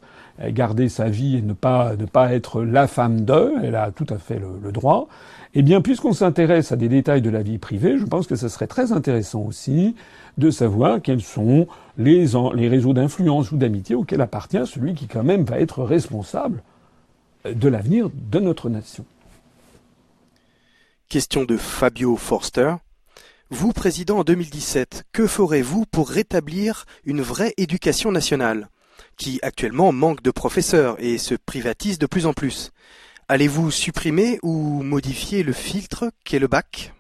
garder 0.50 0.90
sa 0.90 1.10
vie 1.10 1.38
et 1.38 1.42
ne 1.42 1.54
pas, 1.54 1.96
ne 1.96 2.06
pas 2.06 2.34
être 2.34 2.62
la 2.62 2.88
femme 2.88 3.22
d'eux. 3.22 3.54
Elle 3.64 3.76
a 3.76 3.92
tout 3.92 4.08
à 4.10 4.18
fait 4.18 4.38
le, 4.38 4.60
le 4.62 4.72
droit. 4.72 5.08
Eh 5.56 5.62
bien, 5.62 5.82
puisqu'on 5.82 6.14
s'intéresse 6.14 6.72
à 6.72 6.76
des 6.76 6.90
détails 6.90 7.22
de 7.22 7.30
la 7.30 7.42
vie 7.42 7.58
privée, 7.58 7.98
je 7.98 8.06
pense 8.06 8.28
que 8.28 8.36
ce 8.36 8.50
serait 8.50 8.68
très 8.68 8.92
intéressant 8.92 9.42
aussi 9.42 9.96
de 10.38 10.52
savoir 10.52 11.02
quels 11.02 11.22
sont 11.22 11.68
les, 11.98 12.28
réseaux 12.68 12.94
d'influence 12.94 13.52
ou 13.52 13.58
d'amitié 13.58 13.96
auxquels 13.96 14.22
appartient 14.22 14.66
celui 14.66 14.94
qui 14.94 15.08
quand 15.08 15.24
même 15.24 15.44
va 15.44 15.60
être 15.60 15.84
responsable 15.84 16.62
de 17.46 17.68
l'avenir 17.68 18.10
de 18.14 18.40
notre 18.40 18.70
nation. 18.70 19.06
Question 21.10 21.44
de 21.44 21.58
Fabio 21.58 22.16
Forster. 22.16 22.76
Vous, 23.52 23.74
président 23.74 24.20
en 24.20 24.24
2017, 24.24 25.04
que 25.14 25.28
ferez-vous 25.28 25.86
pour 25.86 26.10
rétablir 26.10 26.86
une 27.06 27.22
vraie 27.22 27.54
éducation 27.58 28.12
nationale, 28.12 28.70
qui 29.18 29.40
actuellement 29.44 29.92
manque 29.92 30.24
de 30.24 30.32
professeurs 30.32 30.96
et 31.00 31.20
se 31.20 31.36
privatise 31.36 32.00
de 32.00 32.08
plus 32.08 32.26
en 32.26 32.34
plus? 32.34 32.72
Allez-vous 33.28 33.70
supprimer 33.70 34.40
ou 34.42 34.82
modifier 34.82 35.44
le 35.44 35.54
filtre 35.54 36.12
qu'est 36.24 36.40
le 36.40 36.48
bac? 36.48 36.94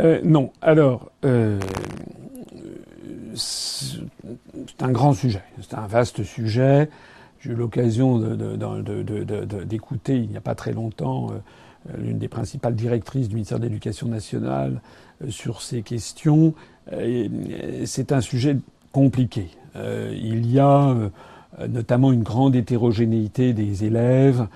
Euh, 0.00 0.20
non. 0.24 0.52
Alors, 0.62 1.10
euh, 1.24 1.58
c'est 3.34 4.00
un 4.80 4.90
grand 4.90 5.12
sujet. 5.12 5.42
C'est 5.60 5.74
un 5.76 5.86
vaste 5.86 6.22
sujet. 6.22 6.88
J'ai 7.40 7.52
eu 7.52 7.54
l'occasion 7.54 8.18
d'écouter 9.66 10.16
il 10.16 10.28
n'y 10.28 10.36
a 10.36 10.40
pas 10.40 10.54
très 10.54 10.72
longtemps 10.72 11.28
euh, 11.30 11.92
l'une 11.98 12.18
des 12.18 12.28
principales 12.28 12.74
directrices 12.74 13.28
du 13.28 13.34
ministère 13.36 13.58
de 13.58 13.64
l'Éducation 13.64 14.08
nationale 14.08 14.80
sur 15.28 15.62
ces 15.62 15.82
questions. 15.82 16.54
C'est 17.84 18.12
un 18.12 18.20
sujet 18.20 18.56
compliqué. 18.92 19.48
Il 19.76 20.50
y 20.50 20.58
a 20.58 20.94
notamment 21.68 22.12
une 22.12 22.24
grande 22.24 22.56
hétérogénéité 22.56 23.52
des 23.52 23.84
élèves. 23.84 24.48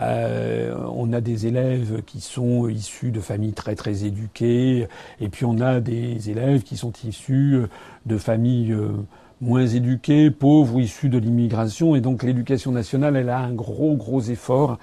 Euh, 0.00 0.74
on 0.94 1.12
a 1.12 1.20
des 1.20 1.46
élèves 1.46 2.02
qui 2.04 2.20
sont 2.20 2.68
issus 2.68 3.10
de 3.10 3.20
familles 3.20 3.52
très 3.52 3.74
très 3.74 4.04
éduquées, 4.04 4.86
et 5.20 5.28
puis 5.28 5.44
on 5.44 5.60
a 5.60 5.80
des 5.80 6.30
élèves 6.30 6.62
qui 6.62 6.76
sont 6.76 6.92
issus 7.04 7.62
de 8.06 8.16
familles 8.16 8.72
euh, 8.72 8.92
moins 9.40 9.66
éduquées, 9.66 10.30
pauvres 10.30 10.76
ou 10.76 10.80
issus 10.80 11.08
de 11.08 11.18
l'immigration, 11.18 11.96
et 11.96 12.00
donc 12.00 12.22
l'éducation 12.22 12.70
nationale, 12.70 13.16
elle 13.16 13.28
a 13.28 13.38
un 13.38 13.52
gros 13.52 13.96
gros 13.96 14.20
effort 14.20 14.78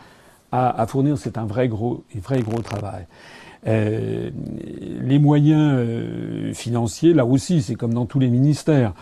à, 0.51 0.85
fournir. 0.87 1.17
C'est 1.17 1.37
un 1.37 1.45
vrai 1.45 1.67
gros 1.67 2.03
vrai 2.15 2.41
gros 2.41 2.61
travail. 2.61 3.07
Euh, 3.67 4.29
les 5.01 5.19
moyens 5.19 6.55
financiers, 6.55 7.13
là 7.13 7.25
aussi, 7.25 7.61
c'est 7.61 7.75
comme 7.75 7.93
dans 7.93 8.05
tous 8.05 8.19
les 8.19 8.29
ministères. 8.29 8.93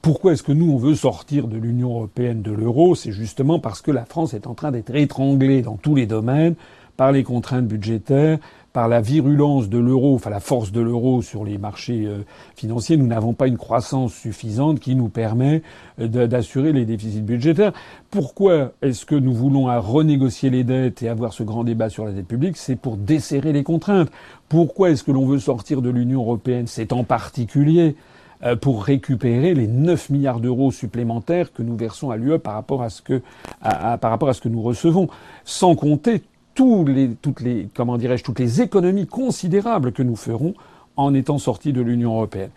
Pourquoi 0.00 0.32
est-ce 0.32 0.42
que 0.42 0.52
nous, 0.52 0.70
on 0.70 0.76
veut 0.76 0.94
sortir 0.94 1.48
de 1.48 1.56
l'Union 1.56 1.90
européenne, 1.90 2.42
de 2.42 2.52
l'euro? 2.52 2.94
C'est 2.94 3.12
justement 3.12 3.58
parce 3.58 3.82
que 3.82 3.90
la 3.90 4.04
France 4.04 4.32
est 4.32 4.46
en 4.46 4.54
train 4.54 4.70
d'être 4.70 4.94
étranglée 4.94 5.62
dans 5.62 5.76
tous 5.76 5.94
les 5.94 6.06
domaines 6.06 6.54
par 6.96 7.10
les 7.10 7.24
contraintes 7.24 7.66
budgétaires, 7.66 8.38
par 8.72 8.86
la 8.86 9.00
virulence 9.00 9.68
de 9.68 9.78
l'euro, 9.78 10.14
enfin 10.14 10.30
la 10.30 10.40
force 10.40 10.72
de 10.72 10.80
l'euro 10.80 11.20
sur 11.20 11.44
les 11.44 11.58
marchés 11.58 12.04
euh, 12.06 12.24
financiers. 12.54 12.96
Nous 12.96 13.06
n'avons 13.06 13.34
pas 13.34 13.48
une 13.48 13.56
croissance 13.56 14.14
suffisante 14.14 14.78
qui 14.78 14.94
nous 14.94 15.08
permet 15.08 15.62
euh, 16.00 16.26
d'assurer 16.26 16.72
les 16.72 16.84
déficits 16.84 17.22
budgétaires. 17.22 17.72
Pourquoi 18.10 18.72
est-ce 18.82 19.04
que 19.04 19.14
nous 19.14 19.34
voulons 19.34 19.64
renégocier 19.80 20.48
les 20.48 20.64
dettes 20.64 21.02
et 21.02 21.08
avoir 21.08 21.32
ce 21.32 21.42
grand 21.42 21.64
débat 21.64 21.88
sur 21.88 22.04
la 22.04 22.12
dette 22.12 22.28
publique? 22.28 22.56
C'est 22.56 22.76
pour 22.76 22.96
desserrer 22.96 23.52
les 23.52 23.64
contraintes. 23.64 24.10
Pourquoi 24.48 24.90
est-ce 24.90 25.02
que 25.02 25.12
l'on 25.12 25.26
veut 25.26 25.40
sortir 25.40 25.82
de 25.82 25.90
l'Union 25.90 26.20
européenne? 26.20 26.66
C'est 26.66 26.92
en 26.92 27.04
particulier 27.04 27.96
euh, 27.96 28.11
pour 28.60 28.84
récupérer 28.84 29.54
les 29.54 29.66
9 29.66 30.10
milliards 30.10 30.40
d'euros 30.40 30.72
supplémentaires 30.72 31.52
que 31.52 31.62
nous 31.62 31.76
versons 31.76 32.10
à 32.10 32.16
l'UE 32.16 32.38
par 32.38 32.54
rapport 32.54 32.82
à 32.82 32.90
ce 32.90 33.00
que, 33.00 33.22
par 33.60 34.10
rapport 34.10 34.28
à 34.28 34.34
ce 34.34 34.40
que 34.40 34.48
nous 34.48 34.62
recevons, 34.62 35.08
sans 35.44 35.74
compter 35.74 36.22
tous 36.54 36.84
les, 36.84 37.10
toutes 37.10 37.40
les, 37.40 37.68
comment 37.74 37.96
dirais-je, 37.98 38.24
toutes 38.24 38.40
les 38.40 38.60
économies 38.60 39.06
considérables 39.06 39.92
que 39.92 40.02
nous 40.02 40.16
ferons 40.16 40.54
en 40.96 41.14
étant 41.14 41.38
sortis 41.38 41.72
de 41.72 41.80
l'Union 41.80 42.14
européenne. 42.16 42.50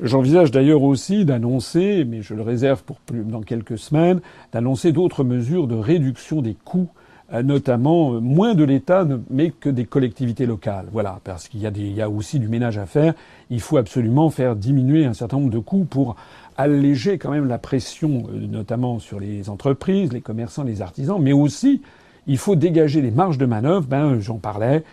J'envisage 0.00 0.50
d'ailleurs 0.50 0.82
aussi 0.82 1.24
d'annoncer, 1.24 2.04
mais 2.04 2.22
je 2.22 2.34
le 2.34 2.42
réserve 2.42 2.82
pour 2.82 2.96
plus 2.96 3.22
dans 3.22 3.42
quelques 3.42 3.78
semaines, 3.78 4.20
d'annoncer 4.52 4.92
d'autres 4.92 5.22
mesures 5.22 5.68
de 5.68 5.76
réduction 5.76 6.42
des 6.42 6.54
coûts 6.54 6.88
euh, 6.88 7.01
notamment 7.40 8.14
euh, 8.14 8.20
moins 8.20 8.54
de 8.54 8.64
l'État, 8.64 9.06
mais 9.30 9.50
que 9.50 9.70
des 9.70 9.84
collectivités 9.86 10.44
locales. 10.44 10.86
Voilà, 10.92 11.20
parce 11.24 11.48
qu'il 11.48 11.60
y, 11.60 11.66
a 11.66 11.70
il 11.74 11.92
y 11.92 12.02
a 12.02 12.10
aussi 12.10 12.38
du 12.38 12.48
ménage 12.48 12.76
à 12.76 12.84
faire. 12.84 13.14
Il 13.48 13.60
faut 13.60 13.78
absolument 13.78 14.28
faire 14.28 14.56
diminuer 14.56 15.06
un 15.06 15.14
certain 15.14 15.38
nombre 15.38 15.50
de 15.50 15.58
coûts 15.58 15.86
pour 15.88 16.16
alléger 16.58 17.16
quand 17.16 17.30
même 17.30 17.48
la 17.48 17.58
pression, 17.58 18.24
euh, 18.34 18.46
notamment 18.46 18.98
sur 18.98 19.18
les 19.18 19.48
entreprises, 19.48 20.12
les 20.12 20.20
commerçants, 20.20 20.64
les 20.64 20.82
artisans, 20.82 21.18
mais 21.20 21.32
aussi 21.32 21.80
il 22.26 22.38
faut 22.38 22.54
dégager 22.54 23.00
les 23.00 23.10
marges 23.10 23.38
de 23.38 23.46
manœuvre. 23.46 23.86
Ben, 23.86 24.20
j'en 24.20 24.36
parlais 24.36 24.84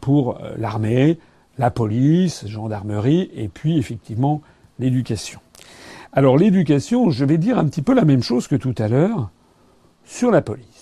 pour 0.00 0.38
l'armée, 0.58 1.18
la 1.58 1.70
police, 1.70 2.46
gendarmerie, 2.46 3.30
et 3.34 3.48
puis 3.48 3.78
effectivement 3.78 4.42
l'éducation. 4.78 5.40
Alors 6.12 6.36
l'éducation, 6.36 7.10
je 7.10 7.24
vais 7.24 7.38
dire 7.38 7.58
un 7.58 7.64
petit 7.64 7.82
peu 7.82 7.94
la 7.94 8.04
même 8.04 8.22
chose 8.22 8.48
que 8.48 8.56
tout 8.56 8.74
à 8.78 8.88
l'heure 8.88 9.30
sur 10.04 10.30
la 10.30 10.42
police. 10.42 10.73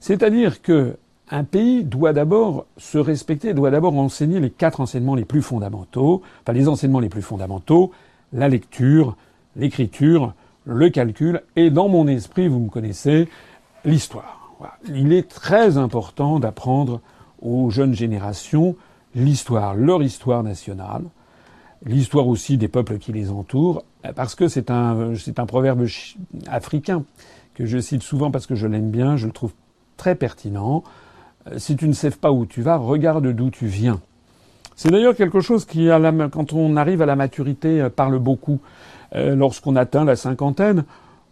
C'est-à-dire 0.00 0.62
que 0.62 0.96
un 1.30 1.44
pays 1.44 1.84
doit 1.84 2.12
d'abord 2.12 2.66
se 2.78 2.98
respecter, 2.98 3.52
doit 3.52 3.70
d'abord 3.70 3.96
enseigner 3.98 4.40
les 4.40 4.50
quatre 4.50 4.80
enseignements 4.80 5.14
les 5.14 5.24
plus 5.24 5.42
fondamentaux, 5.42 6.22
enfin 6.42 6.52
les 6.52 6.68
enseignements 6.68 7.00
les 7.00 7.10
plus 7.10 7.22
fondamentaux, 7.22 7.92
la 8.32 8.48
lecture, 8.48 9.16
l'écriture, 9.56 10.34
le 10.64 10.88
calcul, 10.90 11.42
et 11.56 11.70
dans 11.70 11.88
mon 11.88 12.06
esprit, 12.08 12.48
vous 12.48 12.60
me 12.60 12.70
connaissez, 12.70 13.28
l'histoire. 13.84 14.54
Il 14.88 15.12
est 15.12 15.28
très 15.28 15.76
important 15.76 16.38
d'apprendre 16.38 17.00
aux 17.42 17.70
jeunes 17.70 17.94
générations 17.94 18.76
l'histoire, 19.14 19.74
leur 19.74 20.02
histoire 20.02 20.42
nationale, 20.42 21.04
l'histoire 21.84 22.26
aussi 22.26 22.58
des 22.58 22.68
peuples 22.68 22.98
qui 22.98 23.12
les 23.12 23.30
entourent, 23.30 23.84
parce 24.14 24.34
que 24.34 24.48
c'est 24.48 24.70
un, 24.70 25.14
c'est 25.16 25.38
un 25.38 25.46
proverbe 25.46 25.86
africain 26.46 27.04
que 27.54 27.66
je 27.66 27.78
cite 27.78 28.02
souvent 28.02 28.30
parce 28.30 28.46
que 28.46 28.54
je 28.54 28.66
l'aime 28.66 28.90
bien, 28.90 29.16
je 29.16 29.26
le 29.26 29.32
trouve 29.32 29.52
très 29.98 30.14
pertinent. 30.14 30.82
Euh, 31.46 31.58
si 31.58 31.76
tu 31.76 31.86
ne 31.86 31.92
sais 31.92 32.10
pas 32.10 32.32
où 32.32 32.46
tu 32.46 32.62
vas, 32.62 32.76
regarde 32.76 33.26
d'où 33.32 33.50
tu 33.50 33.66
viens. 33.66 34.00
C'est 34.76 34.90
d'ailleurs 34.90 35.14
quelque 35.14 35.40
chose 35.40 35.66
qui, 35.66 35.88
quand 36.32 36.52
on 36.54 36.76
arrive 36.76 37.02
à 37.02 37.06
la 37.06 37.16
maturité, 37.16 37.82
euh, 37.82 37.90
parle 37.90 38.18
beaucoup. 38.18 38.60
Euh, 39.14 39.34
lorsqu'on 39.34 39.76
atteint 39.76 40.04
la 40.04 40.16
cinquantaine, 40.16 40.84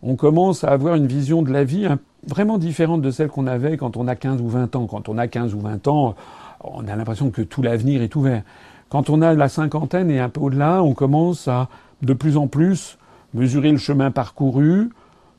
on 0.03 0.17
commence 0.17 0.65
à 0.65 0.69
avoir 0.69 0.97
une 0.97 1.07
vision 1.07 1.43
de 1.43 1.51
la 1.51 1.65
vie 1.65 1.87
vraiment 2.27 2.59
différente 2.59 3.03
de 3.03 3.11
celle 3.11 3.29
qu'on 3.29 3.47
avait 3.47 3.77
quand 3.77 3.97
on 3.97 4.09
a 4.09 4.15
15 4.15 4.41
ou 4.43 4.49
20 4.49 4.77
ans. 4.77 4.87
Quand 4.87 5.09
on 5.09 5.17
a 5.17 5.27
15 5.27 5.55
ou 5.55 5.61
20 5.61 5.89
ans, 5.89 6.15
on 6.63 6.87
a 6.87 6.97
l'impression 6.97 7.31
que 7.31 7.43
tout 7.43 7.63
l'avenir 7.63 8.03
est 8.03 8.15
ouvert. 8.17 8.43
Quand 8.89 9.11
on 9.11 9.23
a 9.23 9.35
la 9.35 9.49
cinquantaine 9.49 10.11
et 10.11 10.21
un 10.21 10.29
peu 10.29 10.41
au-delà, 10.41 10.83
on 10.83 10.95
commence 10.95 11.49
à 11.49 11.69
de 12.03 12.13
plus 12.13 12.37
en 12.37 12.47
plus 12.47 12.99
mesurer 13.35 13.71
le 13.71 13.79
chemin 13.79 14.11
parcouru, 14.11 14.91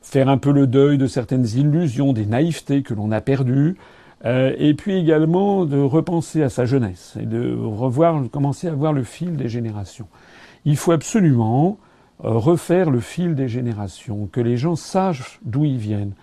faire 0.02 0.28
un 0.28 0.38
peu 0.38 0.52
le 0.52 0.66
deuil 0.66 0.98
de 0.98 1.06
certaines 1.06 1.46
illusions, 1.46 2.12
des 2.12 2.26
naïvetés 2.26 2.82
que 2.82 2.94
l'on 2.94 3.10
a 3.12 3.20
perdues, 3.20 3.76
euh, 4.24 4.54
et 4.58 4.74
puis 4.74 4.96
également 4.96 5.64
de 5.64 5.78
repenser 5.78 6.42
à 6.42 6.48
sa 6.48 6.64
jeunesse 6.64 7.16
et 7.20 7.26
de 7.26 7.56
revoir, 7.56 8.22
commencer 8.30 8.66
à 8.66 8.72
voir 8.72 8.92
le 8.92 9.04
fil 9.04 9.36
des 9.36 9.48
générations. 9.48 10.08
Il 10.64 10.76
faut 10.76 10.92
absolument 10.92 11.78
euh, 12.24 12.30
refaire 12.30 12.90
le 12.90 13.00
fil 13.00 13.34
des 13.34 13.48
générations, 13.48 14.28
que 14.30 14.40
les 14.40 14.56
gens 14.56 14.76
sachent 14.76 15.38
d'où 15.44 15.64
ils 15.64 15.78
viennent. 15.78 16.14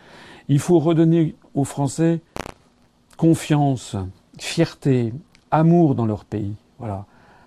Il 0.49 0.59
faut 0.59 0.79
redonner 0.79 1.35
aux 1.53 1.63
Français 1.63 2.19
confiance, 3.17 3.95
fierté, 4.37 5.13
amour 5.51 5.95
dans 5.95 6.05
leur 6.05 6.25
pays. 6.25 6.55
Voilà. 6.79 7.05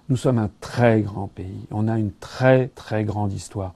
Nous 0.08 0.16
sommes 0.16 0.38
un 0.38 0.50
très 0.60 1.02
grand 1.02 1.28
pays. 1.28 1.66
On 1.70 1.86
a 1.88 1.98
une 1.98 2.12
très 2.12 2.68
très 2.68 3.04
grande 3.04 3.32
histoire. 3.32 3.74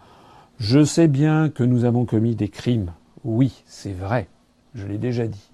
Je 0.63 0.85
sais 0.85 1.09
bien 1.09 1.49
que 1.49 1.65
nous 1.65 1.85
avons 1.85 2.05
commis 2.05 2.37
des 2.37 2.49
crimes. 2.49 2.93
Oui, 3.25 3.65
c'est 3.67 3.93
vrai. 3.93 4.29
Je 4.77 4.87
l'ai 4.87 4.97
déjà 4.97 5.27
dit. 5.27 5.51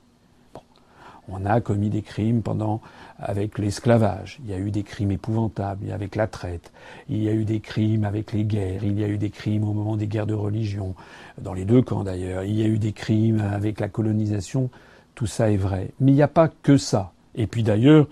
On 1.30 1.46
a 1.46 1.62
commis 1.62 1.88
des 1.88 2.02
crimes 2.02 2.42
pendant, 2.42 2.82
avec 3.18 3.58
l'esclavage. 3.58 4.38
Il 4.44 4.50
y 4.50 4.52
a 4.52 4.58
eu 4.58 4.70
des 4.70 4.82
crimes 4.82 5.10
épouvantables 5.10 5.90
avec 5.92 6.14
la 6.14 6.26
traite. 6.26 6.72
Il 7.08 7.22
y 7.22 7.30
a 7.30 7.32
eu 7.32 7.46
des 7.46 7.60
crimes 7.60 8.04
avec 8.04 8.34
les 8.34 8.44
guerres. 8.44 8.84
Il 8.84 9.00
y 9.00 9.02
a 9.02 9.08
eu 9.08 9.16
des 9.16 9.30
crimes 9.30 9.64
au 9.64 9.72
moment 9.72 9.96
des 9.96 10.08
guerres 10.08 10.26
de 10.26 10.34
religion. 10.34 10.94
Dans 11.40 11.54
les 11.54 11.64
deux 11.64 11.80
camps 11.80 12.04
d'ailleurs. 12.04 12.44
Il 12.44 12.56
y 12.56 12.62
a 12.62 12.66
eu 12.66 12.78
des 12.78 12.92
crimes 12.92 13.40
avec 13.40 13.80
la 13.80 13.88
colonisation. 13.88 14.68
Tout 15.14 15.26
ça 15.26 15.50
est 15.50 15.56
vrai. 15.56 15.90
Mais 16.00 16.12
il 16.12 16.16
n'y 16.16 16.22
a 16.22 16.28
pas 16.28 16.48
que 16.48 16.76
ça. 16.76 17.12
Et 17.34 17.46
puis 17.46 17.62
d'ailleurs, 17.62 18.08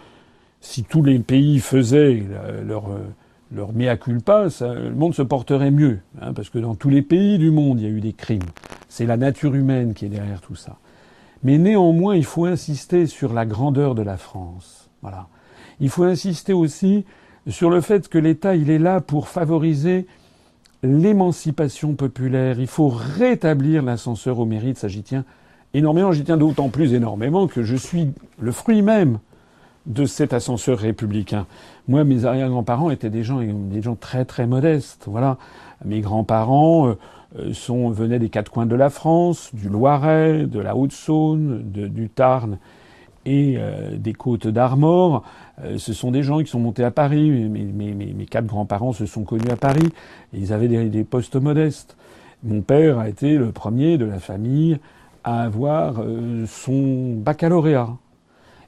si 0.62 0.82
tous 0.82 1.02
les 1.02 1.18
pays 1.18 1.60
faisaient 1.60 2.24
leur, 2.64 2.88
leur 3.52 3.72
mea 3.72 3.96
culpa, 3.96 4.48
le 4.60 4.94
monde 4.94 5.14
se 5.14 5.22
porterait 5.22 5.70
mieux, 5.70 6.00
hein, 6.20 6.32
parce 6.32 6.50
que 6.50 6.58
dans 6.58 6.74
tous 6.74 6.88
les 6.88 7.02
pays 7.02 7.38
du 7.38 7.50
monde, 7.50 7.80
il 7.80 7.84
y 7.84 7.86
a 7.86 7.92
eu 7.92 8.00
des 8.00 8.12
crimes. 8.12 8.42
C'est 8.88 9.06
la 9.06 9.16
nature 9.16 9.54
humaine 9.54 9.94
qui 9.94 10.06
est 10.06 10.08
derrière 10.08 10.40
tout 10.40 10.56
ça. 10.56 10.78
Mais 11.42 11.58
néanmoins, 11.58 12.16
il 12.16 12.24
faut 12.24 12.46
insister 12.46 13.06
sur 13.06 13.32
la 13.32 13.46
grandeur 13.46 13.94
de 13.94 14.02
la 14.02 14.16
France. 14.16 14.90
Voilà. 15.02 15.28
Il 15.80 15.90
faut 15.90 16.04
insister 16.04 16.52
aussi 16.52 17.04
sur 17.48 17.70
le 17.70 17.80
fait 17.80 18.08
que 18.08 18.18
l'État, 18.18 18.56
il 18.56 18.70
est 18.70 18.78
là 18.78 19.00
pour 19.00 19.28
favoriser 19.28 20.06
l'émancipation 20.82 21.94
populaire. 21.94 22.58
Il 22.58 22.66
faut 22.66 22.88
rétablir 22.88 23.82
l'ascenseur 23.82 24.38
au 24.38 24.46
mérite. 24.46 24.78
Ça, 24.78 24.88
j'y 24.88 25.02
tiens 25.02 25.24
énormément. 25.74 26.10
J'y 26.12 26.24
tiens 26.24 26.36
d'autant 26.36 26.68
plus 26.68 26.94
énormément 26.94 27.46
que 27.46 27.62
je 27.62 27.76
suis 27.76 28.08
le 28.40 28.52
fruit 28.52 28.82
même 28.82 29.18
de 29.86 30.04
cet 30.04 30.32
ascenseur 30.32 30.78
républicain. 30.78 31.46
Moi, 31.88 32.04
mes 32.04 32.24
arrière-grands-parents 32.24 32.90
étaient 32.90 33.10
des 33.10 33.22
gens, 33.22 33.40
des 33.40 33.82
gens 33.82 33.94
très 33.94 34.24
très 34.24 34.46
modestes. 34.46 35.06
Voilà, 35.08 35.38
mes 35.84 36.00
grands-parents 36.00 36.96
euh, 37.38 37.52
sont 37.52 37.90
venaient 37.90 38.18
des 38.18 38.28
quatre 38.28 38.50
coins 38.50 38.66
de 38.66 38.74
la 38.74 38.90
France, 38.90 39.50
du 39.54 39.68
Loiret, 39.68 40.46
de 40.46 40.58
la 40.58 40.76
Haute-Saône, 40.76 41.62
du 41.64 42.08
Tarn 42.08 42.58
et 43.24 43.56
euh, 43.58 43.96
des 43.96 44.12
côtes 44.12 44.48
d'Armor. 44.48 45.22
Euh, 45.62 45.78
ce 45.78 45.92
sont 45.92 46.10
des 46.10 46.22
gens 46.22 46.40
qui 46.40 46.46
sont 46.46 46.60
montés 46.60 46.84
à 46.84 46.90
Paris. 46.90 47.30
Mes, 47.30 47.64
mes, 47.64 47.94
mes 47.94 48.26
quatre 48.26 48.46
grands-parents 48.46 48.92
se 48.92 49.06
sont 49.06 49.22
connus 49.22 49.50
à 49.50 49.56
Paris. 49.56 49.88
Ils 50.32 50.52
avaient 50.52 50.68
des, 50.68 50.84
des 50.86 51.04
postes 51.04 51.36
modestes. 51.36 51.96
Mon 52.42 52.60
père 52.60 52.98
a 52.98 53.08
été 53.08 53.36
le 53.36 53.52
premier 53.52 53.98
de 53.98 54.04
la 54.04 54.18
famille 54.18 54.78
à 55.24 55.42
avoir 55.42 55.94
son 56.46 57.14
baccalauréat. 57.16 57.96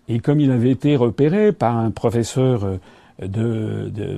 Et 0.08 0.20
comme 0.20 0.40
il 0.40 0.50
avait 0.50 0.70
été 0.70 0.96
repéré 0.96 1.52
par 1.52 1.76
un 1.76 1.90
professeur 1.90 2.64
euh, 2.64 2.78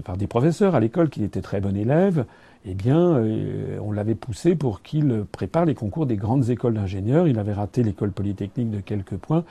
par 0.05 0.17
des 0.17 0.27
professeurs 0.27 0.75
à 0.75 0.81
l'école 0.81 1.09
qu'il 1.09 1.23
était 1.23 1.41
très 1.41 1.61
bon 1.61 1.75
élève, 1.77 2.27
eh 2.67 2.75
bien, 2.75 3.15
euh, 3.17 3.79
on 3.83 3.93
l'avait 3.93 4.15
poussé 4.15 4.55
pour 4.55 4.83
qu'il 4.83 5.25
prépare 5.33 5.65
les 5.65 5.75
concours 5.75 6.05
des 6.05 6.17
grandes 6.17 6.51
écoles 6.51 6.75
d'ingénieurs. 6.75 7.27
Il 7.27 7.39
avait 7.39 7.55
raté 7.55 7.83
l'école 7.83 8.13
polytechnique 8.13 8.71
de 8.71 8.81
quelques 8.81 9.17
points. 9.17 9.45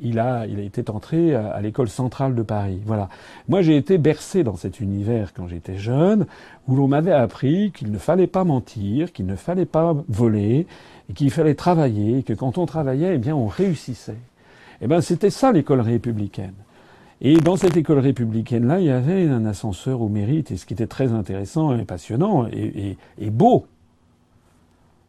Il 0.00 0.18
a, 0.18 0.46
il 0.46 0.58
a 0.58 0.62
été 0.62 0.88
entré 0.90 1.34
à, 1.34 1.60
l'école 1.60 1.88
centrale 1.88 2.34
de 2.34 2.42
Paris. 2.42 2.80
Voilà. 2.86 3.08
Moi, 3.48 3.62
j'ai 3.62 3.76
été 3.76 3.98
bercé 3.98 4.42
dans 4.42 4.56
cet 4.56 4.80
univers 4.80 5.32
quand 5.34 5.48
j'étais 5.48 5.76
jeune, 5.76 6.26
où 6.66 6.76
l'on 6.76 6.88
m'avait 6.88 7.12
appris 7.12 7.72
qu'il 7.72 7.90
ne 7.90 7.98
fallait 7.98 8.26
pas 8.26 8.44
mentir, 8.44 9.12
qu'il 9.12 9.26
ne 9.26 9.36
fallait 9.36 9.66
pas 9.66 9.94
voler, 10.08 10.66
et 11.10 11.12
qu'il 11.12 11.30
fallait 11.30 11.54
travailler, 11.54 12.18
et 12.18 12.22
que 12.22 12.32
quand 12.32 12.58
on 12.58 12.66
travaillait, 12.66 13.16
eh 13.16 13.18
bien, 13.18 13.36
on 13.36 13.46
réussissait. 13.46 14.16
Eh 14.82 14.88
ben, 14.88 15.00
c'était 15.00 15.30
ça 15.30 15.52
l'école 15.52 15.80
républicaine. 15.80 16.54
Et 17.20 17.36
dans 17.36 17.56
cette 17.56 17.76
école 17.76 18.00
républicaine-là, 18.00 18.80
il 18.80 18.86
y 18.86 18.90
avait 18.90 19.28
un 19.28 19.46
ascenseur 19.46 20.02
au 20.02 20.08
mérite, 20.08 20.50
et 20.50 20.56
ce 20.56 20.66
qui 20.66 20.74
était 20.74 20.88
très 20.88 21.12
intéressant 21.12 21.78
et 21.78 21.84
passionnant 21.84 22.48
et, 22.48 22.96
beau, 23.30 23.66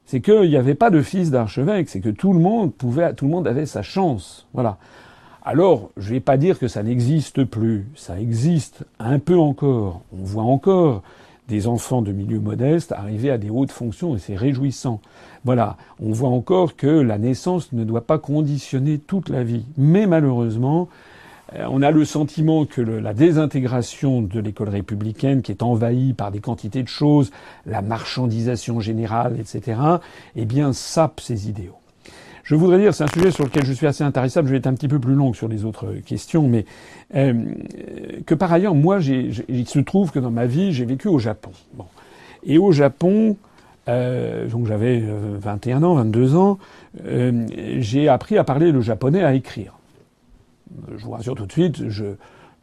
c'est 0.06 0.22
qu'il 0.22 0.48
n'y 0.48 0.58
avait 0.58 0.76
pas 0.76 0.92
de 0.92 1.02
fils 1.02 1.32
d'archevêque, 1.32 1.90
c'est 1.90 2.02
que 2.02 2.10
tout 2.10 2.34
le 2.34 2.40
monde 2.40 2.72
pouvait, 2.72 3.16
tout 3.16 3.26
le 3.26 3.32
monde 3.32 3.48
avait 3.48 3.66
sa 3.66 3.82
chance. 3.82 4.48
Voilà. 4.54 4.78
Alors, 5.44 5.90
je 5.98 6.10
ne 6.10 6.14
vais 6.16 6.20
pas 6.20 6.38
dire 6.38 6.60
que 6.60 6.68
ça 6.68 6.84
n'existe 6.84 7.44
plus, 7.46 7.88
ça 7.96 8.20
existe 8.20 8.86
un 9.00 9.18
peu 9.18 9.38
encore. 9.38 10.02
On 10.14 10.24
voit 10.24 10.44
encore 10.44 11.02
des 11.54 11.68
enfants 11.68 12.02
de 12.02 12.12
milieu 12.12 12.40
modeste 12.40 12.92
arriver 12.94 13.30
à 13.30 13.38
des 13.38 13.52
hautes 13.52 13.72
fonctions 13.72 14.16
et 14.16 14.20
c'est 14.20 14.36
réjouissant. 14.36 15.02
Voilà, 15.46 15.78
on 16.02 16.12
voit 16.12 16.30
encore 16.30 16.76
que 16.76 16.88
la 16.88 17.20
naissance 17.20 17.74
ne 17.74 17.84
doit 17.84 18.08
pas 18.08 18.18
conditionner 18.18 18.98
toute 18.98 19.30
la 19.30 19.44
vie. 19.44 19.64
Mais 19.78 20.08
malheureusement, 20.08 20.90
euh, 21.54 21.68
on 21.70 21.84
a 21.84 21.92
le 21.92 22.06
sentiment 22.06 22.66
que 22.66 22.82
la 22.82 23.14
désintégration 23.14 24.24
de 24.24 24.40
l'école 24.40 24.70
républicaine, 24.70 25.44
qui 25.44 25.52
est 25.52 25.62
envahie 25.62 26.14
par 26.14 26.32
des 26.32 26.40
quantités 26.40 26.82
de 26.82 26.88
choses, 26.88 27.30
la 27.68 27.84
marchandisation 27.84 28.80
générale, 28.80 29.40
etc., 29.40 29.80
eh 30.36 30.46
bien, 30.46 30.74
sape 30.74 31.20
ces 31.20 31.50
idéaux. 31.50 31.83
Je 32.44 32.56
voudrais 32.56 32.78
dire, 32.78 32.94
c'est 32.94 33.06
un 33.06 33.08
sujet 33.08 33.32
sur 33.32 33.46
lequel 33.46 33.66
je 33.66 33.72
suis 33.72 33.88
assez 33.88 34.04
intéressable, 34.04 34.48
je 34.48 34.52
vais 34.52 34.58
être 34.58 34.68
un 34.68 34.74
petit 34.74 34.90
peu 34.90 35.00
plus 35.00 35.16
long 35.16 35.34
sur 35.34 35.48
les 35.48 35.64
autres 35.64 35.94
questions, 36.06 36.48
mais 36.48 36.66
euh, 37.16 37.34
que 38.26 38.36
par 38.36 38.52
ailleurs, 38.52 38.76
moi, 38.76 39.00
il 39.00 39.68
se 39.68 39.80
trouve 39.80 40.12
que 40.12 40.20
dans 40.20 40.32
ma 40.32 40.46
vie, 40.46 40.74
j'ai 40.74 40.84
vécu 40.84 41.08
au 41.08 41.20
Japon. 41.20 41.52
Et 42.46 42.58
au 42.58 42.74
Japon, 42.74 43.38
euh, 43.88 44.50
donc 44.50 44.68
j'avais 44.68 45.02
21 45.40 45.84
ans, 45.84 45.96
22 45.96 46.36
ans, 46.36 46.60
j'ai 47.78 48.10
appris 48.10 48.38
à 48.38 48.44
parler 48.44 48.74
le 48.74 48.82
japonais, 48.82 49.24
à 49.24 49.34
écrire. 49.34 49.74
Je 50.98 51.06
vous 51.06 51.12
rassure 51.12 51.36
tout 51.36 51.46
de 51.46 51.52
suite, 51.52 51.90
je, 51.90 52.16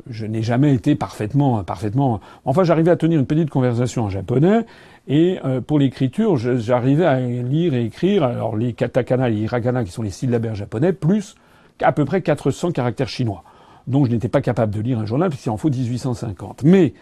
je 0.08 0.26
n'ai 0.26 0.42
jamais 0.42 0.74
été 0.74 0.94
parfaitement, 0.94 1.62
parfaitement. 1.64 2.20
Enfin, 2.44 2.64
j'arrivais 2.64 2.90
à 2.90 2.96
tenir 2.96 3.18
une 3.18 3.26
petite 3.26 3.50
conversation 3.50 4.04
en 4.04 4.10
japonais, 4.10 4.64
et 5.08 5.38
euh, 5.44 5.60
pour 5.60 5.78
l'écriture, 5.78 6.36
j'arrivais 6.36 7.04
à 7.04 7.20
lire 7.20 7.74
et 7.74 7.84
écrire. 7.84 8.24
Alors 8.24 8.56
les 8.56 8.72
katakana 8.72 9.28
et 9.28 9.32
les 9.32 9.40
hiragana, 9.40 9.84
qui 9.84 9.90
sont 9.90 10.02
les 10.02 10.10
syllabaires 10.10 10.54
japonais, 10.54 10.92
plus 10.92 11.34
à 11.82 11.92
peu 11.92 12.04
près 12.04 12.22
400 12.22 12.72
caractères 12.72 13.08
chinois. 13.08 13.42
Donc 13.86 14.06
je 14.06 14.12
n'étais 14.12 14.28
pas 14.28 14.40
capable 14.40 14.74
de 14.74 14.80
lire 14.80 14.98
un 14.98 15.06
journal 15.06 15.30
puisqu'il 15.30 15.50
en 15.50 15.56
faut 15.56 15.70
1850. 15.70 16.62
Mais 16.64 16.94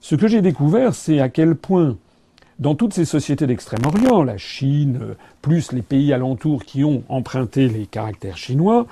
ce 0.00 0.14
que 0.14 0.28
j'ai 0.28 0.40
découvert, 0.40 0.94
c'est 0.94 1.20
à 1.20 1.28
quel 1.28 1.54
point 1.54 1.96
dans 2.60 2.74
toutes 2.74 2.92
ces 2.92 3.06
sociétés 3.06 3.46
d'Extrême-Orient, 3.46 4.22
la 4.22 4.36
Chine, 4.36 4.98
euh, 5.00 5.14
plus 5.40 5.72
les 5.72 5.80
pays 5.80 6.12
alentours 6.12 6.64
qui 6.64 6.84
ont 6.84 7.02
emprunté 7.08 7.68
les 7.68 7.86
caractères 7.86 8.36
chinois, 8.36 8.86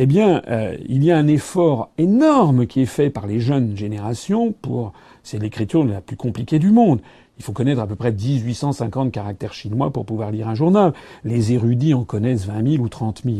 eh 0.00 0.06
bien, 0.06 0.42
euh, 0.48 0.76
il 0.86 1.02
y 1.02 1.10
a 1.10 1.18
un 1.18 1.26
effort 1.26 1.90
énorme 1.98 2.68
qui 2.68 2.82
est 2.82 2.86
fait 2.86 3.10
par 3.10 3.26
les 3.26 3.40
jeunes 3.40 3.76
générations 3.76 4.52
pour, 4.52 4.92
c'est 5.24 5.42
l'écriture 5.42 5.84
la 5.84 6.00
plus 6.00 6.14
compliquée 6.14 6.60
du 6.60 6.70
monde. 6.70 7.00
Il 7.36 7.42
faut 7.42 7.50
connaître 7.50 7.80
à 7.80 7.86
peu 7.88 7.96
près 7.96 8.12
1850 8.12 9.10
caractères 9.10 9.52
chinois 9.52 9.92
pour 9.92 10.06
pouvoir 10.06 10.30
lire 10.30 10.46
un 10.46 10.54
journal. 10.54 10.92
Les 11.24 11.52
érudits 11.52 11.94
en 11.94 12.04
connaissent 12.04 12.46
20 12.46 12.74
000 12.74 12.84
ou 12.84 12.88
30 12.88 13.22
000. 13.24 13.38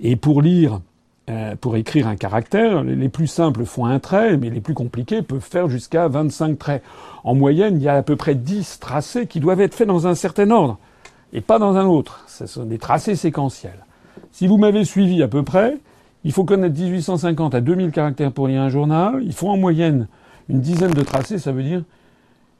Et 0.00 0.16
pour 0.16 0.42
lire 0.42 0.80
euh, 1.30 1.54
pour 1.54 1.76
écrire 1.76 2.08
un 2.08 2.16
caractère, 2.16 2.82
les 2.82 3.08
plus 3.08 3.28
simples 3.28 3.64
font 3.64 3.86
un 3.86 4.00
trait, 4.00 4.36
mais 4.36 4.50
les 4.50 4.60
plus 4.60 4.74
compliqués 4.74 5.22
peuvent 5.22 5.40
faire 5.40 5.68
jusqu'à 5.68 6.08
25 6.08 6.58
traits. 6.58 6.82
En 7.22 7.36
moyenne, 7.36 7.76
il 7.76 7.82
y 7.84 7.88
a 7.88 7.94
à 7.94 8.02
peu 8.02 8.16
près 8.16 8.34
10 8.34 8.80
tracés 8.80 9.28
qui 9.28 9.38
doivent 9.38 9.60
être 9.60 9.76
faits 9.76 9.86
dans 9.86 10.08
un 10.08 10.16
certain 10.16 10.50
ordre, 10.50 10.76
et 11.32 11.40
pas 11.40 11.60
dans 11.60 11.76
un 11.76 11.86
autre. 11.86 12.24
Ce 12.26 12.46
sont 12.46 12.64
des 12.64 12.78
tracés 12.78 13.14
séquentiels. 13.14 13.83
Si 14.34 14.48
vous 14.48 14.56
m'avez 14.56 14.84
suivi 14.84 15.22
à 15.22 15.28
peu 15.28 15.44
près, 15.44 15.78
il 16.24 16.32
faut 16.32 16.42
connaître 16.42 16.76
1850 16.76 17.54
à 17.54 17.60
2000 17.60 17.92
caractères 17.92 18.32
pour 18.32 18.48
lire 18.48 18.62
un 18.62 18.68
journal. 18.68 19.22
Il 19.22 19.32
faut 19.32 19.48
en 19.48 19.56
moyenne 19.56 20.08
une 20.48 20.60
dizaine 20.60 20.90
de 20.90 21.02
tracés. 21.02 21.38
Ça 21.38 21.52
veut 21.52 21.62
dire 21.62 21.84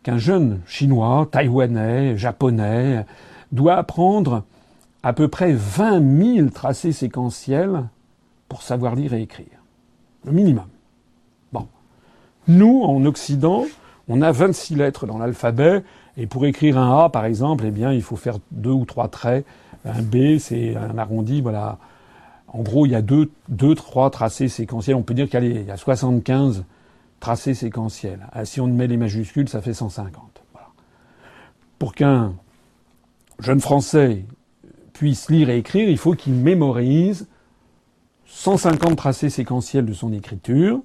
qu'un 0.05 0.17
jeune 0.17 0.61
chinois, 0.69 1.27
taïwanais, 1.33 2.17
japonais 2.17 3.05
doit 3.51 3.75
apprendre 3.75 4.45
à 5.03 5.13
peu 5.13 5.27
près 5.27 5.53
20 5.53 6.37
000 6.37 6.49
tracés 6.51 6.93
séquentiels 6.93 7.83
pour 8.49 8.63
savoir 8.63 8.95
lire 8.95 9.13
et 9.13 9.23
écrire. 9.23 9.59
Le 10.25 10.31
minimum. 10.31 10.69
Bon. 11.53 11.67
Nous, 12.47 12.83
en 12.85 13.05
Occident, 13.05 13.65
on 14.07 14.23
a 14.23 14.31
26 14.31 14.77
lettres 14.77 15.07
dans 15.07 15.19
l'alphabet, 15.19 15.83
et 16.17 16.29
pour 16.29 16.47
écrire 16.47 16.79
un 16.79 17.07
A, 17.07 17.09
par 17.09 17.25
exemple, 17.25 17.65
eh 17.67 17.73
bien, 17.73 17.93
il 17.93 18.03
faut 18.03 18.15
faire 18.15 18.39
deux 18.53 18.71
ou 18.71 18.85
trois 18.85 19.09
traits. 19.09 19.45
Un 19.85 20.03
B, 20.03 20.39
c'est 20.39 20.77
un 20.77 20.97
arrondi, 20.99 21.41
voilà. 21.41 21.79
En 22.49 22.63
gros, 22.63 22.87
il 22.87 22.93
y 22.93 22.95
a 22.95 23.03
deux, 23.03 23.31
deux, 23.49 23.75
trois 23.75 24.11
tracés 24.11 24.49
séquentiels. 24.49 24.97
On 24.97 25.03
peut 25.03 25.15
dire 25.15 25.29
qu'il 25.29 25.67
y 25.67 25.71
a 25.71 25.77
75 25.77 26.65
tracés 27.21 27.55
séquentiels. 27.55 28.27
Ah, 28.33 28.45
si 28.45 28.61
on 28.61 28.67
met 28.67 28.87
les 28.87 28.97
majuscules, 28.97 29.49
ça 29.49 29.61
fait 29.61 29.75
150. 29.75 30.43
Voilà. 30.53 30.69
Pour 31.79 31.95
qu'un 31.95 32.35
jeune 33.41 33.61
Français 33.61 34.25
puisse 34.93 35.29
lire 35.31 35.51
et 35.51 35.59
écrire, 35.59 35.89
il 35.89 35.99
faut 35.99 36.15
qu'il 36.15 36.35
mémorise 36.35 37.27
150 38.27 38.97
tracés 38.97 39.31
séquentiels 39.31 39.85
de 39.85 39.93
son 39.93 40.13
écriture, 40.13 40.81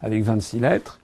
avec 0.00 0.24
26 0.24 0.60
lettres, 0.60 1.00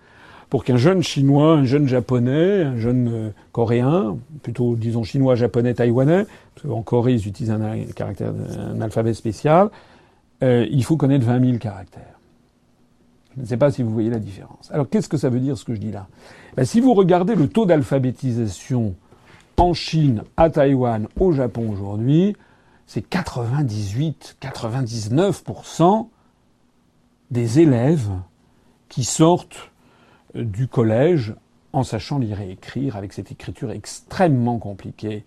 pour 0.49 0.65
qu'un 0.65 0.77
jeune 0.77 1.03
chinois, 1.03 1.53
un 1.53 1.65
jeune 1.65 1.89
japonais, 1.89 2.63
un 2.63 2.79
jeune 2.79 3.09
euh, 3.13 3.31
coréen, 3.53 4.17
plutôt 4.43 4.77
disons 4.77 5.03
chinois, 5.03 5.35
japonais, 5.35 5.75
taïwanais, 5.75 6.27
qu'en 6.63 6.83
Corée 6.83 7.15
ils 7.15 7.27
utilisent 7.27 7.51
un, 7.51 7.85
caractère, 7.95 8.33
un 8.59 8.81
alphabet 8.81 9.15
spécial, 9.15 9.71
euh, 10.43 10.67
il 10.71 10.85
faut 10.85 10.97
connaître 10.97 11.25
20 11.25 11.45
000 11.45 11.59
caractères. 11.59 12.03
Je 13.37 13.43
ne 13.43 13.47
sais 13.47 13.57
pas 13.57 13.71
si 13.71 13.83
vous 13.83 13.91
voyez 13.91 14.11
la 14.11 14.19
différence. 14.19 14.71
Alors 14.71 14.89
qu'est-ce 14.89 15.09
que 15.09 15.17
ça 15.17 15.29
veut 15.29 15.41
dire 15.41 15.59
ce 15.59 15.65
que 15.65 15.75
je 15.75 15.81
dis 15.81 15.93
là? 15.93 16.07
Ben, 16.57 16.65
Si 16.65 16.81
vous 16.81 16.95
regardez 16.95 17.35
le 17.35 17.49
taux 17.49 17.67
d'alphabétisation 17.67 18.95
en 19.59 19.75
Chine, 19.75 20.23
à 20.37 20.51
Taïwan, 20.51 21.09
au 21.19 21.33
Japon 21.33 21.71
aujourd'hui, 21.71 22.37
c'est 22.87 23.03
98, 23.03 24.37
99% 24.41 26.09
des 27.31 27.61
élèves 27.61 28.09
qui 28.89 29.05
sortent 29.05 29.71
euh, 30.37 30.45
du 30.45 30.69
collège 30.69 31.35
en 31.73 31.83
sachant 31.83 32.19
lire 32.19 32.41
et 32.41 32.51
écrire 32.51 32.97
avec 32.97 33.13
cette 33.13 33.33
écriture 33.33 33.71
extrêmement 33.71 34.59
compliquée 34.59 35.25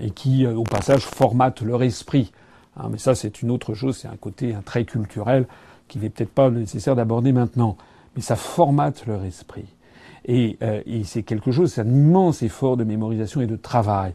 et 0.00 0.10
qui, 0.10 0.44
euh, 0.44 0.54
au 0.54 0.64
passage, 0.64 1.02
formatent 1.02 1.62
leur 1.62 1.82
esprit. 1.82 2.32
Hein, 2.76 2.88
mais 2.90 2.98
ça, 2.98 3.14
c'est 3.14 3.42
une 3.42 3.50
autre 3.50 3.74
chose, 3.74 3.96
c'est 3.96 4.08
un 4.08 4.16
côté 4.16 4.54
un 4.54 4.62
trait 4.62 4.84
culturel 4.84 5.46
qui 5.88 5.98
n'est 5.98 6.10
peut-être 6.10 6.32
pas 6.32 6.50
nécessaire 6.50 6.96
d'aborder 6.96 7.32
maintenant. 7.32 7.76
Mais 8.16 8.22
ça 8.22 8.36
formate 8.36 9.06
leur 9.06 9.24
esprit. 9.24 9.66
Et, 10.26 10.58
euh, 10.62 10.82
et 10.86 11.04
c'est 11.04 11.22
quelque 11.22 11.52
chose, 11.52 11.72
c'est 11.72 11.80
un 11.82 11.88
immense 11.88 12.42
effort 12.42 12.76
de 12.76 12.84
mémorisation 12.84 13.40
et 13.40 13.46
de 13.46 13.56
travail. 13.56 14.12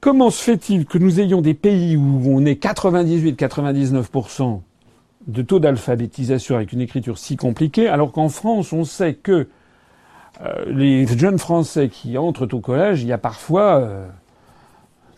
Comment 0.00 0.30
se 0.30 0.42
fait-il 0.42 0.86
que 0.86 0.98
nous 0.98 1.20
ayons 1.20 1.42
des 1.42 1.54
pays 1.54 1.96
où 1.96 2.22
on 2.26 2.44
est 2.44 2.60
98-99% 2.62 4.60
de 5.28 5.42
taux 5.42 5.60
d'alphabétisation 5.60 6.56
avec 6.56 6.72
une 6.72 6.80
écriture 6.80 7.18
si 7.18 7.36
compliquée, 7.36 7.86
alors 7.86 8.12
qu'en 8.12 8.28
France, 8.28 8.72
on 8.72 8.84
sait 8.84 9.14
que 9.14 9.48
euh, 10.40 10.64
les 10.66 11.06
jeunes 11.06 11.38
Français 11.38 11.88
qui 11.88 12.16
entrent 12.16 12.48
au 12.52 12.60
collège, 12.60 13.02
il 13.02 13.08
y 13.08 13.12
a 13.12 13.18
parfois 13.18 13.88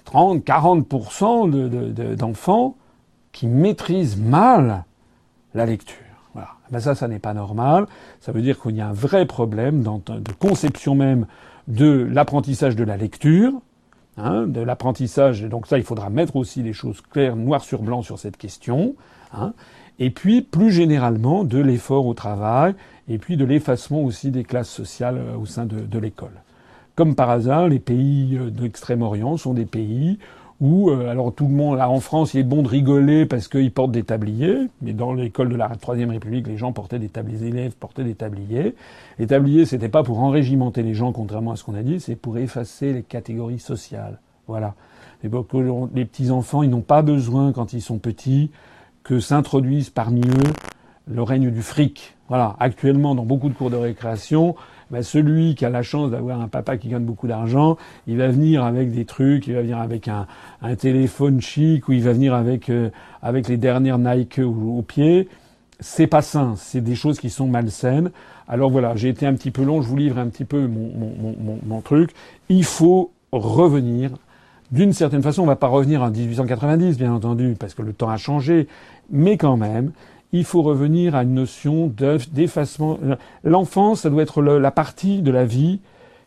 30, 0.05 0.45
40% 0.45 2.15
d'enfants 2.17 2.77
qui 3.33 3.47
maîtrisent 3.47 4.17
mal 4.17 4.85
la 5.55 5.67
lecture. 5.67 5.97
Voilà. 6.35 6.49
Ben 6.71 6.81
ça, 6.81 6.95
ça 6.95 7.09
n'est 7.09 7.19
pas 7.19 7.35
normal. 7.35 7.87
Ça 8.21 8.33
veut 8.33 8.43
dire 8.43 8.61
qu'il 8.61 8.77
y 8.77 8.81
a 8.81 8.89
un 8.89 8.93
vrai 8.93 9.27
problème 9.27 9.83
de 9.83 10.33
conception 10.33 10.95
même 10.95 11.27
de 11.69 12.09
l'apprentissage 12.11 12.77
de 12.77 12.85
la 12.85 12.97
lecture. 12.97 13.53
Hein, 14.17 14.47
de 14.47 14.61
l'apprentissage. 14.61 15.43
Donc 15.43 15.67
ça, 15.67 15.77
il 15.77 15.83
faudra 15.83 16.09
mettre 16.09 16.37
aussi 16.37 16.62
les 16.62 16.73
choses 16.73 17.01
claires, 17.01 17.35
noir 17.35 17.65
sur 17.65 17.83
blanc 17.83 18.03
sur 18.03 18.21
cette 18.21 18.37
question. 18.37 18.95
Hein, 19.33 19.55
et 19.99 20.11
puis, 20.11 20.41
plus 20.41 20.71
généralement, 20.71 21.43
de 21.43 21.59
l'effort 21.59 22.07
au 22.07 22.15
travail, 22.15 22.77
et 23.09 23.19
puis 23.19 23.37
de 23.37 23.45
l'effacement 23.45 24.03
aussi 24.03 24.31
des 24.31 24.45
classes 24.45 24.71
sociales 24.71 25.19
euh, 25.19 25.37
au 25.37 25.47
sein 25.47 25.67
de, 25.67 25.99
l'école. 25.99 26.33
Comme 26.95 27.15
par 27.15 27.31
hasard, 27.31 27.69
les 27.69 27.79
pays 27.79 28.37
euh, 28.37 28.51
d'Extrême-Orient 28.51 29.37
sont 29.37 29.55
des 29.55 29.67
pays 29.67 30.19
où, 30.61 30.91
euh, 30.91 31.11
alors 31.11 31.35
tout 31.35 31.47
le 31.47 31.55
monde, 31.55 31.79
là 31.79 31.91
en 31.91 32.01
France, 32.01 32.35
il 32.35 32.41
est 32.41 32.45
bon 32.45 32.63
de 32.63 32.69
rigoler 32.69 33.27
parce 33.27 33.49
qu'ils 33.49 33.73
portent 33.73 33.93
des 33.93 34.05
tabliers, 34.05 34.69
mais 34.81 34.93
dans 34.93 35.13
l'école 35.13 35.49
de 35.49 35.57
la 35.57 35.69
Troisième 35.69 36.11
République, 36.11 36.47
les 36.47 36.57
gens 36.57 36.73
portaient 36.73 36.99
des 36.99 37.09
tabliers, 37.09 37.39
les 37.39 37.47
élèves 37.49 37.73
portaient 37.73 38.05
des 38.05 38.15
tabliers. 38.15 38.75
Les 39.19 39.27
tabliers, 39.27 39.67
c'était 39.67 39.89
pas 39.89 40.03
pour 40.03 40.21
enrégimenter 40.21 40.83
les 40.83 40.95
gens, 40.95 41.13
contrairement 41.13 41.53
à 41.53 41.57
ce 41.57 41.65
qu'on 41.65 41.75
a 41.75 41.83
dit, 41.83 42.01
c'est 42.01 42.17
pour 42.17 42.39
effacer 42.39 42.93
les 42.93 43.03
catégories 43.03 43.59
sociales. 43.59 44.19
Voilà. 44.47 44.75
Les 45.23 46.05
petits 46.05 46.31
enfants, 46.31 46.63
ils 46.63 46.69
n'ont 46.69 46.83
pas 46.83 47.01
besoin, 47.01 47.53
quand 47.53 47.73
ils 47.73 47.81
sont 47.81 47.99
petits, 47.99 48.51
que 49.05 49.21
s'introduise 49.21 49.89
parmi 49.89 50.21
eux 50.21 50.53
le 51.07 51.23
règne 51.23 51.51
du 51.51 51.63
fric. 51.63 52.14
Voilà. 52.35 52.57
Actuellement, 52.59 53.14
dans 53.14 53.24
beaucoup 53.24 53.49
de 53.49 53.55
cours 53.55 53.70
de 53.70 53.76
récréation, 53.76 54.57
bah, 54.91 55.05
celui 55.05 55.55
qui 55.55 55.64
a 55.64 55.70
la 55.70 55.82
chance 55.82 56.11
d'avoir 56.11 56.41
un 56.41 56.49
papa 56.49 56.76
qui 56.78 56.89
gagne 56.89 57.05
beaucoup 57.05 57.28
d'argent, 57.28 57.76
il 58.09 58.16
va 58.16 58.26
venir 58.26 58.64
avec 58.64 58.91
des 58.91 59.05
trucs, 59.05 59.47
il 59.47 59.55
va 59.55 59.62
venir 59.62 59.78
avec 59.78 60.09
un, 60.09 60.26
téléphone 60.76 61.41
chic 61.41 61.87
ou 61.87 61.93
il 61.93 62.03
va 62.03 62.12
venir 62.12 62.35
avec 62.35 62.70
euh, 62.70 62.91
avec 63.22 63.47
les 63.47 63.57
dernières 63.57 63.99
Nike 63.99 64.41
au, 64.41 64.78
au 64.78 64.82
pied. 64.82 65.28
C'est 65.78 66.09
pas 66.09 66.22
sain, 66.22 66.55
c'est 66.57 66.80
des 66.80 66.97
choses 66.97 67.20
qui 67.20 67.30
sont 67.30 67.47
malsaines. 67.47 68.11
Alors 68.49 68.68
voilà, 68.68 68.97
j'ai 68.97 69.11
été 69.11 69.26
un 69.26 69.35
petit 69.35 69.53
peu 69.53 69.62
long, 69.62 69.80
je 69.80 69.87
vous 69.87 69.97
livre 69.97 70.18
un 70.18 70.26
petit 70.26 70.45
peu 70.45 70.66
mon, 70.66 70.91
mon, 71.64 71.80
truc. 71.82 72.11
Il 72.49 72.64
faut 72.64 73.12
revenir. 73.30 74.11
D'une 74.72 74.93
certaine 74.93 75.22
façon, 75.22 75.43
on 75.43 75.47
va 75.47 75.55
pas 75.55 75.68
revenir 75.68 76.03
en 76.03 76.11
1890, 76.11 76.99
bien 76.99 77.12
entendu, 77.12 77.55
parce 77.57 77.74
que 77.74 77.82
le 77.82 77.93
temps 77.93 78.09
a 78.09 78.16
changé, 78.16 78.66
mais 79.09 79.37
quand 79.37 79.57
même, 79.57 79.93
il 80.35 80.45
faut 80.45 80.62
revenir 80.62 81.14
à 81.14 81.22
une 81.22 81.35
notion 81.35 81.87
d'effacement. 82.32 82.99
L'enfance, 83.45 84.01
ça 84.01 84.11
doit 84.11 84.22
être 84.22 84.43
la 84.43 84.70
partie 84.72 85.22
de 85.22 85.30
la 85.30 85.45
vie 85.45 85.78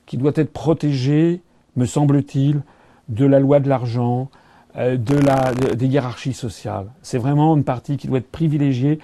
qui 0.05 0.15
doit 0.15 0.31
être 0.35 0.53
protégée, 0.53 1.41
me 1.75 1.85
semble-t-il, 1.85 2.61
de 3.09 3.25
la 3.25 3.41
loi 3.41 3.59
de 3.59 3.67
l'argent, 3.67 4.29
euh, 4.77 4.95
de 4.95 5.15
la, 5.15 5.53
des 5.53 5.87
hiérarchies 5.87 6.33
sociales. 6.33 6.87
C'est 7.01 7.17
vraiment 7.17 7.57
une 7.57 7.65
partie 7.65 7.97
qui 7.97 8.07
doit 8.07 8.19
être 8.19 8.31
privilégiée 8.31 8.99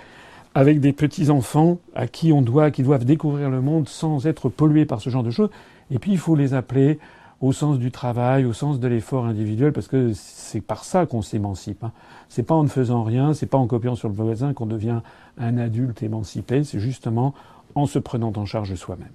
avec 0.55 0.79
des 0.79 0.93
petits 0.93 1.29
enfants 1.29 1.79
à 1.95 2.07
qui 2.07 2.31
on 2.31 2.41
doit, 2.41 2.71
qui 2.71 2.81
doivent 2.83 3.03
découvrir 3.03 3.49
le 3.49 3.59
monde 3.59 3.89
sans 3.89 4.25
être 4.25 4.47
pollués 4.47 4.85
par 4.85 5.01
ce 5.01 5.09
genre 5.09 5.23
de 5.23 5.31
choses. 5.31 5.49
Et 5.91 5.99
puis 5.99 6.11
il 6.11 6.17
faut 6.17 6.37
les 6.37 6.53
appeler 6.53 6.97
au 7.41 7.51
sens 7.51 7.77
du 7.77 7.91
travail, 7.91 8.45
au 8.45 8.53
sens 8.53 8.79
de 8.79 8.87
l'effort 8.87 9.25
individuel, 9.25 9.73
parce 9.73 9.89
que 9.89 10.13
c'est 10.13 10.61
par 10.61 10.85
ça 10.85 11.05
qu'on 11.05 11.21
s'émancipe. 11.21 11.83
Hein. 11.83 11.91
C'est 12.29 12.43
pas 12.43 12.55
en 12.55 12.63
ne 12.63 12.69
faisant 12.69 13.03
rien, 13.03 13.33
c'est 13.33 13.45
pas 13.45 13.57
en 13.57 13.67
copiant 13.67 13.95
sur 13.95 14.09
le 14.09 14.15
voisin 14.15 14.53
qu'on 14.53 14.65
devient 14.65 15.01
un 15.37 15.57
adulte 15.57 16.03
émancipé, 16.03 16.63
c'est 16.63 16.79
justement 16.79 17.33
en 17.75 17.85
se 17.85 17.99
prenant 17.99 18.33
en 18.35 18.45
charge 18.45 18.75
soi-même. 18.75 19.09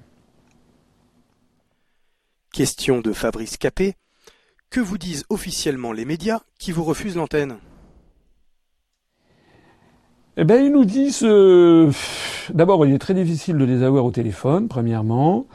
Question 2.53 3.01
de 3.01 3.13
Fabrice 3.13 3.57
Capet. 3.57 3.95
Que 4.71 4.81
vous 4.81 4.99
disent 4.99 5.25
officiellement 5.31 5.93
les 5.93 6.05
médias 6.05 6.41
qui 6.59 6.73
vous 6.73 6.85
refusent 6.85 7.17
l'antenne? 7.17 7.57
Eh 10.37 10.45
bien, 10.45 10.59
ils 10.59 10.71
nous 10.71 10.85
disent, 10.85 11.25
euh, 11.25 11.91
d'abord, 12.55 12.87
il 12.87 12.95
est 12.95 12.99
très 12.99 13.15
difficile 13.15 13.59
de 13.59 13.65
les 13.65 13.83
avoir 13.83 14.05
au 14.05 14.11
téléphone, 14.11 14.69
premièrement. 14.69 15.47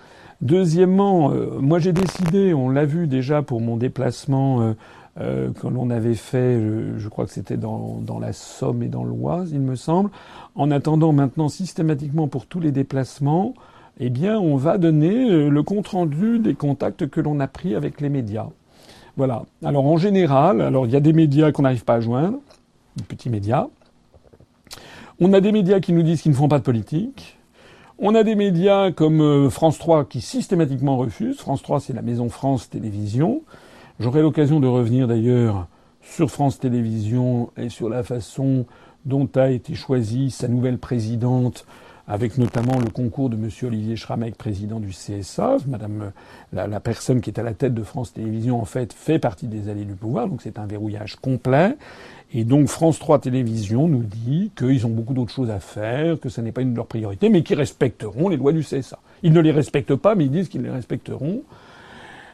Deuxièmement, 0.42 1.32
euh, 1.32 1.58
moi 1.62 1.80
j'ai 1.80 1.94
décidé, 1.94 2.54
on 2.54 2.70
l'a 2.70 2.84
vu 2.84 3.08
déjà 3.08 3.42
pour 3.42 3.62
mon 3.62 3.78
déplacement 3.78 4.62
euh, 4.62 4.74
euh 5.20 5.52
que 5.52 5.68
l'on 5.68 5.90
avait 5.90 6.16
fait, 6.16 6.60
je, 6.98 7.08
crois 7.10 7.26
que 7.26 7.32
c'était 7.32 7.58
dans, 7.58 8.00
dans, 8.02 8.20
la 8.20 8.34
Somme 8.34 8.82
et 8.84 8.88
dans 8.88 9.04
l'Oise, 9.04 9.52
il 9.52 9.62
me 9.62 9.76
semble, 9.76 10.10
en 10.56 10.72
attendant 10.72 11.14
maintenant 11.14 11.50
systématiquement 11.50 12.28
pour 12.28 12.46
tous 12.46 12.60
les 12.60 12.72
déplacements, 12.72 13.54
eh 14.00 14.10
bien 14.10 14.40
on 14.40 14.56
va 14.56 14.78
donner 14.78 15.30
euh, 15.30 15.50
le 15.50 15.64
compte-rendu 15.64 16.40
des 16.40 16.56
contacts 16.56 17.08
que 17.08 17.22
l'on 17.22 17.40
a 17.40 17.48
pris 17.48 17.76
avec 17.76 18.02
les 18.02 18.10
médias. 18.10 18.48
Voilà. 19.18 19.44
Alors 19.64 19.86
en 19.86 19.98
général, 19.98 20.62
alors 20.62 20.86
il 20.86 20.92
y 20.92 20.96
a 20.96 21.00
des 21.00 21.14
médias 21.14 21.52
qu'on 21.52 21.64
n'arrive 21.64 21.84
pas 21.84 21.96
à 21.96 22.00
joindre, 22.00 22.40
des 22.98 23.04
petits 23.04 23.30
médias. 23.30 23.68
On 25.20 25.32
a 25.34 25.42
des 25.42 25.52
médias 25.52 25.80
qui 25.80 25.94
nous 25.94 26.02
disent 26.02 26.22
qu'ils 26.22 26.32
ne 26.32 26.38
font 26.38 26.48
pas 26.48 26.58
de 26.58 26.64
politique. 26.64 27.38
On 28.00 28.16
a 28.16 28.24
des 28.24 28.36
médias 28.36 28.92
comme 28.92 29.22
euh, 29.22 29.50
France 29.50 29.78
3 29.78 30.06
qui 30.06 30.22
systématiquement 30.22 30.98
refusent. 30.98 31.38
France 31.38 31.62
3, 31.62 31.80
c'est 31.80 31.94
la 31.94 32.02
maison 32.02 32.30
France 32.30 32.70
Télévision. 32.70 33.44
J'aurai 34.00 34.24
l'occasion 34.24 34.60
de 34.60 34.66
revenir 34.66 35.08
d'ailleurs 35.08 35.68
sur 36.02 36.32
France 36.32 36.60
Télévisions 36.60 37.52
et 37.58 37.70
sur 37.70 37.90
la 37.90 38.02
façon 38.02 38.66
dont 39.06 39.30
a 39.36 39.52
été 39.52 39.76
choisie 39.76 40.32
sa 40.32 40.48
nouvelle 40.48 40.80
présidente, 40.80 41.68
avec 42.08 42.40
notamment 42.40 42.80
le 42.80 42.90
concours 42.90 43.30
de 43.30 43.36
M. 43.36 43.50
Olivier 43.62 43.96
Schramek, 43.96 44.36
président 44.36 44.80
du 44.80 44.90
CSA. 44.90 45.58
Madame, 45.68 46.12
la, 46.52 46.66
la, 46.66 46.80
personne 46.80 47.22
qui 47.22 47.30
est 47.30 47.40
à 47.40 47.44
la 47.44 47.54
tête 47.54 47.76
de 47.76 47.84
France 47.84 48.14
Télévisions, 48.14 48.60
en 48.60 48.66
fait, 48.66 48.94
fait 48.94 49.20
partie 49.20 49.46
des 49.46 49.70
alliés 49.70 49.86
du 49.86 49.94
pouvoir, 49.94 50.28
donc 50.28 50.42
c'est 50.42 50.58
un 50.58 50.66
verrouillage 50.66 51.16
complet. 51.18 51.76
Et 52.34 52.46
donc 52.46 52.70
France 52.70 52.98
3 52.98 53.20
Télévisions 53.20 53.88
nous 53.88 54.04
dit 54.04 54.52
qu'ils 54.58 54.88
ont 54.88 54.90
beaucoup 54.90 55.14
d'autres 55.14 55.32
choses 55.32 55.52
à 55.52 55.60
faire, 55.60 56.20
que 56.20 56.30
ce 56.30 56.42
n'est 56.42 56.52
pas 56.52 56.62
une 56.62 56.72
de 56.72 56.78
leurs 56.78 56.88
priorités, 56.88 57.30
mais 57.30 57.44
qu'ils 57.44 57.60
respecteront 57.60 58.28
les 58.28 58.38
lois 58.38 58.54
du 58.54 58.62
CSA. 58.62 58.98
Ils 59.22 59.34
ne 59.34 59.40
les 59.40 59.52
respectent 59.52 59.96
pas, 59.96 60.16
mais 60.16 60.26
ils 60.26 60.32
disent 60.32 60.50
qu'ils 60.50 60.64
les 60.64 60.72
respecteront. 60.72 61.44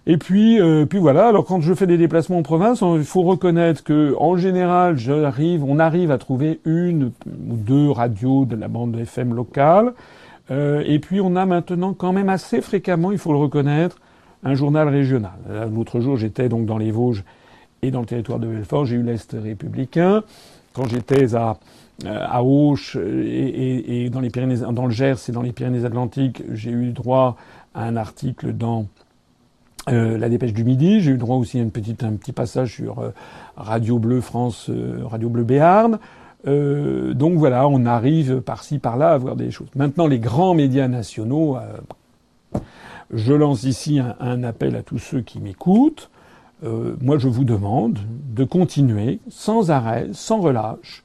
Et 0.07 0.17
puis, 0.17 0.59
euh, 0.59 0.85
puis 0.85 0.99
voilà. 0.99 1.27
Alors 1.27 1.45
quand 1.45 1.61
je 1.61 1.73
fais 1.73 1.87
des 1.87 1.97
déplacements 1.97 2.39
en 2.39 2.43
province, 2.43 2.81
il 2.81 3.03
faut 3.03 3.23
reconnaître 3.23 3.83
que, 3.83 4.15
en 4.17 4.37
général, 4.37 4.97
j'arrive, 4.97 5.63
on 5.63 5.79
arrive 5.79 6.11
à 6.11 6.17
trouver 6.17 6.59
une 6.65 7.11
ou 7.27 7.55
deux 7.55 7.89
radios 7.89 8.45
de 8.45 8.55
la 8.55 8.67
bande 8.67 8.95
FM 8.97 9.33
locale. 9.33 9.93
Euh, 10.51 10.83
et 10.85 10.99
puis 10.99 11.21
on 11.21 11.35
a 11.35 11.45
maintenant 11.45 11.93
quand 11.93 12.13
même 12.13 12.29
assez 12.29 12.61
fréquemment, 12.61 13.11
il 13.11 13.19
faut 13.19 13.31
le 13.31 13.37
reconnaître, 13.37 13.97
un 14.43 14.55
journal 14.55 14.87
régional. 14.87 15.33
L'autre 15.73 15.99
jour, 15.99 16.17
j'étais 16.17 16.49
donc 16.49 16.65
dans 16.65 16.77
les 16.77 16.91
Vosges 16.91 17.23
et 17.81 17.91
dans 17.91 17.99
le 17.99 18.05
territoire 18.05 18.39
de 18.39 18.47
Belfort, 18.47 18.85
j'ai 18.85 18.95
eu 18.95 19.03
l'Est 19.03 19.35
républicain. 19.41 20.23
Quand 20.73 20.87
j'étais 20.87 21.35
à, 21.35 21.57
euh, 22.05 22.25
à 22.27 22.43
Auch 22.43 22.95
et, 22.95 24.05
et, 24.05 24.09
dans, 24.09 24.19
les 24.19 24.29
Pyrénées, 24.29 24.57
dans 24.71 24.85
le 24.85 24.91
Gers 24.91 25.17
et 25.27 25.31
dans 25.31 25.41
les 25.41 25.51
Pyrénées-Atlantiques, 25.51 26.43
j'ai 26.51 26.71
eu 26.71 26.91
droit 26.91 27.37
à 27.73 27.83
un 27.83 27.95
article 27.95 28.53
dans 28.53 28.85
euh, 29.91 30.17
la 30.17 30.29
Dépêche 30.29 30.53
du 30.53 30.63
Midi. 30.63 31.01
J'ai 31.01 31.11
eu 31.11 31.17
droit 31.17 31.37
aussi 31.37 31.59
à 31.59 31.63
un 31.63 31.69
petit 31.69 32.31
passage 32.31 32.75
sur 32.75 32.99
euh, 32.99 33.09
Radio 33.57 33.97
Bleu 33.97 34.21
France, 34.21 34.69
euh, 34.69 35.01
Radio 35.05 35.29
Bleu 35.29 35.43
Béarn. 35.43 35.99
Donc 36.45 37.37
voilà, 37.37 37.67
on 37.67 37.85
arrive 37.85 38.39
par-ci 38.39 38.79
par-là 38.79 39.11
à 39.11 39.17
voir 39.17 39.35
des 39.35 39.51
choses. 39.51 39.67
Maintenant, 39.75 40.07
les 40.07 40.19
grands 40.19 40.53
médias 40.53 40.87
nationaux, 40.87 41.57
je 43.11 43.33
lance 43.33 43.63
ici 43.63 43.99
un, 43.99 44.43
appel 44.43 44.77
à 44.77 44.81
tous 44.81 44.99
ceux 44.99 45.19
qui 45.19 45.41
m'écoutent. 45.41 46.09
Moi 46.63 47.17
je 47.17 47.27
vous 47.27 47.43
demande 47.43 47.99
de 48.33 48.45
continuer 48.45 49.19
sans 49.27 49.69
arrêt, 49.69 50.07
sans 50.13 50.39
relâche, 50.39 51.03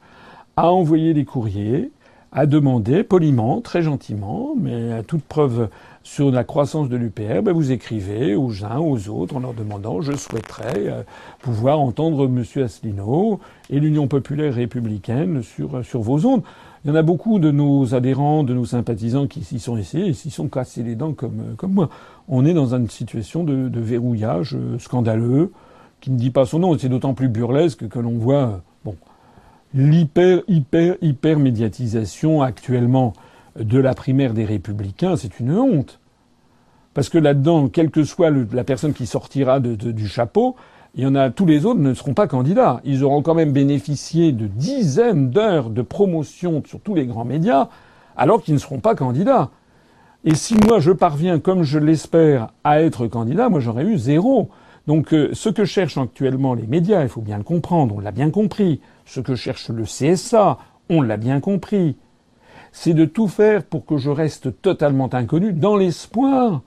à 0.57 0.71
envoyer 0.71 1.15
des 1.15 1.25
courriers, 1.25 1.91
à 2.31 2.47
demander 2.47 3.03
poliment, 3.03 3.61
très 3.61 3.83
gentiment, 3.83 4.55
mais 4.57 4.93
à 4.93 5.03
toute 5.03 5.25
preuve 5.25 5.69
sur 6.05 6.31
la 6.31 6.45
croissance 6.45 6.91
de 6.91 6.97
l'UPR, 6.97 7.43
ben 7.43 7.53
vous 7.53 7.73
écrivez 7.73 8.37
aux 8.37 8.63
uns, 8.63 8.79
aux 8.79 9.09
autres, 9.09 9.37
en 9.37 9.41
leur 9.41 9.55
demandant 9.55 10.03
je 10.03 10.13
souhaiterais 10.13 10.87
euh, 10.87 11.03
pouvoir 11.41 11.81
entendre 11.81 12.27
M. 12.27 12.45
Asselineau 12.63 13.41
et 13.71 13.81
l'Union 13.81 14.07
populaire 14.07 14.55
républicaine 14.55 15.43
sur, 15.43 15.83
sur 15.83 16.03
vos 16.03 16.27
ondes. 16.27 16.43
Il 16.85 16.89
y 16.89 16.91
en 16.91 16.95
a 16.95 17.03
beaucoup 17.03 17.39
de 17.39 17.51
nos 17.51 17.95
adhérents, 17.95 18.45
de 18.45 18.53
nos 18.53 18.67
sympathisants 18.67 19.27
qui 19.27 19.43
s'y 19.43 19.59
sont 19.59 19.79
essayés 19.79 20.09
et 20.09 20.13
s'y 20.13 20.31
sont 20.31 20.49
cassés 20.49 20.83
les 20.83 20.95
dents 20.95 21.15
comme, 21.15 21.55
comme 21.57 21.73
moi 21.73 21.89
on 22.29 22.45
est 22.45 22.53
dans 22.53 22.75
une 22.75 22.91
situation 22.91 23.43
de, 23.43 23.71
de 23.71 23.81
verrouillage 23.81 24.55
euh, 24.55 24.79
scandaleux 24.79 25.53
qui 26.03 26.11
ne 26.11 26.19
dit 26.19 26.31
pas 26.31 26.45
son 26.45 26.59
nom. 26.59 26.77
C'est 26.77 26.91
d'autant 26.91 27.15
plus 27.15 27.29
burlesque 27.29 27.89
que 27.89 27.99
l'on 27.99 28.19
voit 28.19 28.35
euh, 28.35 28.57
bon, 28.85 28.97
l'hyper, 29.73 30.43
hyper, 30.49 30.97
hyper 31.01 31.39
médiatisation 31.39 32.43
actuellement 32.43 33.15
de 33.59 33.79
la 33.79 33.95
primaire 33.95 34.35
des 34.35 34.45
républicains. 34.45 35.17
C'est 35.17 35.41
une 35.41 35.57
honte. 35.57 36.01
Parce 36.95 37.09
que 37.09 37.19
là-dedans, 37.19 37.69
quelle 37.69 37.91
que 37.91 38.05
soit 38.05 38.31
la 38.31 38.65
personne 38.65 38.93
qui 38.93 39.07
sortira 39.07 39.59
du 39.61 40.09
chapeau, 40.09 40.55
il 40.97 41.07
en 41.09 41.17
a, 41.17 41.31
tous 41.31 41.45
les 41.45 41.67
autres 41.67 41.81
ne 41.81 41.93
seront 41.93 42.15
pas 42.15 42.29
candidats. 42.29 42.81
Ils 42.85 43.03
auront 43.03 43.23
quand 43.23 43.35
même 43.35 43.53
bénéficié 43.53 44.31
de 44.31 44.47
dizaines 44.47 45.31
d'heures 45.31 45.71
de 45.71 45.83
promotion 45.83 46.63
sur 46.65 46.81
tous 46.81 46.95
les 46.95 47.07
grands 47.07 47.25
médias, 47.25 47.69
alors 48.17 48.43
qu'ils 48.43 48.55
ne 48.55 48.61
seront 48.61 48.79
pas 48.79 48.95
candidats. 48.95 49.51
Et 50.25 50.37
si 50.37 50.55
moi 50.55 50.79
je 50.79 50.93
parviens, 50.93 51.41
comme 51.41 51.65
je 51.65 51.81
l'espère, 51.81 52.53
à 52.63 52.81
être 52.81 53.09
candidat, 53.09 53.49
moi 53.49 53.59
j'aurais 53.59 53.85
eu 53.85 53.99
zéro. 53.99 54.51
Donc 54.87 55.13
euh, 55.13 55.31
ce 55.33 55.49
que 55.49 55.65
cherchent 55.65 55.99
actuellement 55.99 56.55
les 56.55 56.67
médias, 56.67 57.03
il 57.03 57.09
faut 57.09 57.23
bien 57.23 57.39
le 57.39 57.45
comprendre, 57.45 57.97
on 57.97 58.01
l'a 58.01 58.13
bien 58.13 58.31
compris, 58.31 58.81
ce 59.05 59.21
que 59.21 59.35
cherche 59.35 59.71
le 59.71 59.83
CSA, 59.83 60.59
on 60.89 61.03
l'a 61.03 61.17
bien 61.17 61.41
compris, 61.41 61.97
c'est 62.77 62.93
de 62.93 63.05
tout 63.05 63.29
faire 63.29 63.63
pour 63.63 63.87
que 63.87 63.99
je 63.99 64.11
reste 64.11 64.61
totalement 64.61 65.09
inconnu 65.15 65.53
dans 65.53 65.77
l'espoir 65.77 66.63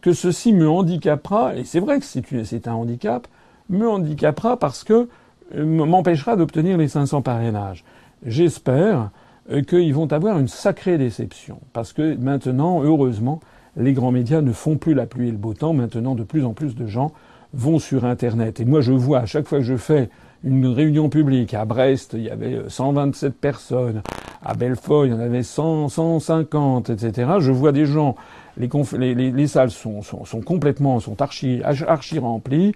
que 0.00 0.14
ceci 0.14 0.54
me 0.54 0.66
handicapera, 0.66 1.54
et 1.54 1.64
c'est 1.64 1.80
vrai 1.80 2.00
que 2.00 2.04
c'est 2.44 2.66
un 2.66 2.72
handicap, 2.72 3.28
me 3.68 3.86
handicapera 3.86 4.56
parce 4.56 4.84
que 4.84 5.06
euh, 5.54 5.66
m'empêchera 5.66 6.34
d'obtenir 6.34 6.78
les 6.78 6.88
500 6.88 7.20
parrainages. 7.20 7.84
J'espère 8.24 9.10
euh, 9.50 9.60
qu'ils 9.60 9.94
vont 9.94 10.10
avoir 10.10 10.38
une 10.38 10.48
sacrée 10.48 10.96
déception. 10.96 11.60
Parce 11.74 11.92
que 11.92 12.16
maintenant, 12.16 12.82
heureusement, 12.82 13.40
les 13.76 13.92
grands 13.92 14.12
médias 14.12 14.40
ne 14.40 14.52
font 14.52 14.78
plus 14.78 14.94
la 14.94 15.04
pluie 15.04 15.28
et 15.28 15.32
le 15.32 15.36
beau 15.36 15.52
temps. 15.52 15.74
Maintenant, 15.74 16.14
de 16.14 16.24
plus 16.24 16.46
en 16.46 16.54
plus 16.54 16.74
de 16.74 16.86
gens 16.86 17.12
vont 17.52 17.78
sur 17.78 18.06
Internet. 18.06 18.60
Et 18.60 18.64
moi, 18.64 18.80
je 18.80 18.92
vois 18.92 19.18
à 19.18 19.26
chaque 19.26 19.46
fois 19.46 19.58
que 19.58 19.64
je 19.64 19.76
fais 19.76 20.08
une 20.44 20.66
réunion 20.66 21.08
publique 21.08 21.54
à 21.54 21.64
Brest, 21.64 22.12
il 22.14 22.22
y 22.22 22.30
avait 22.30 22.60
127 22.68 23.34
personnes. 23.34 24.02
À 24.42 24.54
Belfort, 24.54 25.06
il 25.06 25.12
y 25.12 25.14
en 25.14 25.20
avait 25.20 25.42
100, 25.42 25.88
150, 25.88 26.90
etc. 26.90 27.32
Je 27.40 27.50
vois 27.50 27.72
des 27.72 27.86
gens, 27.86 28.14
les, 28.56 28.68
les, 29.14 29.32
les 29.32 29.46
salles 29.48 29.70
sont, 29.70 30.02
complètement, 30.46 31.00
sont 31.00 31.20
archi, 31.20 31.60
archi 31.64 32.18
remplies, 32.18 32.72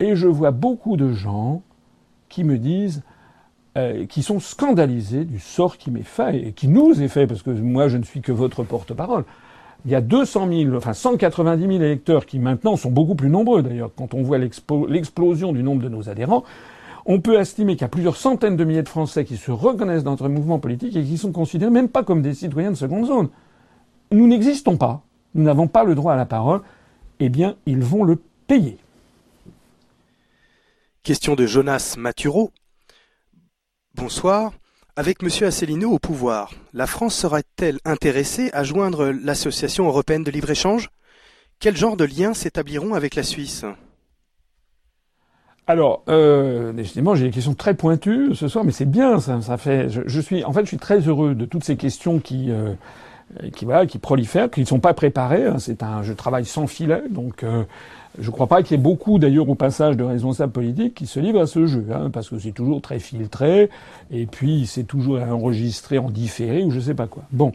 et 0.00 0.16
je 0.16 0.26
vois 0.26 0.50
beaucoup 0.50 0.96
de 0.96 1.12
gens 1.12 1.62
qui 2.30 2.42
me 2.42 2.58
disent, 2.58 3.02
euh, 3.76 4.06
qui 4.06 4.22
sont 4.22 4.40
scandalisés 4.40 5.24
du 5.24 5.38
sort 5.38 5.76
qui 5.76 5.90
m'est 5.90 6.02
fait 6.02 6.36
et 6.36 6.52
qui 6.52 6.68
nous 6.68 7.02
est 7.02 7.08
fait, 7.08 7.26
parce 7.26 7.42
que 7.42 7.50
moi 7.50 7.88
je 7.88 7.98
ne 7.98 8.04
suis 8.04 8.22
que 8.22 8.32
votre 8.32 8.64
porte-parole. 8.64 9.24
Il 9.84 9.90
y 9.90 9.94
a 9.94 10.00
200 10.00 10.48
000, 10.50 10.74
enfin 10.76 10.94
190 10.94 11.60
000 11.60 11.72
électeurs 11.82 12.24
qui 12.24 12.38
maintenant 12.38 12.76
sont 12.76 12.90
beaucoup 12.90 13.14
plus 13.14 13.28
nombreux 13.28 13.62
d'ailleurs 13.62 13.90
quand 13.94 14.14
on 14.14 14.22
voit 14.22 14.38
l'explosion 14.38 15.52
du 15.52 15.62
nombre 15.62 15.82
de 15.82 15.90
nos 15.90 16.08
adhérents. 16.08 16.44
On 17.06 17.20
peut 17.20 17.38
estimer 17.38 17.74
qu'il 17.74 17.82
y 17.82 17.84
a 17.84 17.88
plusieurs 17.88 18.16
centaines 18.16 18.56
de 18.56 18.64
milliers 18.64 18.82
de 18.82 18.88
Français 18.88 19.24
qui 19.24 19.36
se 19.36 19.50
reconnaissent 19.50 20.04
dans 20.04 20.12
notre 20.12 20.28
mouvement 20.28 20.58
politique 20.58 20.96
et 20.96 21.04
qui 21.04 21.18
sont 21.18 21.32
considérés 21.32 21.70
même 21.70 21.88
pas 21.88 22.02
comme 22.02 22.22
des 22.22 22.34
citoyens 22.34 22.70
de 22.70 22.76
seconde 22.76 23.06
zone. 23.06 23.28
Nous 24.10 24.26
n'existons 24.26 24.76
pas. 24.76 25.02
Nous 25.34 25.42
n'avons 25.42 25.68
pas 25.68 25.84
le 25.84 25.94
droit 25.94 26.14
à 26.14 26.16
la 26.16 26.24
parole. 26.24 26.62
Eh 27.20 27.28
bien, 27.28 27.56
ils 27.66 27.82
vont 27.82 28.04
le 28.04 28.16
payer. 28.46 28.78
Question 31.02 31.34
de 31.34 31.44
Jonas 31.46 31.96
Maturo. 31.98 32.50
Bonsoir. 33.94 34.52
Avec 34.96 35.24
M. 35.24 35.28
Asselineau 35.46 35.90
au 35.90 35.98
pouvoir, 35.98 36.52
la 36.72 36.86
France 36.86 37.16
serait-elle 37.16 37.80
intéressée 37.84 38.50
à 38.52 38.62
joindre 38.62 39.10
l'Association 39.10 39.88
européenne 39.88 40.22
de 40.22 40.30
libre-échange? 40.30 40.88
Quel 41.58 41.76
genre 41.76 41.96
de 41.96 42.04
liens 42.04 42.32
s'établiront 42.32 42.94
avec 42.94 43.16
la 43.16 43.24
Suisse? 43.24 43.64
Alors, 45.66 46.02
euh, 46.08 46.72
j'ai 46.76 47.24
des 47.24 47.30
questions 47.30 47.54
très 47.54 47.74
pointues 47.74 48.34
ce 48.34 48.48
soir, 48.48 48.64
mais 48.64 48.72
c'est 48.72 48.84
bien, 48.84 49.18
ça, 49.18 49.56
fait. 49.56 49.88
Je, 49.88 50.20
suis, 50.20 50.44
en 50.44 50.52
fait, 50.52 50.60
je 50.62 50.68
suis 50.68 50.78
très 50.78 51.00
heureux 51.00 51.34
de 51.34 51.46
toutes 51.46 51.64
ces 51.64 51.76
questions 51.76 52.18
qui, 52.18 52.50
euh, 52.50 52.74
qui 53.54 53.64
voilà, 53.64 53.86
qui 53.86 53.98
prolifèrent, 53.98 54.50
qui 54.50 54.60
ne 54.60 54.66
sont 54.66 54.80
pas 54.80 54.92
préparées. 54.92 55.46
Hein. 55.46 55.56
C'est 55.58 55.82
un, 55.82 56.02
je 56.02 56.12
travaille 56.12 56.44
sans 56.44 56.66
filet, 56.66 57.02
donc 57.08 57.44
euh, 57.44 57.64
je 58.18 58.26
ne 58.26 58.30
crois 58.30 58.46
pas 58.46 58.62
qu'il 58.62 58.76
y 58.76 58.80
ait 58.80 58.82
beaucoup, 58.82 59.18
d'ailleurs, 59.18 59.48
au 59.48 59.54
passage 59.54 59.96
de 59.96 60.04
responsables 60.04 60.52
politiques 60.52 60.94
qui 60.94 61.06
se 61.06 61.18
livrent 61.18 61.40
à 61.40 61.46
ce 61.46 61.66
jeu, 61.66 61.86
hein, 61.94 62.10
parce 62.12 62.28
que 62.28 62.38
c'est 62.38 62.52
toujours 62.52 62.82
très 62.82 62.98
filtré, 62.98 63.70
et 64.10 64.26
puis 64.26 64.66
c'est 64.66 64.84
toujours 64.84 65.18
enregistré 65.18 65.96
en 65.96 66.10
différé 66.10 66.62
ou 66.62 66.70
je 66.70 66.80
sais 66.80 66.94
pas 66.94 67.06
quoi. 67.06 67.22
Bon. 67.32 67.52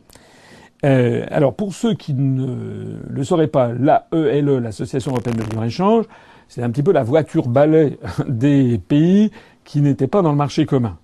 Euh, 0.85 1.25
alors, 1.29 1.53
pour 1.53 1.73
ceux 1.73 1.93
qui 1.93 2.13
ne 2.13 2.97
le 3.07 3.23
sauraient 3.23 3.47
pas, 3.47 3.71
l'AELE, 3.73 4.59
l'Association 4.59 5.11
européenne 5.11 5.35
de 5.35 5.43
libre-échange, 5.43 6.05
c'est 6.49 6.63
un 6.63 6.69
petit 6.71 6.83
peu 6.83 6.91
la 6.91 7.03
voiture 7.03 7.47
balai 7.47 7.97
des 8.27 8.77
pays 8.77 9.31
qui 9.63 9.79
n'étaient 9.81 10.07
pas 10.07 10.21
dans 10.21 10.31
le 10.31 10.37
marché 10.37 10.65
commun. 10.65 10.97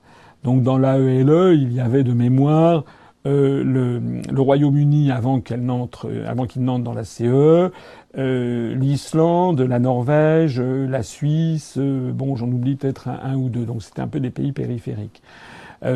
Donc 0.44 0.64
dans 0.64 0.78
l'AELE, 0.78 1.54
il 1.54 1.72
y 1.72 1.80
avait 1.80 2.04
de 2.04 2.14
mémoire 2.14 2.84
euh, 3.26 3.64
le, 3.64 4.42
Royaume-Uni 4.42 5.12
avant 5.12 5.40
qu'elle 5.40 5.64
n'entre, 5.64 6.12
avant 6.28 6.46
qu'il 6.46 6.64
n'entre 6.64 6.84
dans 6.84 6.94
la 6.94 7.04
CE, 7.04 7.72
euh, 8.18 8.76
l'Islande, 8.76 9.62
la 9.62 9.80
Norvège, 9.80 10.60
euh, 10.60 10.88
la 10.88 11.04
Suisse, 11.04 11.76
euh, 11.78 12.12
bon 12.12 12.36
j'en 12.36 12.48
oublie 12.48 12.76
peut-être 12.76 13.08
un, 13.08 13.36
ou 13.36 13.50
deux, 13.50 13.66
donc 13.66 13.84
c'était 13.84 14.02
un 14.02 14.08
peu 14.08 14.20
des 14.20 14.30
pays 14.30 14.52
périphériques. 14.52 15.22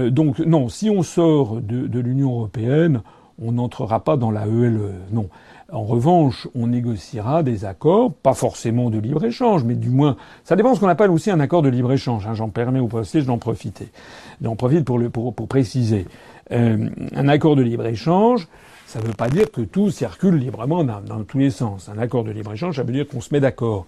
donc 0.10 0.39
non, 0.39 0.70
si 0.70 0.89
on 0.89 1.02
sort 1.02 1.62
de, 1.62 1.88
de 1.88 2.00
l'Union 2.00 2.32
européenne, 2.32 3.02
on 3.41 3.54
n'entrera 3.54 4.04
pas 4.04 4.18
dans 4.18 4.32
la 4.32 4.45
ELE, 4.45 4.93
non. 5.12 5.30
En 5.72 5.84
revanche, 5.84 6.47
on 6.55 6.67
négociera 6.67 7.43
des 7.43 7.63
accords, 7.63 8.11
pas 8.11 8.34
forcément 8.34 8.89
de 8.89 8.97
libre-échange, 8.97 9.63
mais 9.63 9.76
du 9.76 9.89
moins, 9.89 10.15
ça 10.43 10.55
dépend 10.55 10.72
de 10.72 10.76
ce 10.76 10.80
qu'on 10.80 10.88
appelle 10.88 11.11
aussi 11.11 11.30
un 11.30 11.39
accord 11.39 11.61
de 11.61 11.70
libre-échange. 11.70 12.26
Hein, 12.26 12.34
J'en 12.34 12.49
permets 12.49 12.80
au 12.80 12.88
passage 12.88 13.26
d'en 13.26 13.38
profiter. 13.38 13.89
J'en 14.41 14.55
profite 14.55 14.84
pour, 14.84 14.97
le, 14.97 15.09
pour, 15.09 15.34
pour 15.34 15.47
préciser. 15.47 16.07
Euh, 16.51 16.89
un 17.15 17.28
accord 17.28 17.55
de 17.55 17.61
libre-échange, 17.61 18.47
ça 18.88 18.99
ne 18.99 19.05
veut 19.05 19.13
pas 19.13 19.30
dire 19.30 19.51
que 19.51 19.61
tout 19.61 19.91
circule 19.91 20.36
librement 20.36 20.84
dans, 20.84 21.24
tous 21.24 21.38
les 21.38 21.51
sens. 21.51 21.89
Un 21.95 21.99
accord 21.99 22.24
de 22.24 22.32
libre-échange, 22.32 22.78
ça 22.78 22.84
veut 22.84 22.93
dire 22.93 23.07
qu'on 23.07 23.22
se 23.22 23.32
met 23.32 23.39
d'accord 23.39 23.86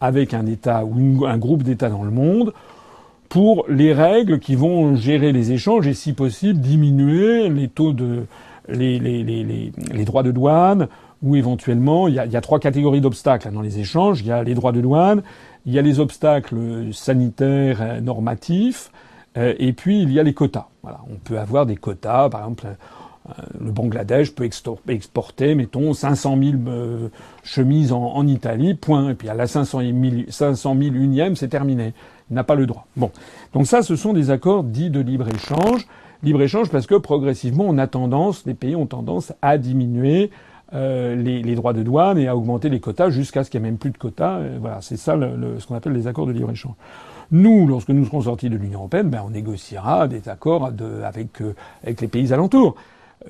avec 0.00 0.34
un 0.34 0.46
État 0.46 0.84
ou 0.84 1.24
un 1.26 1.38
groupe 1.38 1.64
d'États 1.64 1.90
dans 1.90 2.04
le 2.04 2.12
monde 2.12 2.52
pour 3.28 3.64
les 3.68 3.92
règles 3.92 4.38
qui 4.38 4.54
vont 4.54 4.94
gérer 4.94 5.32
les 5.32 5.50
échanges 5.50 5.88
et, 5.88 5.94
si 5.94 6.12
possible, 6.12 6.60
diminuer 6.60 7.48
les 7.48 7.68
taux 7.68 7.92
de 7.92 8.26
les 8.66 10.04
droits 10.06 10.22
de 10.22 10.30
douane 10.30 10.88
ou 11.24 11.36
éventuellement, 11.36 12.06
il 12.06 12.14
y 12.14 12.18
a, 12.18 12.26
il 12.26 12.32
y 12.32 12.36
a 12.36 12.40
trois 12.42 12.60
catégories 12.60 13.00
d'obstacles 13.00 13.50
dans 13.50 13.62
les 13.62 13.80
échanges. 13.80 14.20
Il 14.20 14.26
y 14.26 14.30
a 14.30 14.42
les 14.42 14.54
droits 14.54 14.72
de 14.72 14.82
douane, 14.82 15.22
il 15.64 15.72
y 15.72 15.78
a 15.78 15.82
les 15.82 15.98
obstacles 15.98 16.92
sanitaires, 16.92 17.78
euh, 17.80 18.00
normatifs, 18.00 18.92
euh, 19.38 19.54
et 19.58 19.72
puis 19.72 20.02
il 20.02 20.12
y 20.12 20.20
a 20.20 20.22
les 20.22 20.34
quotas. 20.34 20.68
Voilà, 20.82 21.00
on 21.10 21.16
peut 21.16 21.38
avoir 21.38 21.64
des 21.64 21.76
quotas, 21.76 22.28
par 22.28 22.40
exemple. 22.40 22.66
Euh, 22.66 23.32
le 23.58 23.72
Bangladesh 23.72 24.34
peut 24.34 24.44
exporter, 24.44 25.54
mettons, 25.54 25.94
500 25.94 26.38
000 26.38 26.52
chemises 27.42 27.90
en, 27.90 28.02
en, 28.02 28.26
Italie, 28.26 28.74
point. 28.74 29.08
Et 29.08 29.14
puis 29.14 29.30
à 29.30 29.34
la 29.34 29.46
500 29.46 29.80
000, 29.80 29.94
500 30.28 30.76
000 30.78 30.94
unième, 30.94 31.36
c'est 31.36 31.48
terminé. 31.48 31.94
Il 32.30 32.34
n'a 32.34 32.44
pas 32.44 32.54
le 32.54 32.66
droit. 32.66 32.86
Bon. 32.96 33.10
Donc 33.54 33.66
ça, 33.66 33.80
ce 33.80 33.96
sont 33.96 34.12
des 34.12 34.30
accords 34.30 34.62
dits 34.62 34.90
de 34.90 35.00
libre-échange. 35.00 35.86
Libre-échange 36.22 36.68
parce 36.68 36.86
que 36.86 36.96
progressivement, 36.96 37.64
on 37.66 37.78
a 37.78 37.86
tendance, 37.86 38.44
les 38.44 38.54
pays 38.54 38.76
ont 38.76 38.86
tendance 38.86 39.32
à 39.40 39.56
diminuer 39.56 40.30
euh, 40.74 41.14
les, 41.14 41.42
les, 41.42 41.54
droits 41.54 41.72
de 41.72 41.82
douane 41.82 42.18
et 42.18 42.26
à 42.26 42.36
augmenter 42.36 42.68
les 42.68 42.80
quotas 42.80 43.10
jusqu'à 43.10 43.44
ce 43.44 43.50
qu'il 43.50 43.60
n'y 43.60 43.68
ait 43.68 43.70
même 43.70 43.78
plus 43.78 43.90
de 43.90 43.98
quotas. 43.98 44.40
voilà, 44.60 44.80
c'est 44.80 44.96
ça 44.96 45.16
le, 45.16 45.58
ce 45.58 45.66
qu'on 45.66 45.74
appelle 45.74 45.92
les 45.92 46.06
accords 46.06 46.26
de 46.26 46.32
libre-échange. 46.32 46.74
Nous, 47.30 47.66
lorsque 47.66 47.88
nous 47.88 48.04
serons 48.04 48.22
sortis 48.22 48.50
de 48.50 48.56
l'Union 48.56 48.80
européenne, 48.80 49.08
ben, 49.08 49.22
on 49.24 49.30
négociera 49.30 50.08
des 50.08 50.28
accords 50.28 50.72
de, 50.72 51.02
avec, 51.02 51.40
euh, 51.40 51.54
avec 51.82 52.00
les 52.00 52.08
pays 52.08 52.32
alentours. 52.32 52.74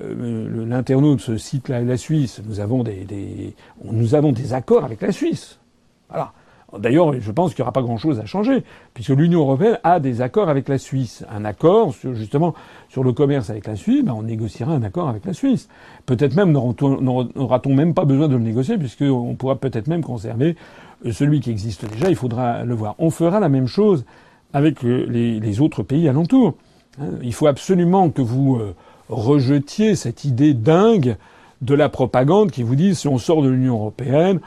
Euh, 0.01 0.65
L'internaute 0.65 1.21
se 1.21 1.37
cite 1.37 1.69
la, 1.69 1.81
la 1.81 1.97
Suisse. 1.97 2.41
Nous 2.45 2.59
avons 2.59 2.83
des, 2.83 3.05
des, 3.05 3.55
nous 3.83 4.15
avons 4.15 4.31
des 4.31 4.53
accords 4.53 4.83
avec 4.83 5.01
la 5.01 5.11
Suisse. 5.11 5.59
Voilà. 6.09 6.33
D'ailleurs, 6.79 7.19
je 7.19 7.31
pense 7.31 7.53
qu'il 7.53 7.61
n'y 7.61 7.63
aura 7.63 7.71
pas 7.71 7.81
grand-chose 7.81 8.19
à 8.19 8.25
changer, 8.25 8.63
puisque 8.93 9.09
l'Union 9.09 9.41
européenne 9.41 9.79
a 9.83 9.99
des 9.99 10.21
accords 10.21 10.49
avec 10.49 10.67
la 10.67 10.77
Suisse. 10.77 11.25
Un 11.29 11.45
accord, 11.45 11.93
sur, 11.93 12.13
justement, 12.13 12.53
sur 12.89 13.03
le 13.03 13.13
commerce 13.13 13.49
avec 13.49 13.67
la 13.67 13.75
Suisse, 13.75 14.03
ben 14.03 14.13
on 14.13 14.23
négociera 14.23 14.73
un 14.73 14.83
accord 14.83 15.09
avec 15.09 15.25
la 15.25 15.33
Suisse. 15.33 15.67
Peut-être 16.05 16.35
même 16.35 16.51
n'aura-t-on 16.51 17.75
même 17.75 17.93
pas 17.93 18.05
besoin 18.05 18.27
de 18.27 18.35
le 18.35 18.43
négocier, 18.43 18.77
puisqu'on 18.77 19.35
pourra 19.35 19.55
peut-être 19.55 19.87
même 19.87 20.03
conserver 20.03 20.55
euh, 21.05 21.11
celui 21.11 21.39
qui 21.39 21.51
existe 21.51 21.85
déjà. 21.91 22.09
Il 22.09 22.15
faudra 22.15 22.63
le 22.63 22.73
voir. 22.73 22.95
On 22.99 23.09
fera 23.09 23.39
la 23.39 23.49
même 23.49 23.67
chose 23.67 24.05
avec 24.53 24.83
euh, 24.85 25.05
les, 25.09 25.61
autres 25.61 25.83
pays 25.83 26.07
alentours. 26.07 26.53
Hein, 26.99 27.09
il 27.21 27.33
faut 27.33 27.47
absolument 27.47 28.09
que 28.09 28.21
vous 28.21 28.55
euh, 28.55 28.73
rejetiez 29.09 29.95
cette 29.95 30.23
idée 30.23 30.53
dingue 30.53 31.17
de 31.61 31.73
la 31.73 31.89
propagande 31.89 32.51
qui 32.51 32.63
vous 32.63 32.75
dit 32.75 32.95
si 32.95 33.07
on 33.07 33.17
sort 33.17 33.41
de 33.41 33.49
l'Union 33.49 33.75
européenne, 33.75 34.39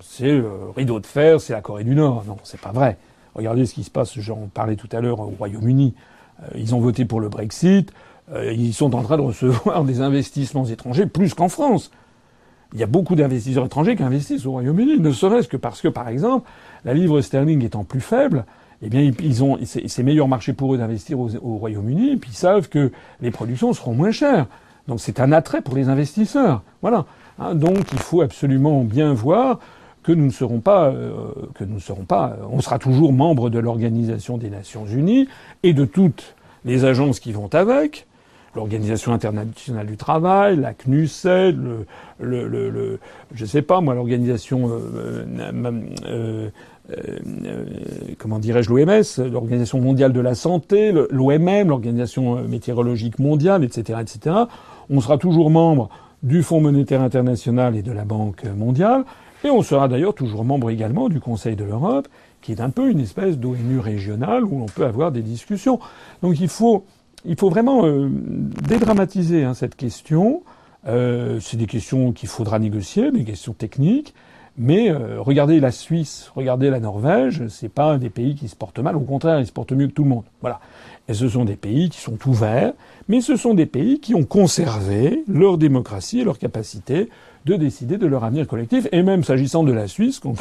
c'est 0.00 0.38
le 0.38 0.70
rideau 0.74 1.00
de 1.00 1.06
fer, 1.06 1.40
c'est 1.40 1.52
la 1.52 1.60
Corée 1.60 1.84
du 1.84 1.94
Nord. 1.94 2.24
Non, 2.26 2.36
c'est 2.44 2.60
pas 2.60 2.72
vrai. 2.72 2.96
Regardez 3.34 3.66
ce 3.66 3.74
qui 3.74 3.84
se 3.84 3.90
passe, 3.90 4.18
j'en 4.18 4.48
parlais 4.52 4.76
tout 4.76 4.88
à 4.92 5.00
l'heure 5.00 5.20
au 5.20 5.32
Royaume-Uni. 5.38 5.94
Euh, 6.42 6.46
ils 6.56 6.74
ont 6.74 6.80
voté 6.80 7.04
pour 7.04 7.20
le 7.20 7.28
Brexit. 7.28 7.92
Euh, 8.32 8.52
ils 8.52 8.74
sont 8.74 8.94
en 8.94 9.02
train 9.02 9.16
de 9.16 9.22
recevoir 9.22 9.84
des 9.84 10.00
investissements 10.00 10.64
étrangers 10.64 11.06
plus 11.06 11.34
qu'en 11.34 11.48
France. 11.48 11.90
Il 12.72 12.80
y 12.80 12.82
a 12.82 12.86
beaucoup 12.86 13.14
d'investisseurs 13.14 13.66
étrangers 13.66 13.94
qui 13.94 14.02
investissent 14.02 14.46
au 14.46 14.52
Royaume-Uni, 14.52 14.98
ne 14.98 15.12
serait-ce 15.12 15.48
que 15.48 15.56
parce 15.56 15.80
que, 15.80 15.88
par 15.88 16.08
exemple, 16.08 16.48
la 16.84 16.94
livre 16.94 17.20
sterling 17.20 17.64
étant 17.64 17.84
plus 17.84 18.00
faible, 18.00 18.44
eh 18.82 18.88
bien, 18.88 19.12
ils 19.22 19.44
ont, 19.44 19.58
c'est 19.64 20.02
meilleur 20.02 20.28
marché 20.28 20.52
pour 20.52 20.74
eux 20.74 20.78
d'investir 20.78 21.20
au, 21.20 21.30
au 21.36 21.56
Royaume-Uni, 21.58 22.16
puis 22.16 22.30
ils 22.32 22.36
savent 22.36 22.68
que 22.68 22.90
les 23.20 23.30
productions 23.30 23.72
seront 23.72 23.94
moins 23.94 24.10
chères. 24.10 24.46
Donc 24.88 25.00
c'est 25.00 25.20
un 25.20 25.32
attrait 25.32 25.62
pour 25.62 25.76
les 25.76 25.88
investisseurs. 25.88 26.62
Voilà. 26.82 27.06
Hein, 27.38 27.54
donc 27.54 27.92
il 27.92 27.98
faut 27.98 28.22
absolument 28.22 28.82
bien 28.82 29.12
voir 29.12 29.58
que 30.02 30.12
nous 30.12 30.26
ne 30.26 30.30
serons 30.30 30.60
pas, 30.60 30.88
euh, 30.88 31.12
que 31.54 31.64
nous 31.64 31.80
serons 31.80 32.04
pas, 32.04 32.36
on 32.50 32.60
sera 32.60 32.78
toujours 32.78 33.12
membre 33.12 33.50
de 33.50 33.58
l'Organisation 33.58 34.38
des 34.38 34.50
Nations 34.50 34.86
Unies 34.86 35.28
et 35.62 35.72
de 35.72 35.84
toutes 35.84 36.34
les 36.64 36.84
agences 36.84 37.20
qui 37.20 37.32
vont 37.32 37.48
avec, 37.52 38.06
l'Organisation 38.56 39.12
internationale 39.12 39.86
du 39.86 39.96
travail, 39.96 40.56
la 40.56 40.72
CNUSET, 40.72 41.52
le, 41.52 41.86
le, 42.18 42.48
le, 42.48 42.98
je 43.34 43.44
sais 43.44 43.62
pas 43.62 43.80
moi, 43.80 43.94
l'organisation, 43.94 44.70
euh, 44.70 45.24
euh, 46.06 46.48
euh, 46.90 47.64
comment 48.18 48.38
dirais-je, 48.38 48.70
l'OMS, 48.70 49.30
l'Organisation 49.30 49.80
mondiale 49.80 50.12
de 50.12 50.20
la 50.20 50.34
santé, 50.34 50.92
l'OMM, 51.10 51.68
l'Organisation 51.68 52.42
météorologique 52.48 53.18
mondiale, 53.18 53.62
etc., 53.62 54.00
etc. 54.00 54.36
On 54.88 55.00
sera 55.00 55.18
toujours 55.18 55.50
membre 55.50 55.90
du 56.26 56.42
Fonds 56.42 56.60
monétaire 56.60 57.02
international 57.02 57.76
et 57.76 57.82
de 57.82 57.92
la 57.92 58.04
Banque 58.04 58.44
mondiale, 58.44 59.04
et 59.44 59.50
on 59.50 59.62
sera 59.62 59.86
d'ailleurs 59.86 60.14
toujours 60.14 60.44
membre 60.44 60.70
également 60.70 61.08
du 61.08 61.20
Conseil 61.20 61.54
de 61.54 61.62
l'Europe, 61.62 62.08
qui 62.42 62.50
est 62.50 62.60
un 62.60 62.70
peu 62.70 62.90
une 62.90 62.98
espèce 62.98 63.38
d'ONU 63.38 63.78
régionale 63.78 64.44
où 64.44 64.58
l'on 64.58 64.66
peut 64.66 64.84
avoir 64.84 65.12
des 65.12 65.22
discussions. 65.22 65.78
Donc 66.22 66.40
il 66.40 66.48
faut, 66.48 66.84
il 67.24 67.38
faut 67.38 67.48
vraiment 67.48 67.86
euh, 67.86 68.08
dédramatiser 68.10 69.44
hein, 69.44 69.54
cette 69.54 69.76
question. 69.76 70.42
Euh, 70.88 71.38
c'est 71.40 71.56
des 71.56 71.66
questions 71.66 72.12
qu'il 72.12 72.28
faudra 72.28 72.58
négocier, 72.58 73.12
des 73.12 73.24
questions 73.24 73.52
techniques. 73.52 74.12
Mais 74.58 74.90
euh, 74.90 75.20
regardez 75.20 75.60
la 75.60 75.70
Suisse, 75.70 76.32
regardez 76.34 76.70
la 76.70 76.80
Norvège, 76.80 77.46
c'est 77.48 77.68
pas 77.68 77.98
des 77.98 78.10
pays 78.10 78.34
qui 78.34 78.48
se 78.48 78.56
portent 78.56 78.78
mal, 78.78 78.96
au 78.96 79.00
contraire, 79.00 79.38
ils 79.38 79.46
se 79.46 79.52
portent 79.52 79.72
mieux 79.72 79.86
que 79.86 79.92
tout 79.92 80.04
le 80.04 80.08
monde. 80.08 80.24
Voilà. 80.40 80.60
Et 81.08 81.14
ce 81.14 81.28
sont 81.28 81.44
des 81.44 81.56
pays 81.56 81.88
qui 81.88 82.00
sont 82.00 82.18
ouverts, 82.26 82.72
mais 83.08 83.20
ce 83.20 83.36
sont 83.36 83.54
des 83.54 83.66
pays 83.66 84.00
qui 84.00 84.14
ont 84.14 84.24
conservé 84.24 85.22
leur 85.28 85.58
démocratie 85.58 86.20
et 86.20 86.24
leur 86.24 86.38
capacité 86.38 87.08
de 87.44 87.54
décider 87.54 87.96
de 87.96 88.06
leur 88.06 88.24
avenir 88.24 88.48
collectif, 88.48 88.88
et 88.90 89.02
même 89.02 89.22
s'agissant 89.22 89.62
de 89.62 89.72
la 89.72 89.86
Suisse, 89.86 90.18
qui 90.20 90.26
ont 90.26 90.34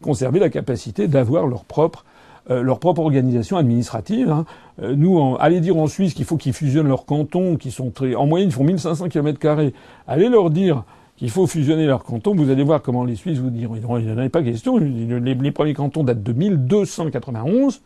conservé 0.00 0.38
la 0.38 0.50
capacité 0.50 1.08
d'avoir 1.08 1.46
leur 1.46 1.64
propre 1.64 2.04
euh, 2.50 2.62
leur 2.62 2.78
propre 2.78 3.00
organisation 3.00 3.56
administrative. 3.56 4.30
Hein. 4.30 4.44
Euh, 4.82 4.94
nous, 4.94 5.34
allez 5.40 5.60
dire 5.60 5.78
en 5.78 5.86
Suisse 5.86 6.12
qu'il 6.12 6.26
faut 6.26 6.36
qu'ils 6.36 6.52
fusionnent 6.52 6.88
leurs 6.88 7.06
cantons, 7.06 7.56
qui 7.56 7.70
sont 7.70 7.90
très, 7.90 8.14
en 8.14 8.26
moyenne, 8.26 8.50
ils 8.50 8.52
font 8.52 8.64
1500 8.64 9.08
km. 9.08 9.72
Allez 10.06 10.28
leur 10.28 10.50
dire 10.50 10.84
qu'il 11.16 11.30
faut 11.30 11.46
fusionner 11.46 11.86
leurs 11.86 12.04
cantons. 12.04 12.34
Vous 12.34 12.50
allez 12.50 12.62
voir 12.62 12.82
comment 12.82 13.04
les 13.04 13.16
Suisses 13.16 13.38
vous 13.38 13.48
diront. 13.48 13.98
Il 13.98 14.04
n'y 14.04 14.12
en 14.12 14.18
a 14.18 14.28
pas 14.28 14.42
question. 14.42 14.76
Les, 14.76 15.20
les, 15.20 15.52
premiers 15.52 15.72
cantons 15.72 16.04
datent 16.04 16.22
de 16.22 16.32
1291. 16.34 17.80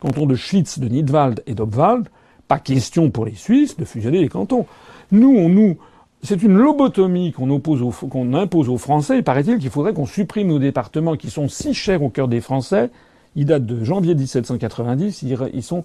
Canton 0.00 0.26
de 0.26 0.34
Schwytz, 0.34 0.78
de 0.78 0.88
Nidwald 0.88 1.42
et 1.46 1.54
d'Obwald. 1.54 2.08
Pas 2.46 2.58
question 2.58 3.10
pour 3.10 3.26
les 3.26 3.34
Suisses 3.34 3.76
de 3.76 3.84
fusionner 3.84 4.20
les 4.20 4.28
cantons. 4.28 4.66
Nous, 5.12 5.28
on 5.28 5.48
nous, 5.48 5.76
c'est 6.22 6.42
une 6.42 6.56
lobotomie 6.56 7.32
qu'on 7.32 7.50
impose 7.50 8.68
aux 8.68 8.78
Français. 8.78 9.22
paraît-il 9.22 9.58
qu'il 9.58 9.70
faudrait 9.70 9.92
qu'on 9.92 10.06
supprime 10.06 10.48
nos 10.48 10.58
départements 10.58 11.16
qui 11.16 11.30
sont 11.30 11.48
si 11.48 11.74
chers 11.74 12.02
au 12.02 12.10
cœur 12.10 12.28
des 12.28 12.40
Français 12.40 12.90
ils 13.36 13.44
datent 13.44 13.66
de 13.66 13.84
janvier 13.84 14.16
1790. 14.16 15.22
Ils, 15.22 15.62
sont, 15.62 15.84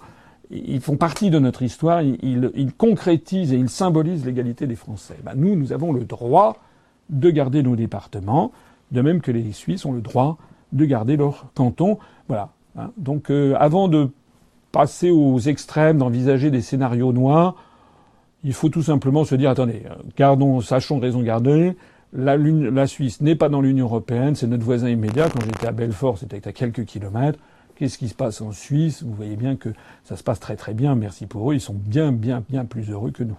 ils 0.50 0.82
font 0.82 0.98
partie 0.98 1.30
de 1.30 1.38
notre 1.38 1.62
histoire. 1.62 2.02
Ils, 2.02 2.74
concrétisent 2.76 3.54
et 3.54 3.58
ils 3.58 3.70
symbolisent 3.70 4.26
l'égalité 4.26 4.66
des 4.66 4.76
Français. 4.76 5.18
Ben, 5.24 5.34
nous, 5.36 5.56
nous 5.56 5.72
avons 5.72 5.94
le 5.94 6.04
droit 6.04 6.58
de 7.10 7.30
garder 7.30 7.62
nos 7.62 7.76
départements, 7.76 8.52
de 8.92 9.02
même 9.02 9.22
que 9.22 9.32
les 9.32 9.52
Suisses 9.52 9.86
ont 9.86 9.92
le 9.92 10.02
droit 10.02 10.38
de 10.72 10.86
garder 10.86 11.16
leur 11.16 11.52
canton. 11.54 12.00
Voilà. 12.28 12.50
Hein. 12.78 12.92
Donc, 12.98 13.30
euh, 13.30 13.56
avant 13.60 13.88
de 13.88 14.10
passer 14.72 15.12
aux 15.12 15.40
extrêmes, 15.40 15.98
d'envisager 15.98 16.52
des 16.52 16.62
scénarios 16.62 17.14
noirs, 17.14 17.56
il 18.44 18.54
faut 18.54 18.70
tout 18.70 18.84
simplement 18.84 19.24
se 19.24 19.36
dire 19.36 19.50
attendez, 19.50 19.84
gardons, 20.18 20.62
sachons 20.62 21.00
raison 21.00 21.22
garder. 21.22 21.76
La, 22.12 22.86
Suisse 22.86 23.22
n'est 23.22 23.36
pas 23.36 23.50
dans 23.50 23.62
l'Union 23.62 23.86
européenne, 23.86 24.36
c'est 24.36 24.48
notre 24.48 24.64
voisin 24.64 24.90
immédiat. 24.90 25.30
Quand 25.30 25.44
j'étais 25.44 25.68
à 25.68 25.72
Belfort, 25.72 26.20
c'était 26.20 26.48
à 26.48 26.52
quelques 26.52 26.86
kilomètres. 26.86 27.40
Qu'est-ce 27.76 27.98
qui 27.98 28.08
se 28.08 28.14
passe 28.14 28.42
en 28.42 28.52
Suisse? 28.52 29.02
Vous 29.02 29.14
voyez 29.14 29.36
bien 29.36 29.56
que 29.56 29.70
ça 30.04 30.16
se 30.16 30.24
passe 30.24 30.40
très 30.40 30.56
très 30.56 30.76
bien. 30.76 30.94
Merci 30.94 31.26
pour 31.26 31.52
eux. 31.52 31.56
Ils 31.56 31.62
sont 31.62 31.74
bien 31.74 32.12
bien 32.12 32.44
bien 32.48 32.66
plus 32.66 32.92
heureux 32.92 33.12
que 33.12 33.24
nous. 33.24 33.38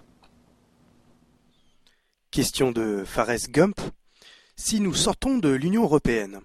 Question 2.31 2.73
de 2.73 3.03
Fares 3.05 3.49
Gump. 3.49 3.79
Si 4.57 4.81
nous 4.81 4.93
sortons 4.93 5.37
de 5.37 5.49
l'Union 5.49 5.83
européenne, 5.83 6.39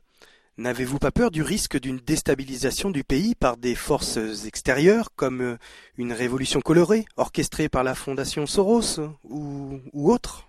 n'avez-vous 0.61 0.98
pas 0.98 1.11
peur 1.11 1.30
du 1.30 1.42
risque 1.42 1.80
d'une 1.80 1.98
déstabilisation 1.98 2.90
du 2.90 3.02
pays 3.02 3.34
par 3.34 3.56
des 3.56 3.74
forces 3.74 4.18
extérieures 4.46 5.08
comme 5.16 5.56
une 5.96 6.12
révolution 6.12 6.61
colorée 6.61 7.06
orchestrée 7.16 7.68
par 7.68 7.82
la 7.82 7.94
Fondation 7.94 8.46
Soros 8.46 9.00
ou, 9.24 9.80
autre? 9.94 10.48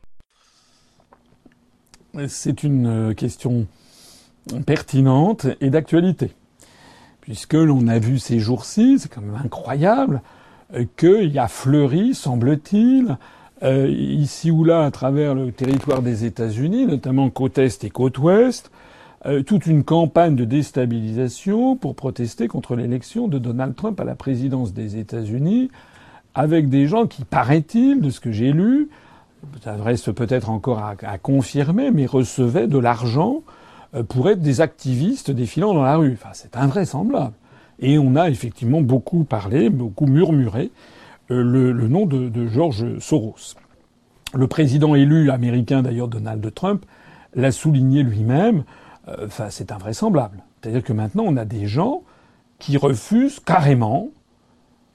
C'est 2.28 2.64
une 2.64 2.88
euh, 2.88 3.14
question 3.14 3.68
pertinente 4.66 5.48
et 5.62 5.70
d'actualité. 5.70 6.32
Puisque 7.22 7.54
l'on 7.54 7.88
a 7.88 8.00
vu 8.00 8.20
ces 8.20 8.40
jours-ci, 8.40 9.00
c'est 9.00 9.08
quand 9.08 9.22
même 9.22 9.40
incroyable, 9.42 10.22
euh, 10.74 10.86
qu'il 10.98 11.32
y 11.32 11.40
a 11.40 11.48
fleuri, 11.48 12.14
semble-t-il, 12.14 13.18
euh, 13.64 13.88
ici 13.90 14.52
ou 14.52 14.66
là 14.66 14.84
à 14.84 14.92
travers 14.92 15.36
le 15.36 15.54
territoire 15.54 16.02
des 16.02 16.26
États-Unis, 16.26 16.86
notamment 16.86 17.30
côte 17.30 17.60
Est 17.60 17.86
et 17.86 17.90
côte 17.90 18.18
Ouest, 18.18 18.72
toute 19.46 19.68
une 19.68 19.84
campagne 19.84 20.36
de 20.36 20.46
déstabilisation 20.46 21.76
pour 21.76 21.96
protester 21.96 22.48
contre 22.48 22.76
l'élection 22.76 23.28
de 23.28 23.38
Donald 23.38 23.76
Trump 23.76 24.00
à 24.00 24.04
la 24.04 24.16
présidence 24.16 24.74
des 24.74 24.98
États-Unis, 24.98 25.70
avec 26.34 26.70
des 26.70 26.88
gens 26.88 27.08
qui, 27.08 27.24
paraît-il, 27.24 28.02
de 28.02 28.10
ce 28.10 28.20
que 28.20 28.32
j'ai 28.32 28.52
lu, 28.52 28.90
ça 29.64 29.76
reste 29.76 30.12
peut-être 30.12 30.50
encore 30.50 30.80
à, 30.80 31.18
confirmer, 31.18 31.92
mais 31.92 32.06
recevaient 32.06 32.68
de 32.68 32.78
l'argent 32.78 33.42
euh, 33.96 34.04
pour 34.04 34.30
être 34.30 34.42
des 34.42 34.62
activistes 34.62 35.32
défilant 35.32 35.74
dans 35.74 35.84
la 35.84 35.98
rue. 35.98 36.14
Enfin, 36.14 36.30
c'est 36.34 36.56
invraisemblable. 36.56 37.34
Et 37.80 37.98
on 37.98 38.16
a 38.16 38.30
effectivement 38.30 38.82
beaucoup 38.82 39.24
parlé, 39.24 39.70
beaucoup 39.70 40.06
murmuré 40.06 40.72
euh, 41.32 41.44
le, 41.44 41.88
nom 41.88 42.06
de, 42.06 42.30
de 42.30 42.48
George 42.48 43.00
Soros. 43.00 43.56
Le 44.34 44.48
président 44.48 44.96
élu 44.96 45.30
américain, 45.30 45.82
d'ailleurs 45.82 46.08
Donald 46.08 46.54
Trump, 46.54 46.86
l'a 47.36 47.52
souligné 47.52 48.04
lui-même. 48.04 48.64
Euh, 49.08 49.28
c'est 49.50 49.72
invraisemblable. 49.72 50.44
C'est-à-dire 50.62 50.84
que 50.84 50.94
maintenant, 50.94 51.24
on 51.26 51.38
a 51.38 51.46
des 51.46 51.68
gens 51.68 52.04
qui 52.60 52.78
refusent 52.78 53.40
carrément 53.40 54.10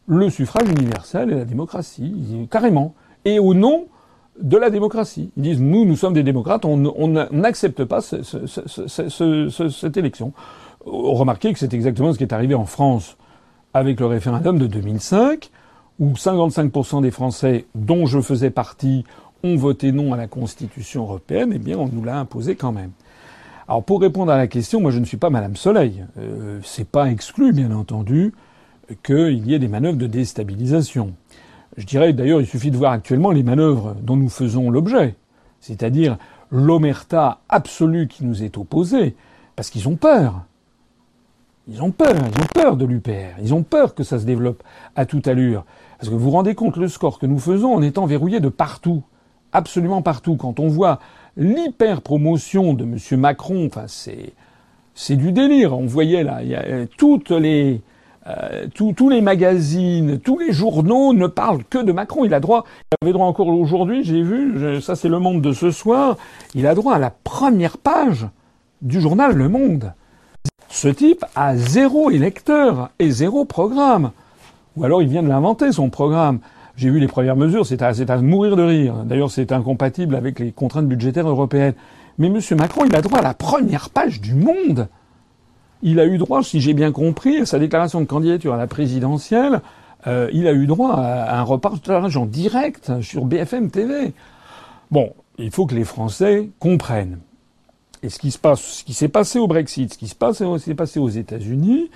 le 0.07 0.31
suffrage 0.31 0.69
universel 0.69 1.33
et 1.33 1.35
la 1.35 1.45
démocratie, 1.45 2.47
carrément. 2.51 2.95
Et 3.25 3.41
au 3.41 3.55
nom 3.55 3.87
de 4.41 4.57
la 4.57 4.71
démocratie. 4.71 5.31
Ils 5.37 5.43
disent 5.43 5.61
nous, 5.61 5.85
nous 5.85 5.97
sommes 5.97 6.15
des 6.15 6.23
démocrates, 6.23 6.65
on 6.65 7.09
n'accepte 7.33 7.85
pas 7.85 8.01
cette 8.01 9.97
élection. 9.97 10.33
Remarquez 10.85 11.53
que 11.53 11.59
c'est 11.59 11.75
exactement 11.75 12.13
ce 12.13 12.19
qui 12.19 12.25
est 12.25 12.33
arrivé 12.33 12.55
en 12.55 12.67
France 12.67 13.17
avec 13.75 14.01
le 14.01 14.07
référendum 14.07 14.59
de 14.59 14.67
2005, 14.67 15.51
où 15.99 16.13
55% 16.13 17.03
des 17.03 17.11
Français, 17.11 17.67
dont 17.75 18.07
je 18.07 18.21
faisais 18.21 18.51
partie, 18.51 19.05
ont 19.43 19.57
voté 19.57 19.93
non 19.93 20.13
à 20.13 20.17
la 20.17 20.27
Constitution 20.27 21.03
européenne. 21.03 21.53
Eh 21.55 21.59
bien, 21.59 21.79
on 21.79 21.89
nous 21.89 22.05
l'a 22.05 22.19
imposé 22.19 22.57
quand 22.57 22.73
même. 22.73 22.91
Alors, 23.69 23.83
pour 23.83 24.01
répondre 24.01 24.31
à 24.31 24.37
la 24.37 24.47
question, 24.47 24.81
moi, 24.81 24.93
je 24.93 25.01
ne 25.01 25.05
suis 25.05 25.17
pas 25.17 25.29
Madame 25.29 25.57
Soleil. 25.57 26.05
Euh, 26.19 26.61
c'est 26.63 26.89
pas 26.89 27.11
exclu, 27.11 27.53
bien 27.53 27.73
entendu, 27.73 28.33
qu'il 29.03 29.45
y 29.47 29.55
ait 29.55 29.59
des 29.59 29.67
manœuvres 29.67 29.97
de 29.97 30.07
déstabilisation. 30.07 31.15
Je 31.77 31.85
dirais 31.85 32.13
d'ailleurs, 32.13 32.41
il 32.41 32.47
suffit 32.47 32.71
de 32.71 32.77
voir 32.77 32.93
actuellement 32.93 33.33
les 33.33 33.43
manœuvres 33.43 33.97
dont 34.01 34.17
nous 34.17 34.29
faisons 34.29 34.71
l'objet, 34.71 35.17
c'est-à-dire 35.61 36.17
l'omerta 36.51 37.41
absolue 37.49 38.07
qui 38.07 38.25
nous 38.25 38.45
est 38.45 38.57
opposée, 38.57 39.17
parce 39.57 39.71
qu'ils 39.71 39.89
ont 39.89 39.97
peur. 39.97 40.45
Ils 41.67 41.83
ont 41.83 41.91
peur, 41.91 42.15
ils 42.15 42.41
ont 42.41 42.47
peur 42.55 42.77
de 42.77 42.85
l'UPR, 42.85 43.35
ils 43.43 43.53
ont 43.53 43.65
peur 43.65 43.97
que 43.97 44.05
ça 44.05 44.21
se 44.21 44.25
développe 44.25 44.63
à 44.95 45.05
toute 45.07 45.27
allure. 45.27 45.65
Parce 45.99 46.09
que 46.09 46.15
vous 46.15 46.21
vous 46.21 46.31
rendez 46.31 46.55
compte 46.55 46.77
le 46.77 46.87
score 46.87 47.19
que 47.19 47.27
nous 47.27 47.41
faisons 47.41 47.75
en 47.75 47.83
étant 47.83 48.07
verrouillés 48.07 48.39
de 48.39 48.49
partout, 48.49 49.03
absolument 49.53 50.03
partout. 50.03 50.37
Quand 50.37 50.61
on 50.61 50.69
voit 50.69 51.01
l'hyper 51.37 52.03
promotion 52.03 52.75
de 52.75 52.85
M. 52.85 53.21
Macron, 53.21 53.67
enfin 53.67 53.85
c'est 53.87 54.33
c'est 54.95 55.17
du 55.17 55.33
délire. 55.33 55.79
On 55.79 55.87
voyait 55.87 56.23
là, 56.23 56.37
a 56.37 56.87
toutes 56.97 57.31
les 57.31 57.83
euh, 58.27 58.67
tous 58.75 59.09
les 59.09 59.21
magazines, 59.21 60.19
tous 60.19 60.39
les 60.39 60.53
journaux 60.53 61.13
ne 61.13 61.27
parlent 61.27 61.63
que 61.65 61.79
de 61.79 61.93
Macron. 61.93 62.25
Il 62.25 62.35
a 62.35 62.41
droit, 62.41 62.65
il 62.91 63.05
avait 63.05 63.13
droit 63.13 63.27
encore 63.27 63.49
aujourd'hui, 63.49 64.03
j'ai 64.03 64.23
vu, 64.23 64.81
ça 64.81 64.97
c'est 64.97 65.09
le 65.09 65.21
Monde 65.21 65.43
de 65.43 65.53
ce 65.53 65.71
soir, 65.71 66.17
il 66.55 66.67
a 66.67 66.75
droit 66.75 66.95
à 66.95 66.99
la 66.99 67.11
première 67.11 67.79
page 67.79 68.27
du 68.83 69.01
journal 69.01 69.33
Le 69.33 69.49
Monde. 69.49 69.93
Ce 70.69 70.89
type 70.89 71.25
a 71.37 71.57
zéro 71.57 72.11
électeur 72.11 72.91
et 72.99 73.11
zéro 73.11 73.45
programme. 73.45 74.11
Ou 74.77 74.85
alors 74.85 75.03
il 75.03 75.09
vient 75.09 75.23
de 75.23 75.29
l'inventer, 75.29 75.71
son 75.73 75.89
programme. 75.89 76.41
J'ai 76.77 76.91
vu 76.91 77.01
les 77.01 77.09
premières 77.09 77.37
mesures, 77.37 77.67
c'est 77.67 77.83
à, 77.83 78.17
mourir 78.19 78.57
de 78.57 78.63
rire. 78.63 78.95
D'ailleurs, 79.05 79.31
c'est 79.31 79.53
incompatible 79.53 80.15
avec 80.15 80.39
les 80.39 80.53
contraintes 80.53 80.87
budgétaires 80.87 81.29
européennes. 81.29 81.75
Mais 82.19 82.27
M. 82.29 82.41
Macron, 82.59 82.85
il 82.85 82.95
a 82.95 83.03
droit 83.03 83.19
à 83.19 83.23
la 83.23 83.35
première 83.35 83.91
page 83.91 84.21
du 84.21 84.35
Monde 84.35 84.89
il 85.83 86.01
a 86.01 86.07
eu 86.07 86.19
droit, 86.19 86.43
si 86.43 86.61
j'ai 86.61 86.75
bien 86.75 86.93
compris, 86.93 87.39
à 87.39 87.47
sa 87.47 87.59
déclaration 87.59 88.01
de 88.01 88.07
candidature 88.07 88.55
à 88.55 88.57
la 88.57 88.67
présidentielle, 88.67 89.61
euh, 90.07 90.29
il 90.33 90.47
a 90.47 90.53
eu 90.53 90.67
droit 90.67 90.95
à 90.95 91.39
un 91.39 91.43
reportage 91.43 92.17
en 92.17 92.27
direct 92.27 93.01
sur 93.03 93.25
BFM 93.25 93.71
TV. 93.71 94.13
Bon, 94.91 95.13
il 95.39 95.51
faut 95.51 95.67
que 95.67 95.75
les 95.75 95.85
Français 95.85 96.51
comprennent. 96.59 97.19
Et 98.03 98.09
ce 98.09 98.19
qui 98.19 98.31
se 98.31 98.39
passe, 98.39 98.61
ce 98.61 98.85
qui 98.85 98.95
s'est 98.95 99.09
passé 99.09 99.39
au 99.39 99.47
Brexit, 99.47 99.93
ce 99.93 99.99
qui 99.99 100.09
s'est 100.09 100.75
passé 100.75 100.99
aux 100.99 101.09
États-Unis, 101.09 101.91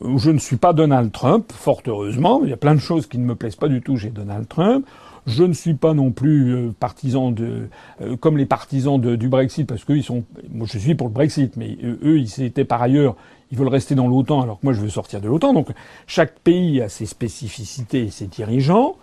je 0.00 0.30
ne 0.30 0.38
suis 0.38 0.56
pas 0.56 0.72
Donald 0.72 1.10
Trump, 1.12 1.52
fort 1.52 1.82
heureusement. 1.86 2.40
Il 2.44 2.50
y 2.50 2.52
a 2.52 2.56
plein 2.56 2.74
de 2.74 2.80
choses 2.80 3.06
qui 3.06 3.18
ne 3.18 3.24
me 3.24 3.34
plaisent 3.34 3.56
pas 3.56 3.68
du 3.68 3.80
tout 3.82 3.96
chez 3.96 4.10
Donald 4.10 4.48
Trump. 4.48 4.86
Je 5.26 5.42
ne 5.42 5.52
suis 5.52 5.74
pas 5.74 5.92
non 5.92 6.10
plus 6.10 6.54
euh, 6.54 6.74
partisan 6.78 7.30
de, 7.30 7.68
euh, 8.00 8.16
comme 8.16 8.38
les 8.38 8.46
partisans 8.46 8.98
du 8.98 9.28
Brexit, 9.28 9.66
parce 9.66 9.84
qu'ils 9.84 10.02
sont, 10.02 10.24
moi 10.50 10.66
je 10.70 10.78
suis 10.78 10.94
pour 10.94 11.08
le 11.08 11.12
Brexit, 11.12 11.56
mais 11.56 11.76
eux, 11.82 12.18
ils 12.18 12.42
étaient 12.42 12.64
par 12.64 12.80
ailleurs, 12.80 13.14
ils 13.50 13.58
veulent 13.58 13.68
rester 13.68 13.94
dans 13.94 14.08
l'OTAN, 14.08 14.40
alors 14.40 14.60
que 14.60 14.64
moi 14.64 14.72
je 14.72 14.80
veux 14.80 14.88
sortir 14.88 15.20
de 15.20 15.28
l'OTAN. 15.28 15.52
Donc 15.52 15.68
chaque 16.06 16.38
pays 16.38 16.80
a 16.80 16.88
ses 16.88 17.04
spécificités 17.04 18.04
et 18.04 18.10
ses 18.10 18.26
dirigeants. 18.26 18.96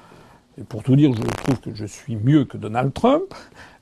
Et 0.58 0.64
pour 0.64 0.82
tout 0.82 0.96
dire, 0.96 1.12
je 1.14 1.22
trouve 1.22 1.60
que 1.60 1.76
je 1.76 1.86
suis 1.86 2.16
mieux 2.16 2.46
que 2.46 2.58
Donald 2.58 2.94
Trump. 2.94 3.34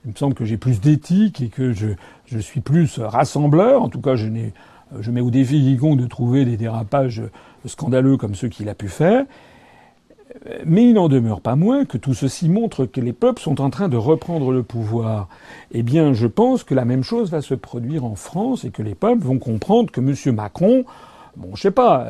Il 0.04 0.10
me 0.10 0.16
semble 0.16 0.34
que 0.34 0.44
j'ai 0.44 0.56
plus 0.56 0.80
d'éthique 0.80 1.40
et 1.40 1.48
que 1.48 1.72
je, 1.72 1.88
je 2.26 2.38
suis 2.38 2.60
plus 2.60 2.98
rassembleur. 2.98 3.80
En 3.80 3.88
tout 3.88 4.00
cas, 4.00 4.16
je, 4.16 4.26
n'ai, 4.26 4.52
je 5.00 5.10
mets 5.10 5.20
au 5.20 5.30
défi 5.30 5.60
quiconque 5.60 5.98
de 5.98 6.06
trouver 6.06 6.44
des 6.44 6.56
dérapages 6.56 7.22
scandaleux 7.66 8.16
comme 8.16 8.34
ceux 8.34 8.48
qu'il 8.48 8.68
a 8.68 8.74
pu 8.74 8.88
faire. 8.88 9.24
Mais 10.66 10.84
il 10.84 10.94
n'en 10.94 11.08
demeure 11.08 11.40
pas 11.40 11.54
moins 11.54 11.84
que 11.84 11.96
tout 11.96 12.14
ceci 12.14 12.48
montre 12.48 12.86
que 12.86 13.00
les 13.00 13.12
peuples 13.12 13.40
sont 13.40 13.60
en 13.60 13.70
train 13.70 13.88
de 13.88 13.96
reprendre 13.96 14.52
le 14.52 14.62
pouvoir. 14.62 15.28
Eh 15.70 15.82
bien, 15.82 16.12
je 16.12 16.26
pense 16.26 16.64
que 16.64 16.74
la 16.74 16.84
même 16.84 17.04
chose 17.04 17.30
va 17.30 17.40
se 17.40 17.54
produire 17.54 18.04
en 18.04 18.16
France 18.16 18.64
et 18.64 18.70
que 18.70 18.82
les 18.82 18.94
peuples 18.94 19.22
vont 19.22 19.38
comprendre 19.38 19.92
que 19.92 20.00
M. 20.00 20.34
Macron, 20.34 20.84
bon, 21.36 21.54
je 21.54 21.62
sais 21.62 21.70
pas, 21.70 22.08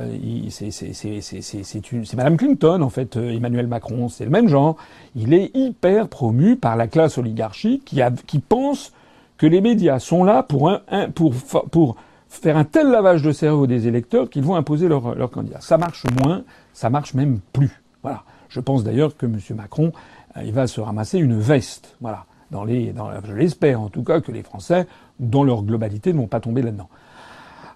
c'est 0.48 2.16
Madame 2.16 2.36
Clinton 2.36 2.82
en 2.82 2.90
fait, 2.90 3.16
euh, 3.16 3.30
Emmanuel 3.30 3.66
Macron, 3.66 4.08
c'est 4.08 4.24
le 4.24 4.30
même 4.30 4.48
genre. 4.48 4.76
Il 5.16 5.34
est 5.34 5.50
hyper 5.54 6.08
promu 6.08 6.56
par 6.56 6.76
la 6.76 6.86
classe 6.86 7.18
oligarchique 7.18 7.84
qui, 7.84 8.00
a, 8.00 8.10
qui 8.10 8.38
pense 8.38 8.92
que 9.36 9.46
les 9.46 9.60
médias 9.60 9.98
sont 9.98 10.24
là 10.24 10.42
pour, 10.42 10.70
un, 10.70 11.10
pour, 11.14 11.34
pour 11.70 11.96
faire 12.36 12.56
un 12.56 12.64
tel 12.64 12.90
lavage 12.90 13.22
de 13.22 13.32
cerveau 13.32 13.66
des 13.66 13.86
électeurs 13.88 14.28
qu'ils 14.28 14.42
vont 14.42 14.56
imposer 14.56 14.88
leur, 14.88 15.30
candidat. 15.30 15.60
Ça 15.60 15.78
marche 15.78 16.04
moins, 16.22 16.44
ça 16.72 16.90
marche 16.90 17.14
même 17.14 17.40
plus. 17.52 17.82
Voilà. 18.02 18.22
Je 18.48 18.60
pense 18.60 18.84
d'ailleurs 18.84 19.16
que 19.16 19.26
M. 19.26 19.38
Macron, 19.56 19.92
euh, 20.36 20.42
il 20.44 20.52
va 20.52 20.66
se 20.66 20.80
ramasser 20.80 21.18
une 21.18 21.38
veste. 21.38 21.96
Voilà. 22.00 22.26
Dans 22.50 22.64
les, 22.64 22.94
je 23.26 23.32
l'espère 23.32 23.80
en 23.80 23.88
tout 23.88 24.04
cas 24.04 24.20
que 24.20 24.30
les 24.30 24.42
Français, 24.42 24.86
dans 25.18 25.42
leur 25.42 25.62
globalité, 25.62 26.12
ne 26.12 26.18
vont 26.18 26.26
pas 26.26 26.40
tomber 26.40 26.62
là-dedans. 26.62 26.88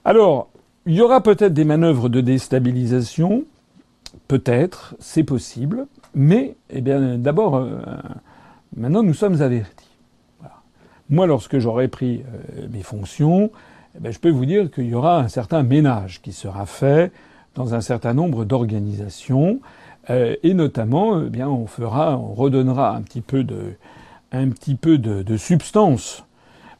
Alors, 0.04 0.48
il 0.86 0.94
y 0.94 1.00
aura 1.00 1.22
peut-être 1.22 1.52
des 1.52 1.64
manœuvres 1.64 2.08
de 2.08 2.20
déstabilisation, 2.20 3.44
peut-être, 4.28 4.94
c'est 5.00 5.24
possible, 5.24 5.86
mais, 6.14 6.56
eh 6.70 6.80
bien, 6.80 7.18
d'abord, 7.18 7.56
euh, 7.56 7.80
maintenant 8.76 9.02
nous 9.02 9.14
sommes 9.14 9.42
avertis. 9.42 9.88
Moi, 11.10 11.26
lorsque 11.26 11.58
j'aurai 11.58 11.88
pris 11.88 12.22
euh, 12.22 12.68
mes 12.70 12.82
fonctions, 12.82 13.50
eh 13.96 14.00
bien, 14.00 14.10
je 14.10 14.18
peux 14.18 14.30
vous 14.30 14.46
dire 14.46 14.70
qu'il 14.70 14.86
y 14.86 14.94
aura 14.94 15.18
un 15.18 15.28
certain 15.28 15.62
ménage 15.62 16.20
qui 16.22 16.32
sera 16.32 16.66
fait 16.66 17.12
dans 17.54 17.74
un 17.74 17.80
certain 17.80 18.14
nombre 18.14 18.44
d'organisations. 18.44 19.60
Euh, 20.10 20.36
et 20.42 20.54
notamment, 20.54 21.22
eh 21.22 21.44
on 21.44 21.66
fera, 21.66 22.16
on 22.16 22.34
redonnera 22.34 22.94
un 22.94 23.02
petit 23.02 23.20
peu 23.20 23.44
de, 23.44 23.74
un 24.32 24.48
petit 24.50 24.74
peu 24.74 24.98
de, 24.98 25.36
substance 25.36 26.24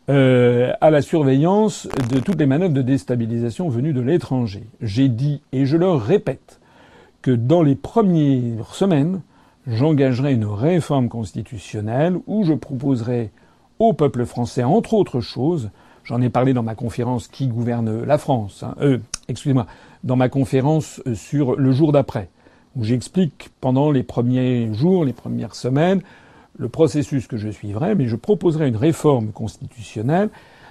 euh, 0.08 0.72
à 0.80 0.90
la 0.90 1.02
surveillance 1.02 1.88
de 2.10 2.20
toutes 2.20 2.38
les 2.38 2.46
manœuvres 2.46 2.74
de 2.74 2.82
déstabilisation 2.82 3.68
venues 3.68 3.92
de 3.92 4.00
l'étranger. 4.00 4.64
J'ai 4.80 5.08
dit, 5.08 5.42
et 5.52 5.66
je 5.66 5.76
le 5.76 5.90
répète, 5.90 6.60
que 7.20 7.30
dans 7.30 7.62
les 7.62 7.74
premières 7.74 8.74
semaines, 8.74 9.20
j'engagerai 9.66 10.32
une 10.32 10.46
réforme 10.46 11.08
constitutionnelle 11.08 12.16
où 12.26 12.44
je 12.44 12.54
proposerai 12.54 13.30
au 13.78 13.92
peuple 13.92 14.24
français, 14.24 14.64
entre 14.64 14.94
autres 14.94 15.20
choses, 15.20 15.70
j'en 16.08 16.22
ai 16.22 16.30
parlé 16.30 16.54
dans 16.54 16.62
ma 16.62 16.74
conférence 16.74 17.28
qui 17.28 17.48
gouverne 17.48 18.02
la 18.04 18.18
France, 18.18 18.62
hein, 18.62 18.74
euh, 18.80 18.98
excusez-moi, 19.28 19.66
dans 20.04 20.16
ma 20.16 20.28
conférence 20.28 21.02
sur 21.14 21.56
le 21.56 21.70
jour 21.72 21.92
d'après, 21.92 22.30
où 22.76 22.84
j'explique 22.84 23.50
pendant 23.60 23.90
les 23.90 24.02
premiers 24.02 24.72
jours, 24.72 25.04
les 25.04 25.12
premières 25.12 25.54
semaines, 25.54 26.00
le 26.56 26.68
processus 26.68 27.26
que 27.26 27.36
je 27.36 27.50
suivrai, 27.50 27.94
mais 27.94 28.08
je 28.08 28.16
proposerai 28.16 28.68
une 28.68 28.76
réforme 28.76 29.32
constitutionnelle 29.32 30.30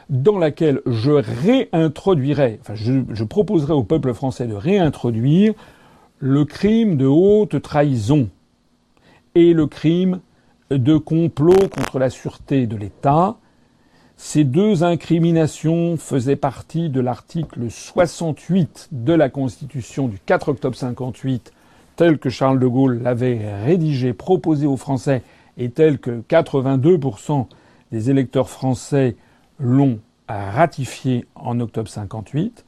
dans 0.10 0.40
laquelle 0.40 0.82
je 0.86 1.12
réintroduirai, 1.12 2.60
enfin 2.62 2.76
je, 2.76 3.02
je 3.12 3.24
proposerai 3.24 3.74
au 3.74 3.84
peuple 3.84 4.14
français 4.14 4.48
de 4.48 4.56
réintroduire 4.56 5.54
le 6.20 6.46
crime 6.46 6.98
de 6.98 7.06
haute 7.06 7.62
trahison 7.62 8.30
et 9.36 9.54
le 9.54 9.68
crime 9.68 10.20
de 10.72 10.98
complot 10.98 11.70
contre 11.70 12.00
la 12.00 12.10
sûreté 12.10 12.66
de 12.66 12.76
l'État. 12.76 13.38
Ces 14.20 14.44
deux 14.44 14.84
incriminations 14.84 15.96
faisaient 15.96 16.36
partie 16.36 16.90
de 16.90 17.00
l'article 17.00 17.70
68 17.70 18.90
de 18.92 19.14
la 19.14 19.30
Constitution 19.30 20.08
du 20.08 20.18
4 20.26 20.50
octobre 20.50 20.76
58 20.76 21.54
tel 21.96 22.18
que 22.18 22.30
Charles 22.30 22.60
de 22.60 22.66
Gaulle 22.66 23.02
l'avait 23.04 23.40
rédigé, 23.64 24.14
proposé 24.14 24.66
aux 24.66 24.76
Français, 24.76 25.22
et 25.58 25.70
tel 25.70 26.00
que 26.00 26.22
82% 26.30 27.46
des 27.92 28.10
électeurs 28.10 28.50
français 28.50 29.16
l'ont 29.60 30.00
ratifié 30.28 31.26
en 31.36 31.60
octobre 31.60 31.88
58, 31.88 32.66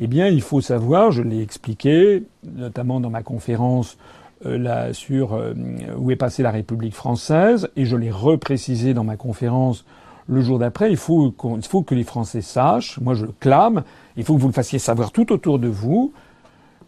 eh 0.00 0.06
bien, 0.06 0.28
il 0.28 0.42
faut 0.42 0.60
savoir, 0.60 1.12
je 1.12 1.22
l'ai 1.22 1.42
expliqué, 1.42 2.24
notamment 2.44 3.00
dans 3.00 3.10
ma 3.10 3.22
conférence 3.22 3.98
euh, 4.46 4.92
sur 4.92 5.34
euh, 5.34 5.52
où 5.98 6.10
est 6.10 6.16
passée 6.16 6.42
la 6.42 6.50
République 6.50 6.94
française, 6.94 7.68
et 7.76 7.84
je 7.84 7.96
l'ai 7.96 8.10
reprécisé 8.10 8.94
dans 8.94 9.04
ma 9.04 9.16
conférence 9.16 9.84
le 10.30 10.40
jour 10.42 10.60
d'après, 10.60 10.90
il 10.90 10.96
faut, 10.96 11.32
que 11.32 11.94
les 11.94 12.04
Français 12.04 12.40
sachent, 12.40 12.98
moi 13.00 13.14
je 13.14 13.26
le 13.26 13.32
clame, 13.40 13.82
il 14.16 14.24
faut 14.24 14.36
que 14.36 14.40
vous 14.40 14.46
le 14.46 14.52
fassiez 14.52 14.78
savoir 14.78 15.10
tout 15.10 15.32
autour 15.32 15.58
de 15.58 15.68
vous, 15.68 16.12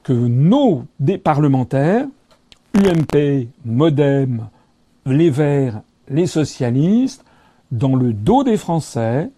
que 0.04 0.12
nos 0.12 0.84
des 1.00 1.18
parlementaires, 1.18 2.06
UMP, 2.74 3.48
Modem, 3.64 4.46
les 5.06 5.30
Verts, 5.30 5.82
les 6.08 6.26
socialistes, 6.26 7.24
dans 7.72 7.96
le 7.96 8.12
dos 8.12 8.44
des 8.44 8.56
Français, 8.56 9.30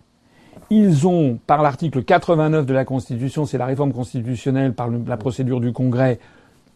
ils 0.71 1.07
ont, 1.07 1.39
par 1.47 1.63
l'article 1.63 2.03
89 2.03 2.67
de 2.67 2.75
la 2.75 2.85
Constitution, 2.85 3.47
c'est 3.47 3.59
la 3.59 3.67
réforme 3.67 3.93
constitutionnelle 3.93 4.75
par 4.75 4.89
la 4.91 5.17
procédure 5.17 5.61
du 5.61 5.73
Congrès, 5.73 6.19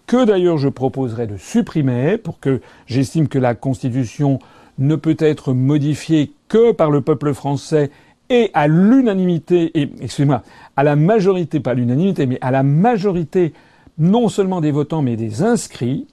que 0.06 0.24
d'ailleurs 0.24 0.56
je 0.56 0.68
proposerai 0.68 1.26
de 1.26 1.36
supprimer, 1.36 2.16
pour 2.16 2.40
que 2.40 2.62
j'estime 2.86 3.28
que 3.28 3.38
la 3.38 3.54
Constitution 3.54 4.38
ne 4.78 4.96
peut 4.96 5.16
être 5.18 5.52
modifiée 5.52 6.32
que 6.48 6.72
par 6.72 6.90
le 6.90 7.00
peuple 7.00 7.34
français 7.34 7.90
et 8.30 8.50
à 8.54 8.68
l'unanimité, 8.68 9.70
et 9.78 9.90
excusez-moi, 10.00 10.42
à 10.76 10.82
la 10.84 10.96
majorité, 10.96 11.60
pas 11.60 11.74
l'unanimité, 11.74 12.26
mais 12.26 12.38
à 12.40 12.50
la 12.50 12.62
majorité 12.62 13.52
non 13.98 14.28
seulement 14.28 14.60
des 14.60 14.70
votants, 14.70 15.02
mais 15.02 15.16
des 15.16 15.42
inscrits. 15.42 16.06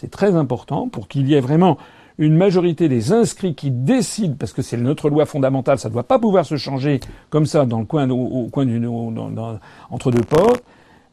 C'est 0.00 0.10
très 0.10 0.36
important 0.36 0.88
pour 0.88 1.08
qu'il 1.08 1.28
y 1.28 1.34
ait 1.34 1.40
vraiment 1.40 1.78
une 2.18 2.36
majorité 2.36 2.88
des 2.88 3.12
inscrits 3.12 3.54
qui 3.54 3.70
décident, 3.70 4.36
parce 4.38 4.52
que 4.52 4.62
c'est 4.62 4.76
notre 4.76 5.08
loi 5.08 5.26
fondamentale, 5.26 5.78
ça 5.78 5.88
ne 5.88 5.94
doit 5.94 6.04
pas 6.04 6.18
pouvoir 6.18 6.46
se 6.46 6.56
changer 6.56 7.00
comme 7.30 7.46
ça 7.46 7.66
dans 7.66 7.80
le 7.80 7.86
coin, 7.86 8.08
au, 8.10 8.50
entre 9.90 10.10
deux 10.12 10.22
portes. 10.22 10.62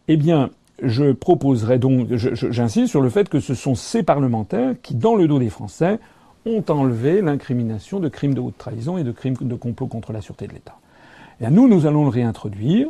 Eh 0.07 0.17
bien, 0.17 0.49
je 0.83 1.11
proposerai 1.11 1.79
donc, 1.79 2.07
j'insiste 2.13 2.87
sur 2.87 3.01
le 3.01 3.09
fait 3.09 3.29
que 3.29 3.39
ce 3.39 3.55
sont 3.55 3.75
ces 3.75 4.03
parlementaires 4.03 4.75
qui, 4.83 4.93
dans 4.93 5.15
le 5.15 5.27
dos 5.27 5.39
des 5.39 5.49
Français, 5.49 5.99
ont 6.45 6.63
enlevé 6.69 7.21
l'incrimination 7.21 7.99
de 7.99 8.09
crimes 8.09 8.33
de 8.33 8.39
haute 8.39 8.57
trahison 8.57 8.97
et 8.97 9.03
de 9.03 9.11
crimes 9.11 9.35
de 9.39 9.55
complot 9.55 9.87
contre 9.87 10.11
la 10.13 10.21
sûreté 10.21 10.47
de 10.47 10.53
l'État. 10.53 10.75
Et 11.39 11.49
nous, 11.49 11.67
nous 11.67 11.85
allons 11.85 12.03
le 12.03 12.09
réintroduire. 12.09 12.87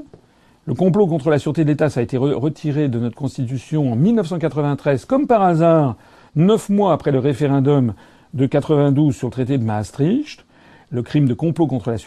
Le 0.66 0.74
complot 0.74 1.08
contre 1.08 1.30
la 1.30 1.40
sûreté 1.40 1.64
de 1.64 1.70
l'État, 1.70 1.90
ça 1.90 2.02
a 2.02 2.04
été 2.04 2.18
retiré 2.18 2.88
de 2.88 3.00
notre 3.00 3.16
Constitution 3.16 3.92
en 3.92 3.96
1993, 3.96 5.06
comme 5.06 5.26
par 5.26 5.42
hasard, 5.42 5.96
neuf 6.36 6.70
mois 6.70 6.94
après 6.94 7.12
le 7.12 7.20
référendum 7.20 7.94
de 8.34 8.46
92 8.46 9.16
sur 9.16 9.28
le 9.28 9.32
traité 9.32 9.58
de 9.58 9.64
Maastricht. 9.64 10.46
Le 10.90 11.02
crime 11.02 11.28
de 11.28 11.34
complot 11.34 11.68
contre 11.68 11.90
la, 11.90 11.98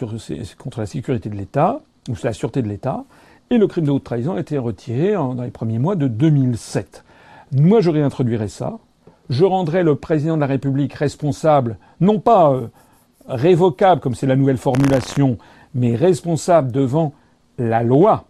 contre 0.57 0.79
la 0.79 0.85
sécurité 0.85 1.29
de 1.29 1.35
l'État, 1.35 1.81
ou 2.07 2.13
la 2.23 2.33
sûreté 2.33 2.61
de 2.61 2.67
l'État, 2.67 3.03
et 3.49 3.57
le 3.57 3.67
crime 3.67 3.85
de 3.85 3.91
haute 3.91 4.03
trahison 4.03 4.35
a 4.35 4.39
été 4.39 4.57
retiré 4.57 5.13
dans 5.13 5.41
les 5.41 5.51
premiers 5.51 5.79
mois 5.79 5.95
de 5.95 6.07
2007. 6.07 7.03
Moi, 7.51 7.81
je 7.81 7.89
réintroduirai 7.89 8.47
ça. 8.47 8.77
Je 9.29 9.45
rendrai 9.45 9.83
le 9.83 9.95
président 9.95 10.35
de 10.35 10.41
la 10.41 10.47
République 10.47 10.93
responsable, 10.93 11.77
non 11.99 12.19
pas 12.19 12.51
euh, 12.51 12.67
révocable, 13.27 14.01
comme 14.01 14.15
c'est 14.15 14.27
la 14.27 14.35
nouvelle 14.35 14.57
formulation, 14.57 15.37
mais 15.73 15.95
responsable 15.95 16.71
devant 16.71 17.13
la 17.57 17.83
loi 17.83 18.25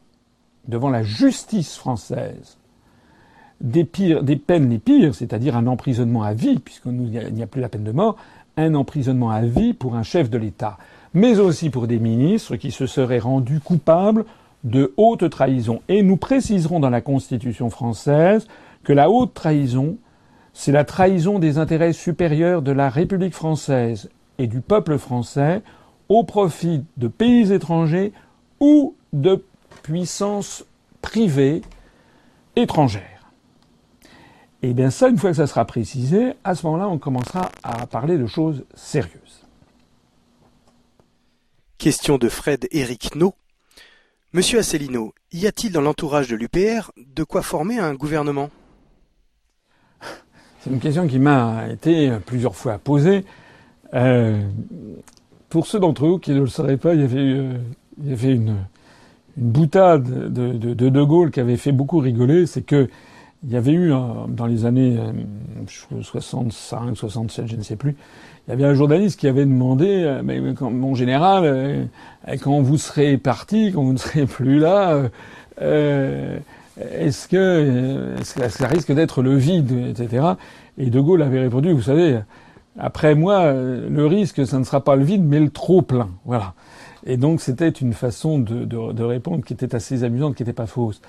devant 0.68 0.90
la 0.90 1.04
justice 1.04 1.76
française 1.76 2.58
des, 3.62 3.86
peines 3.86 4.70
les 4.70 4.80
pires, 4.80 5.16
c'est-à-dire 5.16 5.56
un 5.56 5.68
emprisonnement 5.68 6.24
à 6.24 6.34
vie, 6.34 6.60
puisqu'il 6.60 6.92
n'y 6.94 7.44
a 7.44 7.48
plus 7.48 7.62
la 7.62 7.70
peine 7.70 7.84
de 7.84 7.92
mort, 7.92 8.18
un 8.58 8.76
emprisonnement 8.76 9.32
à 9.32 9.42
vie 9.42 9.74
pour 9.74 9.96
un 9.96 10.04
chef 10.04 10.30
de 10.30 10.38
l'État, 10.38 10.78
mais 11.14 11.40
aussi 11.40 11.70
pour 11.70 11.88
des 11.88 12.00
ministres 12.00 12.58
qui 12.58 12.72
se 12.72 12.86
seraient 12.86 13.20
rendus 13.20 13.62
coupables 13.62 14.26
de 14.64 14.94
haute 14.98 15.30
trahison. 15.30 15.82
Et 15.88 16.04
nous 16.04 16.18
préciserons 16.18 16.80
dans 16.80 16.90
la 16.90 17.02
Constitution 17.02 17.70
française 17.70 18.48
que 18.84 18.94
la 18.94 19.10
haute 19.10 19.34
trahison, 19.34 19.98
c'est 20.56 20.72
la 20.72 20.86
trahison 20.86 21.38
des 21.38 21.58
intérêts 21.58 21.92
supérieurs 21.92 22.62
de 22.62 22.72
la 22.72 22.90
République 22.90 23.36
française 23.36 24.10
et 24.38 24.48
du 24.48 24.62
peuple 24.62 24.98
français 24.98 25.62
au 26.08 26.24
profit 26.24 26.86
de 26.96 27.10
pays 27.10 27.52
étrangers 27.52 28.14
ou 28.62 28.96
de 29.12 29.44
puissance 29.84 30.64
privée 31.02 31.62
étrangère. 32.56 33.34
Et 34.62 34.74
bien 34.74 34.92
ça, 34.92 35.10
une 35.10 35.18
fois 35.18 35.32
que 35.32 35.36
ça 35.36 35.46
sera 35.46 35.66
précisé, 35.66 36.34
à 36.46 36.56
ce 36.56 36.66
moment-là, 36.68 36.88
on 36.88 37.00
commencera 37.00 37.52
à 37.62 37.86
parler 37.86 38.18
de 38.18 38.26
choses 38.26 38.64
sérieuses. 38.76 39.46
Question 41.78 42.18
de 42.18 42.30
Fred 42.30 42.66
Eric 42.72 43.14
No. 43.16 43.36
Monsieur 44.32 44.60
Asselineau, 44.60 45.14
y 45.34 45.48
a-t-il 45.48 45.74
dans 45.74 45.82
l'entourage 45.82 46.30
de 46.30 46.38
l'UPR 46.38 46.92
de 46.96 47.24
quoi 47.26 47.42
former 47.42 47.78
un 47.78 47.94
gouvernement? 47.94 48.50
C'est 50.66 50.72
une 50.72 50.80
question 50.80 51.06
qui 51.06 51.20
m'a 51.20 51.68
été 51.72 52.12
plusieurs 52.26 52.56
fois 52.56 52.80
posée. 52.80 53.24
Euh, 53.94 54.42
pour 55.48 55.68
ceux 55.68 55.78
d'entre 55.80 56.08
vous 56.08 56.18
qui 56.18 56.32
ne 56.32 56.40
le 56.40 56.48
sauraient 56.48 56.78
pas, 56.78 56.96
il 56.96 57.02
y 57.02 57.04
avait, 57.04 57.20
euh, 57.20 58.34
une, 58.34 58.56
boutade 59.38 60.34
de, 60.34 60.54
de, 60.54 60.74
de, 60.74 61.04
Gaulle 61.04 61.30
qui 61.30 61.40
avait 61.40 61.58
fait 61.58 61.72
beaucoup 61.72 62.00
rigoler, 62.00 62.48
c'est 62.48 62.64
que 62.64 62.90
il 63.44 63.52
y 63.52 63.58
avait 63.58 63.74
eu 63.74 63.92
dans 63.92 64.48
les 64.48 64.66
années 64.66 64.98
65, 65.68 66.98
67, 66.98 67.46
je 67.46 67.56
ne 67.58 67.62
sais 67.62 67.76
plus, 67.76 67.96
il 68.48 68.50
y 68.50 68.54
avait 68.54 68.66
un 68.66 68.74
journaliste 68.74 69.20
qui 69.20 69.28
avait 69.28 69.46
demandé, 69.46 70.20
mais 70.24 70.42
mon 70.62 70.96
général, 70.96 71.88
quand 72.42 72.60
vous 72.62 72.80
serez 72.80 73.20
parti, 73.20 73.72
quand 73.72 73.84
vous 73.84 73.94
ne 73.94 74.00
serez 74.00 74.26
plus 74.26 74.58
là, 74.58 75.10
est-ce 76.80 77.28
que, 77.28 78.16
est 78.20 78.34
que 78.36 78.50
ça 78.50 78.68
risque 78.68 78.92
d'être 78.92 79.22
le 79.22 79.36
vide, 79.36 79.72
etc. 79.90 80.26
Et 80.78 80.90
De 80.90 81.00
Gaulle 81.00 81.22
avait 81.22 81.40
répondu, 81.40 81.72
vous 81.72 81.82
savez, 81.82 82.20
après 82.78 83.16
moi, 83.16 83.54
le 83.54 84.06
risque, 84.06 84.46
ça 84.46 84.60
ne 84.60 84.64
sera 84.64 84.84
pas 84.84 84.96
le 84.96 85.04
vide, 85.04 85.24
mais 85.24 85.40
le 85.40 85.50
trop 85.50 85.82
plein. 85.82 86.10
Voilà. 86.26 86.54
Et 87.06 87.18
donc 87.18 87.42
c'était 87.42 87.70
une 87.70 87.94
façon 87.94 88.40
de, 88.40 89.04
répondre 89.04 89.44
qui 89.44 89.54
était 89.54 89.76
assez 89.76 90.04
amusante, 90.04 90.36
qui 90.36 90.44
n'était 90.44 90.54
pas 90.54 90.66
fausse. 90.66 91.02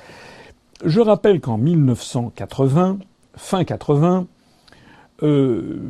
Je 0.84 1.00
rappelle 1.00 1.40
qu'en 1.40 1.56
1980, 1.56 2.98
fin 3.34 3.64
80, 3.64 4.26
euh, 5.22 5.80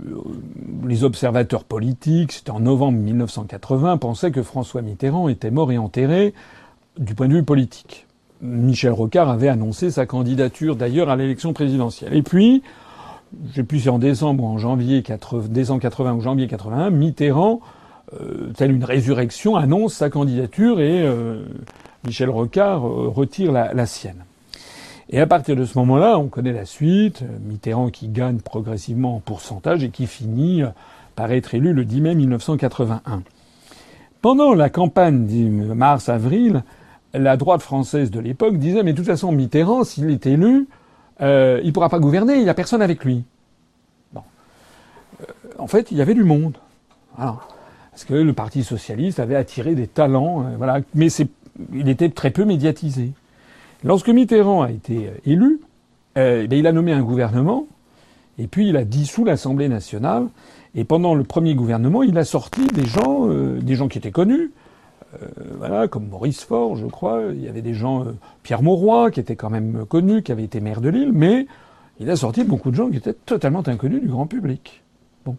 les 0.87 1.03
observateurs 1.03 1.65
politiques, 1.65 2.31
c'était 2.31 2.53
en 2.53 2.61
novembre 2.61 2.99
1980, 2.99 3.97
pensaient 3.97 4.31
que 4.31 4.45
François 4.45 4.83
Mitterrand 4.83 5.29
était 5.29 5.51
mort 5.51 5.73
et 5.73 5.79
enterré 5.79 6.35
du 6.99 7.17
point 7.17 7.27
de 7.27 7.35
vue 7.35 7.43
politique. 7.43 8.06
Michel 8.43 8.93
Rocard 8.93 9.29
avait 9.29 9.49
annoncé 9.49 9.91
sa 9.91 10.07
candidature 10.07 10.77
d'ailleurs 10.77 11.09
à 11.09 11.17
l'élection 11.17 11.53
présidentielle. 11.53 12.15
Et 12.15 12.23
puis, 12.23 12.63
je 13.51 13.55
sais 13.55 13.65
plus 13.65 13.81
si 13.81 13.89
en 13.89 13.99
décembre 13.99 14.45
ou 14.45 14.47
en 14.47 14.59
janvier 14.59 15.03
80, 15.03 15.49
décembre 15.49 15.81
80 15.81 16.15
ou 16.15 16.21
janvier 16.21 16.47
81, 16.47 16.91
Mitterrand, 16.91 17.61
euh, 18.15 18.53
telle 18.57 18.73
une 18.73 18.85
résurrection, 18.85 19.57
annonce 19.57 19.95
sa 19.95 20.11
candidature 20.11 20.81
et 20.81 21.03
euh, 21.03 21.45
Michel 22.05 22.31
Rocard 22.31 22.87
euh, 22.87 23.09
retire 23.09 23.53
la, 23.53 23.75
la, 23.75 23.87
sienne. 23.87 24.25
Et 25.11 25.21
à 25.21 25.27
partir 25.27 25.57
de 25.57 25.65
ce 25.65 25.79
moment-là, 25.79 26.19
on 26.19 26.29
connaît 26.29 26.53
la 26.53 26.67
suite, 26.67 27.25
Mitterrand 27.49 27.91
qui 27.91 28.09
gagne 28.09 28.39
progressivement 28.39 29.17
en 29.17 29.21
pourcentage 29.21 29.83
et 29.83 29.91
qui 29.91 30.07
finit 30.07 30.63
par 31.15 31.33
être 31.33 31.55
élu 31.55 31.73
le 31.73 31.85
10 31.85 32.01
mai 32.01 32.15
1981. 32.15 33.23
Pendant 34.21 34.55
la 34.55 34.69
campagne 34.69 35.27
de 35.27 35.73
mars-avril, 35.73 36.63
la 37.19 37.37
droite 37.37 37.63
française 37.63 38.11
de 38.11 38.21
l'époque 38.21 38.59
disait 38.59 38.83
mais 38.83 38.93
de 38.93 38.97
toute 38.97 39.07
façon 39.07 39.33
Mitterrand, 39.33 39.85
s'il 39.85 40.11
est 40.11 40.27
élu, 40.27 40.69
euh, 41.21 41.61
il 41.63 41.69
ne 41.69 41.73
pourra 41.73 41.89
pas 41.89 41.99
gouverner, 41.99 42.37
il 42.37 42.43
n'y 42.43 42.49
a 42.49 42.55
personne 42.55 42.83
avec 42.83 43.05
lui. 43.05 43.25
Euh, 44.17 45.25
en 45.59 45.67
fait, 45.67 45.91
il 45.91 45.97
y 45.97 46.03
avait 46.03 46.15
du 46.15 46.25
monde. 46.25 46.59
Voilà. 47.17 47.39
Parce 47.91 48.05
que 48.05 48.15
le 48.15 48.33
Parti 48.35 48.63
socialiste 48.63 49.21
avait 49.21 49.37
attiré 49.37 49.75
des 49.75 49.87
talents, 49.87 50.45
euh, 50.61 50.81
mais 50.95 51.09
il 51.73 51.89
était 51.89 52.11
très 52.11 52.31
peu 52.31 52.45
médiatisé. 52.45 53.13
Lorsque 53.85 54.09
Mitterrand 54.09 54.63
a 54.63 54.71
été 54.71 55.11
élu, 55.25 55.61
eh 56.17 56.47
il 56.51 56.67
a 56.67 56.73
nommé 56.73 56.93
un 56.93 57.03
gouvernement, 57.03 57.67
et 58.39 58.47
puis 58.47 58.69
il 58.69 58.77
a 58.77 58.85
dissous 58.85 59.25
l'Assemblée 59.25 59.69
nationale, 59.69 60.27
et 60.75 60.85
pendant 60.85 61.15
le 61.15 61.25
premier 61.25 61.55
gouvernement, 61.55 62.03
il 62.03 62.19
a 62.19 62.25
sorti 62.25 62.67
des 62.67 62.85
gens, 62.85 63.27
des 63.27 63.75
gens 63.75 63.89
qui 63.89 63.99
étaient 63.99 64.11
connus, 64.11 64.51
voilà, 65.59 65.89
comme 65.89 66.09
Maurice 66.09 66.45
Faure, 66.45 66.77
je 66.77 66.87
crois. 66.87 67.23
Il 67.33 67.43
y 67.43 67.49
avait 67.49 67.63
des 67.63 67.75
gens, 67.75 68.03
euh, 68.03 68.13
Pierre 68.43 68.63
Mauroy, 68.63 69.11
qui 69.11 69.21
était 69.21 69.37
quand 69.37 69.51
même 69.51 69.85
connu, 69.87 70.23
qui 70.23 70.33
avait 70.33 70.45
été 70.45 70.61
maire 70.61 70.81
de 70.81 70.89
Lille, 70.89 71.13
mais 71.13 71.47
il 72.01 72.11
a 72.11 72.17
sorti 72.17 72.45
beaucoup 72.45 72.71
de 72.71 72.77
gens 72.77 72.91
qui 72.91 72.99
étaient 72.99 73.15
totalement 73.15 73.67
inconnus 73.67 74.01
du 74.01 74.09
grand 74.09 74.27
public. 74.27 74.83
Bon. 75.25 75.37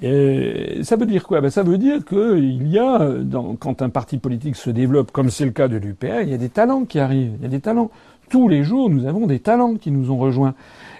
Et 0.00 0.80
ça 0.82 0.96
veut 0.96 1.06
dire 1.06 1.26
quoi? 1.26 1.40
Ben, 1.40 1.50
Ça 1.50 1.62
veut 1.62 1.78
dire 1.78 2.04
qu'il 2.04 2.68
y 2.68 2.78
a, 2.78 3.10
quand 3.58 3.82
un 3.82 3.88
parti 3.88 4.18
politique 4.18 4.56
se 4.56 4.70
développe, 4.70 5.10
comme 5.10 5.30
c'est 5.30 5.44
le 5.44 5.50
cas 5.50 5.68
de 5.68 5.76
l'UPA, 5.76 6.22
il 6.22 6.28
y 6.28 6.34
a 6.34 6.38
des 6.38 6.48
talents 6.48 6.84
qui 6.84 6.98
arrivent. 6.98 7.34
Il 7.38 7.42
y 7.42 7.46
a 7.46 7.50
des 7.50 7.60
talents. 7.60 7.90
Tous 8.28 8.48
les 8.48 8.62
jours, 8.62 8.88
nous 8.88 9.06
avons 9.06 9.26
des 9.26 9.40
talents 9.40 9.74
qui 9.74 9.90
nous 9.90 10.10
ont 10.10 10.18
rejoints. 10.18 10.54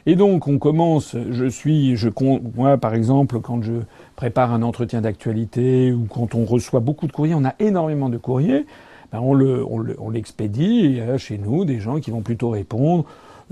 Et 0.07 0.17
donc, 0.17 0.49
on 0.49 0.59
commence, 0.59 1.17
je 1.31 1.45
suis, 1.45 1.97
je, 1.97 2.09
moi, 2.57 2.77
par 2.77 2.95
exemple, 2.95 3.41
quand 3.41 3.63
je 3.63 3.75
prépare 4.17 4.53
un 4.53 4.63
entretien 4.63 5.01
d'actualité 5.01 5.93
ou 5.93 6.07
quand 6.11 6.35
on 6.35 6.45
reçoit 6.45 6.81
beaucoup 6.81 7.07
de 7.07 7.13
courriers, 7.13 7.35
on 7.35 7.45
a 7.45 7.55
énormément 7.61 8.09
de 8.09 8.19
courriers, 8.19 8.67
ben 9.13 9.21
on, 9.21 9.35
le, 9.35 9.65
on, 9.69 10.11
l'expédie 10.11 11.01
chez 11.19 11.39
nous 11.39 11.65
des 11.65 11.81
gens 11.81 12.01
qui 12.01 12.11
vont 12.11 12.23
plutôt 12.23 12.51
répondre 12.51 13.05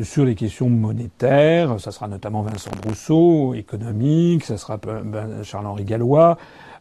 sur 0.02 0.24
les 0.24 0.35
questions 0.35 0.70
monétaires, 0.70 1.78
ça 1.78 1.90
sera 1.93 2.09
notamment 2.09 2.43
Vincent 2.43 2.70
Brousseau, 2.82 3.55
économique, 3.55 4.44
ça 4.44 4.56
sera 4.56 4.78
ben, 4.78 5.43
Charles-Henri 5.43 5.85
Gallois, 5.85 6.39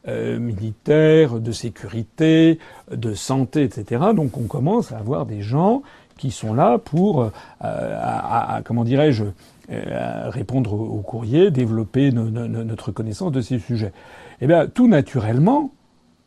euh, 0.08 0.40
militaire, 0.40 1.40
de 1.40 1.52
sécurité, 1.52 2.60
de 2.90 3.14
santé, 3.14 3.64
etc. 3.64 4.02
Donc 4.16 4.38
on 4.38 4.48
commence 4.48 4.92
à 4.92 4.98
avoir 4.98 5.26
des 5.26 5.42
gens 5.42 5.82
qui 6.18 6.32
sont 6.32 6.54
là 6.54 6.78
pour, 6.78 7.24
euh, 7.24 7.30
à, 7.62 8.62
comment 8.64 8.84
dirais-je, 8.84 9.26
euh, 9.72 10.30
répondre 10.30 10.74
au 10.74 11.02
courrier, 11.02 11.52
développer 11.52 12.12
notre 12.12 12.92
connaissance 12.92 13.32
de 13.32 13.42
ces 13.42 13.60
sujets. 13.60 13.92
Eh 14.42 14.48
bien, 14.48 14.66
tout 14.66 14.88
naturellement, 14.88 15.72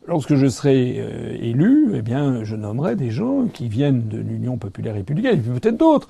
lorsque 0.07 0.35
je 0.35 0.47
serai 0.47 0.95
euh, 0.99 1.35
élu, 1.41 1.91
eh 1.93 2.01
bien, 2.01 2.45
je 2.45 2.55
nommerai 2.55 2.95
des 2.95 3.11
gens 3.11 3.47
qui 3.47 3.67
viennent 3.67 4.07
de 4.07 4.17
l'Union 4.17 4.57
populaire 4.57 4.93
républicaine, 4.93 5.39
et 5.39 5.41
puis 5.41 5.59
peut-être 5.59 5.75
d'autres. 5.75 6.07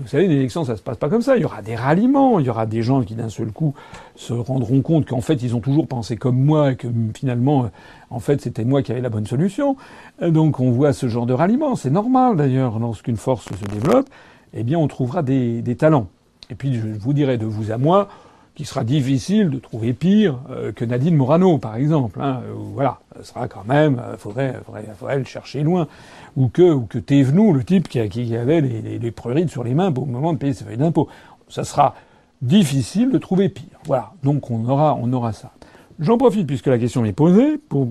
Vous 0.00 0.08
savez, 0.08 0.24
une 0.24 0.32
élection, 0.32 0.64
ça 0.64 0.76
se 0.76 0.82
passe 0.82 0.96
pas 0.96 1.08
comme 1.08 1.22
ça. 1.22 1.36
Il 1.36 1.42
y 1.42 1.44
aura 1.44 1.62
des 1.62 1.76
ralliements, 1.76 2.40
il 2.40 2.46
y 2.46 2.50
aura 2.50 2.66
des 2.66 2.82
gens 2.82 3.02
qui 3.02 3.14
d'un 3.14 3.28
seul 3.28 3.52
coup 3.52 3.74
se 4.16 4.32
rendront 4.32 4.80
compte 4.80 5.06
qu'en 5.06 5.20
fait, 5.20 5.40
ils 5.40 5.54
ont 5.54 5.60
toujours 5.60 5.86
pensé 5.86 6.16
comme 6.16 6.42
moi 6.42 6.74
que 6.74 6.88
finalement, 7.14 7.70
en 8.10 8.18
fait, 8.18 8.40
c'était 8.40 8.64
moi 8.64 8.82
qui 8.82 8.90
avais 8.90 9.02
la 9.02 9.10
bonne 9.10 9.26
solution. 9.26 9.76
Donc, 10.20 10.58
on 10.58 10.72
voit 10.72 10.92
ce 10.92 11.06
genre 11.06 11.26
de 11.26 11.34
ralliement. 11.34 11.76
C'est 11.76 11.90
normal 11.90 12.36
d'ailleurs, 12.36 12.80
lorsqu'une 12.80 13.18
force 13.18 13.44
se 13.44 13.64
développe, 13.66 14.08
eh 14.54 14.64
bien, 14.64 14.78
on 14.78 14.88
trouvera 14.88 15.22
des 15.22 15.76
talents. 15.78 16.08
Et 16.52 16.54
puis 16.54 16.74
je 16.74 16.86
vous 16.86 17.14
dirai 17.14 17.38
de 17.38 17.46
vous 17.46 17.72
à 17.72 17.78
moi 17.78 18.08
qu'il 18.54 18.66
sera 18.66 18.84
difficile 18.84 19.48
de 19.48 19.58
trouver 19.58 19.94
pire 19.94 20.38
euh, 20.50 20.70
que 20.70 20.84
Nadine 20.84 21.16
Morano, 21.16 21.56
par 21.56 21.76
exemple. 21.76 22.20
Hein, 22.20 22.42
voilà, 22.74 22.98
ce 23.16 23.28
sera 23.28 23.48
quand 23.48 23.64
même, 23.66 23.94
il 23.94 24.12
euh, 24.12 24.16
faudrait, 24.18 24.54
faudrait, 24.66 24.84
faudrait, 24.98 25.18
le 25.18 25.24
cher 25.24 25.44
loin. 25.64 25.88
Ou 26.36 26.48
que, 26.48 26.70
ou 26.70 26.82
que 26.82 26.98
Thévenoud, 26.98 27.56
le 27.56 27.64
type 27.64 27.88
qui, 27.88 27.98
avait 28.36 28.60
les, 28.60 28.98
les, 28.98 29.48
sur 29.48 29.64
les 29.64 29.72
mains 29.72 29.90
au 29.96 30.04
moment 30.04 30.34
de 30.34 30.38
payer 30.38 30.52
ses 30.52 30.64
feuilles 30.64 30.76
d'impôt. 30.76 31.08
Ça 31.48 31.64
sera 31.64 31.94
difficile 32.42 33.10
de 33.10 33.16
trouver 33.16 33.48
pire. 33.48 33.78
Voilà, 33.86 34.12
donc 34.22 34.50
on 34.50 34.68
aura, 34.68 34.98
on 35.00 35.10
aura 35.14 35.32
ça. 35.32 35.52
J'en 35.98 36.18
profite, 36.18 36.46
puisque 36.46 36.66
la 36.66 36.78
question 36.78 37.00
m'est 37.00 37.14
posée, 37.14 37.56
pour, 37.56 37.88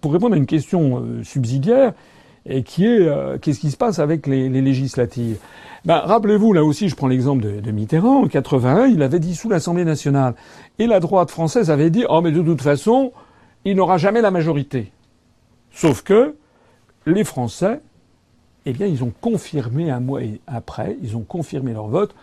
pour, 0.00 0.12
répondre 0.12 0.34
à 0.34 0.36
une 0.36 0.46
question 0.46 1.00
euh, 1.00 1.24
subsidiaire, 1.24 1.94
et 2.48 2.62
qui 2.62 2.86
est 2.86 3.08
qu'est-ce 3.40 3.60
qui 3.60 3.70
se 3.70 3.76
passe 3.76 3.98
avec 3.98 4.26
les, 4.26 4.48
les 4.48 4.62
législatives? 4.62 5.38
Ben, 5.86 5.98
rappelez-vous, 5.98 6.52
là 6.52 6.64
aussi, 6.64 6.88
je 6.88 6.96
prends 6.96 7.06
l'exemple 7.06 7.44
de, 7.44 7.60
de, 7.60 7.70
Mitterrand, 7.70 8.24
en 8.24 8.26
81, 8.26 8.86
il 8.86 9.02
avait 9.02 9.20
dissous 9.20 9.48
l'Assemblée 9.48 9.84
nationale. 9.84 10.34
Et 10.80 10.88
la 10.88 10.98
droite 10.98 11.30
française 11.30 11.70
avait 11.70 11.90
dit, 11.90 12.04
oh 12.08 12.20
mais 12.20 12.32
de 12.32 12.42
toute 12.42 12.60
façon, 12.60 13.12
il 13.64 13.76
n'aura 13.76 13.96
jamais 13.96 14.20
la 14.20 14.32
majorité. 14.32 14.90
Sauf 15.70 16.02
que 16.02 16.34
les 17.06 17.22
Français, 17.22 17.80
eh 18.64 18.72
bien, 18.72 18.88
ils 18.88 19.04
ont 19.04 19.12
confirmé 19.20 19.90
un 19.90 20.00
mois 20.00 20.22
après, 20.48 20.96
ils 21.02 21.16
ont 21.16 21.22
confirmé 21.22 21.72
leur 21.72 21.86
vote 21.86 22.16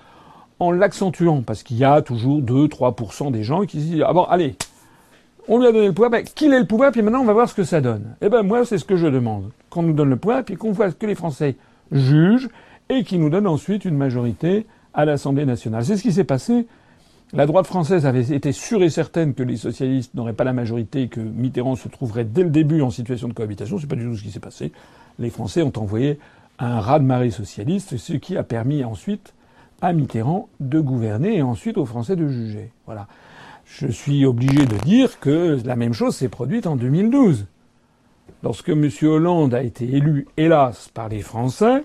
en 0.59 0.71
l'accentuant, 0.71 1.41
parce 1.41 1.63
qu'il 1.63 1.77
y 1.77 1.85
a 1.85 2.01
toujours 2.01 2.41
2-3% 2.41 3.31
des 3.31 3.43
gens 3.43 3.61
qui 3.61 3.79
se 3.79 3.85
disent, 3.85 4.03
ah 4.05 4.11
bon, 4.11 4.23
allez, 4.23 4.55
on 5.47 5.59
lui 5.59 5.67
a 5.67 5.71
donné 5.71 5.87
le 5.87 5.93
pouvoir, 5.93 6.11
ben, 6.11 6.23
qu'il 6.23 6.53
ait 6.53 6.59
le 6.59 6.65
pouvoir, 6.65 6.91
puis 6.91 7.01
maintenant 7.01 7.21
on 7.21 7.25
va 7.25 7.33
voir 7.33 7.49
ce 7.49 7.55
que 7.55 7.63
ça 7.63 7.81
donne. 7.81 8.15
Eh 8.21 8.29
ben 8.29 8.43
moi, 8.43 8.65
c'est 8.65 8.77
ce 8.77 8.85
que 8.85 8.95
je 8.95 9.07
demande. 9.07 9.51
Qu'on 9.69 9.83
nous 9.83 9.93
donne 9.93 10.09
le 10.09 10.17
pouvoir, 10.17 10.43
puis 10.43 10.55
qu'on 10.55 10.71
voit 10.71 10.89
ce 10.89 10.95
que 10.95 11.05
les 11.05 11.15
Français 11.15 11.55
jugent, 11.91 12.49
et 12.89 13.03
qui 13.03 13.17
nous 13.17 13.29
donne 13.29 13.47
ensuite 13.47 13.85
une 13.85 13.97
majorité 13.97 14.65
à 14.93 15.05
l'Assemblée 15.05 15.45
nationale. 15.45 15.83
C'est 15.85 15.97
ce 15.97 16.03
qui 16.03 16.13
s'est 16.13 16.23
passé. 16.23 16.67
La 17.33 17.47
droite 17.47 17.65
française 17.65 18.05
avait 18.05 18.31
été 18.31 18.51
sûre 18.51 18.83
et 18.83 18.89
certaine 18.89 19.33
que 19.33 19.41
les 19.41 19.57
socialistes 19.57 20.13
n'auraient 20.13 20.33
pas 20.33 20.43
la 20.43 20.53
majorité 20.53 21.07
que 21.07 21.19
Mitterrand 21.19 21.75
se 21.75 21.87
trouverait 21.87 22.25
dès 22.25 22.43
le 22.43 22.51
début 22.51 22.81
en 22.81 22.91
situation 22.91 23.27
de 23.27 23.33
cohabitation. 23.33 23.79
C'est 23.79 23.87
pas 23.87 23.95
du 23.95 24.03
tout 24.03 24.15
ce 24.15 24.23
qui 24.23 24.29
s'est 24.29 24.39
passé. 24.39 24.71
Les 25.17 25.31
Français 25.31 25.63
ont 25.63 25.73
envoyé 25.77 26.19
un 26.59 26.79
raz-de-marée 26.79 27.31
socialiste, 27.31 27.97
ce 27.97 28.13
qui 28.13 28.37
a 28.37 28.43
permis 28.43 28.83
ensuite 28.83 29.33
à 29.81 29.93
Mitterrand 29.93 30.47
de 30.59 30.79
gouverner 30.79 31.37
et 31.37 31.41
ensuite 31.41 31.77
aux 31.77 31.85
Français 31.85 32.15
de 32.15 32.27
juger. 32.27 32.71
Voilà. 32.85 33.07
Je 33.65 33.87
suis 33.87 34.25
obligé 34.25 34.65
de 34.65 34.77
dire 34.83 35.19
que 35.19 35.59
la 35.65 35.75
même 35.75 35.93
chose 35.93 36.15
s'est 36.15 36.29
produite 36.29 36.67
en 36.67 36.75
2012. 36.75 37.45
Lorsque 38.43 38.69
M. 38.69 38.89
Hollande 39.03 39.53
a 39.53 39.63
été 39.63 39.85
élu, 39.85 40.27
hélas, 40.37 40.89
par 40.93 41.09
les 41.09 41.21
Français, 41.21 41.83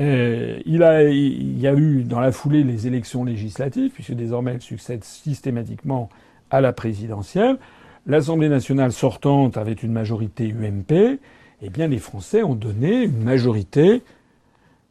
euh, 0.00 0.60
il, 0.66 1.60
y 1.60 1.66
a 1.66 1.74
eu 1.74 2.02
dans 2.02 2.20
la 2.20 2.32
foulée 2.32 2.64
les 2.64 2.86
élections 2.86 3.24
législatives, 3.24 3.92
puisque 3.92 4.12
désormais 4.12 4.54
elles 4.54 4.62
succèdent 4.62 5.04
systématiquement 5.04 6.08
à 6.50 6.60
la 6.60 6.72
présidentielle. 6.72 7.58
L'Assemblée 8.06 8.48
nationale 8.48 8.92
sortante 8.92 9.56
avait 9.56 9.72
une 9.72 9.92
majorité 9.92 10.48
UMP. 10.48 11.18
Eh 11.62 11.70
bien, 11.70 11.86
les 11.86 11.98
Français 11.98 12.42
ont 12.42 12.56
donné 12.56 13.04
une 13.04 13.22
majorité 13.22 14.02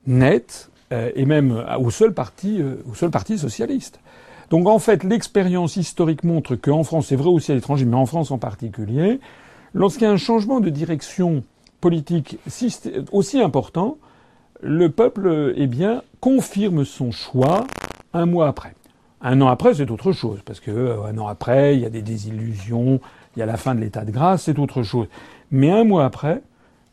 nette, 0.08 0.72
euh, 0.94 1.12
et 1.16 1.26
même 1.26 1.66
au 1.80 1.92
seul 1.92 2.14
parti, 2.14 2.62
euh, 2.62 2.76
au 2.90 2.96
seul 2.96 3.12
parti 3.12 3.38
socialiste. 3.38 4.00
Donc, 4.52 4.68
en 4.68 4.80
fait, 4.80 5.06
l'expérience 5.06 5.78
historique 5.78 6.26
montre 6.26 6.56
qu'en 6.56 6.84
France, 6.84 7.08
c'est 7.08 7.16
vrai 7.16 7.30
aussi 7.30 7.54
à 7.54 7.56
l'étranger, 7.56 7.86
mais 7.86 7.96
en 7.96 8.06
France 8.06 8.32
en 8.32 8.38
particulier, 8.38 9.22
lorsqu'il 9.74 10.04
y 10.04 10.06
a 10.06 10.12
un 10.12 10.18
changement 10.18 10.60
de 10.60 10.70
direction 10.70 11.44
politique 11.80 12.38
aussi 13.14 13.42
important, 13.42 13.98
le 14.62 14.92
peuple, 14.92 15.54
eh 15.56 15.68
bien, 15.68 16.04
confirme 16.20 16.84
son 16.84 17.12
choix 17.12 17.66
un 18.14 18.26
mois 18.26 18.50
après. 18.50 18.76
Un 19.22 19.40
an 19.40 19.48
après, 19.48 19.74
c'est 19.74 19.90
autre 19.90 20.12
chose, 20.12 20.40
parce 20.44 20.60
que 20.60 20.70
euh, 20.70 21.04
un 21.06 21.18
an 21.18 21.28
après, 21.28 21.76
il 21.76 21.82
y 21.82 21.86
a 21.86 21.90
des 21.90 22.02
désillusions, 22.02 23.00
il 23.36 23.40
y 23.40 23.44
a 23.44 23.46
la 23.46 23.58
fin 23.58 23.74
de 23.74 23.80
l'état 23.80 24.04
de 24.04 24.12
grâce, 24.12 24.44
c'est 24.44 24.60
autre 24.60 24.84
chose. 24.84 25.08
Mais 25.52 25.72
un 25.72 25.86
mois 25.86 26.04
après, 26.04 26.42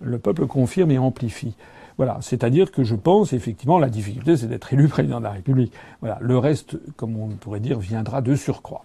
le 0.00 0.18
peuple 0.18 0.46
confirme 0.46 0.92
et 0.92 0.98
amplifie. 0.98 1.54
Voilà, 1.98 2.18
c'est-à-dire 2.20 2.70
que 2.70 2.84
je 2.84 2.94
pense 2.94 3.32
effectivement 3.32 3.78
la 3.78 3.90
difficulté, 3.90 4.36
c'est 4.36 4.46
d'être 4.46 4.72
élu 4.72 4.86
président 4.88 5.18
de 5.18 5.24
la 5.24 5.32
République. 5.32 5.72
Voilà, 6.00 6.16
le 6.20 6.38
reste, 6.38 6.78
comme 6.96 7.16
on 7.16 7.28
pourrait 7.30 7.60
dire, 7.60 7.78
viendra 7.80 8.22
de 8.22 8.36
surcroît. 8.36 8.84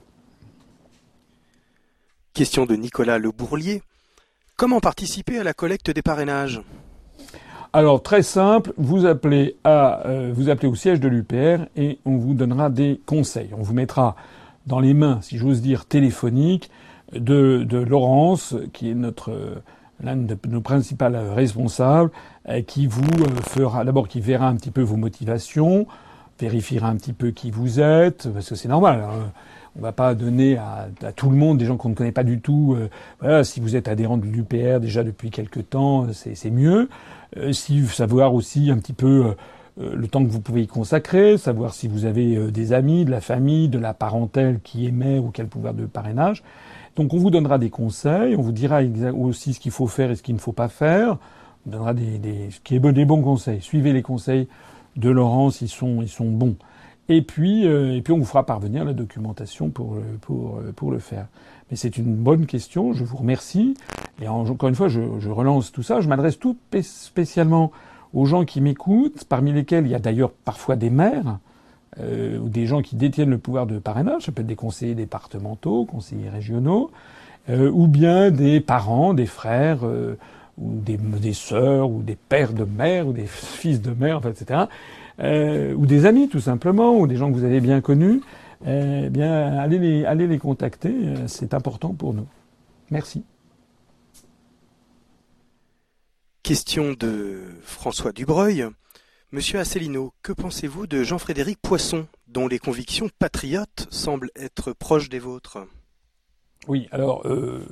Question 2.34 2.66
de 2.66 2.76
Nicolas 2.76 3.20
Le 3.20 3.32
Bourlier. 3.32 3.84
Comment 4.58 4.80
participer 4.80 5.38
à 5.38 5.44
la 5.44 5.54
collecte 5.54 5.92
des 5.92 6.02
parrainages? 6.02 6.62
Alors 7.72 8.02
très 8.02 8.24
simple, 8.24 8.74
vous 8.78 9.06
appelez 9.06 9.56
à 9.64 10.06
euh, 10.08 10.32
vous 10.34 10.50
appelez 10.50 10.68
au 10.68 10.76
siège 10.76 11.00
de 11.00 11.08
l'UPR 11.08 11.66
et 11.76 12.00
on 12.06 12.18
vous 12.18 12.34
donnera 12.34 12.70
des 12.70 13.00
conseils. 13.06 13.50
On 13.58 13.62
vous 13.62 13.74
mettra 13.74 14.16
dans 14.66 14.80
les 14.80 14.94
mains, 14.94 15.20
si 15.22 15.38
j'ose 15.38 15.62
dire, 15.62 15.86
téléphoniques 15.86 16.70
de, 17.14 17.64
de 17.64 17.78
Laurence, 17.78 18.56
qui 18.74 18.90
est 18.90 18.96
notre 18.96 19.62
l'un 20.04 20.16
de 20.18 20.38
nos 20.48 20.62
principaux 20.62 21.06
responsables, 21.34 22.12
euh, 22.50 22.62
qui 22.62 22.88
vous 22.88 23.02
euh, 23.04 23.42
fera 23.48 23.84
d'abord 23.84 24.08
qui 24.08 24.22
verra 24.22 24.48
un 24.48 24.56
petit 24.56 24.72
peu 24.72 24.82
vos 24.82 24.98
motivations, 24.98 25.88
vérifiera 26.40 26.90
un 26.90 26.96
petit 26.96 27.14
peu 27.14 27.32
qui 27.32 27.52
vous 27.52 27.80
êtes, 27.80 28.28
parce 28.32 28.50
que 28.50 28.56
c'est 28.56 28.68
normal. 28.68 29.04
Hein. 29.04 29.32
On 29.76 29.82
va 29.82 29.92
pas 29.92 30.14
donner 30.14 30.58
à, 30.58 30.88
tout 31.16 31.32
le 31.32 31.36
monde 31.36 31.58
des 31.58 31.66
gens 31.66 31.78
qu'on 31.78 31.90
ne 31.90 31.96
connaît 31.96 32.12
pas 32.12 32.24
du 32.24 32.40
tout. 32.40 32.78
voilà, 33.20 33.44
si 33.44 33.60
vous 33.60 33.76
êtes 33.76 33.88
adhérent 33.88 34.18
de 34.18 34.26
l'UPR 34.28 34.80
déjà 34.80 35.04
depuis 35.04 35.32
quelque 35.32 35.62
temps, 35.62 36.06
c'est 36.14 36.52
mieux. 36.52 36.90
Euh, 37.38 37.52
si 37.52 37.86
savoir 37.88 38.34
aussi 38.34 38.70
un 38.70 38.78
petit 38.78 38.94
peu 38.94 39.26
euh, 39.26 39.84
euh, 39.84 39.96
le 39.96 40.08
temps 40.08 40.24
que 40.24 40.30
vous 40.30 40.42
pouvez 40.42 40.64
y 40.64 40.68
consacrer, 40.68 41.38
savoir 41.38 41.74
si 41.74 41.88
vous 41.88 42.06
avez 42.06 42.52
des 42.52 42.74
amis, 42.74 43.06
de 43.06 43.12
la 43.12 43.22
famille, 43.22 43.70
de 43.70 43.80
la 43.80 43.94
parentèle 43.94 44.60
qui 44.64 44.86
émet 44.86 45.20
ou 45.20 45.32
quel 45.32 45.48
pouvoir 45.48 45.74
de 45.74 45.86
parrainage. 45.86 46.44
Donc 46.96 47.14
on 47.14 47.18
vous 47.18 47.32
donnera 47.32 47.58
des 47.58 47.70
conseils, 47.70 48.36
on 48.36 48.42
vous 48.42 48.52
dira 48.52 48.82
aussi 49.14 49.54
ce 49.54 49.60
qu'il 49.60 49.72
faut 49.72 49.88
faire 49.88 50.12
et 50.12 50.16
ce 50.16 50.24
qu'il 50.24 50.36
ne 50.36 50.40
faut 50.40 50.52
pas 50.52 50.68
faire. 50.70 51.18
On 51.66 51.72
donnera 51.72 51.94
des, 51.94 52.50
qui 52.64 52.76
est 52.76 52.80
des 52.80 53.06
bons 53.06 53.22
conseils. 53.22 53.62
Suivez 53.62 53.94
les 53.94 54.02
conseils 54.02 54.48
de 54.96 55.10
Laurence, 55.10 55.62
ils 55.62 55.70
sont, 55.70 56.02
ils 56.02 56.10
sont 56.10 56.30
bons. 56.30 56.56
Et 57.10 57.22
puis, 57.22 57.66
et 57.66 58.02
puis 58.02 58.14
on 58.14 58.20
vous 58.20 58.26
fera 58.26 58.46
parvenir 58.46 58.86
la 58.86 58.94
documentation 58.94 59.70
pour, 59.70 59.98
pour, 60.22 60.62
pour 60.76 60.92
le 60.92 61.00
faire. 61.00 61.28
Mais 61.70 61.78
c'est 61.78 61.98
une 61.98 62.16
bonne 62.16 62.46
question, 62.46 62.94
je 62.94 63.04
vous 63.04 63.18
remercie. 63.18 63.76
Et 64.22 64.28
encore 64.28 64.70
une 64.70 64.76
fois, 64.76 64.88
je, 64.88 65.02
je 65.20 65.30
relance 65.30 65.72
tout 65.72 65.84
ça. 65.84 66.02
Je 66.02 66.08
m'adresse 66.08 66.38
tout 66.38 66.56
spécialement 66.82 67.72
aux 68.14 68.26
gens 68.26 68.46
qui 68.46 68.62
m'écoutent, 68.62 69.24
parmi 69.24 69.52
lesquels 69.52 69.86
il 69.86 69.92
y 69.92 69.96
a 69.96 70.00
d'ailleurs 70.00 70.32
parfois 70.32 70.76
des 70.76 70.92
maires 70.92 71.40
euh, 72.00 72.40
ou 72.40 72.50
des 72.50 72.66
gens 72.66 72.82
qui 72.82 72.96
détiennent 72.96 73.30
le 73.30 73.38
pouvoir 73.38 73.66
de 73.66 73.80
parrainage. 73.80 74.24
Ça 74.24 74.32
peut 74.32 74.42
être 74.42 74.48
des 74.48 74.56
conseillers 74.56 74.96
départementaux, 74.96 75.86
conseillers 75.86 76.30
régionaux, 76.30 76.92
euh, 77.50 77.70
ou 77.72 77.88
bien 77.88 78.32
des 78.32 78.60
parents, 78.60 79.14
des 79.14 79.26
frères, 79.26 79.80
euh, 79.84 80.16
ou 80.58 80.80
des, 80.80 80.98
des 80.98 81.34
sœurs, 81.34 81.90
ou 81.90 82.02
des 82.02 82.16
pères 82.16 82.54
de 82.54 82.64
mère, 82.64 83.08
ou 83.08 83.14
des 83.14 83.26
fils 83.28 83.82
de 83.82 83.92
mère, 83.92 84.22
etc. 84.28 84.66
Euh, 85.20 85.74
ou 85.76 85.86
des 85.86 86.06
amis 86.06 86.30
tout 86.30 86.40
simplement, 86.40 86.98
ou 86.98 87.08
des 87.08 87.16
gens 87.16 87.30
que 87.32 87.36
vous 87.36 87.46
avez 87.46 87.62
bien 87.62 87.82
connus 87.82 88.22
eh 88.66 89.10
bien, 89.10 89.58
allez 89.58 89.78
les, 89.78 90.06
allez 90.06 90.28
les 90.28 90.40
contacter, 90.40 90.94
euh, 90.94 91.28
c'est 91.28 91.54
important 91.54 91.94
pour 91.94 92.14
nous. 92.14 92.28
Merci. 92.92 93.24
Question 96.44 96.94
de 96.94 97.42
François 97.62 98.12
Dubreuil. 98.12 98.68
Monsieur 99.34 99.58
Asselineau, 99.58 100.14
que 100.22 100.32
pensez-vous 100.32 100.86
de 100.86 101.02
Jean-Frédéric 101.02 101.58
Poisson, 101.60 102.06
dont 102.28 102.48
les 102.48 102.60
convictions 102.60 103.10
patriotes 103.18 103.88
semblent 103.90 104.30
être 104.36 104.74
proches 104.74 105.10
des 105.10 105.18
vôtres? 105.18 105.58
Oui, 106.68 106.88
alors 106.92 107.26
euh, 107.26 107.66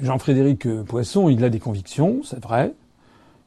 Jean-Frédéric 0.00 0.68
Poisson, 0.84 1.28
il 1.28 1.42
a 1.42 1.50
des 1.50 1.58
convictions, 1.58 2.20
c'est 2.22 2.40
vrai. 2.40 2.72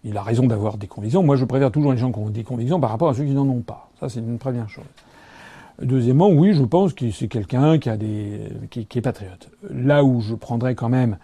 Il 0.04 0.18
a 0.18 0.22
raison 0.22 0.48
d'avoir 0.48 0.78
des 0.78 0.88
convictions. 0.88 1.24
Moi, 1.24 1.38
je 1.38 1.46
préfère 1.46 1.72
toujours 1.72 1.94
les 1.94 1.98
gens 1.98 2.12
qui 2.12 2.20
ont 2.20 2.30
des 2.30 2.44
convictions 2.44 2.82
par 2.82 2.90
rapport 2.90 3.08
à 3.08 3.14
ceux 3.14 3.24
qui 3.24 3.32
n'en 3.32 3.48
ont 3.48 3.62
pas. 3.62 3.90
Ça, 4.02 4.10
c'est 4.10 4.20
une 4.20 4.38
première 4.38 4.68
chose. 4.68 4.84
Deuxièmement, 5.82 6.28
oui, 6.28 6.52
je 6.56 6.64
pense 6.64 6.94
que 6.94 7.10
c'est 7.10 7.30
quelqu'un 7.30 7.80
qui 7.80 7.90
qui, 8.70 8.98
est 8.98 9.02
patriote. 9.02 9.50
Là 9.70 10.04
où 10.04 10.20
je 10.20 10.36
prendrais 10.36 10.76
quand 10.76 10.90
même 10.90 11.18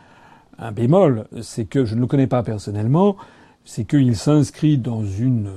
un 0.57 0.72
bémol, 0.72 1.27
c'est 1.41 1.65
que 1.65 1.84
je 1.84 1.95
ne 1.95 1.99
le 1.99 2.07
connais 2.07 2.27
pas 2.27 2.41
personnellement, 2.41 3.18
c'est 3.66 3.86
qu'il 3.86 4.16
s'inscrit 4.16 4.78
dans 4.78 5.04
une 5.04 5.48
euh, 5.48 5.52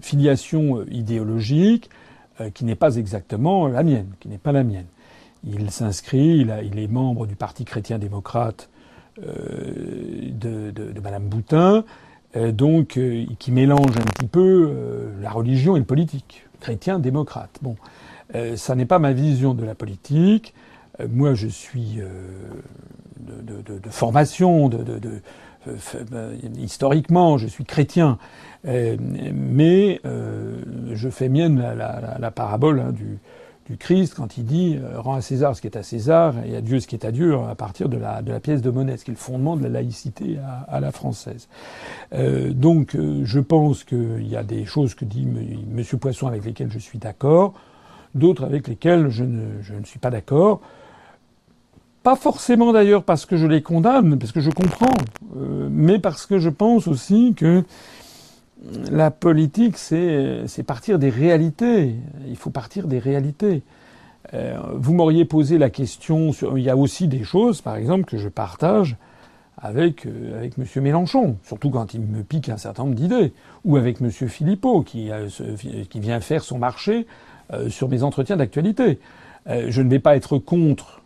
filiation 0.00 0.84
idéologique 0.86 1.90
euh, 2.40 2.50
qui 2.50 2.64
n'est 2.64 2.74
pas 2.74 2.96
exactement 2.96 3.68
la 3.68 3.82
mienne, 3.82 4.08
qui 4.20 4.28
n'est 4.28 4.38
pas 4.38 4.52
la 4.52 4.64
mienne. 4.64 4.86
Il 5.44 5.70
s'inscrit, 5.70 6.38
il, 6.38 6.54
il, 6.64 6.78
est 6.78 6.88
membre 6.88 7.26
du 7.26 7.36
Parti 7.36 7.64
chrétien-démocrate 7.64 8.68
euh, 9.22 10.30
de, 10.32 10.70
de, 10.70 10.92
de 10.92 11.00
Madame 11.00 11.28
Boutin, 11.28 11.84
euh, 12.36 12.52
donc 12.52 12.96
euh, 12.96 13.24
qui 13.40 13.50
mélange 13.50 13.96
un 13.96 14.02
petit 14.02 14.28
peu 14.28 14.68
euh, 14.70 15.10
la 15.20 15.30
religion 15.30 15.74
et 15.74 15.80
le 15.80 15.84
politique, 15.84 16.46
chrétien-démocrate. 16.60 17.58
Bon, 17.62 17.76
ça 18.54 18.76
n'est 18.76 18.86
pas 18.86 19.00
ma 19.00 19.12
vision 19.12 19.54
de 19.54 19.64
la 19.64 19.74
politique. 19.74 20.54
moi, 21.08 21.34
je 21.34 21.48
suis 21.48 21.98
de, 23.18 23.60
de, 23.62 23.90
formation, 23.90 24.68
de, 24.68 25.00
historiquement, 26.58 27.38
je 27.38 27.46
suis 27.46 27.64
chrétien, 27.64 28.18
mais 28.64 30.00
je 30.92 31.08
fais 31.10 31.28
mienne 31.28 31.58
la, 31.58 32.30
parabole 32.30 32.80
hein, 32.80 32.92
du, 32.92 33.18
Christ 33.78 34.14
quand 34.14 34.36
il 34.36 34.44
dit 34.44 34.78
euh, 34.82 35.00
rends 35.00 35.14
à 35.14 35.20
César 35.20 35.54
ce 35.54 35.60
qui 35.60 35.68
est 35.68 35.76
à 35.76 35.82
César 35.82 36.34
et 36.44 36.56
à 36.56 36.60
Dieu 36.60 36.80
ce 36.80 36.88
qui 36.88 36.96
est 36.96 37.04
à 37.04 37.12
Dieu 37.12 37.36
à 37.36 37.54
partir 37.54 37.88
de 37.88 37.96
la, 37.96 38.22
pièce 38.40 38.62
de 38.62 38.70
monnaie, 38.70 38.96
ce 38.96 39.04
qui 39.04 39.10
est 39.10 39.14
le 39.14 39.18
fondement 39.18 39.56
de 39.56 39.62
la 39.62 39.68
laïcité 39.68 40.38
à, 40.68 40.80
la 40.80 40.90
française. 40.90 41.48
Euh, 42.12 42.52
donc 42.52 42.94
euh, 42.94 43.22
je 43.24 43.40
pense 43.40 43.84
qu'il 43.84 44.26
y 44.26 44.36
a 44.36 44.42
des 44.42 44.64
choses 44.64 44.94
que 44.94 45.04
dit 45.04 45.22
M. 45.22 45.84
Poisson 46.00 46.26
avec 46.26 46.44
lesquelles 46.44 46.70
je 46.70 46.78
suis 46.78 46.98
d'accord, 46.98 47.54
d'autres 48.14 48.44
avec 48.44 48.66
lesquelles 48.66 49.08
je 49.08 49.24
ne 49.24 49.84
suis 49.84 49.98
pas 49.98 50.10
d'accord. 50.10 50.60
Pas 52.02 52.16
forcément 52.16 52.72
d'ailleurs 52.72 53.04
parce 53.04 53.26
que 53.26 53.36
je 53.36 53.46
les 53.46 53.60
condamne, 53.60 54.18
parce 54.18 54.32
que 54.32 54.40
je 54.40 54.50
comprends, 54.50 54.94
euh, 55.36 55.68
mais 55.70 55.98
parce 55.98 56.24
que 56.24 56.38
je 56.38 56.48
pense 56.48 56.88
aussi 56.88 57.34
que 57.36 57.62
la 58.90 59.10
politique, 59.10 59.76
c'est 59.76 60.62
partir 60.66 60.98
des 60.98 61.10
réalités. 61.10 61.94
Il 62.26 62.36
faut 62.36 62.50
partir 62.50 62.86
des 62.86 62.98
réalités. 62.98 63.62
Euh, 64.32 64.58
vous 64.74 64.94
m'auriez 64.94 65.26
posé 65.26 65.58
la 65.58 65.68
question 65.68 66.32
sur. 66.32 66.56
Il 66.56 66.64
y 66.64 66.70
a 66.70 66.76
aussi 66.76 67.06
des 67.06 67.22
choses, 67.22 67.60
par 67.60 67.76
exemple, 67.76 68.06
que 68.06 68.16
je 68.16 68.28
partage 68.28 68.96
avec, 69.58 70.06
euh, 70.06 70.38
avec 70.38 70.54
M. 70.58 70.82
Mélenchon, 70.82 71.36
surtout 71.42 71.68
quand 71.68 71.92
il 71.92 72.00
me 72.00 72.22
pique 72.22 72.48
un 72.48 72.56
certain 72.56 72.84
nombre 72.84 72.94
d'idées, 72.94 73.34
ou 73.66 73.76
avec 73.76 74.00
M. 74.00 74.10
Philippot, 74.10 74.82
qui, 74.82 75.10
qui 75.90 76.00
vient 76.00 76.20
faire 76.20 76.44
son 76.44 76.58
marché 76.58 77.06
sur 77.68 77.88
mes 77.88 78.02
entretiens 78.04 78.36
d'actualité. 78.36 79.00
je 79.46 79.82
ne 79.82 79.90
vais 79.90 79.98
pas 79.98 80.16
être 80.16 80.38
contre 80.38 80.99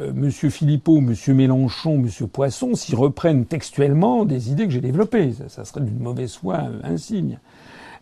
euh, 0.00 0.10
M. 0.10 0.30
Philippot, 0.30 0.98
M. 0.98 1.14
Mélenchon, 1.34 1.94
M. 1.94 2.28
Poisson 2.28 2.74
s'y 2.74 2.94
reprennent 2.94 3.46
textuellement 3.46 4.24
des 4.24 4.50
idées 4.50 4.66
que 4.66 4.72
j'ai 4.72 4.80
développées. 4.80 5.32
Ça, 5.48 5.64
serait 5.64 5.80
d'une 5.80 5.98
mauvaise 5.98 6.34
foi 6.34 6.64
insigne. 6.82 7.38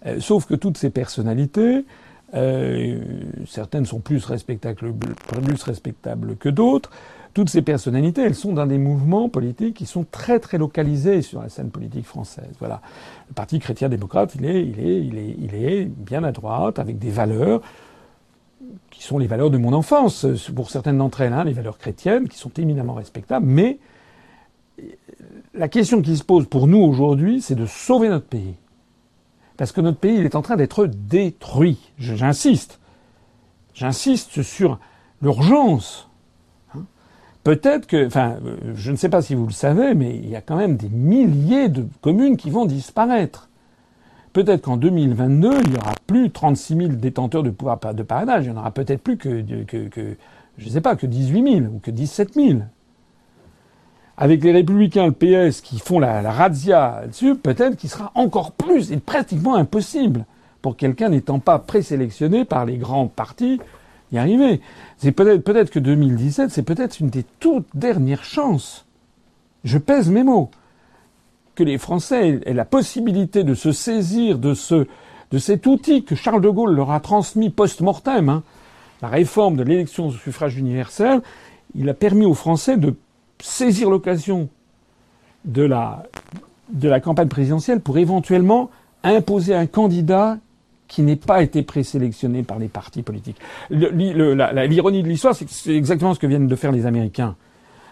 Euh, 0.07 0.21
sauf 0.21 0.47
que 0.47 0.55
toutes 0.55 0.77
ces 0.77 0.91
personnalités, 0.91 1.85
euh, 2.35 3.01
certaines 3.47 3.87
sont 3.87 4.01
plus 4.01 4.25
respectables, 4.25 4.93
que 6.39 6.49
d'autres, 6.49 6.91
toutes 7.33 7.51
ces 7.51 7.63
personnalités, 7.63 8.23
elles 8.23 8.35
sont 8.35 8.53
dans 8.53 8.67
des 8.67 8.79
mouvements 8.79 9.29
politiques 9.29 9.75
qui 9.75 9.87
sont 9.87 10.05
très 10.09 10.39
très 10.39 10.59
localisés 10.59 11.23
sur 11.23 11.43
la 11.43 11.49
scène 11.49 11.71
politique 11.71 12.07
française. 12.07 12.53
Voilà. 12.61 12.81
Le 13.29 13.35
Parti 13.35 13.59
chrétien-démocrate, 13.59 14.35
il, 14.37 14.45
est, 14.47 14.63
il 14.63 15.55
est 15.55 15.85
bien 15.85 16.23
à 16.23 16.33
droite, 16.33 16.79
avec 16.79 16.99
des 16.99 17.11
valeurs 17.11 17.61
qui 18.91 19.03
sont 19.03 19.19
les 19.19 19.27
valeurs 19.27 19.51
de 19.51 19.59
mon 19.59 19.73
enfance, 19.73 20.27
pour 20.55 20.71
certaines 20.71 20.99
d'entre 20.99 21.21
elles, 21.21 21.33
hein, 21.33 21.45
les 21.45 21.53
valeurs 21.53 21.79
chrétiennes, 21.79 22.29
qui 22.29 22.39
sont 22.39 22.53
éminemment 22.57 22.95
respectables, 22.95 23.47
mais 23.47 23.79
la 25.55 25.69
question 25.69 26.03
qui 26.03 26.17
se 26.17 26.25
pose 26.25 26.47
pour 26.47 26.67
nous 26.67 26.79
aujourd'hui, 26.79 27.41
c'est 27.41 27.55
de 27.55 27.67
sauver 27.67 28.09
notre 28.09 28.27
pays. 28.27 28.57
Parce 29.57 29.73
que 29.73 29.81
notre 29.81 29.99
pays, 29.99 30.19
il 30.19 30.25
est 30.25 30.35
en 30.35 30.43
train 30.43 30.57
d'être 30.57 30.87
détruit. 30.87 31.79
J'insiste. 31.99 32.81
J'insiste 33.73 34.43
sur 34.43 34.81
l'urgence. 35.23 36.09
Hein. 36.75 36.85
Peut-être 37.45 37.87
que, 37.87 38.07
enfin, 38.07 38.39
je 38.75 38.91
ne 38.91 38.97
sais 38.97 39.09
pas 39.09 39.23
si 39.23 39.35
vous 39.35 39.47
le 39.47 39.53
savez, 39.53 39.95
mais 39.95 40.17
il 40.17 40.29
y 40.29 40.37
a 40.37 40.41
quand 40.41 40.57
même 40.57 40.77
des 40.77 40.89
milliers 40.89 41.69
de 41.69 41.87
communes 42.01 42.37
qui 42.37 42.51
vont 42.51 42.67
disparaître. 42.67 43.49
Peut-être 44.35 44.63
qu'en 44.63 44.77
2022, 44.77 45.61
il 45.65 45.71
n'y 45.71 45.77
aura 45.77 45.95
plus 46.07 46.31
36 46.31 46.77
000 46.77 46.89
détenteurs 46.89 47.43
de 47.43 47.51
pouvoir 47.51 47.79
de 47.95 48.03
parrainage. 48.03 48.45
Il 48.45 48.51
n'y 48.51 48.57
en 48.57 48.61
aura 48.61 48.73
peut-être 48.73 49.01
plus 49.01 49.17
que, 49.17 49.43
je 50.59 50.65
ne 50.67 50.71
sais 50.71 50.81
pas, 50.83 50.97
que 50.97 51.07
18 51.07 51.61
000 51.61 51.67
ou 51.73 51.79
que 51.79 51.91
17 51.91 52.35
000. 52.35 52.59
avec 54.17 54.45
les 54.45 54.53
républicains, 54.53 55.07
le 55.07 55.13
PS, 55.13 55.61
qui 55.61 55.79
font 55.79 55.99
la, 55.99 56.21
la 56.21 56.33
razzia 56.33 57.05
dessus, 57.07 57.37
peut-être 57.37 57.77
qu'il 57.77 57.89
sera 57.89 58.13
encore 58.15 58.53
plus 58.53 58.93
et 58.93 58.99
pratiquement 58.99 59.55
impossible 59.55 60.27
pour 60.63 60.77
quelqu'un 60.77 61.09
n'étant 61.09 61.39
pas 61.39 61.59
présélectionné 61.59 62.45
par 62.45 62.67
les 62.67 62.77
grands 62.77 63.07
partis 63.07 63.61
y 64.13 64.19
arriver. 64.19 64.61
C'est 64.99 65.13
peut-être 65.13 65.43
peut-être 65.43 65.71
que 65.71 65.79
2017, 65.79 66.51
c'est 66.51 66.63
peut-être 66.63 67.01
une 67.01 67.09
des 67.09 67.25
toutes 67.41 67.69
dernières 67.75 68.25
chances. 68.25 68.85
Je 69.65 69.79
pèse 69.79 70.11
mes 70.11 70.23
mots. 70.23 70.51
Que 71.55 71.63
les 71.63 71.79
Français 71.79 72.41
aient 72.45 72.55
la 72.55 72.65
possibilité 72.65 73.45
de 73.45 73.55
se 73.55 73.73
saisir 73.73 74.39
de 74.39 74.55
ce 74.55 74.87
de 75.31 75.39
cet 75.39 75.67
outil 75.67 76.05
que 76.05 76.15
Charles 76.15 76.41
de 76.41 76.49
Gaulle 76.49 76.75
leur 76.75 76.93
a 76.93 77.01
transmis 77.01 77.51
post-mortem, 77.51 78.29
hein, 78.29 78.43
la 79.03 79.09
réforme 79.09 79.57
de 79.57 79.65
l'élection 79.65 80.07
au 80.07 80.13
suffrage 80.13 80.57
universel, 80.57 81.23
il 81.75 81.89
a 81.89 81.95
permis 81.95 82.25
aux 82.25 82.35
Français 82.35 82.77
de 82.77 82.95
saisir 83.41 83.91
l'occasion 83.91 84.49
de 85.45 85.63
la, 85.63 86.05
de 86.71 86.89
la 86.89 87.01
campagne 87.01 87.29
présidentielle 87.29 87.81
pour 87.81 87.99
éventuellement 87.99 88.71
imposer 89.03 89.55
un 89.55 89.67
candidat 89.67 90.39
qui 90.87 91.03
n'ait 91.03 91.17
pas 91.17 91.43
été 91.43 91.63
présélectionné 91.63 92.43
par 92.43 92.59
les 92.59 92.69
partis 92.69 93.03
politiques. 93.03 93.39
L'ironie 93.71 95.03
de 95.03 95.09
l'histoire, 95.09 95.35
c'est 95.35 95.75
exactement 95.75 96.15
ce 96.15 96.21
que 96.21 96.27
viennent 96.27 96.47
de 96.47 96.57
faire 96.57 96.73
les 96.73 96.87
Américains. 96.87 97.35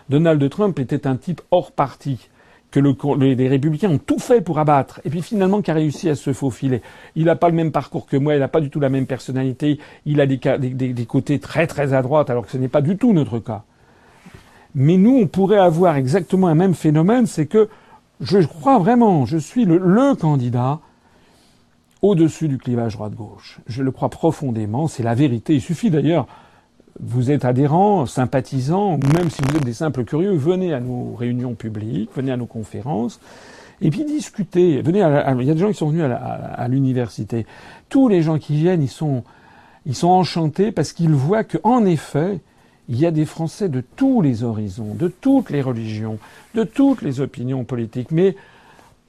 Donald 0.08 0.48
Trump 0.48 0.78
était 0.78 1.06
un 1.06 1.16
type 1.16 1.40
hors 1.50 1.72
parti 1.72 2.28
que 2.72 2.80
le, 2.80 2.94
les 3.34 3.48
républicains 3.48 3.90
ont 3.90 3.98
tout 3.98 4.18
fait 4.18 4.40
pour 4.40 4.58
abattre, 4.58 5.00
et 5.04 5.10
puis 5.10 5.22
finalement 5.22 5.60
qui 5.60 5.70
a 5.70 5.74
réussi 5.74 6.08
à 6.08 6.16
se 6.16 6.32
faufiler. 6.32 6.82
Il 7.14 7.26
n'a 7.26 7.36
pas 7.36 7.50
le 7.50 7.54
même 7.54 7.70
parcours 7.70 8.06
que 8.06 8.16
moi, 8.16 8.34
il 8.34 8.40
n'a 8.40 8.48
pas 8.48 8.60
du 8.60 8.70
tout 8.70 8.80
la 8.80 8.88
même 8.88 9.06
personnalité, 9.06 9.78
il 10.06 10.20
a 10.20 10.26
des, 10.26 11.06
côtés 11.06 11.38
très 11.38 11.66
très 11.66 11.92
à 11.92 12.02
droite, 12.02 12.30
alors 12.30 12.46
que 12.46 12.50
ce 12.50 12.56
n'est 12.56 12.68
pas 12.68 12.80
du 12.80 12.96
tout 12.96 13.12
notre 13.12 13.38
cas. 13.38 13.62
Mais 14.74 14.96
nous, 14.96 15.18
on 15.18 15.26
pourrait 15.26 15.58
avoir 15.58 15.96
exactement 15.96 16.48
un 16.48 16.54
même 16.54 16.74
phénomène, 16.74 17.26
c'est 17.26 17.46
que 17.46 17.68
je 18.22 18.38
crois 18.38 18.78
vraiment, 18.78 19.26
je 19.26 19.36
suis 19.36 19.66
le, 19.66 19.76
le 19.76 20.14
candidat 20.14 20.80
au-dessus 22.00 22.48
du 22.48 22.56
clivage 22.56 22.94
droite-gauche. 22.94 23.60
Je 23.66 23.82
le 23.82 23.90
crois 23.90 24.08
profondément, 24.08 24.88
c'est 24.88 25.02
la 25.02 25.14
vérité. 25.14 25.54
Il 25.54 25.60
suffit 25.60 25.90
d'ailleurs, 25.90 26.26
vous 27.00 27.30
êtes 27.30 27.44
adhérent, 27.44 28.06
sympathisant, 28.06 28.94
ou 28.94 29.00
même 29.16 29.30
si 29.30 29.42
vous 29.42 29.56
êtes 29.56 29.64
des 29.64 29.72
simples 29.72 30.04
curieux, 30.04 30.32
venez 30.32 30.72
à 30.74 30.80
nos 30.80 31.14
réunions 31.14 31.54
publiques, 31.54 32.10
venez 32.14 32.32
à 32.32 32.36
nos 32.36 32.46
conférences, 32.46 33.20
et 33.80 33.90
puis 33.90 34.04
discutez. 34.04 34.80
Venez 34.80 35.00
il 35.00 35.46
y 35.46 35.50
a 35.50 35.54
des 35.54 35.60
gens 35.60 35.68
qui 35.68 35.74
sont 35.74 35.88
venus 35.88 36.04
à, 36.04 36.68
l'université. 36.68 37.46
Tous 37.88 38.08
les 38.08 38.22
gens 38.22 38.38
qui 38.38 38.54
viennent, 38.54 38.82
ils 38.82 38.88
sont, 38.88 39.24
ils 39.86 39.96
sont 39.96 40.08
enchantés 40.08 40.70
parce 40.70 40.92
qu'ils 40.92 41.14
voient 41.14 41.44
qu'en 41.44 41.84
effet, 41.84 42.38
il 42.88 42.98
y 42.98 43.06
a 43.06 43.10
des 43.10 43.24
Français 43.24 43.68
de 43.68 43.82
tous 43.96 44.22
les 44.22 44.44
horizons, 44.44 44.94
de 44.94 45.08
toutes 45.08 45.50
les 45.50 45.62
religions, 45.62 46.18
de 46.54 46.62
toutes 46.62 47.02
les 47.02 47.20
opinions 47.20 47.64
politiques, 47.64 48.10
mais 48.12 48.36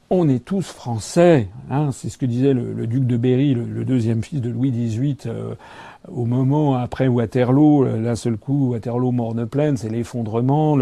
on 0.09 0.29
est 0.29 0.43
tous 0.43 0.65
français. 0.65 1.49
Hein, 1.69 1.91
c'est 1.91 2.09
ce 2.09 2.17
que 2.17 2.25
disait 2.25 2.53
le, 2.53 2.87
duc 2.87 3.05
de 3.05 3.17
Berry, 3.17 3.53
le, 3.55 3.85
deuxième 3.85 4.23
fils 4.23 4.41
de 4.41 4.49
Louis 4.49 4.71
XVIII, 4.71 5.17
au 6.07 6.25
moment 6.25 6.75
après 6.75 7.07
Waterloo. 7.07 7.85
Euh, 7.85 8.03
d'un 8.03 8.15
seul 8.15 8.37
coup, 8.37 8.71
Waterloo 8.71 9.11
morne 9.11 9.45
pleine, 9.45 9.77
c'est 9.77 9.89
l'effondrement. 9.89 10.77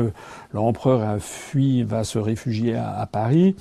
L'empereur 0.53 1.01
a 1.01 1.19
fui, 1.19 1.83
va 1.83 2.03
se 2.03 2.19
réfugier 2.19 2.75
à, 2.75 2.99
à, 2.99 3.05
Paris. 3.05 3.55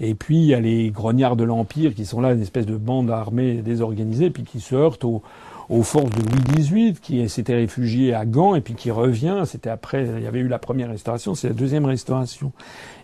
Et 0.00 0.14
puis 0.14 0.36
il 0.36 0.46
y 0.46 0.54
a 0.54 0.60
les 0.60 0.90
grognards 0.90 1.36
de 1.36 1.44
l'Empire 1.44 1.94
qui 1.94 2.06
sont 2.06 2.20
là, 2.20 2.32
une 2.32 2.42
espèce 2.42 2.66
de 2.66 2.76
bande 2.76 3.10
armée 3.10 3.56
désorganisée, 3.62 4.30
puis 4.30 4.44
qui 4.44 4.60
se 4.60 4.74
heurtent 4.74 5.04
au, 5.04 5.22
aux 5.70 5.84
forces 5.84 6.10
de 6.10 6.22
Louis 6.22 6.60
XVIII, 6.60 6.94
qui 6.94 7.26
s'était 7.28 7.54
réfugié 7.54 8.12
à 8.12 8.26
Gand 8.26 8.56
et 8.56 8.60
puis 8.60 8.74
qui 8.74 8.90
revient. 8.90 9.44
C'était 9.46 9.70
après, 9.70 10.04
il 10.04 10.22
y 10.22 10.26
avait 10.26 10.40
eu 10.40 10.48
la 10.48 10.58
première 10.58 10.88
restauration, 10.88 11.34
c'est 11.34 11.48
la 11.48 11.54
deuxième 11.54 11.84
restauration. 11.84 12.52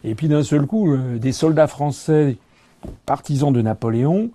Et 0.04 0.14
puis 0.14 0.28
d'un 0.28 0.42
seul 0.42 0.66
coup, 0.66 0.92
euh, 0.92 1.18
des 1.18 1.32
soldats 1.32 1.68
français 1.68 2.36
partisans 3.06 3.52
de 3.52 3.62
Napoléon 3.62 4.30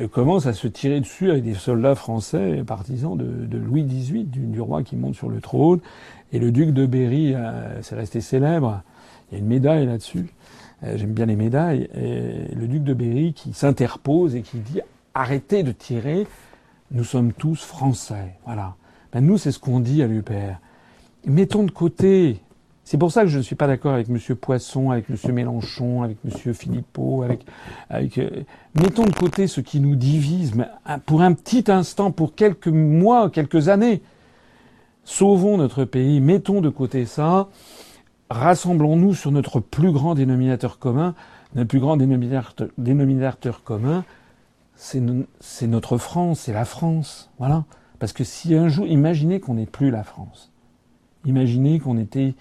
euh, 0.00 0.08
commencent 0.08 0.46
à 0.46 0.52
se 0.52 0.66
tirer 0.66 1.00
dessus 1.00 1.30
avec 1.30 1.44
des 1.44 1.54
soldats 1.54 1.94
français 1.94 2.62
partisans 2.66 3.16
de, 3.16 3.56
Louis 3.56 3.84
XVIII, 3.84 4.24
du, 4.24 4.60
roi 4.60 4.82
qui 4.82 4.96
monte 4.96 5.14
sur 5.14 5.28
le 5.28 5.40
trône. 5.40 5.80
Et 6.32 6.38
le 6.38 6.50
duc 6.50 6.72
de 6.72 6.86
Berry, 6.86 7.34
euh, 7.34 7.82
c'est 7.82 7.94
resté 7.94 8.20
célèbre. 8.20 8.82
Il 9.30 9.34
y 9.34 9.36
a 9.36 9.40
une 9.40 9.48
médaille 9.48 9.86
là-dessus. 9.86 10.28
J'aime 10.82 11.12
bien 11.12 11.24
les 11.24 11.36
médailles. 11.36 11.88
Et 11.94 12.54
le 12.54 12.68
duc 12.68 12.84
de 12.84 12.92
Berry 12.92 13.32
qui 13.32 13.54
s'interpose 13.54 14.34
et 14.34 14.42
qui 14.42 14.58
dit 14.58 14.80
arrêtez 15.14 15.62
de 15.62 15.72
tirer 15.72 16.26
nous 16.90 17.04
sommes 17.04 17.32
tous 17.32 17.62
français. 17.62 18.36
Voilà. 18.44 18.76
Ben 19.12 19.20
nous, 19.24 19.38
c'est 19.38 19.52
ce 19.52 19.58
qu'on 19.58 19.80
dit 19.80 20.02
à 20.02 20.06
l'UPR. 20.06 20.58
Mettons 21.24 21.64
de 21.64 21.70
côté. 21.70 22.40
C'est 22.84 22.98
pour 22.98 23.10
ça 23.10 23.22
que 23.22 23.28
je 23.28 23.38
ne 23.38 23.42
suis 23.42 23.56
pas 23.56 23.66
d'accord 23.66 23.94
avec 23.94 24.10
M. 24.10 24.18
Poisson, 24.36 24.90
avec 24.90 25.06
M. 25.08 25.32
Mélenchon, 25.32 26.02
avec 26.02 26.18
M. 26.24 26.52
Philippot, 26.52 27.22
avec, 27.22 27.46
avec 27.88 28.18
euh, 28.18 28.28
mettons 28.74 29.04
de 29.04 29.14
côté 29.14 29.46
ce 29.46 29.62
qui 29.62 29.80
nous 29.80 29.96
divise, 29.96 30.54
mais 30.54 30.66
pour 31.06 31.22
un 31.22 31.32
petit 31.32 31.70
instant, 31.70 32.10
pour 32.10 32.34
quelques 32.34 32.68
mois, 32.68 33.30
quelques 33.30 33.68
années. 33.68 34.02
Sauvons 35.04 35.56
notre 35.56 35.84
pays, 35.84 36.20
mettons 36.20 36.60
de 36.60 36.68
côté 36.68 37.06
ça, 37.06 37.48
rassemblons-nous 38.30 39.14
sur 39.14 39.32
notre 39.32 39.60
plus 39.60 39.92
grand 39.92 40.14
dénominateur 40.14 40.78
commun. 40.78 41.14
Notre 41.54 41.68
plus 41.68 41.80
grand 41.80 41.96
dénominateur, 41.96 42.54
dénominateur 42.78 43.62
commun, 43.62 44.04
c'est 44.76 45.66
notre 45.66 45.98
France, 45.98 46.40
c'est 46.40 46.52
la 46.52 46.64
France. 46.64 47.30
Voilà. 47.38 47.64
Parce 47.98 48.12
que 48.12 48.24
si 48.24 48.54
un 48.54 48.68
jour, 48.68 48.86
imaginez 48.86 49.40
qu'on 49.40 49.54
n'est 49.54 49.66
plus 49.66 49.90
la 49.90 50.02
France. 50.02 50.52
Imaginez 51.24 51.78
qu'on 51.78 51.96
était, 51.96 52.34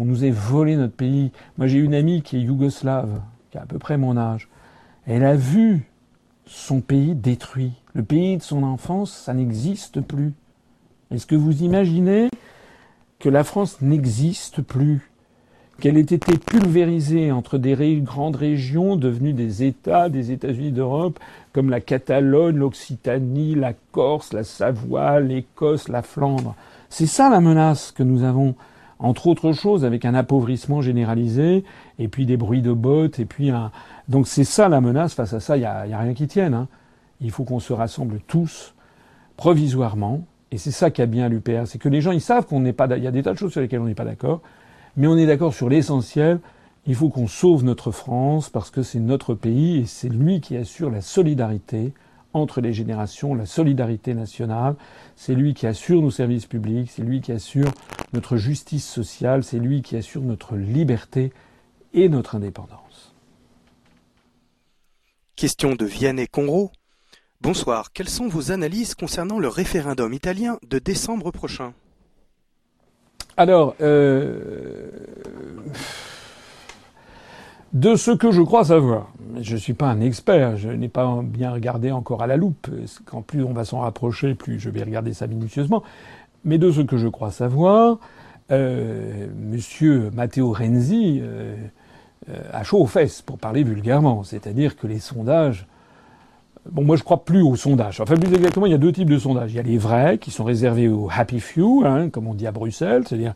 qu'on 0.00 0.06
nous 0.06 0.24
ait 0.24 0.30
volé 0.30 0.76
notre 0.76 0.94
pays. 0.94 1.30
Moi, 1.58 1.66
j'ai 1.66 1.76
une 1.76 1.92
amie 1.92 2.22
qui 2.22 2.38
est 2.38 2.40
yougoslave, 2.40 3.20
qui 3.50 3.58
a 3.58 3.62
à 3.62 3.66
peu 3.66 3.78
près 3.78 3.98
mon 3.98 4.16
âge. 4.16 4.48
Elle 5.06 5.26
a 5.26 5.36
vu 5.36 5.90
son 6.46 6.80
pays 6.80 7.14
détruit. 7.14 7.72
Le 7.92 8.02
pays 8.02 8.38
de 8.38 8.42
son 8.42 8.62
enfance, 8.62 9.12
ça 9.12 9.34
n'existe 9.34 10.00
plus. 10.00 10.32
Est-ce 11.10 11.26
que 11.26 11.34
vous 11.34 11.62
imaginez 11.62 12.30
que 13.18 13.28
la 13.28 13.44
France 13.44 13.82
n'existe 13.82 14.62
plus? 14.62 15.10
Qu'elle 15.80 15.98
ait 15.98 16.00
été 16.00 16.38
pulvérisée 16.38 17.30
entre 17.30 17.58
des 17.58 18.00
grandes 18.00 18.36
régions 18.36 18.96
devenues 18.96 19.34
des 19.34 19.64
États 19.64 20.08
des 20.08 20.32
États-Unis 20.32 20.72
d'Europe, 20.72 21.18
comme 21.52 21.68
la 21.68 21.80
Catalogne, 21.82 22.56
l'Occitanie, 22.56 23.54
la 23.54 23.74
Corse, 23.92 24.32
la 24.32 24.44
Savoie, 24.44 25.20
l'Écosse, 25.20 25.88
la 25.88 26.00
Flandre. 26.00 26.54
C'est 26.88 27.04
ça 27.04 27.28
la 27.28 27.40
menace 27.40 27.92
que 27.92 28.02
nous 28.02 28.24
avons, 28.24 28.54
entre 29.00 29.26
autres 29.26 29.52
choses, 29.52 29.84
avec 29.84 30.04
un 30.04 30.14
appauvrissement 30.14 30.82
généralisé, 30.82 31.64
et 31.98 32.08
puis 32.08 32.26
des 32.26 32.36
bruits 32.36 32.62
de 32.62 32.72
bottes, 32.72 33.18
et 33.18 33.24
puis 33.24 33.50
un... 33.50 33.72
Donc 34.08 34.28
c'est 34.28 34.44
ça 34.44 34.68
la 34.68 34.80
menace, 34.80 35.14
face 35.14 35.32
à 35.32 35.40
ça, 35.40 35.56
il 35.56 35.60
n'y 35.60 35.66
a, 35.66 35.98
rien 35.98 36.14
qui 36.14 36.26
tienne. 36.26 36.54
Hein. 36.54 36.68
Il 37.20 37.30
faut 37.30 37.44
qu'on 37.44 37.60
se 37.60 37.72
rassemble 37.72 38.20
tous, 38.26 38.74
provisoirement, 39.36 40.24
et 40.52 40.58
c'est 40.58 40.70
ça 40.70 40.90
qui 40.90 41.00
a 41.00 41.06
bien 41.06 41.28
l'UPR, 41.28 41.66
c'est 41.66 41.78
que 41.78 41.88
les 41.88 42.00
gens, 42.00 42.12
ils 42.12 42.20
savent 42.20 42.46
qu'on 42.46 42.60
n'est 42.60 42.72
pas... 42.72 42.86
Il 42.96 43.02
y 43.02 43.06
a 43.06 43.10
des 43.10 43.22
tas 43.22 43.32
de 43.32 43.38
choses 43.38 43.52
sur 43.52 43.60
lesquelles 43.60 43.80
on 43.80 43.86
n'est 43.86 43.94
pas 43.94 44.04
d'accord, 44.04 44.42
mais 44.96 45.06
on 45.06 45.16
est 45.16 45.26
d'accord 45.26 45.54
sur 45.54 45.68
l'essentiel. 45.68 46.40
Il 46.86 46.94
faut 46.94 47.08
qu'on 47.08 47.26
sauve 47.26 47.64
notre 47.64 47.90
France 47.92 48.50
parce 48.50 48.70
que 48.70 48.82
c'est 48.82 49.00
notre 49.00 49.34
pays 49.34 49.78
et 49.78 49.86
c'est 49.86 50.08
lui 50.08 50.40
qui 50.40 50.56
assure 50.56 50.90
la 50.90 51.00
solidarité 51.02 51.92
entre 52.32 52.60
les 52.60 52.72
générations, 52.72 53.34
la 53.34 53.46
solidarité 53.46 54.14
nationale. 54.14 54.76
C'est 55.16 55.34
lui 55.34 55.54
qui 55.54 55.66
assure 55.66 56.02
nos 56.02 56.10
services 56.10 56.46
publics, 56.46 56.90
c'est 56.90 57.02
lui 57.02 57.20
qui 57.20 57.32
assure 57.32 57.70
notre 58.12 58.36
justice 58.36 58.86
sociale, 58.86 59.44
c'est 59.44 59.58
lui 59.58 59.82
qui 59.82 59.96
assure 59.96 60.22
notre 60.22 60.56
liberté 60.56 61.32
et 61.92 62.08
notre 62.08 62.36
indépendance. 62.36 63.14
Question 65.36 65.74
de 65.74 65.86
Vianney 65.86 66.28
Conro. 66.28 66.70
Bonsoir, 67.40 67.92
quelles 67.92 68.08
sont 68.08 68.28
vos 68.28 68.52
analyses 68.52 68.94
concernant 68.94 69.38
le 69.38 69.48
référendum 69.48 70.12
italien 70.12 70.58
de 70.68 70.78
décembre 70.78 71.30
prochain? 71.30 71.72
Alors, 73.38 73.74
euh, 73.80 74.90
de 77.72 77.94
ce 77.94 78.10
que 78.10 78.30
je 78.32 78.42
crois 78.42 78.64
savoir, 78.64 79.12
je 79.40 79.54
ne 79.54 79.58
suis 79.58 79.74
pas 79.74 79.86
un 79.86 80.00
expert, 80.00 80.56
je 80.56 80.68
n'ai 80.68 80.88
pas 80.88 81.20
bien 81.22 81.52
regardé 81.52 81.92
encore 81.92 82.22
à 82.22 82.26
la 82.26 82.36
loupe, 82.36 82.68
quand 83.04 83.22
plus 83.22 83.44
on 83.44 83.52
va 83.52 83.64
s'en 83.64 83.80
rapprocher, 83.80 84.34
plus 84.34 84.58
je 84.58 84.70
vais 84.70 84.82
regarder 84.82 85.12
ça 85.12 85.26
minutieusement, 85.26 85.82
mais 86.44 86.58
de 86.58 86.70
ce 86.70 86.80
que 86.80 86.96
je 86.96 87.08
crois 87.08 87.30
savoir, 87.30 87.98
euh, 88.50 89.28
Monsieur 89.38 90.10
Matteo 90.12 90.52
Renzi 90.52 91.20
euh, 91.22 91.56
a 92.52 92.64
chaud 92.64 92.80
aux 92.80 92.86
fesses, 92.86 93.22
pour 93.22 93.38
parler 93.38 93.62
vulgairement, 93.62 94.24
c'est-à-dire 94.24 94.76
que 94.76 94.86
les 94.86 94.98
sondages 94.98 95.66
Bon, 96.70 96.84
moi, 96.84 96.96
je 96.96 97.02
crois 97.02 97.24
plus 97.24 97.42
aux 97.42 97.56
sondages. 97.56 98.00
Enfin, 98.00 98.16
plus 98.16 98.32
exactement, 98.34 98.66
il 98.66 98.72
y 98.72 98.74
a 98.74 98.78
deux 98.78 98.92
types 98.92 99.08
de 99.08 99.18
sondages. 99.18 99.52
Il 99.52 99.56
y 99.56 99.58
a 99.58 99.62
les 99.62 99.78
vrais, 99.78 100.18
qui 100.18 100.30
sont 100.30 100.44
réservés 100.44 100.88
aux 100.88 101.08
happy 101.10 101.40
few, 101.40 101.84
hein, 101.86 102.10
comme 102.10 102.26
on 102.26 102.34
dit 102.34 102.46
à 102.46 102.52
Bruxelles, 102.52 103.04
c'est-à-dire 103.06 103.32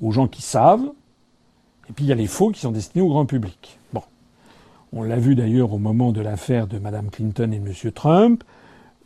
aux 0.00 0.12
gens 0.12 0.28
qui 0.28 0.42
savent. 0.42 0.88
Et 1.88 1.92
puis, 1.92 2.04
il 2.04 2.08
y 2.08 2.12
a 2.12 2.16
les 2.16 2.26
faux 2.26 2.50
qui 2.50 2.60
sont 2.60 2.72
destinés 2.72 3.02
au 3.02 3.08
grand 3.08 3.26
public. 3.26 3.78
Bon. 3.92 4.02
On 4.92 5.02
l'a 5.02 5.16
vu 5.16 5.34
d'ailleurs 5.34 5.72
au 5.72 5.78
moment 5.78 6.12
de 6.12 6.20
l'affaire 6.20 6.66
de 6.66 6.78
Mme 6.78 7.10
Clinton 7.10 7.50
et 7.52 7.58
de 7.58 7.66
M. 7.66 7.92
Trump. 7.92 8.44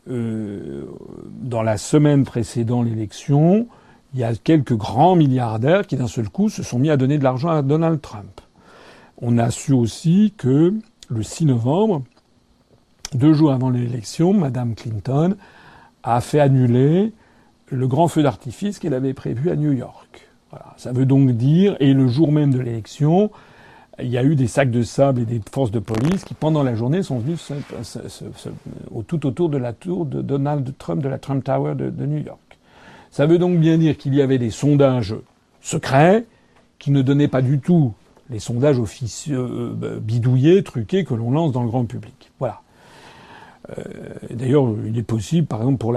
Euh, 0.08 0.86
dans 1.42 1.62
la 1.62 1.76
semaine 1.76 2.24
précédant 2.24 2.82
l'élection, 2.82 3.68
il 4.14 4.20
y 4.20 4.24
a 4.24 4.34
quelques 4.34 4.76
grands 4.76 5.14
milliardaires 5.14 5.86
qui 5.86 5.96
d'un 5.96 6.08
seul 6.08 6.28
coup 6.28 6.48
se 6.48 6.62
sont 6.62 6.78
mis 6.78 6.90
à 6.90 6.96
donner 6.96 7.18
de 7.18 7.24
l'argent 7.24 7.50
à 7.50 7.62
Donald 7.62 8.00
Trump. 8.00 8.40
On 9.20 9.38
a 9.38 9.50
su 9.50 9.72
aussi 9.72 10.34
que 10.36 10.74
le 11.08 11.22
6 11.22 11.46
novembre, 11.46 12.02
deux 13.14 13.32
jours 13.32 13.52
avant 13.52 13.70
l'élection, 13.70 14.32
Madame 14.32 14.74
Clinton 14.74 15.36
a 16.02 16.20
fait 16.20 16.40
annuler 16.40 17.12
le 17.68 17.86
grand 17.86 18.08
feu 18.08 18.22
d'artifice 18.22 18.78
qu'elle 18.78 18.94
avait 18.94 19.14
prévu 19.14 19.50
à 19.50 19.56
New 19.56 19.72
York. 19.72 20.21
Ça 20.76 20.92
veut 20.92 21.06
donc 21.06 21.30
dire, 21.32 21.76
et 21.80 21.94
le 21.94 22.08
jour 22.08 22.32
même 22.32 22.52
de 22.52 22.60
l'élection, 22.60 23.30
il 24.00 24.08
y 24.08 24.18
a 24.18 24.24
eu 24.24 24.34
des 24.36 24.46
sacs 24.46 24.70
de 24.70 24.82
sable 24.82 25.20
et 25.20 25.24
des 25.24 25.40
forces 25.50 25.70
de 25.70 25.78
police 25.78 26.24
qui, 26.24 26.34
pendant 26.34 26.62
la 26.62 26.74
journée, 26.74 27.02
sont 27.02 27.18
venus 27.18 27.52
tout 29.06 29.26
autour 29.26 29.48
de 29.48 29.58
la 29.58 29.72
tour 29.72 30.06
de 30.06 30.22
Donald 30.22 30.72
Trump, 30.78 31.02
de 31.02 31.08
la 31.08 31.18
Trump 31.18 31.44
Tower 31.44 31.74
de, 31.74 31.90
de 31.90 32.06
New 32.06 32.24
York. 32.24 32.38
Ça 33.10 33.26
veut 33.26 33.38
donc 33.38 33.58
bien 33.58 33.76
dire 33.76 33.96
qu'il 33.98 34.14
y 34.14 34.22
avait 34.22 34.38
des 34.38 34.50
sondages 34.50 35.14
secrets 35.60 36.24
qui 36.78 36.90
ne 36.90 37.02
donnaient 37.02 37.28
pas 37.28 37.42
du 37.42 37.60
tout 37.60 37.92
les 38.30 38.38
sondages 38.38 38.78
officieux 38.78 39.38
euh, 39.38 40.00
bidouillés, 40.00 40.62
truqués 40.62 41.04
que 41.04 41.12
l'on 41.14 41.30
lance 41.30 41.52
dans 41.52 41.62
le 41.62 41.68
grand 41.68 41.84
public. 41.84 42.32
Voilà. 42.38 42.61
Euh, 43.70 43.84
d'ailleurs, 44.30 44.66
il 44.86 44.98
est 44.98 45.02
possible, 45.02 45.46
par 45.46 45.60
exemple, 45.60 45.78
pour 45.78 45.92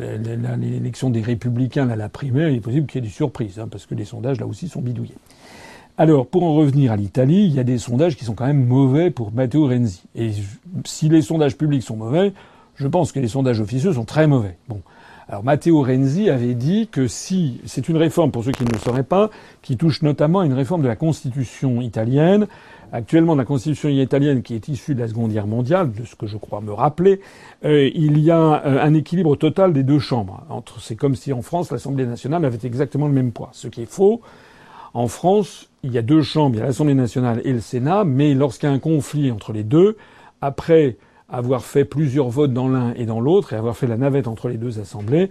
l'élection 0.00 1.10
des 1.10 1.20
républicains 1.20 1.88
à 1.90 1.96
la 1.96 2.08
primaire, 2.08 2.48
il 2.48 2.56
est 2.56 2.60
possible 2.60 2.86
qu'il 2.86 3.02
y 3.02 3.04
ait 3.04 3.08
des 3.08 3.12
surprises, 3.12 3.58
hein, 3.58 3.68
parce 3.70 3.86
que 3.86 3.94
les 3.94 4.04
sondages, 4.04 4.40
là 4.40 4.46
aussi, 4.46 4.68
sont 4.68 4.80
bidouillés. 4.80 5.14
Alors, 5.98 6.26
pour 6.26 6.44
en 6.44 6.54
revenir 6.54 6.90
à 6.92 6.96
l'Italie, 6.96 7.44
il 7.44 7.54
y 7.54 7.60
a 7.60 7.64
des 7.64 7.78
sondages 7.78 8.16
qui 8.16 8.24
sont 8.24 8.34
quand 8.34 8.46
même 8.46 8.64
mauvais 8.66 9.10
pour 9.10 9.32
Matteo 9.32 9.68
Renzi. 9.68 10.02
Et 10.16 10.30
si 10.84 11.08
les 11.08 11.22
sondages 11.22 11.56
publics 11.56 11.82
sont 11.82 11.96
mauvais, 11.96 12.32
je 12.76 12.88
pense 12.88 13.12
que 13.12 13.20
les 13.20 13.28
sondages 13.28 13.60
officieux 13.60 13.92
sont 13.92 14.04
très 14.04 14.26
mauvais. 14.26 14.56
Bon. 14.68 14.80
Alors 15.28 15.44
Matteo 15.44 15.82
Renzi 15.82 16.30
avait 16.30 16.54
dit 16.54 16.88
que 16.90 17.06
si 17.06 17.60
c'est 17.64 17.88
une 17.88 17.96
réforme, 17.96 18.30
pour 18.30 18.44
ceux 18.44 18.52
qui 18.52 18.64
ne 18.64 18.70
le 18.70 18.78
sauraient 18.78 19.04
pas, 19.04 19.30
qui 19.62 19.76
touche 19.76 20.02
notamment 20.02 20.40
à 20.40 20.46
une 20.46 20.52
réforme 20.52 20.82
de 20.82 20.88
la 20.88 20.96
Constitution 20.96 21.80
italienne, 21.80 22.48
actuellement 22.92 23.34
la 23.34 23.44
Constitution 23.44 23.88
italienne 23.88 24.42
qui 24.42 24.54
est 24.54 24.68
issue 24.68 24.94
de 24.94 25.00
la 25.00 25.08
Seconde 25.08 25.32
Guerre 25.32 25.46
mondiale, 25.46 25.92
de 25.92 26.04
ce 26.04 26.16
que 26.16 26.26
je 26.26 26.36
crois 26.36 26.60
me 26.60 26.72
rappeler, 26.72 27.20
euh, 27.64 27.88
il 27.94 28.18
y 28.18 28.30
a 28.30 28.64
euh, 28.66 28.82
un 28.82 28.94
équilibre 28.94 29.36
total 29.36 29.72
des 29.72 29.82
deux 29.82 30.00
chambres. 30.00 30.44
Entre, 30.48 30.80
c'est 30.80 30.96
comme 30.96 31.14
si 31.14 31.32
en 31.32 31.42
France 31.42 31.70
l'Assemblée 31.70 32.06
nationale 32.06 32.44
avait 32.44 32.66
exactement 32.66 33.06
le 33.06 33.14
même 33.14 33.32
poids, 33.32 33.50
ce 33.52 33.68
qui 33.68 33.82
est 33.82 33.90
faux. 33.90 34.20
En 34.94 35.08
France, 35.08 35.70
il 35.82 35.92
y 35.92 35.98
a 35.98 36.02
deux 36.02 36.20
chambres, 36.20 36.56
il 36.56 36.58
y 36.58 36.62
a 36.62 36.66
l'Assemblée 36.66 36.94
nationale 36.94 37.40
et 37.44 37.52
le 37.52 37.60
Sénat, 37.60 38.04
mais 38.04 38.34
lorsqu'il 38.34 38.68
y 38.68 38.72
a 38.72 38.74
un 38.74 38.78
conflit 38.78 39.30
entre 39.30 39.52
les 39.52 39.64
deux, 39.64 39.96
après 40.42 40.96
avoir 41.32 41.64
fait 41.64 41.84
plusieurs 41.84 42.28
votes 42.28 42.52
dans 42.52 42.68
l'un 42.68 42.92
et 42.94 43.06
dans 43.06 43.20
l'autre 43.20 43.54
et 43.54 43.56
avoir 43.56 43.76
fait 43.76 43.86
la 43.86 43.96
navette 43.96 44.28
entre 44.28 44.48
les 44.48 44.58
deux 44.58 44.78
assemblées, 44.78 45.30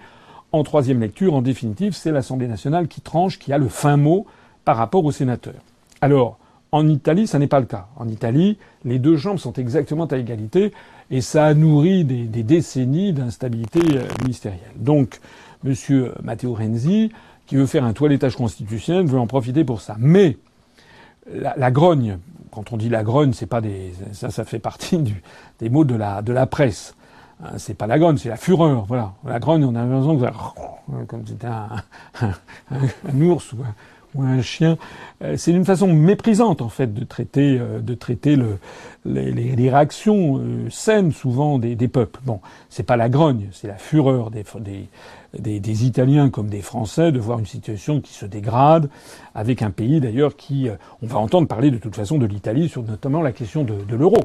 en 0.51 0.63
troisième 0.63 0.99
lecture, 0.99 1.33
en 1.33 1.41
définitive, 1.41 1.93
c'est 1.93 2.11
l'Assemblée 2.11 2.47
nationale 2.47 2.87
qui 2.87 2.99
tranche, 2.99 3.39
qui 3.39 3.53
a 3.53 3.57
le 3.57 3.69
fin 3.69 3.95
mot 3.95 4.25
par 4.65 4.75
rapport 4.75 5.05
aux 5.05 5.11
sénateurs. 5.11 5.61
Alors, 6.01 6.37
en 6.73 6.87
Italie, 6.87 7.27
ça 7.27 7.39
n'est 7.39 7.47
pas 7.47 7.59
le 7.59 7.65
cas. 7.65 7.87
En 7.97 8.07
Italie, 8.07 8.57
les 8.83 8.99
deux 8.99 9.17
chambres 9.17 9.39
sont 9.39 9.53
exactement 9.53 10.05
à 10.05 10.17
égalité 10.17 10.73
et 11.09 11.21
ça 11.21 11.45
a 11.45 11.53
nourri 11.53 12.03
des, 12.03 12.43
décennies 12.43 13.13
d'instabilité 13.13 13.79
euh, 13.97 14.03
ministérielle. 14.23 14.59
Donc, 14.75 15.19
Monsieur 15.63 16.13
Matteo 16.23 16.53
Renzi, 16.53 17.11
qui 17.45 17.55
veut 17.55 17.65
faire 17.65 17.83
un 17.83 17.93
toilettage 17.93 18.35
constitutionnel, 18.35 19.05
veut 19.05 19.19
en 19.19 19.27
profiter 19.27 19.63
pour 19.63 19.81
ça. 19.81 19.95
Mais 19.99 20.37
la, 21.29 21.53
la 21.57 21.71
grogne 21.71 22.17
quand 22.51 22.73
on 22.73 22.77
dit 22.77 22.89
la 22.89 23.03
grogne, 23.03 23.33
c'est 23.33 23.47
pas 23.47 23.61
des, 23.61 23.93
ça, 24.11 24.29
ça 24.29 24.45
fait 24.45 24.59
partie 24.59 24.97
du, 24.97 25.23
des 25.59 25.69
mots 25.69 25.85
de 25.85 25.95
la, 25.95 26.21
de 26.21 26.33
la 26.33 26.45
presse. 26.45 26.95
Hein, 27.43 27.53
c'est 27.57 27.73
pas 27.73 27.87
la 27.87 27.97
grogne, 27.97 28.17
c'est 28.17 28.29
la 28.29 28.37
fureur. 28.37 28.85
Voilà. 28.87 29.13
La 29.25 29.39
grogne, 29.39 29.63
on 29.63 29.73
a 29.75 29.83
l'impression 29.85 30.17
que 30.17 31.05
comme 31.05 31.25
c'était 31.25 31.47
un, 31.47 31.69
un, 32.71 33.21
ours 33.21 33.53
ou 33.53 33.57
un, 33.63 33.73
ou 34.15 34.23
un 34.23 34.41
chien. 34.41 34.77
Euh, 35.23 35.37
c'est 35.37 35.51
une 35.51 35.65
façon 35.65 35.87
méprisante 35.87 36.61
en 36.61 36.69
fait 36.69 36.93
de 36.93 37.05
traiter, 37.05 37.57
euh, 37.59 37.79
de 37.79 37.93
traiter 37.93 38.35
le, 38.35 38.57
les, 39.05 39.31
les, 39.31 39.69
réactions 39.69 40.37
euh, 40.39 40.69
saines 40.69 41.11
souvent 41.13 41.57
des, 41.57 41.75
des 41.75 41.87
peuples. 41.87 42.19
Bon, 42.25 42.41
c'est 42.69 42.83
pas 42.83 42.97
la 42.97 43.09
grogne, 43.09 43.47
c'est 43.53 43.67
la 43.67 43.77
fureur 43.77 44.29
des, 44.29 44.43
des, 44.59 44.89
des, 45.37 45.59
des, 45.59 45.85
Italiens 45.85 46.29
comme 46.29 46.47
des 46.47 46.61
Français 46.61 47.11
de 47.11 47.19
voir 47.19 47.39
une 47.39 47.45
situation 47.45 48.01
qui 48.01 48.13
se 48.13 48.25
dégrade, 48.25 48.89
avec 49.35 49.61
un 49.61 49.71
pays 49.71 49.99
d'ailleurs 50.01 50.35
qui, 50.35 50.69
euh, 50.69 50.75
on 51.01 51.07
va 51.07 51.19
entendre 51.19 51.47
parler 51.47 51.71
de 51.71 51.77
toute 51.77 51.95
façon 51.95 52.17
de 52.17 52.25
l'Italie 52.25 52.69
sur 52.69 52.83
notamment 52.83 53.21
la 53.21 53.31
question 53.31 53.63
de, 53.63 53.73
de 53.73 53.95
l'euro. 53.95 54.17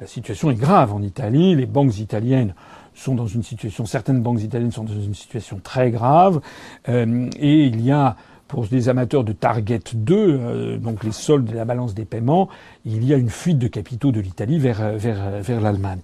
La 0.00 0.06
situation 0.06 0.50
est 0.50 0.54
grave 0.54 0.94
en 0.94 1.02
Italie, 1.02 1.54
les 1.54 1.66
banques 1.66 1.98
italiennes 1.98 2.54
sont 2.94 3.14
dans 3.14 3.26
une 3.26 3.42
situation, 3.42 3.86
certaines 3.86 4.22
banques 4.22 4.42
italiennes 4.42 4.72
sont 4.72 4.84
dans 4.84 4.94
une 4.94 5.14
situation 5.14 5.60
très 5.62 5.90
grave, 5.90 6.40
euh, 6.88 7.28
et 7.38 7.64
il 7.64 7.80
y 7.80 7.90
a 7.90 8.16
pour 8.48 8.66
les 8.72 8.88
amateurs 8.88 9.22
de 9.22 9.32
Target 9.32 9.80
2, 9.94 10.14
euh, 10.16 10.76
donc 10.78 11.04
les 11.04 11.12
soldes 11.12 11.44
de 11.44 11.54
la 11.54 11.64
balance 11.64 11.94
des 11.94 12.04
paiements, 12.04 12.48
il 12.84 13.04
y 13.04 13.14
a 13.14 13.16
une 13.16 13.30
fuite 13.30 13.58
de 13.58 13.68
capitaux 13.68 14.10
de 14.10 14.20
l'Italie 14.20 14.58
vers, 14.58 14.96
vers, 14.96 15.40
vers 15.40 15.60
l'Allemagne. 15.60 16.00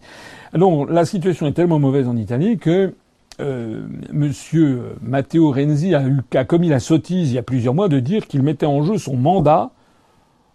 Alors 0.53 0.87
la 0.87 1.05
situation 1.05 1.47
est 1.47 1.53
tellement 1.53 1.81
mauvaise 1.81 2.07
en 2.07 2.17
Italie 2.17 2.57
que 2.57 2.95
euh, 3.41 3.87
Monsieur 4.13 4.97
Matteo 5.03 5.51
Renzi 5.51 5.95
a, 5.95 6.45
commis 6.45 6.69
la 6.69 6.81
sottise 6.81 7.31
il 7.31 7.35
y 7.35 7.39
a 7.39 7.43
plusieurs 7.43 7.75
mois 7.75 7.89
de 7.89 8.01
dire 8.01 8.27
qu'il 8.27 8.43
mettait 8.43 8.67
en 8.67 8.83
jeu 8.83 8.97
son 8.97 9.17
mandat 9.17 9.71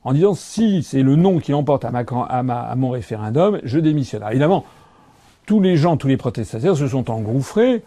en 0.04 0.14
disant 0.14 0.34
si 0.34 0.82
c'est 0.82 1.04
le 1.04 1.16
non 1.16 1.38
qui 1.38 1.54
emporte 1.54 1.86
à, 1.86 2.76
mon 2.76 2.90
référendum, 2.90 3.60
je 3.64 3.78
démissionne. 3.78 4.24
Évidemment, 4.30 4.66
tous 5.46 5.60
les 5.60 5.78
gens, 5.78 5.96
tous 5.96 6.08
les 6.08 6.18
protestataires 6.18 6.76
se 6.76 6.88
sont 6.88 7.12
engouffrés, 7.12 7.84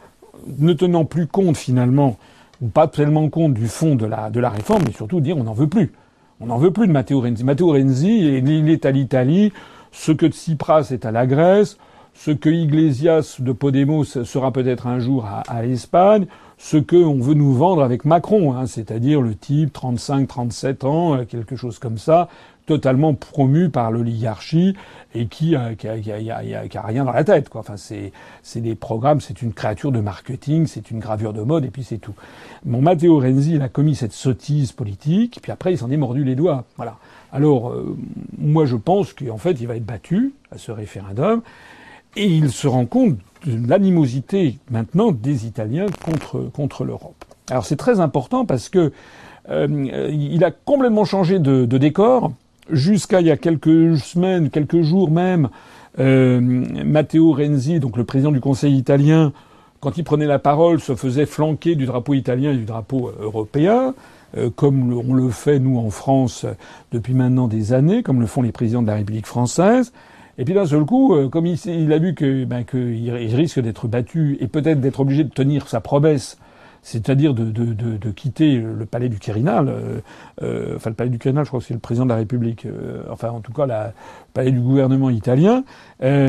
ne 0.59 0.73
tenant 0.73 1.05
plus 1.05 1.27
compte 1.27 1.57
finalement, 1.57 2.17
ou 2.63 2.69
pas 2.69 2.87
tellement 2.87 3.29
compte 3.29 3.55
du 3.55 3.67
fond 3.67 3.97
de 3.97 4.07
la, 4.07 4.31
de 4.31 4.39
la 4.39 4.51
réforme, 4.51 4.85
mais 4.87 4.93
surtout 4.93 5.21
dire 5.21 5.37
on 5.37 5.45
n'en 5.45 5.55
veut 5.55 5.69
plus. 5.69 5.93
On 6.41 6.47
n'en 6.47 6.59
veut 6.59 6.71
plus 6.71 6.87
de 6.87 6.93
Matteo 6.93 7.21
Renzi. 7.21 7.43
Matteo 7.43 7.73
Renzi, 7.73 8.39
il 8.39 8.71
est 8.71 8.87
à 8.87 8.91
l'Italie, 8.91 9.53
ce 9.93 10.13
que 10.13 10.27
Tsipras 10.27 10.89
est 10.91 11.05
à 11.05 11.11
la 11.11 11.27
Grèce, 11.27 11.79
ce 12.15 12.31
que 12.31 12.49
Iglesias 12.49 13.37
de 13.39 13.53
Podemos 13.53 14.05
sera 14.05 14.53
peut-être 14.53 14.87
un 14.87 14.99
jour 14.99 15.27
à, 15.27 15.43
à 15.49 15.63
l'Espagne, 15.63 16.27
ce 16.59 16.77
que 16.77 16.97
on 16.97 17.19
veut 17.19 17.35
nous 17.35 17.53
vendre 17.53 17.83
avec 17.83 18.05
Macron, 18.05 18.55
hein, 18.55 18.67
c'est-à-dire 18.67 19.21
le 19.21 19.35
type 19.35 19.77
35-37 19.77 20.87
ans, 20.87 21.17
euh, 21.17 21.25
quelque 21.25 21.57
chose 21.57 21.79
comme 21.79 21.99
ça, 21.99 22.29
totalement 22.67 23.15
promu 23.15 23.69
par 23.69 23.91
l'oligarchie 23.91 24.75
et 25.15 25.27
qui, 25.27 25.55
euh, 25.55 25.75
qui, 25.75 25.89
a, 25.89 25.99
qui, 25.99 26.11
qui, 26.11 26.79
a, 26.79 26.83
rien 26.83 27.05
dans 27.05 27.13
la 27.13 27.25
tête. 27.25 27.49
Quoi. 27.49 27.61
Enfin, 27.61 27.77
c'est, 27.77 28.13
c'est 28.43 28.61
des 28.61 28.75
programmes, 28.75 29.21
c'est 29.21 29.43
une 29.43 29.53
créature 29.53 29.93
de 29.93 30.01
marketing, 30.01 30.67
c'est 30.67 30.91
une 30.91 31.01
gravure 31.01 31.33
de 31.33 31.43
mode 31.43 31.65
et 31.65 31.71
puis 31.71 31.85
c'est 31.85 31.99
tout. 31.99 32.15
Mon 32.65 32.81
Matteo 32.81 33.19
Renzi, 33.19 33.55
il 33.55 33.63
a 33.63 33.69
commis 33.69 33.95
cette 33.95 34.13
sottise 34.13 34.73
politique, 34.73 35.41
puis 35.43 35.53
après 35.53 35.73
il 35.73 35.79
s'en 35.79 35.91
est 35.91 35.97
mordu 35.97 36.25
les 36.25 36.35
doigts. 36.35 36.65
Voilà. 36.77 36.97
Alors, 37.33 37.71
euh, 37.71 37.97
moi 38.39 38.65
je 38.65 38.77
pense 38.77 39.13
qu'en 39.13 39.39
fait 39.39 39.61
il 39.61 39.67
va 39.67 39.77
être 39.77 39.85
battu 39.85 40.33
à 40.51 40.59
ce 40.59 40.73
référendum. 40.73 41.43
Et 42.17 42.27
il 42.27 42.51
se 42.51 42.69
rend 42.69 42.87
compte 42.87 43.17
de 43.45 43.69
l'animosité 43.69 44.59
maintenant 44.71 45.13
des 45.13 45.47
Italiens 45.47 45.87
contre, 46.05 46.51
contre 46.53 46.85
l'Europe. 46.85 47.25
Alors 47.51 47.67
c'est 47.67 47.77
très 47.77 48.01
important 48.01 48.45
parce 48.47 48.69
que 48.69 48.93
euh, 49.51 50.11
il 50.11 50.43
a 50.45 50.51
complètement 50.51 51.05
changé 51.05 51.39
de, 51.39 51.65
de 51.65 51.79
décor. 51.79 52.33
Jusqu'à 52.71 53.21
il 53.21 53.27
y 53.27 53.31
a 53.31 53.37
quelques 53.37 53.99
semaines, 53.99 54.49
quelques 54.49 54.81
jours 54.81 55.11
même, 55.11 55.51
euh, 55.99 56.41
Matteo 56.41 57.33
Renzi, 57.33 57.79
donc 57.79 57.97
le 57.97 58.05
président 58.05 58.33
du 58.33 58.41
Conseil 58.41 58.75
italien, 58.77 59.33
quand 59.81 59.99
il 59.99 60.05
prenait 60.05 60.27
la 60.27 60.39
parole, 60.39 60.81
se 60.81 60.95
faisait 60.95 61.27
flanquer 61.27 61.75
du 61.75 61.85
drapeau 61.85 62.15
italien 62.15 62.53
et 62.53 62.57
du 62.57 62.65
drapeau 62.65 63.13
européen, 63.21 63.95
euh, 64.39 64.49
comme 64.55 64.95
on 64.95 65.13
le 65.13 65.29
fait 65.29 65.59
nous 65.59 65.79
en 65.79 65.91
France 65.91 66.47
depuis 66.91 67.13
maintenant 67.13 67.49
des 67.49 67.75
années, 67.75 68.03
comme 68.03 68.21
le 68.21 68.27
font 68.27 68.41
les 68.41 68.53
présidents 68.53 68.81
de 68.81 68.87
la 68.87 68.95
République 68.95 69.27
française. 69.27 69.93
Et 70.39 70.45
puis 70.45 70.55
d'un 70.55 70.67
seul 70.67 70.85
coup, 70.85 71.15
euh, 71.15 71.29
comme 71.29 71.47
il, 71.47 71.59
il, 71.67 71.93
a 71.93 71.99
vu 71.99 72.15
que 72.15 72.45
ben, 72.45 72.65
qu'il 72.65 73.11
risque 73.37 73.61
d'être 73.61 73.89
battu 73.89 74.37
et 74.41 74.49
peut-être 74.49 74.81
d'être 74.81 75.01
obligé 75.01 75.25
de 75.25 75.31
tenir 75.31 75.69
sa 75.69 75.81
promesse, 75.81 76.39
c'est-à-dire 76.85 77.33
de, 77.33 77.45
de, 77.45 77.65
de, 77.73 77.97
de, 77.97 78.11
quitter 78.11 78.57
le 78.57 78.85
palais 78.85 79.09
du 79.09 79.19
Quirinal, 79.19 79.69
euh, 79.69 80.01
euh, 80.43 80.77
enfin 80.77 80.91
le 80.91 80.95
palais 80.95 81.09
du 81.09 81.19
Quirinal, 81.19 81.45
je 81.45 81.49
crois 81.49 81.61
que 81.61 81.67
c'est 81.67 81.73
le 81.73 81.81
président 81.81 82.05
de 82.05 82.11
la 82.11 82.17
République, 82.17 82.67
euh, 82.67 83.03
enfin 83.11 83.31
en 83.31 83.41
tout 83.41 83.53
cas 83.53 83.65
la, 83.65 83.87
le 83.87 83.93
palais 84.35 84.53
du 84.53 84.61
gouvernement 84.61 85.09
italien. 85.09 85.65
Euh, 86.03 86.29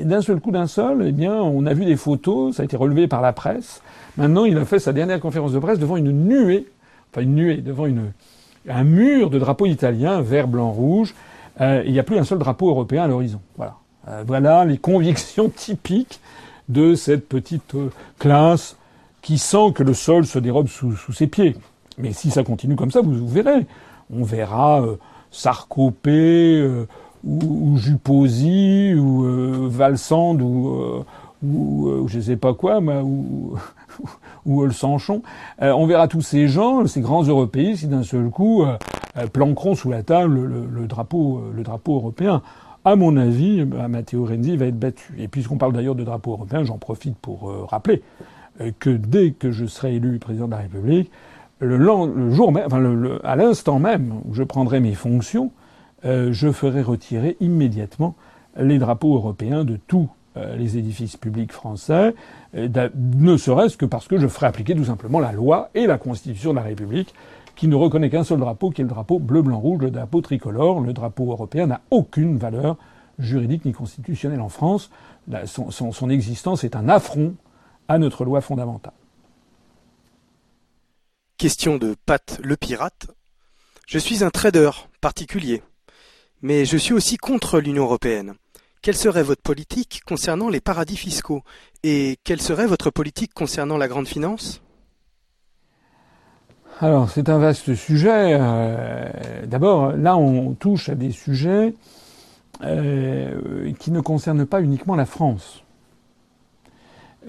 d'un 0.00 0.22
seul 0.22 0.40
coup, 0.40 0.52
d'un 0.52 0.68
seul, 0.68 1.04
eh 1.08 1.12
bien, 1.12 1.34
on 1.34 1.66
a 1.66 1.74
vu 1.74 1.84
des 1.84 1.96
photos, 1.96 2.54
ça 2.54 2.62
a 2.62 2.64
été 2.64 2.76
relevé 2.76 3.08
par 3.08 3.20
la 3.20 3.32
presse. 3.32 3.82
Maintenant, 4.16 4.44
il 4.44 4.56
a 4.58 4.64
fait 4.64 4.78
sa 4.78 4.92
dernière 4.92 5.18
conférence 5.18 5.52
de 5.52 5.58
presse 5.58 5.80
devant 5.80 5.96
une 5.96 6.12
nuée, 6.12 6.66
enfin 7.10 7.22
une 7.22 7.34
nuée, 7.34 7.56
devant 7.56 7.86
une, 7.86 8.12
un 8.68 8.84
mur 8.84 9.28
de 9.28 9.40
drapeaux 9.40 9.66
italiens, 9.66 10.20
vert, 10.20 10.46
blanc, 10.46 10.70
rouge. 10.70 11.14
Euh, 11.60 11.82
il 11.86 11.92
n'y 11.92 11.98
a 11.98 12.02
plus 12.02 12.18
un 12.18 12.24
seul 12.24 12.38
drapeau 12.38 12.68
européen 12.68 13.04
à 13.04 13.06
l'horizon. 13.06 13.40
Voilà. 13.56 13.76
Euh, 14.08 14.24
voilà 14.26 14.64
les 14.64 14.78
convictions 14.78 15.48
typiques 15.54 16.20
de 16.68 16.94
cette 16.94 17.28
petite 17.28 17.74
euh, 17.74 17.90
classe 18.18 18.76
qui 19.22 19.38
sent 19.38 19.72
que 19.74 19.82
le 19.82 19.94
sol 19.94 20.26
se 20.26 20.38
dérobe 20.38 20.68
sous, 20.68 20.96
sous, 20.96 21.12
ses 21.12 21.26
pieds. 21.26 21.56
Mais 21.96 22.12
si 22.12 22.30
ça 22.30 22.42
continue 22.42 22.76
comme 22.76 22.90
ça, 22.90 23.00
vous, 23.00 23.26
verrez. 23.28 23.66
On 24.12 24.24
verra 24.24 24.82
euh, 24.82 24.96
Sarcopé, 25.30 26.86
ou, 27.24 27.72
ou 27.72 27.78
Juposi, 27.78 28.94
ou 28.94 29.70
Valsande, 29.70 30.42
ou, 30.42 31.04
ou, 31.42 31.88
ou 31.88 32.08
je 32.08 32.20
sais 32.20 32.36
pas 32.36 32.52
quoi, 32.52 32.80
ou, 32.80 33.54
ou 34.46 34.70
Sanchon. 34.70 35.22
on 35.60 35.86
verra 35.86 36.08
tous 36.08 36.22
ces 36.22 36.48
gens, 36.48 36.86
ces 36.86 37.00
grands 37.00 37.22
européistes, 37.22 37.80
qui 37.80 37.86
d'un 37.86 38.02
seul 38.02 38.30
coup 38.30 38.64
planqueront 39.32 39.74
sous 39.74 39.90
la 39.90 40.02
table 40.02 40.40
le, 40.44 40.86
drapeau, 40.86 41.42
le 41.54 41.62
drapeau 41.62 41.96
européen. 41.96 42.42
À 42.84 42.96
mon 42.96 43.16
avis, 43.16 43.64
Matteo 43.64 44.26
Renzi 44.26 44.56
va 44.56 44.66
être 44.66 44.78
battu. 44.78 45.14
Et 45.18 45.28
puisqu'on 45.28 45.56
parle 45.56 45.72
d'ailleurs 45.72 45.94
de 45.94 46.04
drapeau 46.04 46.32
européen, 46.32 46.64
j'en 46.64 46.78
profite 46.78 47.16
pour 47.16 47.52
rappeler 47.68 48.02
que 48.78 48.90
dès 48.90 49.30
que 49.32 49.50
je 49.50 49.66
serai 49.66 49.96
élu 49.96 50.18
président 50.18 50.46
de 50.46 50.52
la 50.52 50.58
République, 50.58 51.10
le, 51.60 51.76
le 51.76 52.30
jour 52.30 52.52
même, 52.52 52.68
le, 52.76 53.26
à 53.26 53.36
l'instant 53.36 53.78
même 53.78 54.20
où 54.24 54.34
je 54.34 54.42
prendrai 54.42 54.80
mes 54.80 54.94
fonctions, 54.94 55.50
euh, 56.04 56.32
je 56.32 56.52
ferai 56.52 56.82
retirer 56.82 57.36
immédiatement 57.40 58.14
les 58.56 58.78
drapeaux 58.78 59.14
européens 59.14 59.64
de 59.64 59.78
euh, 59.92 60.08
les 60.36 60.78
édifices 60.78 61.16
publics 61.16 61.52
français, 61.52 62.14
euh, 62.56 62.88
ne 62.94 63.36
serait-ce 63.36 63.76
que 63.76 63.86
parce 63.86 64.08
que 64.08 64.18
je 64.18 64.26
ferai 64.26 64.46
appliquer 64.46 64.74
tout 64.74 64.84
simplement 64.84 65.20
la 65.20 65.32
loi 65.32 65.70
et 65.74 65.86
la 65.86 65.98
Constitution 65.98 66.50
de 66.50 66.56
la 66.56 66.62
République, 66.62 67.14
qui 67.56 67.68
ne 67.68 67.76
reconnaît 67.76 68.10
qu'un 68.10 68.24
seul 68.24 68.40
drapeau, 68.40 68.70
qui 68.70 68.80
est 68.80 68.84
le 68.84 68.90
drapeau 68.90 69.18
bleu-blanc-rouge, 69.18 69.82
le 69.82 69.90
drapeau 69.90 70.20
tricolore. 70.20 70.80
Le 70.80 70.92
drapeau 70.92 71.30
européen 71.30 71.66
n'a 71.66 71.80
aucune 71.90 72.36
valeur 72.36 72.76
juridique 73.18 73.64
ni 73.64 73.72
constitutionnelle 73.72 74.40
en 74.40 74.48
France. 74.48 74.90
son 75.46 76.10
existence 76.10 76.64
est 76.64 76.74
un 76.74 76.88
affront 76.88 77.36
à 77.86 77.98
notre 77.98 78.24
loi 78.24 78.40
fondamentale. 78.40 78.92
Question 81.36 81.76
de 81.76 81.94
Pat 82.06 82.40
le 82.42 82.56
pirate. 82.56 83.08
Je 83.86 83.98
suis 83.98 84.24
un 84.24 84.30
trader 84.30 84.70
particulier, 85.00 85.62
mais 86.42 86.64
je 86.64 86.76
suis 86.76 86.94
aussi 86.94 87.18
contre 87.18 87.60
l'Union 87.60 87.84
européenne. 87.84 88.34
Quelle 88.84 88.96
serait 88.96 89.22
votre 89.22 89.40
politique 89.40 90.02
concernant 90.06 90.50
les 90.50 90.60
paradis 90.60 90.98
fiscaux 90.98 91.40
Et 91.84 92.18
quelle 92.22 92.42
serait 92.42 92.66
votre 92.66 92.90
politique 92.90 93.32
concernant 93.32 93.78
la 93.78 93.88
grande 93.88 94.06
finance? 94.06 94.60
Alors, 96.80 97.08
c'est 97.08 97.30
un 97.30 97.38
vaste 97.38 97.74
sujet. 97.74 98.36
Euh, 98.38 99.08
d'abord, 99.46 99.92
là, 99.92 100.18
on 100.18 100.52
touche 100.52 100.90
à 100.90 100.94
des 100.96 101.12
sujets 101.12 101.72
euh, 102.62 103.72
qui 103.78 103.90
ne 103.90 104.00
concernent 104.00 104.44
pas 104.44 104.60
uniquement 104.60 104.96
la 104.96 105.06
France. 105.06 105.64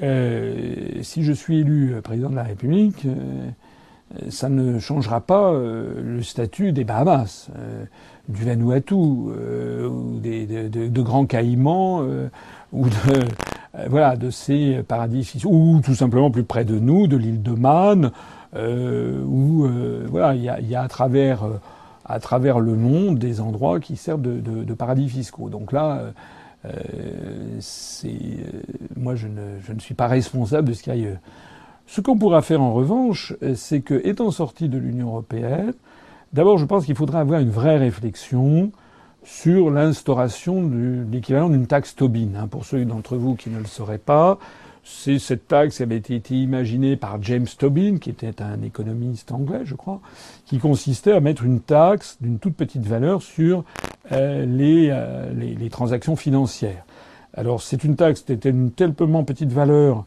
Euh, 0.04 1.02
si 1.04 1.24
je 1.24 1.32
suis 1.32 1.60
élu 1.60 1.96
président 2.04 2.30
de 2.32 2.36
la 2.36 2.44
République, 2.44 3.08
ça 4.28 4.50
ne 4.50 4.78
changera 4.78 5.22
pas 5.22 5.54
le 5.54 6.22
statut 6.22 6.74
des 6.74 6.84
Bahamas, 6.84 7.50
du 8.30 8.44
Vanuatu, 8.44 8.94
ou 8.94 10.20
des, 10.22 10.46
de, 10.46 10.88
de, 10.88 11.02
grands 11.02 11.26
Caïmans, 11.26 12.02
ou 12.74 12.86
de 12.86 13.26
voilà 13.90 14.16
de 14.16 14.30
ces 14.30 14.84
paradis 14.88 15.24
fiscaux, 15.24 15.50
ou 15.52 15.82
tout 15.84 15.96
simplement 15.96 16.32
plus 16.32 16.44
près 16.44 16.66
de 16.66 16.80
nous, 16.80 17.08
de 17.08 17.18
l'île 17.18 17.44
de 17.44 17.52
Man, 17.52 18.12
où 18.56 19.68
voilà 20.10 20.36
il 20.36 20.44
y 20.44 20.50
a, 20.50 20.60
y 20.60 20.76
a, 20.76 20.82
à 20.82 20.88
travers 20.88 21.44
à 22.06 22.20
travers 22.20 22.60
le 22.60 22.76
monde 22.76 23.18
des 23.18 23.42
endroits 23.42 23.80
qui 23.80 23.96
servent 23.96 24.22
de, 24.22 24.40
de, 24.40 24.64
de 24.64 24.74
paradis 24.76 25.10
fiscaux. 25.10 25.50
Donc 25.50 25.72
là, 25.72 26.14
euh, 26.66 27.58
c'est, 27.60 28.08
euh, 28.08 28.62
moi, 28.96 29.16
je 29.16 29.28
ne, 29.28 29.60
je 29.66 29.74
ne, 29.74 29.80
suis 29.80 29.94
pas 29.94 30.08
responsable 30.08 30.70
de 30.70 30.74
ce 30.74 30.84
qu'il 30.84 30.94
y 30.94 30.96
a 30.96 31.00
ailleurs. 31.00 31.20
Ce 31.88 32.02
qu'on 32.02 32.18
pourra 32.18 32.42
faire 32.42 32.62
en 32.62 32.74
revanche, 32.74 33.34
c'est 33.56 33.82
que, 33.82 34.02
étant 34.08 34.32
sorti 34.32 34.70
de 34.70 34.78
l'Union 34.78 35.10
européenne, 35.10 35.74
d'abord, 36.36 36.58
je 36.58 36.66
pense 36.66 36.86
qu'il 36.86 36.96
faudra 36.96 37.22
avoir 37.22 37.40
une 37.40 37.50
vraie 37.50 37.78
réflexion 37.78 38.72
sur 39.24 39.72
l'instauration 39.72 40.62
de 40.62 41.06
l'équivalent 41.10 41.50
d'une 41.50 41.66
taxe 41.66 41.96
Tobin. 41.96 42.36
Hein, 42.38 42.48
pour 42.48 42.66
ceux 42.66 42.84
d'entre 42.86 43.16
vous 43.16 43.36
qui 43.36 43.50
ne 43.50 43.58
le 43.58 43.66
sauraient 43.66 43.98
pas, 43.98 44.38
c'est 44.84 45.18
cette 45.18 45.48
taxe 45.48 45.78
qui 45.78 45.84
avait 45.84 45.98
été 45.98 46.36
imaginée 46.36 46.98
par 46.98 47.24
James 47.24 47.48
Tobin, 47.58 47.98
qui 48.00 48.10
était 48.10 48.42
un 48.42 48.62
économiste 48.62 49.32
anglais, 49.32 49.62
je 49.64 49.76
crois, 49.76 50.02
qui 50.46 50.60
consistait 50.60 51.14
à 51.14 51.22
mettre 51.22 51.44
une 51.44 51.62
taxe 51.62 52.18
d'une 52.20 52.38
toute 52.38 52.56
petite 52.56 52.86
valeur 52.86 53.22
sur 53.22 53.64
euh, 54.12 54.46
les, 54.46 54.90
euh, 54.92 55.34
les, 55.34 55.70
transactions 55.70 56.18
financières. 56.18 56.86
Alors 57.34 57.62
c'est 57.62 57.84
une 57.84 57.96
taxe 57.96 58.22
qui 58.22 58.34
était 58.34 58.52
d'une 58.52 58.72
tellement 58.72 59.24
petite 59.24 59.52
valeur 59.52 60.06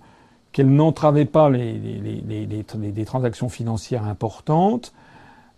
qu'elle 0.52 0.70
n'entravait 0.70 1.24
pas 1.24 1.50
les, 1.50 3.04
transactions 3.04 3.48
financières 3.48 4.04
importantes, 4.04 4.92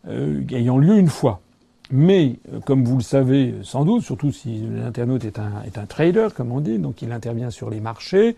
euh, 0.09 0.43
ayant 0.51 0.78
lieu 0.78 0.98
une 0.98 1.09
fois. 1.09 1.40
Mais, 1.93 2.36
euh, 2.52 2.60
comme 2.60 2.85
vous 2.85 2.97
le 2.97 3.02
savez 3.02 3.55
sans 3.62 3.85
doute, 3.85 4.02
surtout 4.02 4.31
si 4.32 4.60
l'internaute 4.60 5.24
est 5.24 5.39
un, 5.39 5.62
est 5.66 5.77
un 5.78 5.86
trader, 5.86 6.28
comme 6.35 6.52
on 6.52 6.60
dit, 6.60 6.78
donc 6.78 7.02
il 7.02 7.12
intervient 7.12 7.51
sur 7.51 7.68
les 7.68 7.81
marchés, 7.81 8.36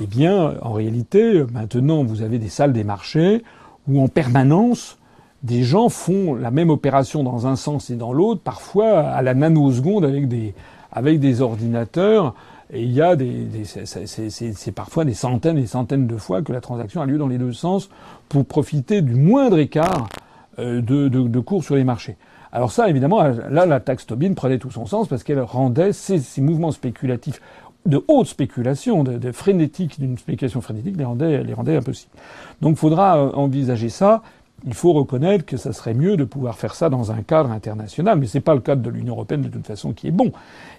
eh 0.00 0.06
bien, 0.06 0.54
en 0.62 0.72
réalité, 0.72 1.44
maintenant, 1.52 2.04
vous 2.04 2.22
avez 2.22 2.38
des 2.38 2.48
salles 2.48 2.72
des 2.72 2.84
marchés 2.84 3.42
où 3.88 4.02
en 4.02 4.08
permanence, 4.08 4.98
des 5.42 5.62
gens 5.62 5.88
font 5.88 6.34
la 6.34 6.50
même 6.50 6.70
opération 6.70 7.24
dans 7.24 7.46
un 7.46 7.56
sens 7.56 7.90
et 7.90 7.96
dans 7.96 8.12
l'autre, 8.12 8.40
parfois 8.42 9.00
à 9.00 9.22
la 9.22 9.34
nanoseconde 9.34 10.04
avec 10.04 10.28
des, 10.28 10.54
avec 10.92 11.18
des 11.18 11.40
ordinateurs. 11.40 12.34
Et 12.72 12.82
il 12.82 12.92
y 12.92 13.02
a 13.02 13.16
des, 13.16 13.46
c'est 13.64 14.72
parfois 14.72 15.04
des 15.04 15.14
centaines 15.14 15.58
et 15.58 15.62
des 15.62 15.66
centaines 15.66 16.06
de 16.06 16.16
fois 16.16 16.42
que 16.42 16.52
la 16.52 16.60
transaction 16.60 17.02
a 17.02 17.06
lieu 17.06 17.18
dans 17.18 17.26
les 17.26 17.38
deux 17.38 17.52
sens 17.52 17.90
pour 18.28 18.46
profiter 18.46 19.02
du 19.02 19.14
moindre 19.14 19.58
écart 19.58 20.08
euh, 20.08 20.08
de, 20.58 20.80
de, 20.80 21.08
de 21.08 21.40
cours 21.40 21.64
sur 21.64 21.76
les 21.76 21.84
marchés. 21.84 22.16
Alors 22.52 22.70
ça, 22.70 22.88
évidemment, 22.88 23.22
là, 23.22 23.64
la 23.64 23.80
taxe 23.80 24.06
Tobin 24.06 24.34
prenait 24.34 24.58
tout 24.58 24.70
son 24.70 24.84
sens 24.84 25.08
parce 25.08 25.24
qu'elle 25.24 25.40
rendait 25.40 25.92
ces, 25.92 26.18
ces, 26.18 26.42
mouvements 26.42 26.70
spéculatifs 26.70 27.40
de 27.86 28.04
haute 28.08 28.26
spéculation, 28.26 29.02
de, 29.04 29.16
de 29.16 29.32
frénétique, 29.32 29.98
d'une 29.98 30.18
spéculation 30.18 30.60
frénétique, 30.60 30.96
les 30.96 31.04
rendait, 31.04 31.42
les 31.42 31.54
rendait 31.54 31.76
impossibles. 31.76 32.12
Donc, 32.60 32.76
faudra 32.76 33.16
euh, 33.18 33.32
envisager 33.32 33.88
ça. 33.88 34.22
Il 34.64 34.74
faut 34.74 34.92
reconnaître 34.92 35.44
que 35.44 35.56
ça 35.56 35.72
serait 35.72 35.94
mieux 35.94 36.16
de 36.16 36.24
pouvoir 36.24 36.56
faire 36.56 36.74
ça 36.74 36.88
dans 36.88 37.10
un 37.10 37.22
cadre 37.22 37.50
international, 37.50 38.18
mais 38.18 38.26
c'est 38.26 38.40
pas 38.40 38.54
le 38.54 38.60
cadre 38.60 38.82
de 38.82 38.90
l'Union 38.90 39.14
européenne 39.14 39.42
de 39.42 39.48
toute 39.48 39.66
façon 39.66 39.92
qui 39.92 40.06
est 40.06 40.12
bon. 40.12 40.30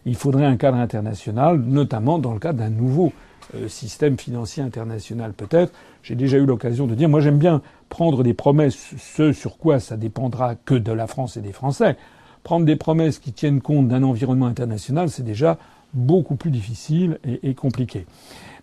Il 0.06 0.16
faudrait 0.16 0.46
un 0.46 0.56
cadre 0.56 0.78
international, 0.78 1.60
notamment 1.60 2.20
dans 2.20 2.34
le 2.34 2.40
cadre 2.40 2.60
d'un 2.60 2.70
nouveau 2.70 3.12
euh, 3.56 3.68
système 3.68 4.18
financier 4.18 4.64
international 4.64 5.34
peut-être. 5.34 5.72
J'ai 6.02 6.16
déjà 6.16 6.38
eu 6.38 6.46
l'occasion 6.46 6.88
de 6.88 6.96
dire, 6.96 7.10
moi 7.10 7.22
j'aime 7.22 7.38
bien 7.38 7.62
prendre 7.90 8.24
des 8.24 8.34
promesses, 8.34 8.94
ce 8.98 9.32
sur 9.32 9.58
quoi 9.58 9.80
ça 9.80 9.98
dépendra 9.98 10.56
que 10.56 10.76
de 10.76 10.92
la 10.92 11.08
France 11.08 11.38
et 11.38 11.42
des 11.42 11.54
Français. 11.54 11.96
Prendre 12.44 12.66
des 12.66 12.76
promesses 12.76 13.20
qui 13.20 13.32
tiennent 13.32 13.62
compte 13.62 13.88
d'un 13.88 14.04
environnement 14.04 14.48
international, 14.48 15.10
c'est 15.10 15.24
déjà 15.24 15.58
beaucoup 15.94 16.36
plus 16.36 16.52
difficile 16.52 17.20
et, 17.24 17.54
compliqué. 17.54 18.06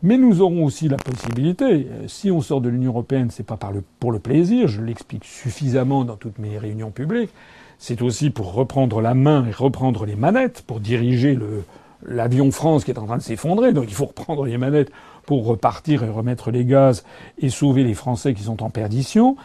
Mais 0.02 0.19
nous 0.19 0.40
aurons 0.40 0.65
aussi 0.65 0.89
la 0.89 0.97
possibilité, 0.97 1.65
euh, 1.65 2.09
si 2.09 2.31
on 2.31 2.40
sort 2.40 2.61
de 2.61 2.69
l'Union 2.69 2.90
européenne, 2.90 3.31
c'est 3.31 3.47
pas 3.47 3.57
par 3.57 3.70
le, 3.70 3.82
pour 4.01 4.12
le 4.12 4.19
plaisir, 4.19 4.66
je 4.66 4.82
l'explique 4.82 5.24
suffisamment 5.24 6.05
dans 6.05 6.16
toutes 6.16 6.39
mes 6.39 6.59
réunions 6.59 6.90
publiques, 6.90 7.31
c'est 7.78 8.02
aussi 8.02 8.31
pour 8.31 8.52
reprendre 8.52 9.01
la 9.01 9.15
main 9.15 9.47
et 9.47 9.52
reprendre 9.52 10.07
les 10.07 10.16
manettes, 10.16 10.62
pour 10.66 10.81
diriger 10.81 11.35
le, 11.35 11.62
l'avion 12.06 12.51
France 12.51 12.85
qui 12.85 12.90
est 12.90 12.98
en 12.98 13.06
train 13.06 13.18
de 13.18 13.22
s'effondrer, 13.22 13.72
donc 13.72 13.86
il 13.89 13.94
faut 13.94 14.06
reprendre 14.06 14.44
les 14.44 14.59
manettes 14.59 14.90
pour 15.27 15.47
repartir 15.47 16.02
et 16.02 16.09
remettre 16.09 16.51
les 16.51 16.64
gaz 16.64 17.05
et 17.39 17.51
sauver 17.51 17.85
les 17.85 17.94
Français 17.94 18.35
qui 18.35 18.43
sont 18.43 18.62
en 18.62 18.70
perdition. 18.70 19.36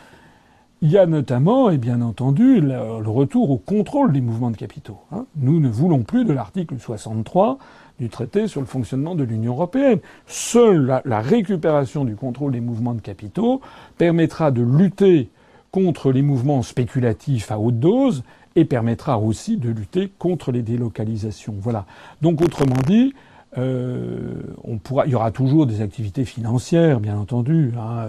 Il 0.81 0.91
y 0.91 0.97
a 0.97 1.05
notamment, 1.05 1.69
et 1.69 1.77
bien 1.77 2.01
entendu, 2.01 2.59
le, 2.59 3.09
retour 3.09 3.49
au 3.49 3.57
contrôle 3.57 4.11
des 4.11 4.21
mouvements 4.21 4.51
de 4.51 4.57
capitaux. 4.57 4.99
Hein. 5.11 5.25
Nous 5.37 5.59
ne 5.59 5.69
voulons 5.69 6.03
plus 6.03 6.25
de 6.25 6.33
l'article 6.33 6.75
63 6.79 7.57
du 7.99 8.09
traité 8.09 8.47
sur 8.47 8.59
le 8.59 8.67
fonctionnement 8.67 9.15
de 9.15 9.23
l'Union 9.23 9.53
européenne. 9.53 9.99
Seule 10.27 10.85
la, 10.85 11.01
la, 11.05 11.21
récupération 11.21 12.03
du 12.03 12.15
contrôle 12.15 12.51
des 12.51 12.59
mouvements 12.59 12.93
de 12.93 13.01
capitaux 13.01 13.61
permettra 13.97 14.51
de 14.51 14.61
lutter 14.61 15.29
contre 15.71 16.11
les 16.11 16.21
mouvements 16.21 16.61
spéculatifs 16.61 17.51
à 17.51 17.59
haute 17.59 17.79
dose 17.79 18.23
et 18.55 18.65
permettra 18.65 19.19
aussi 19.19 19.57
de 19.57 19.69
lutter 19.69 20.11
contre 20.17 20.51
les 20.51 20.61
délocalisations. 20.61 21.55
Voilà. 21.59 21.85
Donc 22.21 22.41
autrement 22.41 22.81
dit, 22.85 23.13
euh, 23.57 24.41
on 24.63 24.77
pourra, 24.77 25.05
il 25.05 25.11
y 25.11 25.15
aura 25.15 25.31
toujours 25.31 25.65
des 25.65 25.81
activités 25.81 26.25
financières, 26.25 26.99
bien 26.99 27.17
entendu. 27.17 27.73
Hein. 27.77 28.07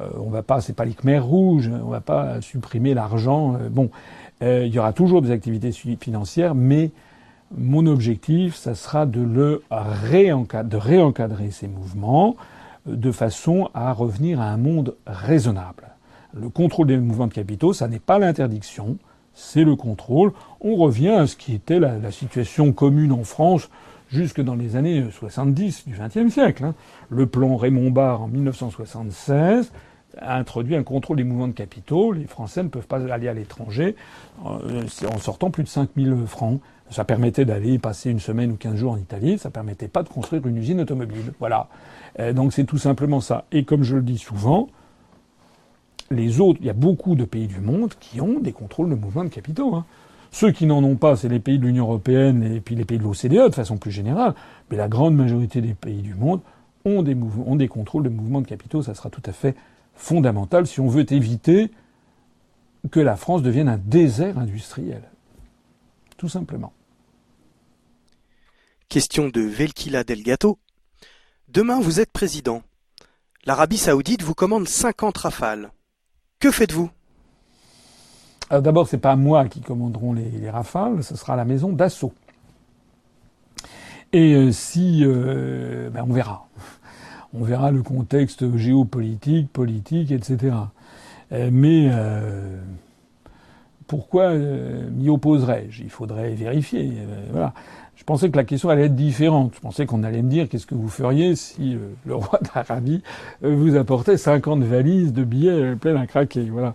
Euh, 0.00 0.08
va 0.30 0.42
pas, 0.42 0.60
c'est 0.60 0.72
pas 0.72 0.84
les 0.84 0.94
Khmers 0.94 1.24
rouges, 1.24 1.70
on 1.84 1.90
va 1.90 2.00
pas 2.00 2.40
supprimer 2.40 2.94
l'argent. 2.94 3.54
Euh, 3.54 3.68
bon, 3.68 3.90
euh, 4.42 4.66
il 4.66 4.74
y 4.74 4.78
aura 4.78 4.92
toujours 4.92 5.22
des 5.22 5.30
activités 5.30 5.72
financières, 5.72 6.54
mais 6.54 6.90
mon 7.56 7.86
objectif, 7.86 8.54
ça 8.56 8.74
sera 8.74 9.06
de 9.06 9.20
le 9.20 9.62
réencadrer, 9.70 10.68
de 10.68 10.76
réencadrer 10.76 11.50
ces 11.50 11.68
mouvements 11.68 12.36
de 12.86 13.12
façon 13.12 13.68
à 13.74 13.92
revenir 13.92 14.40
à 14.40 14.46
un 14.46 14.56
monde 14.56 14.96
raisonnable. 15.06 15.88
Le 16.34 16.48
contrôle 16.48 16.86
des 16.86 16.96
mouvements 16.96 17.26
de 17.26 17.34
capitaux, 17.34 17.74
ça 17.74 17.88
n'est 17.88 17.98
pas 17.98 18.18
l'interdiction, 18.18 18.96
c'est 19.34 19.64
le 19.64 19.76
contrôle. 19.76 20.32
On 20.60 20.76
revient 20.76 21.10
à 21.10 21.26
ce 21.26 21.36
qui 21.36 21.54
était 21.54 21.80
la, 21.80 22.10
situation 22.10 22.72
commune 22.72 23.12
en 23.12 23.24
France 23.24 23.70
jusque 24.10 24.40
dans 24.40 24.54
les 24.54 24.76
années 24.76 25.04
70 25.10 25.86
du 25.86 25.94
XXe 25.98 26.32
siècle. 26.32 26.64
Hein. 26.64 26.74
Le 27.08 27.26
plan 27.26 27.56
Raymond 27.56 27.90
Barre 27.90 28.22
en 28.22 28.28
1976 28.28 29.72
a 30.18 30.36
introduit 30.36 30.76
un 30.76 30.82
contrôle 30.82 31.16
des 31.16 31.24
mouvements 31.24 31.48
de 31.48 31.52
capitaux. 31.52 32.12
Les 32.12 32.26
Français 32.26 32.62
ne 32.62 32.68
peuvent 32.68 32.86
pas 32.86 33.00
aller 33.12 33.28
à 33.28 33.32
l'étranger 33.32 33.96
euh, 34.46 34.84
en 35.12 35.18
sortant 35.18 35.50
plus 35.50 35.62
de 35.62 35.68
5000 35.68 36.26
francs. 36.26 36.60
Ça 36.90 37.04
permettait 37.04 37.46
d'aller 37.46 37.78
passer 37.78 38.10
une 38.10 38.20
semaine 38.20 38.52
ou 38.52 38.56
15 38.56 38.76
jours 38.76 38.92
en 38.92 38.98
Italie. 38.98 39.38
Ça 39.38 39.50
permettait 39.50 39.88
pas 39.88 40.02
de 40.02 40.10
construire 40.10 40.46
une 40.46 40.58
usine 40.58 40.82
automobile. 40.82 41.32
Voilà. 41.38 41.68
Euh, 42.20 42.34
donc 42.34 42.52
c'est 42.52 42.64
tout 42.64 42.78
simplement 42.78 43.20
ça. 43.20 43.46
Et 43.50 43.64
comme 43.64 43.82
je 43.82 43.96
le 43.96 44.02
dis 44.02 44.18
souvent, 44.18 44.68
les 46.12 46.40
autres, 46.40 46.58
il 46.60 46.66
y 46.66 46.70
a 46.70 46.74
beaucoup 46.74 47.14
de 47.14 47.24
pays 47.24 47.46
du 47.46 47.60
monde 47.60 47.94
qui 47.98 48.20
ont 48.20 48.38
des 48.40 48.52
contrôles 48.52 48.90
de 48.90 48.94
mouvements 48.94 49.24
de 49.24 49.28
capitaux. 49.28 49.74
Hein. 49.74 49.84
Ceux 50.30 50.50
qui 50.50 50.66
n'en 50.66 50.82
ont 50.82 50.96
pas, 50.96 51.16
c'est 51.16 51.28
les 51.28 51.40
pays 51.40 51.58
de 51.58 51.66
l'Union 51.66 51.84
européenne 51.84 52.42
et 52.42 52.60
puis 52.60 52.74
les 52.74 52.84
pays 52.84 52.98
de 52.98 53.02
l'OCDE 53.02 53.50
de 53.50 53.54
façon 53.54 53.76
plus 53.76 53.90
générale. 53.90 54.34
Mais 54.70 54.76
la 54.76 54.88
grande 54.88 55.14
majorité 55.14 55.60
des 55.60 55.74
pays 55.74 56.00
du 56.00 56.14
monde 56.14 56.40
ont 56.84 57.02
des, 57.02 57.14
ont 57.14 57.56
des 57.56 57.68
contrôles 57.68 58.04
de 58.04 58.08
mouvements 58.08 58.40
de 58.40 58.46
capitaux. 58.46 58.82
Ça 58.82 58.94
sera 58.94 59.10
tout 59.10 59.22
à 59.26 59.32
fait 59.32 59.54
fondamental 59.94 60.66
si 60.66 60.80
on 60.80 60.88
veut 60.88 61.10
éviter 61.12 61.70
que 62.90 63.00
la 63.00 63.16
France 63.16 63.42
devienne 63.42 63.68
un 63.68 63.78
désert 63.78 64.38
industriel. 64.38 65.02
Tout 66.16 66.28
simplement. 66.28 66.72
Question 68.88 69.28
de 69.28 69.40
Velkila 69.40 70.04
Delgato. 70.04 70.58
Demain, 71.48 71.80
vous 71.80 72.00
êtes 72.00 72.10
président. 72.10 72.62
L'Arabie 73.44 73.78
saoudite 73.78 74.22
vous 74.22 74.34
commande 74.34 74.68
50 74.68 75.16
rafales. 75.18 75.72
Que 76.42 76.50
faites-vous? 76.50 76.90
Alors 78.50 78.62
d'abord, 78.62 78.88
c'est 78.88 78.98
pas 78.98 79.14
moi 79.14 79.46
qui 79.46 79.60
commanderont 79.60 80.12
les, 80.12 80.50
rafales, 80.50 81.04
ce 81.04 81.14
sera 81.16 81.36
la 81.36 81.44
maison 81.44 81.72
d'assaut. 81.72 82.12
Et 84.12 84.34
euh, 84.34 84.50
si, 84.50 85.04
euh, 85.04 85.88
ben 85.90 86.04
on 86.08 86.12
verra. 86.12 86.48
On 87.32 87.44
verra 87.44 87.70
le 87.70 87.84
contexte 87.84 88.56
géopolitique, 88.56 89.52
politique, 89.52 90.10
etc. 90.10 90.56
Euh, 91.30 91.48
mais 91.52 91.88
pourquoi 93.86 94.34
m'y 94.34 95.10
opposerais-je? 95.10 95.84
Il 95.84 95.90
faudrait 95.90 96.34
vérifier. 96.34 96.92
voilà. 97.30 97.54
Je 98.02 98.04
pensais 98.04 98.30
que 98.30 98.36
la 98.36 98.42
question 98.42 98.68
allait 98.68 98.86
être 98.86 98.96
différente. 98.96 99.52
Je 99.54 99.60
pensais 99.60 99.86
qu'on 99.86 100.02
allait 100.02 100.22
me 100.22 100.28
dire 100.28 100.48
qu'est-ce 100.48 100.66
que 100.66 100.74
vous 100.74 100.88
feriez 100.88 101.36
si 101.36 101.76
euh, 101.76 101.78
le 102.04 102.16
roi 102.16 102.40
d'Arabie 102.52 103.00
euh, 103.44 103.54
vous 103.54 103.76
apportait 103.76 104.16
50 104.16 104.64
valises 104.64 105.12
de 105.12 105.22
billets 105.22 105.76
pleines 105.76 105.98
à 105.98 106.08
craquer. 106.08 106.50
Voilà. 106.50 106.74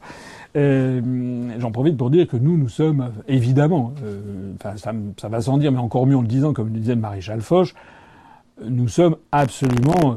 J'en 0.55 1.71
profite 1.73 1.97
pour 1.97 2.11
dire 2.11 2.29
que 2.29 2.37
nous, 2.37 2.57
nous 2.57 2.69
sommes 2.69 3.11
évidemment, 3.27 3.93
euh, 4.05 4.53
enfin 4.55 4.77
ça, 4.77 4.93
ça, 5.17 5.27
va 5.27 5.41
sans 5.41 5.57
dire, 5.57 5.73
mais 5.73 5.79
encore 5.79 6.07
mieux 6.07 6.15
en 6.15 6.21
le 6.21 6.27
disant, 6.27 6.53
comme 6.53 6.67
le 6.67 6.79
disait 6.79 6.95
le 6.95 7.01
maréchal 7.01 7.41
Foch, 7.41 7.73
nous 8.63 8.87
sommes 8.87 9.17
absolument 9.33 10.15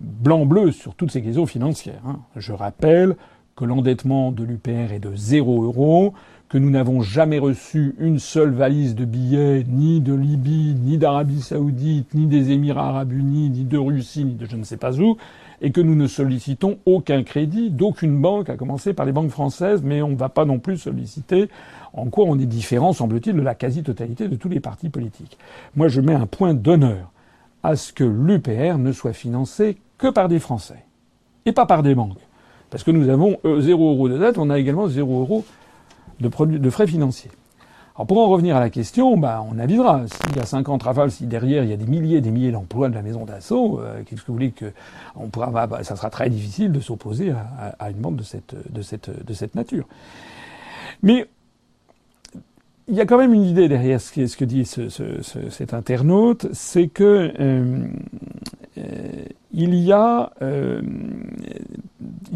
blanc-bleu 0.00 0.72
sur 0.72 0.94
toutes 0.94 1.10
ces 1.10 1.20
questions 1.20 1.44
financières. 1.44 2.00
Hein. 2.06 2.20
Je 2.36 2.54
rappelle 2.54 3.14
que 3.56 3.66
l'endettement 3.66 4.32
de 4.32 4.42
l'UPR 4.42 4.90
est 4.90 5.00
de 5.00 5.14
0 5.14 5.64
euros, 5.64 6.14
que 6.50 6.58
nous 6.58 6.70
n'avons 6.70 7.00
jamais 7.00 7.38
reçu 7.38 7.94
une 8.00 8.18
seule 8.18 8.50
valise 8.50 8.96
de 8.96 9.04
billets, 9.04 9.64
ni 9.68 10.00
de 10.00 10.12
Libye, 10.12 10.74
ni 10.74 10.98
d'Arabie 10.98 11.42
saoudite, 11.42 12.12
ni 12.12 12.26
des 12.26 12.50
Émirats 12.50 12.88
arabes 12.88 13.12
unis, 13.12 13.50
ni 13.50 13.62
de 13.62 13.78
Russie, 13.78 14.24
ni 14.24 14.34
de 14.34 14.46
je 14.46 14.56
ne 14.56 14.64
sais 14.64 14.76
pas 14.76 14.98
où, 14.98 15.16
et 15.62 15.70
que 15.70 15.80
nous 15.80 15.94
ne 15.94 16.08
sollicitons 16.08 16.78
aucun 16.86 17.22
crédit 17.22 17.70
d'aucune 17.70 18.20
banque, 18.20 18.50
à 18.50 18.56
commencer 18.56 18.94
par 18.94 19.06
les 19.06 19.12
banques 19.12 19.30
françaises, 19.30 19.82
mais 19.84 20.02
on 20.02 20.08
ne 20.08 20.16
va 20.16 20.28
pas 20.28 20.44
non 20.44 20.58
plus 20.58 20.76
solliciter, 20.76 21.48
en 21.92 22.06
quoi 22.06 22.24
on 22.26 22.36
est 22.36 22.46
différent, 22.46 22.92
semble-t-il, 22.92 23.36
de 23.36 23.42
la 23.42 23.54
quasi-totalité 23.54 24.26
de 24.26 24.34
tous 24.34 24.48
les 24.48 24.58
partis 24.58 24.88
politiques. 24.88 25.38
Moi, 25.76 25.86
je 25.86 26.00
mets 26.00 26.14
un 26.14 26.26
point 26.26 26.52
d'honneur 26.52 27.12
à 27.62 27.76
ce 27.76 27.92
que 27.92 28.02
l'UPR 28.02 28.76
ne 28.76 28.90
soit 28.90 29.12
financé 29.12 29.76
que 29.98 30.10
par 30.10 30.26
des 30.26 30.40
Français, 30.40 30.84
et 31.46 31.52
pas 31.52 31.66
par 31.66 31.84
des 31.84 31.94
banques. 31.94 32.18
Parce 32.70 32.82
que 32.82 32.90
nous 32.90 33.08
avons 33.08 33.38
euh, 33.44 33.60
zéro 33.60 33.92
euro 33.92 34.08
de 34.08 34.18
dette, 34.18 34.36
on 34.36 34.50
a 34.50 34.58
également 34.58 34.88
zéro 34.88 35.20
euro 35.20 35.44
de, 36.20 36.70
frais 36.70 36.86
financiers. 36.86 37.30
Alors 37.96 38.06
pour 38.06 38.18
en 38.18 38.28
revenir 38.28 38.56
à 38.56 38.60
la 38.60 38.70
question, 38.70 39.16
bah, 39.16 39.44
on 39.50 39.58
avisera. 39.58 40.02
S'il 40.06 40.36
y 40.36 40.38
a 40.38 40.46
50 40.46 40.82
rafales, 40.82 41.10
si 41.10 41.26
derrière 41.26 41.64
il 41.64 41.70
y 41.70 41.72
a 41.72 41.76
des 41.76 41.86
milliers 41.86 42.18
et 42.18 42.20
des 42.20 42.30
milliers 42.30 42.52
d'emplois 42.52 42.88
de 42.88 42.94
la 42.94 43.02
maison 43.02 43.24
d'assaut, 43.24 43.80
euh, 43.80 44.02
qu'est-ce 44.04 44.22
que 44.22 44.28
vous 44.28 44.34
voulez 44.34 44.52
que 44.52 44.72
bah, 45.36 45.66
bah, 45.66 45.82
ça 45.82 45.96
sera 45.96 46.10
très 46.10 46.30
difficile 46.30 46.72
de 46.72 46.80
s'opposer 46.80 47.32
à, 47.78 47.90
une 47.90 47.98
bande 47.98 48.16
de 48.16 48.22
cette, 48.22 48.54
de 48.72 48.82
cette, 48.82 49.24
de 49.24 49.32
cette 49.34 49.54
nature. 49.54 49.86
Mais 51.02 51.26
il 52.88 52.96
y 52.96 53.00
a 53.00 53.06
quand 53.06 53.18
même 53.18 53.34
une 53.34 53.44
idée 53.44 53.68
derrière 53.68 54.00
ce, 54.00 54.36
que 54.36 54.44
dit 54.44 54.64
ce, 54.64 54.88
ce, 54.88 55.04
cet 55.50 55.74
internaute, 55.74 56.46
c'est 56.52 56.88
que 56.88 57.32
euh, 57.38 57.84
euh, 58.78 59.24
il 59.52 59.74
y 59.74 59.92
a, 59.92 60.32
euh, 60.42 60.82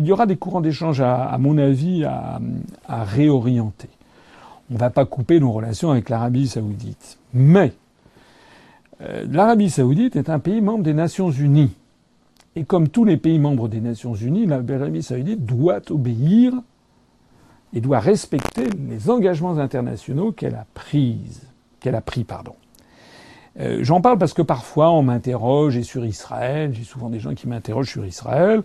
aura 0.09 0.27
des 0.27 0.37
courants 0.37 0.61
d'échange, 0.61 1.01
à, 1.01 1.37
mon 1.39 1.59
avis, 1.59 2.05
à, 2.05 2.41
à 2.87 3.05
réorienter. 3.05 3.89
On 4.71 4.75
ne 4.75 4.79
va 4.79 4.91
pas 4.91 5.05
couper 5.05 5.41
nos 5.41 5.53
relations 5.53 5.91
avec 5.91 6.09
l'Arabie 6.09 6.47
saoudite. 6.47 7.19
Mais 7.33 7.73
l'Arabie 9.31 9.71
saoudite 9.71 10.17
est 10.17 10.31
un 10.31 10.39
pays 10.39 10.61
membre 10.61 10.85
des 10.85 10.95
Nations 10.95 11.31
unies. 11.31 11.73
Et 12.57 12.65
comme 12.65 12.89
tous 12.89 13.05
les 13.05 13.17
pays 13.17 13.39
membres 13.39 13.69
des 13.69 13.81
Nations 13.81 14.15
unies, 14.15 14.47
l'Arabie 14.47 15.03
saoudite 15.03 15.45
doit 15.45 15.81
obéir 15.91 16.55
et 17.75 17.81
doit 17.81 17.99
respecter 17.99 18.69
les 18.89 19.11
engagements 19.11 19.59
internationaux 19.59 20.33
qu'elle 20.33 20.55
a 20.55 20.67
pris, 20.75 21.19
qu'elle 21.81 21.97
a 21.97 22.01
pris, 22.01 22.25
pardon. 22.25 22.55
Euh, 23.61 23.79
J'en 23.83 24.01
parle 24.01 24.19
parce 24.19 24.33
que 24.33 24.43
parfois 24.43 24.91
on 24.91 25.03
m'interroge 25.03 25.77
et 25.77 25.83
sur 25.83 26.05
Israël, 26.05 26.73
j'ai 26.73 26.85
souvent 26.85 27.11
des 27.11 27.21
gens 27.21 27.35
qui 27.35 27.49
m'interrogent 27.49 27.91
sur 27.91 28.07
Israël. 28.07 28.63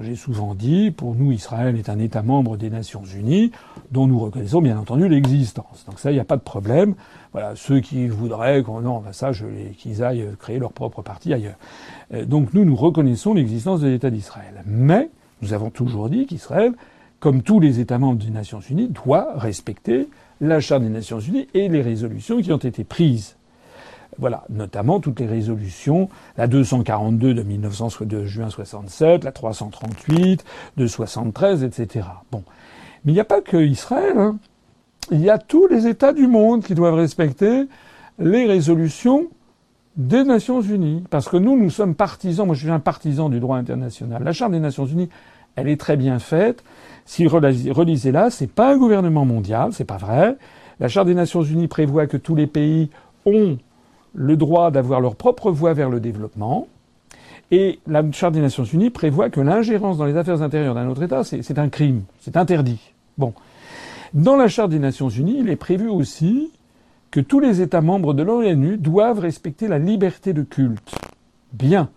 J'ai 0.00 0.16
souvent 0.16 0.54
dit, 0.54 0.90
pour 0.90 1.14
nous, 1.14 1.32
Israël 1.32 1.76
est 1.78 1.90
un 1.90 1.98
État 1.98 2.22
membre 2.22 2.56
des 2.56 2.70
Nations 2.70 3.04
Unies, 3.04 3.52
dont 3.90 4.06
nous 4.06 4.18
reconnaissons 4.18 4.62
bien 4.62 4.78
entendu 4.78 5.06
l'existence. 5.06 5.84
Donc 5.86 5.98
ça, 5.98 6.10
il 6.10 6.14
n'y 6.14 6.20
a 6.20 6.24
pas 6.24 6.38
de 6.38 6.42
problème. 6.42 6.94
Voilà, 7.32 7.52
ceux 7.56 7.80
qui 7.80 8.08
voudraient 8.08 8.62
qu'on 8.62 8.80
non, 8.80 9.00
ben 9.00 9.12
ça, 9.12 9.32
qu'ils 9.76 10.02
aillent 10.02 10.28
créer 10.38 10.58
leur 10.58 10.72
propre 10.72 11.02
parti 11.02 11.34
ailleurs. 11.34 11.56
Euh, 12.14 12.24
donc 12.24 12.54
nous, 12.54 12.64
nous 12.64 12.74
reconnaissons 12.74 13.34
l'existence 13.34 13.82
de 13.82 13.88
l'État 13.88 14.08
d'Israël. 14.08 14.62
Mais 14.64 15.10
nous 15.42 15.52
avons 15.52 15.68
toujours 15.68 16.08
dit 16.08 16.24
qu'Israël, 16.24 16.72
comme 17.22 17.42
tous 17.42 17.60
les 17.60 17.78
États 17.78 17.98
membres 17.98 18.22
des 18.22 18.32
Nations 18.32 18.58
Unies, 18.58 18.88
doit 18.88 19.28
respecter 19.36 20.08
la 20.40 20.58
Charte 20.58 20.82
des 20.82 20.88
Nations 20.88 21.20
Unies 21.20 21.46
et 21.54 21.68
les 21.68 21.80
résolutions 21.80 22.42
qui 22.42 22.52
ont 22.52 22.58
été 22.58 22.82
prises 22.82 23.36
voilà, 24.18 24.44
notamment 24.50 25.00
toutes 25.00 25.20
les 25.20 25.26
résolutions, 25.26 26.10
la 26.36 26.46
242 26.46 27.32
de, 27.32 27.42
1900, 27.42 28.04
de 28.04 28.26
juin 28.26 28.50
67, 28.50 29.24
la 29.24 29.32
338 29.32 30.44
de 30.76 30.86
73, 30.86 31.64
etc. 31.64 32.06
Bon. 32.30 32.42
Mais 33.04 33.12
il 33.12 33.14
n'y 33.14 33.20
a 33.20 33.24
pas 33.24 33.40
que 33.40 33.56
Israël. 33.56 34.18
Hein. 34.18 34.36
Il 35.10 35.20
y 35.20 35.30
a 35.30 35.38
tous 35.38 35.66
les 35.66 35.86
États 35.86 36.12
du 36.12 36.26
monde 36.26 36.62
qui 36.62 36.74
doivent 36.74 36.94
respecter 36.94 37.68
les 38.18 38.44
résolutions 38.44 39.28
des 39.96 40.24
Nations 40.24 40.60
Unies. 40.60 41.04
Parce 41.08 41.28
que 41.28 41.38
nous, 41.38 41.58
nous 41.58 41.70
sommes 41.70 41.94
partisans, 41.94 42.44
moi 42.44 42.54
je 42.54 42.60
suis 42.60 42.70
un 42.70 42.80
partisan 42.80 43.30
du 43.30 43.40
droit 43.40 43.56
international. 43.56 44.22
La 44.22 44.32
Charte 44.32 44.52
des 44.52 44.60
Nations 44.60 44.84
Unies, 44.84 45.08
elle 45.56 45.68
est 45.68 45.80
très 45.80 45.96
bien 45.96 46.18
faite. 46.18 46.62
Si 47.04 47.26
relisez-la, 47.26 48.30
c'est 48.30 48.50
pas 48.50 48.72
un 48.72 48.78
gouvernement 48.78 49.24
mondial, 49.24 49.72
c'est 49.72 49.84
pas 49.84 49.96
vrai. 49.96 50.36
La 50.80 50.88
Charte 50.88 51.06
des 51.06 51.14
Nations 51.14 51.42
Unies 51.42 51.68
prévoit 51.68 52.06
que 52.06 52.16
tous 52.16 52.34
les 52.34 52.46
pays 52.46 52.90
ont 53.26 53.58
le 54.14 54.36
droit 54.36 54.70
d'avoir 54.70 55.00
leur 55.00 55.16
propre 55.16 55.50
voie 55.50 55.74
vers 55.74 55.90
le 55.90 56.00
développement. 56.00 56.68
Et 57.50 57.80
la 57.86 58.02
Charte 58.12 58.34
des 58.34 58.40
Nations 58.40 58.64
Unies 58.64 58.90
prévoit 58.90 59.30
que 59.30 59.40
l'ingérence 59.40 59.98
dans 59.98 60.06
les 60.06 60.16
affaires 60.16 60.42
intérieures 60.42 60.74
d'un 60.74 60.88
autre 60.88 61.02
État, 61.02 61.22
c'est 61.24 61.58
un 61.58 61.68
crime, 61.68 62.02
c'est 62.20 62.36
interdit. 62.36 62.80
Bon. 63.18 63.34
Dans 64.14 64.36
la 64.36 64.48
Charte 64.48 64.70
des 64.70 64.78
Nations 64.78 65.08
Unies, 65.08 65.38
il 65.40 65.50
est 65.50 65.56
prévu 65.56 65.88
aussi 65.88 66.50
que 67.10 67.20
tous 67.20 67.40
les 67.40 67.60
États 67.60 67.82
membres 67.82 68.14
de 68.14 68.22
l'ONU 68.22 68.78
doivent 68.78 69.20
respecter 69.20 69.68
la 69.68 69.78
liberté 69.78 70.32
de 70.32 70.42
culte. 70.42 70.94
Bien. 71.52 71.90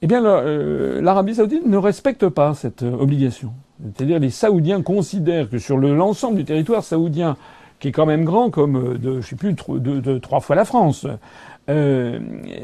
Eh 0.00 0.06
bien, 0.06 0.24
euh, 0.24 1.02
l'Arabie 1.02 1.34
saoudite 1.34 1.66
ne 1.66 1.76
respecte 1.76 2.28
pas 2.28 2.54
cette 2.54 2.82
euh, 2.82 2.96
obligation. 2.96 3.52
C'est-à-dire 3.82 4.18
les 4.18 4.30
Saoudiens 4.30 4.82
considèrent 4.82 5.48
que 5.48 5.58
sur 5.58 5.76
l'ensemble 5.76 6.36
du 6.36 6.44
territoire 6.44 6.82
saoudien, 6.82 7.36
qui 7.78 7.88
est 7.88 7.92
quand 7.92 8.06
même 8.06 8.24
grand 8.24 8.50
comme, 8.50 8.76
euh, 8.76 8.98
de, 8.98 9.20
je 9.20 9.26
sais 9.28 9.36
plus, 9.36 9.54
de, 9.54 10.18
trois 10.18 10.40
fois 10.40 10.56
la 10.56 10.64
France. 10.64 11.06
Euh, 11.68 12.18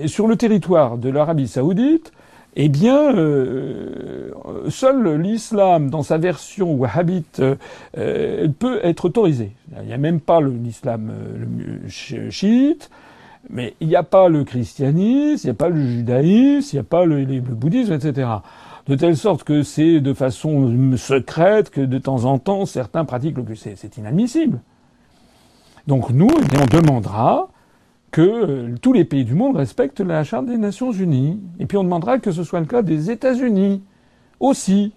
sur 0.07 0.27
le 0.27 0.36
territoire 0.36 0.97
de 0.99 1.11
l'Arabie 1.11 1.47
saoudite, 1.47 2.12
eh 2.57 2.69
bien, 2.69 3.15
euh, 3.16 4.31
seul 4.69 5.20
l'islam, 5.20 5.91
dans 5.91 6.03
sa 6.03 6.19
version 6.19 6.73
wahhabite, 6.74 7.43
euh, 7.99 8.49
peut 8.59 8.81
être 8.82 9.07
autorisé. 9.07 9.53
Il 9.81 9.86
n'y 9.89 9.93
a 9.93 9.99
même 9.99 10.20
pas 10.20 10.41
l'islam 10.41 11.12
chiite, 11.89 12.91
mais 13.51 13.74
il 13.81 13.89
n'y 13.89 13.97
a 13.97 14.05
pas 14.05 14.28
le 14.28 14.45
christianisme, 14.45 15.41
il 15.45 15.47
n'y 15.47 15.51
a 15.51 15.55
pas 15.55 15.69
le 15.69 15.85
judaïsme, 15.85 16.69
il 16.73 16.77
n'y 16.77 16.81
a 16.81 16.85
pas 16.85 17.05
le, 17.05 17.24
bouddhisme, 17.41 17.93
etc. 17.93 18.28
De 18.86 18.97
telle 18.97 19.16
sorte 19.16 19.44
que 19.44 19.62
c'est 19.62 20.01
de 20.01 20.12
façon 20.12 20.97
secrète 20.98 21.70
que 21.70 21.81
de 21.81 21.98
temps 21.98 22.27
en 22.27 22.39
temps 22.39 22.66
certains 22.66 23.05
pratiquent 23.05 23.39
le 23.39 23.44
C'est 23.55 23.97
inadmissible. 23.97 24.61
Donc 25.86 26.11
nous, 26.11 26.28
eh 26.31 26.56
on 26.56 26.66
demandera 26.66 27.48
que 28.11 28.20
euh, 28.20 28.74
tous 28.81 28.93
les 28.93 29.05
pays 29.05 29.24
du 29.24 29.35
monde 29.35 29.56
respectent 29.56 30.01
la 30.01 30.23
Charte 30.23 30.47
des 30.47 30.56
Nations 30.56 30.93
Unies. 30.93 31.40
Et 31.59 31.66
puis 31.66 31.77
on 31.77 31.85
demandera 31.85 32.19
que 32.19 32.31
ce 32.31 32.44
soit 32.44 32.61
le 32.61 32.66
cas 32.66 32.82
des 32.82 33.11
États-Unis 33.11 33.82
aussi. 34.39 34.93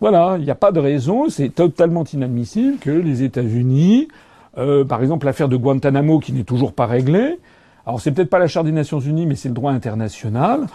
Voilà, 0.00 0.36
il 0.38 0.44
n'y 0.44 0.50
a 0.50 0.54
pas 0.54 0.72
de 0.72 0.80
raison, 0.80 1.28
c'est 1.28 1.50
totalement 1.50 2.04
inadmissible 2.04 2.78
que 2.78 2.90
les 2.90 3.22
États-Unis, 3.22 4.08
euh, 4.56 4.84
par 4.84 5.02
exemple 5.02 5.26
l'affaire 5.26 5.48
de 5.48 5.56
Guantanamo 5.56 6.18
qui 6.18 6.32
n'est 6.32 6.44
toujours 6.44 6.72
pas 6.72 6.86
réglée, 6.86 7.38
alors 7.84 8.00
c'est 8.00 8.12
peut-être 8.12 8.30
pas 8.30 8.38
la 8.38 8.48
Charte 8.48 8.66
des 8.66 8.72
Nations 8.72 9.00
Unies, 9.00 9.26
mais 9.26 9.34
c'est 9.34 9.48
le 9.48 9.54
droit 9.54 9.72
international. 9.72 10.66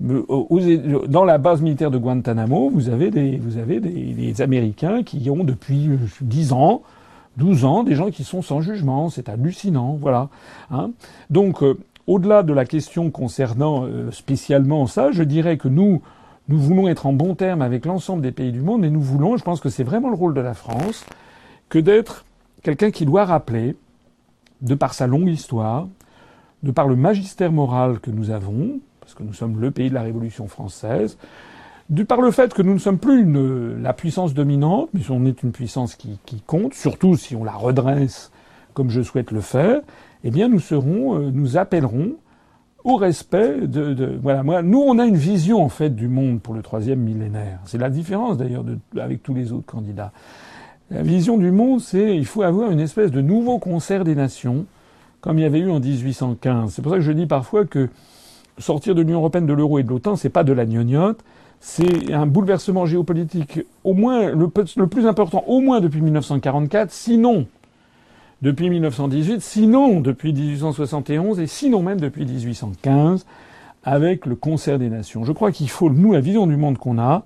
Dans 0.00 1.24
la 1.24 1.38
base 1.38 1.62
militaire 1.62 1.90
de 1.90 1.98
Guantanamo, 1.98 2.70
vous 2.70 2.88
avez 2.88 3.10
des, 3.10 4.42
Américains 4.42 5.02
qui 5.02 5.30
ont 5.30 5.44
depuis 5.44 5.90
10 6.20 6.52
ans, 6.52 6.82
12 7.36 7.64
ans, 7.64 7.84
des 7.84 7.94
gens 7.94 8.10
qui 8.10 8.24
sont 8.24 8.42
sans 8.42 8.60
jugement. 8.60 9.10
C'est 9.10 9.28
hallucinant, 9.28 9.96
voilà. 10.00 10.28
Hein 10.70 10.90
Donc, 11.30 11.62
euh, 11.62 11.78
au-delà 12.06 12.42
de 12.42 12.52
la 12.52 12.64
question 12.64 13.10
concernant 13.10 13.84
euh, 13.84 14.10
spécialement 14.10 14.86
ça, 14.86 15.12
je 15.12 15.22
dirais 15.22 15.56
que 15.56 15.68
nous, 15.68 16.02
nous 16.48 16.58
voulons 16.58 16.88
être 16.88 17.06
en 17.06 17.12
bon 17.12 17.34
terme 17.34 17.62
avec 17.62 17.86
l'ensemble 17.86 18.22
des 18.22 18.32
pays 18.32 18.52
du 18.52 18.60
monde, 18.60 18.84
et 18.84 18.90
nous 18.90 19.00
voulons, 19.00 19.36
je 19.36 19.44
pense 19.44 19.60
que 19.60 19.68
c'est 19.68 19.84
vraiment 19.84 20.08
le 20.08 20.16
rôle 20.16 20.34
de 20.34 20.40
la 20.40 20.54
France, 20.54 21.04
que 21.68 21.78
d'être 21.78 22.24
quelqu'un 22.62 22.90
qui 22.90 23.06
doit 23.06 23.24
rappeler, 23.24 23.76
de 24.62 24.74
par 24.74 24.94
sa 24.94 25.06
longue 25.06 25.28
histoire, 25.28 25.86
de 26.62 26.70
par 26.70 26.88
le 26.88 26.96
magistère 26.96 27.52
moral 27.52 28.00
que 28.00 28.10
nous 28.10 28.30
avons, 28.30 28.80
nous 29.22 29.34
sommes 29.34 29.60
le 29.60 29.70
pays 29.70 29.88
de 29.88 29.94
la 29.94 30.02
Révolution 30.02 30.48
française, 30.48 31.18
de 31.90 32.02
par 32.02 32.20
le 32.20 32.30
fait 32.30 32.54
que 32.54 32.62
nous 32.62 32.72
ne 32.72 32.78
sommes 32.78 32.98
plus 32.98 33.26
la 33.80 33.92
puissance 33.92 34.34
dominante, 34.34 34.88
mais 34.94 35.02
on 35.10 35.26
est 35.26 35.42
une 35.42 35.52
puissance 35.52 35.94
qui, 35.94 36.18
compte, 36.46 36.74
surtout 36.74 37.16
si 37.16 37.36
on 37.36 37.44
la 37.44 37.52
redresse 37.52 38.32
comme 38.74 38.88
je 38.88 39.02
souhaite 39.02 39.30
le 39.30 39.42
faire, 39.42 39.82
eh 40.24 40.30
bien 40.30 40.48
nous 40.48 40.60
serons, 40.60 41.18
euh, 41.18 41.30
nous 41.30 41.58
appellerons 41.58 42.14
au 42.84 42.96
respect 42.96 43.66
de, 43.66 44.18
voilà 44.22 44.42
moi 44.42 44.62
nous 44.62 44.80
on 44.80 44.98
a 44.98 45.04
une 45.04 45.16
vision 45.16 45.62
en 45.62 45.68
fait 45.68 45.90
du 45.90 46.08
monde 46.08 46.40
pour 46.40 46.54
le 46.54 46.62
troisième 46.62 47.00
millénaire. 47.00 47.60
C'est 47.66 47.78
la 47.78 47.90
différence 47.90 48.38
d'ailleurs 48.38 48.64
avec 48.98 49.22
tous 49.22 49.34
les 49.34 49.52
autres 49.52 49.66
candidats. 49.66 50.12
La 50.90 51.02
vision 51.02 51.38
du 51.38 51.50
monde, 51.50 51.80
c'est 51.80 52.16
il 52.16 52.26
faut 52.26 52.42
avoir 52.42 52.70
une 52.70 52.80
espèce 52.80 53.10
de 53.10 53.20
nouveau 53.20 53.58
concert 53.58 54.04
des 54.04 54.14
nations 54.14 54.66
comme 55.20 55.38
il 55.38 55.42
y 55.42 55.46
avait 55.46 55.60
eu 55.60 55.70
en 55.70 55.80
1815. 55.80 56.72
C'est 56.72 56.82
pour 56.82 56.92
ça 56.92 56.98
que 56.98 57.04
je 57.04 57.12
dis 57.12 57.26
parfois 57.26 57.64
que 57.64 57.88
sortir 58.58 58.94
de 58.94 59.02
l'Union 59.02 59.18
européenne, 59.18 59.46
de 59.46 59.52
l'euro 59.52 59.78
et 59.78 59.82
de 59.82 59.88
l'OTAN, 59.88 60.16
c'est 60.16 60.28
pas 60.28 60.44
de 60.44 60.52
la 60.52 60.66
gnognotte, 60.66 61.20
c'est 61.60 62.12
un 62.12 62.26
bouleversement 62.26 62.86
géopolitique 62.86 63.60
au 63.84 63.94
moins 63.94 64.30
le, 64.30 64.48
plus 64.48 65.06
important, 65.06 65.44
au 65.46 65.60
moins 65.60 65.80
depuis 65.80 66.00
1944, 66.00 66.90
sinon 66.90 67.46
depuis 68.42 68.68
1918, 68.68 69.40
sinon 69.40 70.00
depuis 70.00 70.32
1871 70.32 71.38
et 71.38 71.46
sinon 71.46 71.82
même 71.82 72.00
depuis 72.00 72.26
1815, 72.26 73.24
avec 73.84 74.26
le 74.26 74.34
concert 74.34 74.78
des 74.78 74.90
nations. 74.90 75.24
Je 75.24 75.32
crois 75.32 75.52
qu'il 75.52 75.70
faut, 75.70 75.90
nous, 75.90 76.12
la 76.12 76.20
vision 76.20 76.46
du 76.46 76.56
monde 76.56 76.78
qu'on 76.78 76.98
a, 76.98 77.24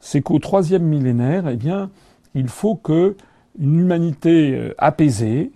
c'est 0.00 0.22
qu'au 0.22 0.38
troisième 0.38 0.82
millénaire, 0.82 1.48
eh 1.48 1.56
bien, 1.56 1.90
il 2.34 2.48
faut 2.48 2.76
que 2.76 3.16
une 3.58 3.80
humanité 3.80 4.54
euh, 4.54 4.74
apaisée, 4.78 5.50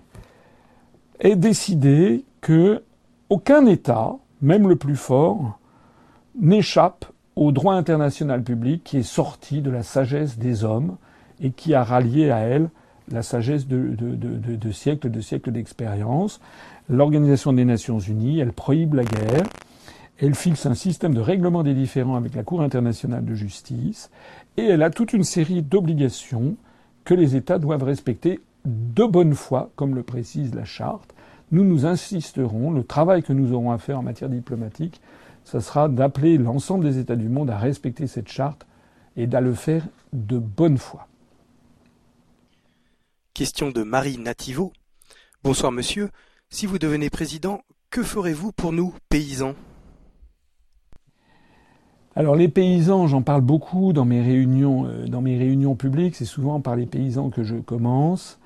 est 1.21 1.37
décidé 1.37 2.25
que 2.41 2.83
aucun 3.29 3.67
État, 3.67 4.17
même 4.43 4.69
le 4.69 4.77
plus 4.77 4.97
fort, 4.97 5.59
n'échappe 6.39 7.07
au 7.37 7.53
droit 7.53 7.75
international 7.75 8.43
public 8.43 8.83
qui 8.85 8.99
est 8.99 9.03
sorti 9.03 9.63
de 9.63 9.71
la 9.71 9.83
sagesse 9.83 10.39
des 10.39 10.65
hommes 10.65 10.97
et 11.41 11.51
qui 11.51 11.75
a 11.75 11.85
rallié 11.85 12.31
à 12.31 12.39
elle 12.39 12.71
la 13.11 13.23
sagesse 13.23 13.67
de, 13.67 14.73
siècles 14.73 15.11
de 15.11 15.21
siècles 15.21 15.51
d'expérience. 15.51 16.41
L'Organisation 16.89 17.53
des 17.53 17.65
Nations 17.65 17.99
Unies, 17.99 18.39
elle 18.39 18.53
prohibe 18.53 18.95
la 18.95 19.05
guerre, 19.05 19.47
elle 20.21 20.35
fixe 20.35 20.67
un 20.67 20.75
système 20.75 21.15
de 21.15 21.21
règlement 21.21 21.63
des 21.63 21.75
différends 21.75 22.17
avec 22.17 22.35
la 22.35 22.43
Cour 22.43 22.63
internationale 22.63 23.25
de 23.25 23.35
justice, 23.35 24.11
et 24.57 24.65
elle 24.65 24.83
a 24.83 24.91
toute 24.91 25.13
une 25.13 25.25
série 25.25 25.63
d'obligations 25.63 26.57
que 27.05 27.15
les 27.15 27.37
États 27.37 27.59
doivent 27.59 27.85
respecter 27.85 28.41
de 28.65 29.05
bonne 29.05 29.35
foi, 29.35 29.71
comme 29.77 29.95
le 29.95 30.03
précise 30.03 30.55
la 30.55 30.65
charte, 30.65 31.15
nous 31.51 31.65
nous 31.65 31.87
insisterons, 31.87 32.71
le 32.71 32.85
travail 32.85 33.23
que 33.23 33.33
nous 33.33 33.53
aurons 33.53 33.73
à 33.73 33.79
faire 33.79 33.99
en 33.99 34.03
matière 34.03 34.31
diplomatique, 34.31 35.01
ce 35.45 35.61
sera 35.61 35.89
d'appeler 35.89 36.39
l'ensemble 36.39 36.85
des 36.85 36.99
États 36.99 37.17
du 37.17 37.29
monde 37.29 37.51
à 37.51 37.59
respecter 37.59 38.07
cette 38.07 38.29
charte 38.29 38.67
et 39.17 39.27
d'à 39.27 39.41
le 39.41 39.55
faire 39.55 39.87
de 40.13 40.39
bonne 40.39 40.79
foi. 40.79 41.09
Question 43.35 43.71
de 43.71 43.83
Marie 43.83 44.19
Nativo. 44.19 44.73
Bonsoir 45.43 45.73
monsieur. 45.73 46.11
Si 46.51 46.67
vous 46.67 46.79
devenez 46.79 47.11
président, 47.11 47.61
que 47.91 48.03
ferez-vous 48.03 48.53
pour 48.53 48.73
nous, 48.73 48.95
paysans? 49.09 49.55
Alors 52.17 52.35
les 52.35 52.49
paysans, 52.49 53.07
j'en 53.07 53.23
parle 53.23 53.41
beaucoup 53.41 53.93
dans 53.93 54.05
mes 54.05 54.21
réunions, 54.21 54.87
euh, 54.87 55.07
dans 55.07 55.23
mes 55.23 55.39
réunions 55.39 55.77
publiques. 55.77 56.17
C'est 56.17 56.25
souvent 56.25 56.61
par 56.61 56.75
les 56.75 56.87
paysans 56.87 57.31
que 57.31 57.45
je 57.45 57.55
commence. 57.55 58.40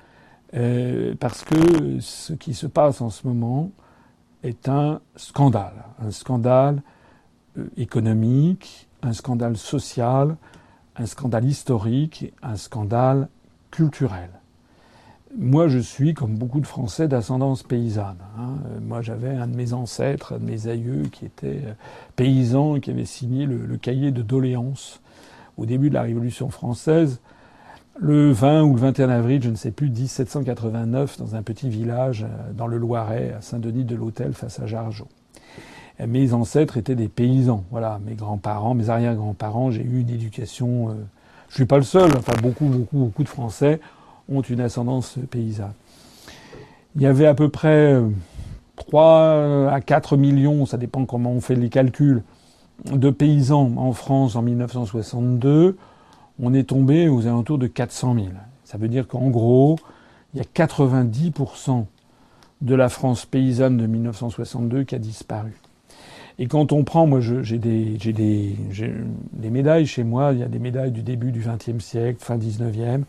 Euh, 0.55 1.15
parce 1.19 1.43
que 1.43 1.99
ce 1.99 2.33
qui 2.33 2.53
se 2.53 2.67
passe 2.67 3.01
en 3.01 3.09
ce 3.09 3.27
moment 3.27 3.71
est 4.43 4.69
un 4.69 5.01
scandale, 5.15 5.83
un 5.99 6.11
scandale 6.11 6.81
euh, 7.57 7.67
économique, 7.77 8.87
un 9.01 9.11
scandale 9.11 9.57
social, 9.57 10.37
un 10.95 11.05
scandale 11.05 11.45
historique, 11.45 12.33
un 12.41 12.55
scandale 12.55 13.27
culturel. 13.69 14.29
Moi, 15.37 15.67
je 15.67 15.79
suis, 15.79 16.13
comme 16.13 16.35
beaucoup 16.35 16.61
de 16.61 16.67
Français, 16.67 17.09
d'ascendance 17.09 17.61
paysanne. 17.61 18.19
Hein. 18.39 18.55
Moi, 18.81 19.01
j'avais 19.01 19.35
un 19.35 19.47
de 19.47 19.55
mes 19.57 19.73
ancêtres, 19.73 20.35
un 20.35 20.37
de 20.37 20.45
mes 20.45 20.67
aïeux, 20.67 21.03
qui 21.11 21.25
était 21.25 21.61
euh, 21.65 21.73
paysan, 22.15 22.79
qui 22.79 22.91
avait 22.91 23.03
signé 23.03 23.45
le, 23.45 23.65
le 23.65 23.77
cahier 23.77 24.11
de 24.11 24.21
doléances 24.21 25.01
au 25.57 25.65
début 25.65 25.89
de 25.89 25.95
la 25.95 26.03
Révolution 26.03 26.49
française 26.49 27.19
le 27.97 28.31
20 28.31 28.63
ou 28.63 28.73
le 28.73 28.79
21 28.79 29.09
avril, 29.09 29.41
je 29.41 29.49
ne 29.49 29.55
sais 29.55 29.71
plus, 29.71 29.89
1789, 29.89 31.17
dans 31.17 31.35
un 31.35 31.41
petit 31.41 31.69
village 31.69 32.23
euh, 32.23 32.53
dans 32.53 32.67
le 32.67 32.77
Loiret, 32.77 33.33
à 33.37 33.41
Saint-Denis 33.41 33.85
de 33.85 33.95
l'Hôtel, 33.95 34.33
face 34.33 34.59
à 34.59 34.67
Jargeau. 34.67 35.07
Mes 36.05 36.33
ancêtres 36.33 36.75
étaient 36.75 36.95
des 36.95 37.07
paysans. 37.07 37.63
Voilà, 37.71 38.01
mes 38.05 38.15
grands-parents, 38.15 38.73
mes 38.73 38.89
arrière-grands-parents, 38.89 39.71
j'ai 39.71 39.81
eu 39.81 40.01
une 40.01 40.09
éducation. 40.09 40.89
Euh, 40.89 40.93
je 41.47 41.55
suis 41.55 41.65
pas 41.65 41.77
le 41.77 41.83
seul. 41.83 42.11
Enfin, 42.17 42.33
beaucoup, 42.41 42.65
beaucoup, 42.65 42.97
beaucoup 42.97 43.23
de 43.23 43.29
Français 43.29 43.79
ont 44.27 44.41
une 44.41 44.59
ascendance 44.59 45.17
paysanne. 45.31 45.71
Il 46.97 47.01
y 47.01 47.05
avait 47.05 47.27
à 47.27 47.33
peu 47.33 47.47
près 47.47 47.97
3 48.75 49.03
euh, 49.03 49.69
à 49.69 49.79
4 49.79 50.17
millions, 50.17 50.65
ça 50.65 50.77
dépend 50.77 51.05
comment 51.05 51.31
on 51.31 51.39
fait 51.39 51.55
les 51.55 51.69
calculs, 51.69 52.23
de 52.91 53.09
paysans 53.09 53.71
en 53.77 53.93
France 53.93 54.35
en 54.35 54.41
1962 54.41 55.77
on 56.41 56.53
est 56.53 56.63
tombé 56.63 57.07
aux 57.07 57.27
alentours 57.27 57.57
de 57.57 57.67
400 57.67 58.15
000. 58.15 58.27
Ça 58.63 58.77
veut 58.77 58.87
dire 58.87 59.07
qu'en 59.07 59.29
gros, 59.29 59.77
il 60.33 60.39
y 60.39 60.41
a 60.41 60.65
90% 60.65 61.85
de 62.61 62.75
la 62.75 62.89
France 62.89 63.25
paysanne 63.25 63.77
de 63.77 63.85
1962 63.85 64.83
qui 64.83 64.95
a 64.95 64.99
disparu. 64.99 65.53
Et 66.37 66.47
quand 66.47 66.73
on 66.73 66.83
prend, 66.83 67.07
moi 67.07 67.21
j'ai 67.21 67.57
des, 67.57 67.97
médailles 69.49 69.85
chez 69.85 70.03
moi, 70.03 70.33
il 70.33 70.39
y 70.39 70.43
a 70.43 70.47
des 70.47 70.59
médailles 70.59 70.91
du 70.91 71.01
début 71.01 71.31
du 71.31 71.39
XXe 71.39 71.83
siècle, 71.83 72.17
fin 72.19 72.37
XIXe, 72.37 73.05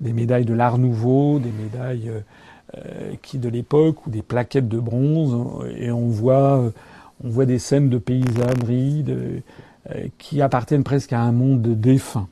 des 0.00 0.12
médailles 0.12 0.46
de 0.46 0.54
l'art 0.54 0.78
nouveau, 0.78 1.38
des 1.38 1.52
médailles 1.52 2.10
euh, 2.76 3.12
qui 3.20 3.38
de 3.38 3.50
l'époque, 3.50 4.06
ou 4.06 4.10
des 4.10 4.22
plaquettes 4.22 4.68
de 4.68 4.80
bronze, 4.80 5.36
et 5.76 5.90
on 5.90 6.08
voit, 6.08 6.72
on 7.22 7.28
voit 7.28 7.44
des 7.44 7.58
scènes 7.58 7.90
de 7.90 7.98
paysannerie 7.98 9.04
euh, 9.08 9.40
qui 10.16 10.40
appartiennent 10.40 10.84
presque 10.84 11.12
à 11.12 11.20
un 11.20 11.32
monde 11.32 11.60
défunt. 11.60 12.28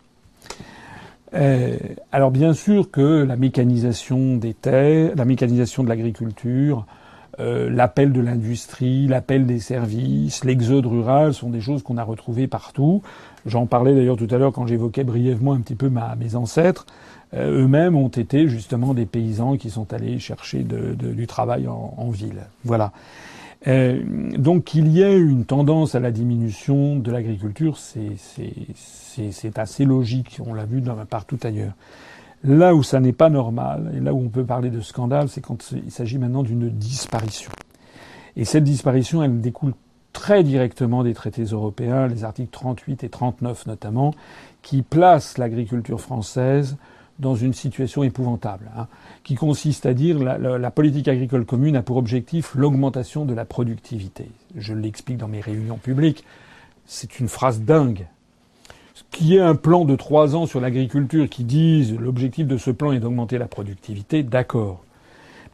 Euh, 1.35 1.77
alors 2.11 2.31
bien 2.31 2.53
sûr 2.53 2.91
que 2.91 3.25
la 3.25 3.37
mécanisation 3.37 4.37
des 4.37 4.55
terres, 4.55 5.13
la 5.17 5.25
mécanisation 5.25 5.83
de 5.83 5.89
l'agriculture, 5.89 6.87
euh, 7.41 7.71
l'appel 7.71 8.13
de 8.13 8.21
l'industrie, 8.21 9.07
l'appel 9.07 9.47
des 9.47 9.59
services, 9.59 10.45
l'exode 10.45 10.85
rural 10.85 11.33
sont 11.33 11.49
des 11.49 11.63
choses 11.63 11.83
qu'on 11.83 11.97
a 11.97 12.05
retrouvées 12.05 12.47
partout. 12.47 13.03
J'en 13.47 13.67
parlais 13.67 13.95
d'ailleurs 13.95 14.19
tout 14.19 14.29
à 14.31 14.37
l'heure 14.37 14.53
quand 14.53 14.67
j'évoquais 14.67 15.05
brièvement 15.05 15.55
un 15.55 15.61
petit 15.61 15.75
peu 15.75 15.89
ma, 15.89 16.15
mes 16.17 16.37
ancêtres. 16.37 16.87
Euh, 17.35 17.63
eux-mêmes 17.63 17.97
ont 17.97 18.09
été 18.09 18.47
justement 18.49 18.93
des 18.93 19.07
paysans 19.07 19.57
qui 19.57 19.71
sont 19.71 19.95
allés 19.95 20.19
chercher 20.19 20.63
de, 20.63 20.95
du 20.95 21.27
travail 21.27 21.67
en, 21.67 21.95
en 21.97 22.11
ville. 22.11 22.43
Voilà. 22.65 22.93
Euh, 23.69 24.03
donc 24.37 24.65
qu'il 24.65 24.89
y 24.89 25.03
ait 25.03 25.17
une 25.17 25.45
tendance 25.45 25.95
à 25.95 26.01
la 26.01 26.11
diminution 26.11 26.97
de 26.97 27.11
l'agriculture, 27.11 27.79
c'est 27.79 28.17
assez 29.57 29.85
logique, 29.85 30.41
on 30.45 30.55
l'a 30.55 30.65
vu 30.65 30.83
partout 31.09 31.39
ailleurs. 31.43 31.75
Là 32.45 32.75
où 32.75 32.83
ça 32.83 32.99
n'est 33.01 33.13
pas 33.13 33.31
normal, 33.31 33.93
et 33.97 34.01
là 34.01 34.13
où 34.13 34.19
on 34.19 34.29
peut 34.29 34.45
parler 34.45 34.71
de 34.71 34.81
scandale, 34.81 35.29
c'est 35.29 35.41
quand 35.41 35.73
il 35.73 35.91
s'agit 35.91 36.19
maintenant 36.19 36.43
d'une 36.43 36.69
disparition. 36.71 37.53
Et 38.37 38.45
cette 38.45 38.65
disparition, 38.65 39.23
elle 39.23 39.41
découle 39.41 39.75
très 40.13 40.43
directement 40.43 41.05
des 41.05 41.15
traités 41.15 41.45
européens, 41.45 42.07
les 42.07 42.25
articles 42.25 42.51
38 42.51 43.05
et 43.05 43.09
39 43.09 43.67
notamment, 43.67 44.15
qui 44.63 44.83
placent 44.83 45.39
l'agriculture 45.39 46.01
française 46.01 46.77
dans 47.19 47.35
une 47.35 47.53
situation 47.53 48.03
épouvantable, 48.03 48.71
hein, 48.77 48.89
qui 49.23 49.35
consiste 49.35 49.87
à 49.87 49.95
dire 49.95 50.19
la, 50.19 50.39
la, 50.39 50.71
politique 50.71 51.09
agricole 51.09 51.45
commune 51.45 51.77
a 51.77 51.83
pour 51.83 51.97
objectif 51.97 52.55
l'augmentation 52.55 53.25
de 53.25 53.35
la 53.35 53.45
productivité. 53.45 54.29
Je 54.57 54.75
l'explique 54.75 55.19
dans 55.19 55.29
mes 55.29 55.41
réunions 55.41 55.79
publiques. 55.79 56.25
C'est 56.87 57.21
une 57.21 57.29
phrase 57.29 57.61
dingue. 57.61 58.07
Qu'il 59.13 59.29
y 59.29 59.37
ait 59.37 59.41
un 59.41 59.55
plan 59.55 59.85
de 59.85 59.95
trois 59.95 60.35
ans 60.35 60.47
sur 60.47 60.61
l'agriculture 60.61 61.29
qui 61.29 61.45
dise 61.45 61.97
l'objectif 61.99 62.47
de 62.47 62.57
ce 62.57 62.71
plan 62.71 62.93
est 62.93 62.99
d'augmenter 62.99 63.39
la 63.39 63.47
productivité, 63.47 64.23
d'accord. 64.23 64.83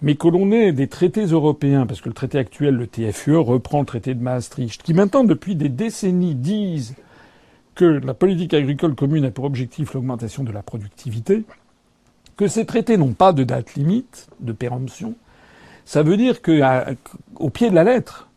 Mais 0.01 0.15
que 0.15 0.29
l'on 0.29 0.53
ait 0.53 0.73
des 0.73 0.87
traités 0.87 1.27
européens, 1.27 1.85
parce 1.85 2.01
que 2.01 2.09
le 2.09 2.15
traité 2.15 2.39
actuel, 2.39 2.77
le 2.77 2.87
TFUE, 2.87 3.37
reprend 3.37 3.81
le 3.81 3.87
traité 3.87 4.15
de 4.15 4.23
Maastricht, 4.23 4.83
qui 4.83 4.95
maintenant 4.95 5.25
depuis 5.25 5.57
des 5.57 5.69
décennies 5.69 6.37
disent 6.37 6.95
que 7.75 7.85
la 7.85 8.15
politique 8.15 8.55
agricole 8.55 8.95
commune 8.95 9.25
a 9.25 9.31
pour 9.31 9.45
objectif 9.45 9.95
l'augmentation 9.95 10.45
de 10.45 10.53
la 10.53 10.63
productivité, 10.63 11.45
que 12.37 12.47
ces 12.47 12.65
traités 12.65 12.97
n'ont 12.97 13.13
pas 13.13 13.33
de 13.33 13.43
date 13.43 13.75
limite 13.75 14.29
de 14.41 14.53
péremption, 14.53 15.15
ça 15.85 16.03
veut 16.03 16.17
dire 16.17 16.43
qu'au 16.43 17.51
pied 17.51 17.71
de 17.71 17.75
la 17.75 17.83
lettre, 17.83 18.28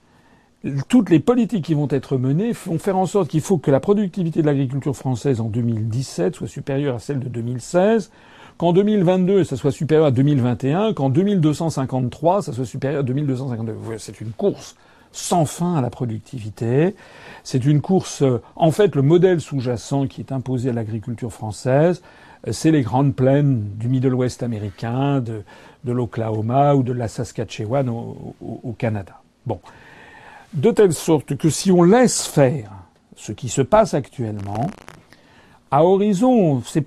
toutes 0.88 1.10
les 1.10 1.20
politiques 1.20 1.66
qui 1.66 1.74
vont 1.74 1.88
être 1.90 2.18
menées 2.18 2.52
vont 2.52 2.78
faire 2.78 2.98
en 2.98 3.06
sorte 3.06 3.30
qu'il 3.30 3.42
faut 3.42 3.58
que 3.58 3.72
la 3.72 3.80
productivité 3.80 4.42
de 4.42 4.46
l'agriculture 4.46 4.96
française 4.96 5.42
en 5.42 5.50
2017 5.50 6.36
soit 6.36 6.48
supérieure 6.48 6.96
à 6.96 7.00
celle 7.00 7.20
de 7.20 7.30
2016, 7.30 8.12
qu'en 8.58 8.72
2022 8.72 9.44
ça 9.44 9.56
soit 9.56 9.72
supérieur 9.72 10.06
à 10.06 10.12
2021, 10.12 10.94
qu'en 10.94 11.10
2253 11.10 12.44
ça 12.44 12.54
soit 12.54 12.66
supérieur 12.66 13.00
à 13.00 13.04
2252. 13.04 13.74
C'est 13.98 14.22
une 14.22 14.32
course 14.32 14.76
sans 15.12 15.46
fin 15.46 15.76
à 15.76 15.82
la 15.82 15.90
productivité. 15.90 16.96
C'est 17.44 17.66
une 17.66 17.82
course. 17.82 18.24
En 18.56 18.72
fait, 18.72 18.96
le 18.96 19.02
modèle 19.02 19.42
sous-jacent 19.42 20.08
qui 20.08 20.22
est 20.22 20.32
imposé 20.32 20.70
à 20.70 20.74
l'agriculture 20.74 21.34
française, 21.34 22.02
c'est 22.50 22.72
les 22.72 22.82
grandes 22.82 23.14
plaines 23.14 23.62
du 23.76 23.90
Middle 23.90 24.14
West 24.14 24.42
américain, 24.42 25.20
de, 25.20 25.42
de 25.84 25.92
l'Oklahoma 25.92 26.76
ou 26.76 26.84
de 26.84 26.94
la 26.94 27.10
Saskatchewan 27.10 27.90
au, 27.90 28.36
au 28.42 28.72
Canada. 28.72 29.22
Bon 29.46 29.60
de 30.54 30.72
telle 30.72 30.94
sorte 30.94 31.36
que 31.38 31.50
si 31.50 31.72
on 31.72 31.84
laisse 31.84 32.26
faire 32.26 32.72
ce 33.16 33.32
qui 33.32 33.50
se 33.50 33.62
passe 33.62 33.94
actuellement, 33.94 34.70
à 35.70 35.86
horizon, 35.86 36.62
c'est 36.66 36.86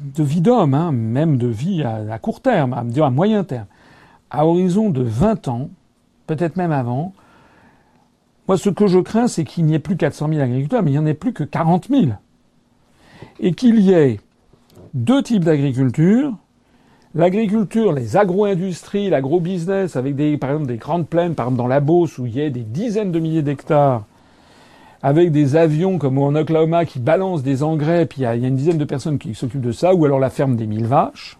de 0.00 0.22
vie 0.22 0.40
d'homme, 0.40 0.74
hein, 0.74 0.92
même 0.92 1.36
de 1.36 1.46
vie 1.46 1.82
à, 1.82 2.18
court 2.18 2.40
terme, 2.40 2.72
à, 2.72 2.84
à 3.04 3.10
moyen 3.10 3.44
terme, 3.44 3.66
à 4.30 4.46
horizon 4.46 4.90
de 4.90 5.02
20 5.02 5.48
ans, 5.48 5.70
peut-être 6.26 6.56
même 6.56 6.72
avant, 6.72 7.12
moi 8.46 8.56
ce 8.56 8.70
que 8.70 8.86
je 8.86 8.98
crains, 8.98 9.28
c'est 9.28 9.44
qu'il 9.44 9.66
n'y 9.66 9.74
ait 9.74 9.78
plus 9.78 9.96
400 9.96 10.28
000 10.28 10.40
agriculteurs, 10.40 10.82
mais 10.82 10.90
il 10.90 10.94
n'y 10.94 10.98
en 10.98 11.06
ait 11.06 11.14
plus 11.14 11.32
que 11.32 11.44
40 11.44 11.88
000. 11.88 12.06
Et 13.40 13.52
qu'il 13.52 13.78
y 13.80 13.92
ait 13.92 14.20
deux 14.94 15.22
types 15.22 15.44
d'agriculture, 15.44 16.34
L'agriculture, 17.14 17.92
les 17.92 18.18
agro-industries, 18.18 19.08
l'agro-business, 19.08 19.96
avec 19.96 20.14
des, 20.14 20.36
par 20.36 20.50
exemple 20.50 20.66
des 20.66 20.76
grandes 20.76 21.08
plaines, 21.08 21.34
par 21.34 21.46
exemple 21.46 21.58
dans 21.58 21.66
la 21.66 21.80
Beauce, 21.80 22.18
où 22.18 22.26
il 22.26 22.36
y 22.36 22.42
a 22.42 22.50
des 22.50 22.62
dizaines 22.62 23.12
de 23.12 23.18
milliers 23.18 23.42
d'hectares, 23.42 24.04
avec 25.02 25.32
des 25.32 25.56
avions 25.56 25.96
comme 25.96 26.18
en 26.18 26.34
Oklahoma 26.34 26.84
qui 26.84 26.98
balancent 26.98 27.42
des 27.42 27.62
engrais, 27.62 28.04
puis 28.04 28.20
il 28.20 28.24
y, 28.24 28.26
a, 28.26 28.34
une 28.34 28.56
dizaine 28.56 28.76
de 28.76 28.84
personnes 28.84 29.18
qui 29.18 29.34
s'occupent 29.34 29.62
de 29.62 29.72
ça, 29.72 29.94
ou 29.94 30.04
alors 30.04 30.18
la 30.18 30.28
ferme 30.28 30.56
des 30.56 30.66
mille 30.66 30.86
vaches, 30.86 31.38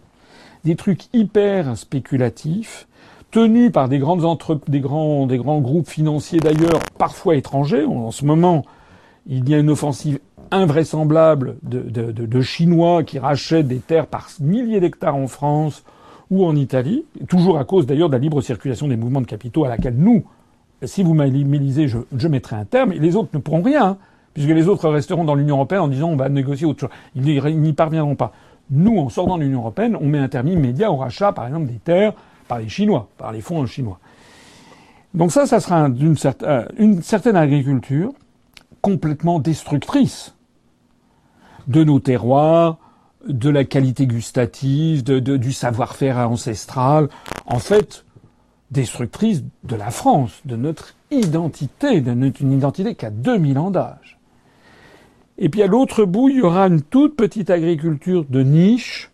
des 0.65 0.75
trucs 0.75 1.13
hyper 1.13 1.77
spéculatifs, 1.77 2.89
tenus 3.31 3.71
par 3.71 3.91
des 3.91 3.99
grandes 3.99 4.25
entre... 4.25 4.59
des 4.69 4.81
grands, 4.81 5.27
des 5.27 5.37
grands 5.37 5.61
groupes 5.61 5.89
financiers 5.89 6.41
d'ailleurs, 6.41 6.81
parfois 6.97 7.37
étrangers. 7.37 7.85
En 7.85 8.11
ce 8.11 8.25
moment, 8.25 8.65
il 9.27 9.47
y 9.51 9.55
a 9.55 9.59
une 9.59 9.69
offensive 9.69 10.19
invraisemblable 10.51 11.57
de, 11.63 11.81
de, 11.81 12.11
de, 12.13 12.41
Chinois 12.41 13.03
qui 13.03 13.19
rachètent 13.19 13.69
des 13.69 13.79
terres 13.79 14.07
par 14.07 14.29
milliers 14.41 14.81
d'hectares 14.81 15.17
en 15.17 15.27
France 15.27 15.85
ou 16.31 16.45
en 16.45 16.55
Italie, 16.57 17.05
toujours 17.29 17.59
à 17.59 17.65
cause 17.65 17.87
d'ailleurs 17.87 18.09
de 18.09 18.15
la 18.15 18.19
libre 18.19 18.41
circulation 18.41 18.89
des 18.89 18.97
mouvements 18.97 19.21
de 19.21 19.27
capitaux 19.27 19.65
à 19.65 19.69
laquelle 19.69 19.97
nous, 19.97 20.25
si 20.83 21.03
vous 21.03 21.15
m'élisez, 21.15 21.89
je, 21.89 21.99
je 22.17 22.29
mettrai 22.29 22.57
un 22.57 22.65
terme, 22.65 22.93
et 22.93 22.99
les 22.99 23.17
autres 23.17 23.31
ne 23.33 23.39
pourront 23.39 23.63
rien, 23.63 23.85
hein, 23.85 23.97
puisque 24.35 24.51
les 24.51 24.69
autres 24.69 24.89
resteront 24.89 25.25
dans 25.25 25.35
l'Union 25.35 25.57
européenne 25.57 25.81
en 25.81 25.89
disant 25.89 26.11
on 26.11 26.17
va 26.17 26.29
négocier 26.29 26.67
autre 26.67 26.81
chose. 26.81 26.91
Ils 27.15 27.23
n'y 27.25 27.73
parviendront 27.73 28.15
pas. 28.15 28.33
Nous, 28.71 28.99
en 28.99 29.09
sortant 29.09 29.39
de 29.39 29.43
l'Union 29.43 29.61
européenne, 29.61 29.97
on 30.01 30.07
met 30.07 30.19
un 30.19 30.29
terme 30.29 30.49
immédiat 30.49 30.93
au 30.93 30.97
rachat, 30.97 31.33
par 31.33 31.47
exemple, 31.47 31.67
des 31.67 31.79
terres 31.79 32.13
par 32.47 32.59
les 32.59 32.69
Chinois, 32.69 33.09
par 33.17 33.33
les 33.33 33.41
fonds 33.41 33.65
chinois. 33.67 33.99
Donc 35.15 35.33
ça, 35.33 35.47
ça 35.47 35.61
sera 35.61 35.89
euh, 35.89 36.65
une 36.77 37.03
certaine 37.03 37.37
agriculture 37.37 38.13
complètement 38.83 39.39
destructrice 39.39 40.35
de 41.69 41.85
nos 41.85 42.01
terroirs, 42.01 42.79
de 43.27 43.51
la 43.51 43.65
qualité 43.65 44.07
gustative, 44.07 45.05
de, 45.05 45.37
du 45.37 45.53
savoir-faire 45.53 46.19
ancestral, 46.19 47.09
en 47.47 47.59
fait, 47.59 48.05
destructrice 48.71 49.45
de 49.65 49.77
la 49.77 49.91
France, 49.91 50.41
de 50.45 50.57
notre 50.57 50.95
identité, 51.11 52.01
de 52.01 52.43
identité 52.53 52.95
qui 52.95 53.07
a 53.07 53.11
2000 53.11 53.59
ans 53.59 53.71
d'âge. 53.71 54.19
Et 55.39 55.49
puis 55.49 55.63
à 55.63 55.67
l'autre 55.67 56.05
bout, 56.05 56.29
il 56.29 56.37
y 56.37 56.43
aura 56.43 56.67
une 56.67 56.83
toute 56.83 57.17
petite 57.17 57.51
agriculture 57.51 58.25
de 58.29 58.43
niche, 58.43 59.11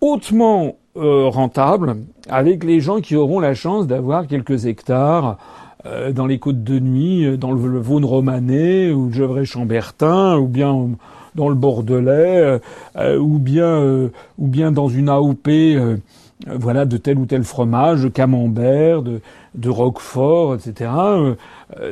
hautement 0.00 0.76
euh, 0.96 1.28
rentable, 1.28 1.96
avec 2.28 2.64
les 2.64 2.80
gens 2.80 3.00
qui 3.00 3.16
auront 3.16 3.40
la 3.40 3.54
chance 3.54 3.86
d'avoir 3.86 4.26
quelques 4.26 4.66
hectares 4.66 5.38
euh, 5.86 6.12
dans 6.12 6.26
les 6.26 6.38
côtes 6.38 6.62
de 6.62 6.78
nuit, 6.78 7.24
euh, 7.24 7.36
dans 7.36 7.52
le, 7.52 7.78
Vaune 7.80 8.04
romanais 8.04 8.90
ou 8.90 9.06
le 9.06 9.12
Gevrey-Chambertin, 9.12 10.36
ou 10.36 10.46
bien 10.46 10.90
dans 11.36 11.48
le 11.48 11.54
Bordelais, 11.54 12.38
euh, 12.38 12.58
euh, 12.96 13.18
ou 13.18 13.38
bien 13.38 13.66
euh, 13.66 14.08
ou 14.38 14.48
bien 14.48 14.72
dans 14.72 14.88
une 14.88 15.08
AOP, 15.08 15.48
voilà, 16.46 16.84
de 16.84 16.96
tel 16.96 17.18
ou 17.18 17.26
tel 17.26 17.44
fromage, 17.44 18.02
de 18.02 18.08
camembert, 18.08 19.02
de, 19.02 19.20
de 19.54 19.68
roquefort, 19.70 20.54
etc. 20.54 20.90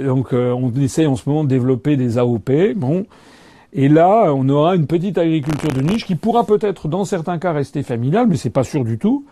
donc 0.05 0.33
on 0.33 0.71
essaie 0.75 1.07
en 1.07 1.17
ce 1.17 1.29
moment 1.29 1.45
de 1.45 1.49
développer 1.49 1.97
des 1.97 2.19
AOP. 2.19 2.51
Bon. 2.77 3.07
Et 3.73 3.89
là, 3.89 4.33
on 4.33 4.49
aura 4.49 4.77
une 4.77 4.87
petite 4.87 5.19
agriculture 5.19 5.73
de 5.73 5.81
niche 5.81 6.07
qui 6.07 6.15
pourra 6.15 6.45
peut-être, 6.45 6.87
dans 6.87 7.05
certains 7.05 7.39
cas, 7.39 7.53
rester 7.53 7.83
familiale, 7.83 8.29
mais 8.29 8.37
c'est 8.37 8.51
pas 8.51 8.63
sûr 8.63 8.85
du 8.85 8.99
tout, 8.99 9.25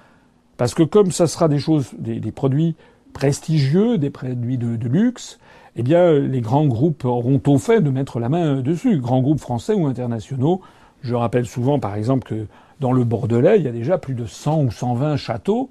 parce 0.56 0.74
que 0.74 0.82
comme 0.82 1.12
ça 1.12 1.28
sera 1.28 1.47
des 1.47 1.59
choses, 1.59 1.90
des, 1.97 2.18
des 2.18 2.32
produits 2.32 2.74
prestigieux, 3.12 3.98
des 3.98 4.10
produits 4.10 4.59
de, 4.59 4.74
de 4.76 4.89
luxe, 4.89 5.39
eh 5.77 5.82
bien, 5.82 6.12
les 6.19 6.40
grands 6.40 6.66
groupes 6.66 7.05
auront 7.05 7.40
au 7.47 7.59
fait 7.59 7.81
de 7.81 7.90
mettre 7.90 8.20
la 8.20 8.28
main 8.28 8.61
dessus, 8.61 8.99
grands 8.99 9.23
groupes 9.23 9.40
français 9.40 9.73
ou 9.73 9.86
internationaux. 9.86 10.61
Je 11.03 11.15
rappelle 11.15 11.47
souvent, 11.47 11.78
par 11.78 11.94
exemple, 11.97 12.28
que 12.28 12.47
dans 12.81 12.93
le 12.93 13.05
Bordelais, 13.05 13.59
il 13.59 13.65
y 13.65 13.69
a 13.69 13.73
déjà 13.73 13.97
plus 13.97 14.15
de 14.15 14.27
100 14.27 14.65
ou 14.65 14.70
120 14.70 15.16
châteaux 15.16 15.70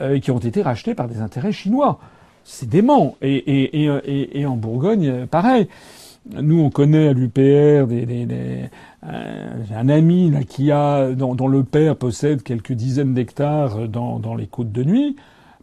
euh, 0.00 0.20
qui 0.20 0.30
ont 0.30 0.38
été 0.38 0.62
rachetés 0.62 0.94
par 0.94 1.08
des 1.08 1.20
intérêts 1.20 1.52
chinois. 1.52 1.98
C'est 2.44 2.68
dément. 2.68 3.16
Et, 3.20 4.46
en 4.46 4.56
Bourgogne, 4.56 5.26
pareil. 5.26 5.68
Nous, 6.30 6.60
on 6.60 6.70
connaît 6.70 7.08
à 7.08 7.12
l'UPR 7.12 7.40
euh, 7.40 8.66
un 9.74 9.88
ami 9.88 10.30
là, 10.30 10.44
qui 10.44 10.70
a, 10.70 11.12
dont, 11.12 11.48
le 11.48 11.64
père 11.64 11.96
possède 11.96 12.42
quelques 12.42 12.72
dizaines 12.72 13.14
d'hectares 13.14 13.88
dans, 13.88 14.18
dans 14.18 14.34
les 14.34 14.46
côtes 14.46 14.72
de 14.72 14.84
nuit. 14.84 15.16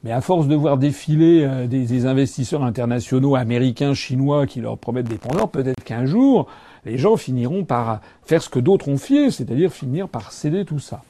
Mais 0.05 0.11
à 0.11 0.21
force 0.21 0.47
de 0.47 0.53
voir 0.53 0.77
défiler 0.77 1.43
euh, 1.43 1.65
des, 1.65 2.05
investisseurs 2.05 2.63
internationaux, 2.63 3.35
américains, 3.35 3.95
chinois, 3.95 4.45
qui 4.45 4.61
leur 4.61 4.77
promettent 4.77 5.09
des 5.09 5.17
pendants, 5.17 5.47
peut-être 5.47 5.83
qu'un 5.83 6.05
jour, 6.05 6.45
les 6.85 6.99
gens 6.99 7.17
finiront 7.17 7.63
par 7.63 8.01
faire 8.23 8.43
ce 8.43 8.49
que 8.49 8.59
d'autres 8.59 8.87
ont 8.87 8.99
fait, 8.99 9.31
c'est-à-dire 9.31 9.73
finir 9.73 10.07
par 10.07 10.31
céder 10.31 10.63
tout 10.63 10.77
ça. 10.77 11.01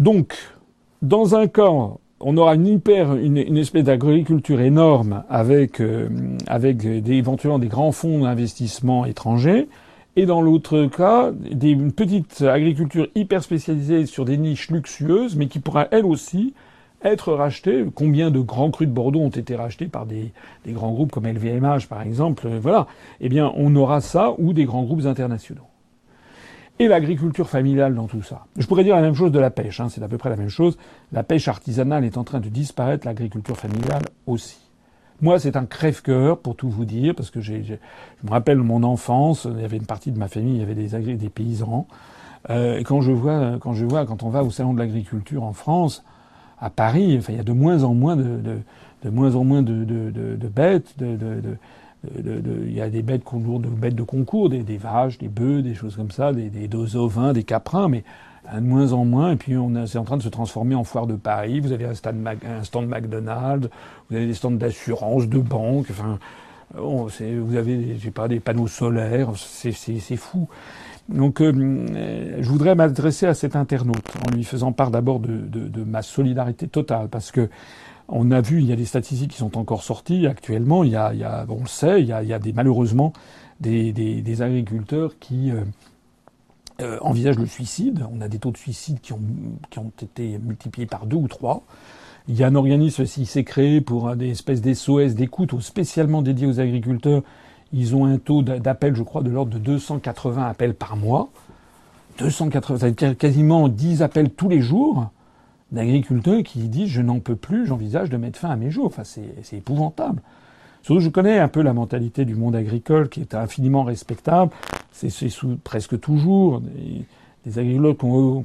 Donc, 0.00 0.34
dans 1.00 1.36
un 1.36 1.46
cas, 1.46 1.70
on 2.18 2.36
aura 2.36 2.56
une 2.56 2.66
hyper, 2.66 3.14
une, 3.14 3.56
espèce 3.56 3.84
d'agriculture 3.84 4.60
énorme 4.60 5.22
avec, 5.30 5.80
euh, 5.80 6.08
avec 6.48 6.78
des, 6.78 7.12
éventuellement 7.12 7.60
des 7.60 7.68
grands 7.68 7.92
fonds 7.92 8.22
d'investissement 8.22 9.06
étrangers. 9.06 9.68
Et 10.16 10.26
dans 10.26 10.42
l'autre 10.42 10.86
cas, 10.86 11.30
une 11.62 11.92
petite 11.92 12.42
agriculture 12.42 13.06
hyper 13.14 13.44
spécialisée 13.44 14.06
sur 14.06 14.24
des 14.24 14.38
niches 14.38 14.72
luxueuses, 14.72 15.36
mais 15.36 15.46
qui 15.46 15.60
pourra 15.60 15.86
elle 15.92 16.04
aussi 16.04 16.52
être 17.02 17.32
rachetés. 17.32 17.84
Combien 17.94 18.30
de 18.30 18.40
grands 18.40 18.70
crus 18.70 18.88
de 18.88 18.92
Bordeaux 18.92 19.20
ont 19.20 19.28
été 19.30 19.56
rachetés 19.56 19.86
par 19.86 20.06
des, 20.06 20.32
grands 20.68 20.92
groupes 20.92 21.12
comme 21.12 21.26
LVMH, 21.26 21.86
par 21.88 22.02
exemple 22.02 22.46
euh, 22.46 22.58
Voilà. 22.60 22.86
Eh 23.20 23.28
bien, 23.28 23.52
on 23.56 23.74
aura 23.76 24.00
ça 24.00 24.34
ou 24.38 24.52
des 24.52 24.64
grands 24.64 24.84
groupes 24.84 25.06
internationaux. 25.06 25.66
Et 26.78 26.88
l'agriculture 26.88 27.48
familiale 27.48 27.94
dans 27.94 28.06
tout 28.06 28.22
ça. 28.22 28.46
Je 28.56 28.66
pourrais 28.66 28.84
dire 28.84 28.96
la 28.96 29.02
même 29.02 29.14
chose 29.14 29.32
de 29.32 29.38
la 29.38 29.50
pêche. 29.50 29.80
Hein, 29.80 29.88
c'est 29.90 30.02
à 30.02 30.08
peu 30.08 30.16
près 30.16 30.30
la 30.30 30.36
même 30.36 30.48
chose. 30.48 30.78
La 31.12 31.22
pêche 31.22 31.46
artisanale 31.46 32.04
est 32.04 32.16
en 32.16 32.24
train 32.24 32.40
de 32.40 32.48
disparaître, 32.48 33.06
l'agriculture 33.06 33.56
familiale 33.56 34.02
aussi. 34.26 34.58
Moi, 35.20 35.38
c'est 35.38 35.56
un 35.56 35.66
crève-cœur, 35.66 36.38
pour 36.38 36.56
tout 36.56 36.70
vous 36.70 36.86
dire, 36.86 37.14
parce 37.14 37.30
que 37.30 37.42
j'ai, 37.42 37.62
je 37.62 37.74
me 38.24 38.30
rappelle 38.30 38.56
mon 38.56 38.82
enfance, 38.82 39.46
il 39.50 39.60
y 39.60 39.64
avait 39.64 39.76
une 39.76 39.84
partie 39.84 40.12
de 40.12 40.18
ma 40.18 40.28
famille, 40.28 40.54
il 40.54 40.60
y 40.60 40.62
avait 40.62 40.74
des, 40.74 41.16
des 41.16 41.28
paysans. 41.28 41.86
Euh, 42.48 42.78
et 42.78 42.84
quand 42.84 43.02
je 43.02 43.12
vois, 43.12 43.58
quand 43.60 43.74
je 43.74 43.84
vois, 43.84 44.06
quand 44.06 44.22
on 44.22 44.30
va 44.30 44.42
au 44.42 44.50
salon 44.50 44.72
de 44.72 44.78
l'agriculture 44.78 45.42
en 45.42 45.52
France, 45.52 46.02
à 46.60 46.70
Paris, 46.70 47.16
enfin, 47.18 47.32
il 47.32 47.36
y 47.36 47.40
a 47.40 47.44
de 47.44 47.52
moins 47.52 47.82
en 47.84 47.94
moins 47.94 48.16
de, 48.16 48.22
de, 48.22 48.58
de 49.04 49.10
moins 49.10 49.34
en 49.34 49.44
moins 49.44 49.62
de, 49.62 49.84
de, 49.84 50.48
bêtes, 50.48 50.94
de, 50.98 51.56
il 52.16 52.72
y 52.72 52.80
a 52.80 52.88
des 52.88 53.02
bêtes, 53.02 53.22
de 53.32 53.68
bêtes 53.68 53.94
de 53.94 54.02
concours, 54.02 54.50
des, 54.50 54.62
des, 54.62 54.76
vaches, 54.76 55.18
des 55.18 55.28
bœufs, 55.28 55.62
des 55.62 55.74
choses 55.74 55.96
comme 55.96 56.10
ça, 56.10 56.32
des, 56.32 56.50
des 56.50 56.96
ovins, 56.96 57.32
des 57.32 57.44
caprins, 57.44 57.88
mais 57.88 58.04
de 58.54 58.60
moins 58.60 58.92
en 58.92 59.04
moins. 59.04 59.32
Et 59.32 59.36
puis 59.36 59.56
on 59.56 59.86
c'est 59.86 59.98
en 59.98 60.04
train 60.04 60.16
de 60.16 60.22
se 60.22 60.28
transformer 60.28 60.74
en 60.74 60.84
foire 60.84 61.06
de 61.06 61.14
Paris. 61.14 61.60
Vous 61.60 61.72
avez 61.72 61.86
un 61.86 61.94
stand, 61.94 62.26
un 62.26 62.64
stand 62.64 62.88
McDonald's, 62.88 63.68
vous 64.08 64.16
avez 64.16 64.26
des 64.26 64.34
stands 64.34 64.50
d'assurance, 64.50 65.28
de 65.28 65.38
banque. 65.38 65.86
Enfin, 65.90 66.18
vous 66.74 67.56
avez, 67.56 67.96
j'ai 67.98 68.10
pas, 68.10 68.28
des 68.28 68.40
panneaux 68.40 68.68
solaires, 68.68 69.30
c'est 69.36 70.16
fou. 70.16 70.48
Donc, 71.08 71.40
euh, 71.40 72.36
je 72.40 72.48
voudrais 72.48 72.74
m'adresser 72.74 73.26
à 73.26 73.34
cet 73.34 73.56
internaute 73.56 74.04
en 74.26 74.34
lui 74.34 74.44
faisant 74.44 74.72
part 74.72 74.90
d'abord 74.90 75.20
de, 75.20 75.84
ma 75.84 76.02
solidarité 76.02 76.68
totale, 76.68 77.08
parce 77.08 77.32
que 77.32 77.48
on 78.08 78.32
a 78.32 78.40
vu, 78.40 78.60
il 78.60 78.66
y 78.66 78.72
a 78.72 78.76
des 78.76 78.84
statistiques 78.84 79.30
qui 79.30 79.38
sont 79.38 79.56
encore 79.56 79.84
sorties 79.84 80.26
actuellement. 80.26 80.82
Il 80.82 80.90
y 80.90 80.96
a, 80.96 81.46
on 81.48 81.60
le 81.60 81.68
sait, 81.68 82.00
il 82.00 82.08
y 82.08 82.12
a, 82.12 82.38
des, 82.38 82.52
malheureusement 82.52 83.12
des, 83.60 84.42
agriculteurs 84.42 85.18
qui 85.20 85.50
euh, 85.52 85.62
euh, 86.80 86.98
envisagent 87.02 87.38
le 87.38 87.46
suicide. 87.46 88.04
On 88.12 88.20
a 88.20 88.28
des 88.28 88.38
taux 88.38 88.50
de 88.50 88.56
suicide 88.56 89.00
qui 89.00 89.12
ont, 89.12 89.20
qui 89.70 89.78
ont 89.78 89.92
été 90.02 90.38
multipliés 90.38 90.86
par 90.86 91.06
deux 91.06 91.16
ou 91.16 91.28
trois. 91.28 91.62
Il 92.26 92.36
y 92.36 92.42
a 92.42 92.48
un 92.48 92.54
organisme 92.54 93.04
qui 93.04 93.26
s'est 93.26 93.44
créé 93.44 93.80
pour 93.80 94.14
des 94.16 94.30
espèces 94.30 94.60
d'SOS, 94.60 95.14
d'écoute 95.14 95.58
spécialement 95.60 96.22
dédiés 96.22 96.46
aux 96.46 96.60
agriculteurs. 96.60 97.22
Ils 97.72 97.94
ont 97.94 98.04
un 98.04 98.18
taux 98.18 98.42
d'appel, 98.42 98.96
je 98.96 99.02
crois, 99.02 99.22
de 99.22 99.30
l'ordre 99.30 99.52
de 99.52 99.58
280 99.58 100.44
appels 100.46 100.74
par 100.74 100.96
mois. 100.96 101.30
280, 102.18 103.14
quasiment 103.14 103.68
10 103.68 104.02
appels 104.02 104.30
tous 104.30 104.48
les 104.48 104.60
jours 104.60 105.08
d'agriculteurs 105.72 106.42
qui 106.42 106.68
disent 106.68 106.88
je 106.88 107.00
n'en 107.00 107.20
peux 107.20 107.36
plus, 107.36 107.66
j'envisage 107.66 108.10
de 108.10 108.16
mettre 108.16 108.38
fin 108.38 108.50
à 108.50 108.56
mes 108.56 108.70
jours. 108.70 108.86
Enfin, 108.86 109.04
c'est 109.04 109.56
épouvantable. 109.56 110.20
Surtout, 110.82 111.00
je 111.00 111.08
connais 111.08 111.38
un 111.38 111.48
peu 111.48 111.62
la 111.62 111.72
mentalité 111.72 112.24
du 112.24 112.34
monde 112.34 112.56
agricole 112.56 113.08
qui 113.08 113.20
est 113.20 113.34
infiniment 113.34 113.84
respectable. 113.84 114.50
C'est 114.92 115.10
presque 115.62 116.00
toujours 116.00 116.60
des, 116.60 117.58
agriculteurs, 117.58 118.42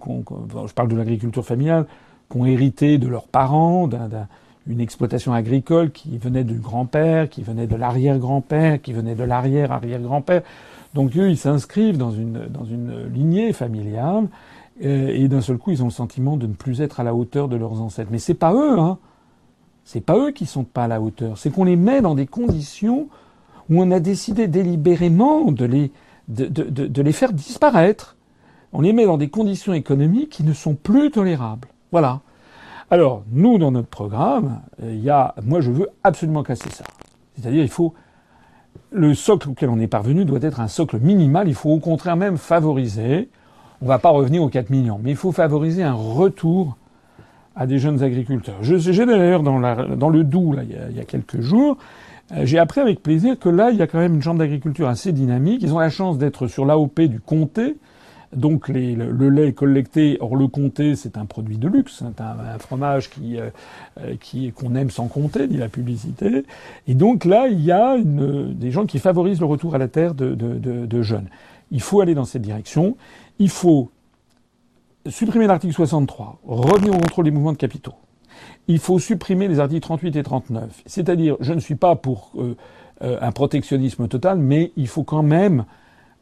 je 0.68 0.74
parle 0.74 0.90
de 0.90 0.96
l'agriculture 0.96 1.46
familiale, 1.46 1.86
qui 2.30 2.38
ont 2.38 2.46
hérité 2.46 2.98
de 2.98 3.08
leurs 3.08 3.28
parents, 3.28 3.90
d'une 4.68 4.80
exploitation 4.80 5.34
agricole 5.34 5.92
qui 5.92 6.18
venait 6.18 6.44
du 6.44 6.56
grand-père, 6.56 7.30
qui 7.30 7.44
venait 7.44 7.68
de 7.68 7.76
l'arrière-grand-père, 7.76 8.82
qui 8.82 8.94
venait 8.94 9.16
de 9.16 9.24
l'arrière-arrière-grand-père. 9.24 10.42
Donc 10.94 11.16
eux, 11.18 11.30
ils 11.30 11.38
s'inscrivent 11.38 11.98
dans 11.98 12.12
une, 12.12 12.48
une 12.70 13.14
lignée 13.14 13.54
familiale, 13.54 14.28
euh, 14.84 15.10
et 15.10 15.28
d'un 15.28 15.42
seul 15.42 15.58
coup, 15.58 15.72
ils 15.72 15.82
ont 15.84 15.88
le 15.88 15.92
sentiment 15.92 16.38
de 16.38 16.48
ne 16.48 16.54
plus 16.54 16.82
être 16.82 17.00
à 17.00 17.04
la 17.04 17.14
hauteur 17.14 17.48
de 17.48 17.56
leurs 17.56 17.82
ancêtres. 17.82 18.10
Mais 18.12 18.20
c'est 18.20 18.34
pas 18.34 18.54
eux, 18.54 18.80
hein. 18.80 18.98
C'est 19.84 20.02
pas 20.02 20.18
eux 20.18 20.32
qui 20.32 20.48
sont 20.48 20.64
pas 20.64 20.86
à 20.86 20.88
la 20.88 21.00
hauteur. 21.00 21.38
C'est 21.38 21.52
qu'on 21.52 21.64
les 21.64 21.76
met 21.76 22.02
dans 22.02 22.16
des 22.16 22.26
conditions 22.26 23.08
où 23.70 23.82
on 23.82 23.92
a 23.92 24.00
décidé 24.00 24.48
délibérément 24.48 25.52
de 25.52 25.66
les 25.66 27.12
faire 27.12 27.34
disparaître. 27.34 28.16
On 28.74 28.82
les 28.82 28.94
met 28.94 29.06
dans 29.06 29.18
des 29.18 29.30
conditions 29.30 29.74
économiques 29.74 30.30
qui 30.30 30.44
ne 30.44 30.54
sont 30.54 30.74
plus 30.74 31.12
tolérables. 31.12 31.68
Voilà. 31.92 32.22
Alors, 32.92 33.24
nous, 33.32 33.58
dans 33.58 33.72
notre 33.72 33.88
programme, 33.88 34.62
il 34.82 35.00
y 35.00 35.10
a, 35.10 35.34
moi, 35.44 35.62
je 35.62 35.72
veux 35.72 35.90
absolument 36.04 36.44
casser 36.44 36.70
ça. 36.70 36.84
C'est-à-dire, 37.36 37.64
il 37.64 37.70
faut, 37.70 37.94
le 38.92 39.14
socle 39.14 39.50
auquel 39.50 39.70
on 39.70 39.80
est 39.80 39.88
parvenu 39.88 40.26
doit 40.26 40.40
être 40.42 40.60
un 40.60 40.68
socle 40.68 41.00
minimal. 41.00 41.48
Il 41.48 41.56
faut 41.56 41.72
au 41.72 41.80
contraire 41.80 42.16
même 42.16 42.38
favoriser, 42.38 43.30
on 43.82 43.86
ne 43.86 43.90
va 43.90 44.00
pas 44.00 44.10
revenir 44.10 44.44
aux 44.44 44.50
4 44.50 44.70
millions, 44.70 45.00
mais 45.04 45.12
il 45.12 45.18
faut 45.18 45.32
favoriser 45.32 45.84
un 45.84 45.94
retour 45.94 46.78
à 47.56 47.66
des 47.66 47.80
jeunes 47.80 48.04
agriculteurs. 48.04 48.58
J'ai 48.62 49.06
d'ailleurs 49.06 49.42
dans, 49.42 49.58
le 50.10 50.24
Doubs, 50.24 50.54
là, 50.54 50.64
il 50.64 50.72
y 50.72 50.76
a, 50.76 50.90
il 50.90 50.96
y 50.96 51.00
a 51.00 51.06
quelques 51.06 51.42
jours, 51.42 51.78
euh, 52.32 52.46
j'ai 52.46 52.58
appris 52.58 52.82
avec 52.82 53.02
plaisir 53.02 53.38
que 53.38 53.50
là, 53.50 53.72
il 53.72 53.78
y 53.78 53.82
a 53.82 53.88
quand 53.88 54.00
même 54.00 54.16
une 54.16 54.22
chambre 54.22 54.40
d'agriculture 54.40 54.88
assez 54.88 55.12
dynamique. 55.12 55.62
Ils 55.62 55.74
ont 55.74 55.80
la 55.80 55.90
chance 55.90 56.18
d'être 56.18 56.48
sur 56.48 56.66
l'AOP 56.66 57.02
du 57.02 57.20
comté, 57.20 57.78
donc 58.34 58.68
le, 58.68 59.30
lait 59.30 59.54
collecté, 59.54 60.18
or 60.20 60.36
le 60.36 60.48
comté, 60.48 60.96
c'est 60.96 61.18
un 61.18 61.26
produit 61.26 61.58
de 61.58 61.68
luxe, 61.68 62.00
c'est 62.00 62.22
un, 62.22 62.60
fromage 62.60 63.10
qui, 63.10 63.40
euh, 63.40 63.50
euh, 64.00 64.16
qui 64.20 64.52
qu'on 64.52 64.76
aime 64.76 64.90
sans 64.90 65.08
compter, 65.08 65.48
dit 65.48 65.58
la 65.58 65.70
publicité. 65.70 66.46
Et 66.88 66.96
donc 66.96 67.26
là, 67.26 67.48
il 67.48 67.62
y 67.62 67.72
a 67.72 67.98
des 67.98 68.72
gens 68.72 68.86
qui 68.86 69.00
favorisent 69.00 69.40
le 69.40 69.46
retour 69.46 69.76
à 69.76 69.78
la 69.78 69.88
terre 69.88 70.14
de, 70.14 70.34
de 70.36 71.02
jeunes. 71.02 71.30
Il 71.72 71.82
faut 71.82 72.02
aller 72.02 72.16
dans 72.16 72.26
cette 72.26 72.42
direction. 72.42 72.98
Il 73.40 73.50
faut 73.50 73.90
supprimer 75.08 75.48
l'article 75.48 75.74
63, 75.74 76.40
revenir 76.46 76.94
au 76.94 77.00
contrôle 77.00 77.26
des 77.26 77.32
mouvements 77.32 77.54
de 77.54 77.58
capitaux. 77.58 77.94
Il 78.68 78.80
faut 78.80 79.00
supprimer 79.00 79.48
les 79.48 79.60
articles 79.60 79.82
38 79.82 80.16
et 80.16 80.24
39. 80.24 80.84
C'est-à-dire, 80.86 81.38
je 81.40 81.54
ne 81.54 81.60
suis 81.60 81.76
pas 81.76 81.96
pour 81.96 82.32
euh, 82.38 82.56
un 83.22 83.32
protectionnisme 83.32 84.08
total, 84.08 84.40
mais 84.40 84.72
il 84.76 84.88
faut 84.88 85.04
quand 85.04 85.24
même 85.24 85.66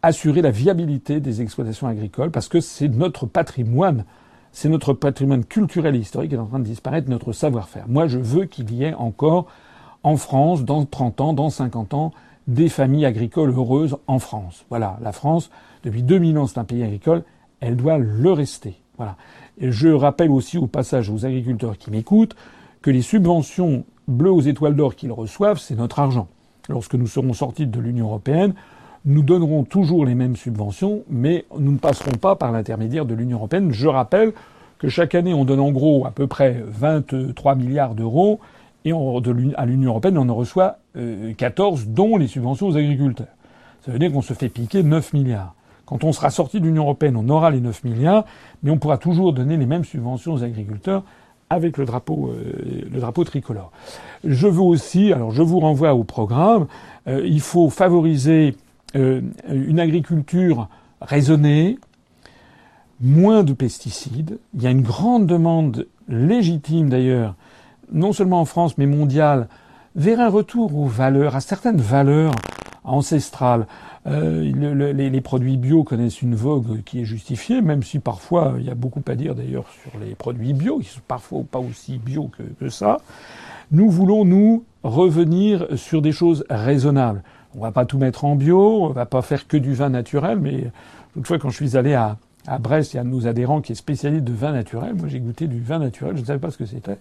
assurer 0.04 0.42
la 0.42 0.52
viabilité 0.52 1.22
des 1.22 1.42
exploitations 1.42 1.88
agricoles 1.88 2.30
parce 2.30 2.50
que 2.50 2.60
c'est 2.60 2.90
notre 2.90 3.26
patrimoine, 3.26 4.04
c'est 4.52 4.70
notre 4.70 4.94
patrimoine 4.94 5.46
culturel 5.46 5.96
et 5.96 6.00
historique 6.00 6.30
qui 6.30 6.36
est 6.36 6.40
en 6.40 6.46
train 6.46 6.60
de 6.60 6.66
disparaître, 6.66 7.10
notre 7.10 7.32
savoir-faire. 7.32 7.86
Moi, 7.88 8.08
je 8.08 8.20
veux 8.20 8.46
qu'il 8.46 8.72
y 8.74 8.84
ait 8.84 8.94
encore 8.94 9.48
en 10.04 10.18
France, 10.18 10.66
dans 10.66 10.86
30 10.86 11.22
ans, 11.22 11.34
dans 11.34 11.50
50 11.50 11.94
ans, 11.94 12.12
des 12.48 12.68
familles 12.68 13.06
agricoles 13.06 13.52
heureuses 13.52 13.98
en 14.06 14.20
France. 14.20 14.66
Voilà, 14.70 15.00
la 15.02 15.14
France, 15.14 15.50
depuis 15.84 16.04
2000 16.04 16.38
ans, 16.38 16.48
c'est 16.48 16.60
un 16.60 16.66
pays 16.66 16.84
agricole, 16.84 17.24
elle 17.62 17.78
doit 17.78 17.98
le 17.98 18.32
rester. 18.34 18.76
Voilà. 18.98 19.16
Et 19.58 19.72
je 19.72 19.88
rappelle 19.88 20.30
aussi 20.30 20.58
au 20.58 20.68
passage 20.68 21.10
aux 21.10 21.26
agriculteurs 21.26 21.78
qui 21.78 21.90
m'écoutent 21.90 22.36
que 22.82 22.92
les 22.92 23.02
subventions 23.02 23.86
bleues 24.10 24.32
aux 24.32 24.42
étoiles 24.42 24.76
d'or 24.76 24.96
qu'ils 24.96 25.14
reçoivent, 25.14 25.60
c'est 25.60 25.76
notre 25.76 26.00
argent. 26.00 26.28
Lorsque 26.68 26.96
nous 26.96 27.08
serons 27.08 27.34
sortis 27.34 27.66
de 27.66 27.80
l'Union 27.80 28.08
européenne, 28.08 28.54
nous 29.06 29.24
donnerons 29.24 29.64
toujours 29.64 30.06
les 30.06 30.16
mêmes 30.16 30.36
subventions, 30.36 31.04
mais 31.10 31.46
nous 31.58 31.74
ne 31.74 31.78
passerons 31.78 32.18
pas 32.18 32.36
par 32.36 32.52
l'intermédiaire 32.52 33.06
de 33.06 33.14
l'Union 33.14 33.38
européenne. 33.38 33.72
Je 33.72 33.88
rappelle 33.88 34.34
que 34.80 34.88
chaque 34.88 35.16
année, 35.16 35.34
on 35.34 35.46
donne 35.46 35.60
en 35.60 35.72
gros 35.72 36.06
à 36.06 36.12
peu 36.12 36.28
près 36.28 36.64
23 36.66 37.56
milliards 37.56 37.96
d'euros, 37.96 38.40
et 38.86 38.92
à 38.92 39.66
l'Union 39.66 39.92
européenne, 39.92 40.18
on 40.18 40.28
en 40.28 40.36
reçoit 40.36 40.78
14, 41.38 41.82
euh, 41.82 41.86
dont 41.88 42.18
les 42.18 42.28
subventions 42.28 42.68
aux 42.68 42.78
agriculteurs. 42.78 43.28
Ça 43.86 43.92
veut 43.92 44.00
dire 44.00 44.12
qu'on 44.12 44.22
se 44.22 44.34
fait 44.34 44.50
piquer 44.50 44.84
9 44.84 45.14
milliards. 45.14 45.56
Quand 45.86 46.04
on 46.04 46.14
sera 46.14 46.30
sorti 46.30 46.60
de 46.60 46.66
l'Union 46.66 46.84
européenne, 46.84 47.16
on 47.18 47.28
aura 47.30 47.52
les 47.52 47.60
9 47.60 47.84
milliards, 47.84 48.26
mais 48.62 48.72
on 48.72 48.78
pourra 48.78 48.98
toujours 48.98 49.34
donner 49.34 49.58
les 49.58 49.66
mêmes 49.66 49.84
subventions 49.84 50.34
aux 50.34 50.44
agriculteurs 50.44 51.04
avec 51.50 51.78
le 51.78 51.86
drapeau, 51.86 52.32
euh, 52.32 53.24
tricolore. 53.26 53.72
Je 54.24 54.48
veux 54.48 54.62
aussi, 54.62 55.14
alors 55.14 55.32
je 55.32 55.42
vous 55.42 55.60
renvoie 55.60 55.94
au 55.94 56.04
programme, 56.04 56.68
euh, 57.08 57.22
il 57.26 57.42
faut 57.42 57.70
favoriser 57.70 58.56
euh, 58.95 59.22
une 59.49 59.80
agriculture 59.80 60.70
raisonnée, 61.02 61.78
moins 63.02 63.44
de 63.44 63.53
pesticides. 63.53 64.40
Il 64.53 64.61
y 64.61 64.68
a 64.68 64.72
une 64.72 64.82
grande 64.82 65.28
demande 65.28 65.88
légitime 66.07 66.90
d'ailleurs, 66.90 67.36
non 67.91 68.14
seulement 68.14 68.41
en 68.41 68.45
France 68.45 68.78
mais 68.78 68.86
mondiale, 68.86 69.48
vers 69.95 70.20
un 70.20 70.30
retour 70.30 70.76
aux 70.78 70.88
valeurs, 70.88 71.36
à 71.36 71.41
certaines 71.41 71.82
valeurs 71.82 72.34
ancestrales. 72.84 73.68
Euh, 74.06 74.94
les, 74.94 75.22
produits 75.22 75.57
bio 75.57 75.84
connaissent 75.84 76.22
une 76.22 76.36
vogue 76.36 76.82
qui 76.84 77.02
est 77.02 77.06
justifiée, 77.06 77.61
même 77.61 77.84
si 77.84 77.99
parfois 77.99 78.56
il 78.60 78.65
y 78.65 78.70
a 78.70 78.76
beaucoup 78.76 79.03
à 79.07 79.15
dire 79.15 79.34
d'ailleurs 79.34 79.65
sur 79.82 79.98
les 79.99 80.14
produits 80.15 80.53
bio, 80.53 80.80
qui 80.80 80.90
sont 80.90 81.02
parfois 81.07 81.41
pas 81.49 81.60
aussi 81.60 81.99
bio 81.99 82.30
que, 82.38 82.44
que 82.44 82.70
ça. 82.70 82.98
Nous 83.72 83.90
voulons 83.90 84.26
nous 84.26 84.65
revenir 84.84 85.68
sur 85.76 86.02
des 86.02 86.11
choses 86.11 86.45
raisonnables. 86.49 87.24
On 87.56 87.62
va 87.62 87.72
pas 87.72 87.86
tout 87.86 87.98
mettre 87.98 88.26
en 88.26 88.36
bio, 88.36 88.84
on 88.86 88.90
va 88.90 89.06
pas 89.06 89.22
faire 89.22 89.48
que 89.48 89.58
du 89.58 89.74
vin 89.74 89.90
naturel, 89.90 90.40
mais 90.40 90.72
une 91.16 91.26
fois 91.26 91.38
quand 91.38 91.50
je 91.50 91.56
suis 91.56 91.78
allé 91.78 91.94
à, 91.94 92.18
à 92.48 92.58
Brest, 92.58 92.94
il 92.94 92.98
y 92.98 93.00
a 93.00 93.02
un 93.02 93.06
de 93.06 93.10
nos 93.10 93.28
adhérents 93.28 93.62
qui 93.62 93.72
est 93.72 93.76
spécialiste 93.76 94.24
de 94.24 94.34
vin 94.34 94.52
naturel. 94.52 94.96
Moi, 94.96 95.08
j'ai 95.08 95.20
goûté 95.20 95.48
du 95.48 95.62
vin 95.62 95.80
naturel, 95.80 96.16
je 96.16 96.22
ne 96.22 96.26
savais 96.26 96.40
pas 96.40 96.52
ce 96.52 96.58
que 96.58 96.66
c'était. 96.66 96.98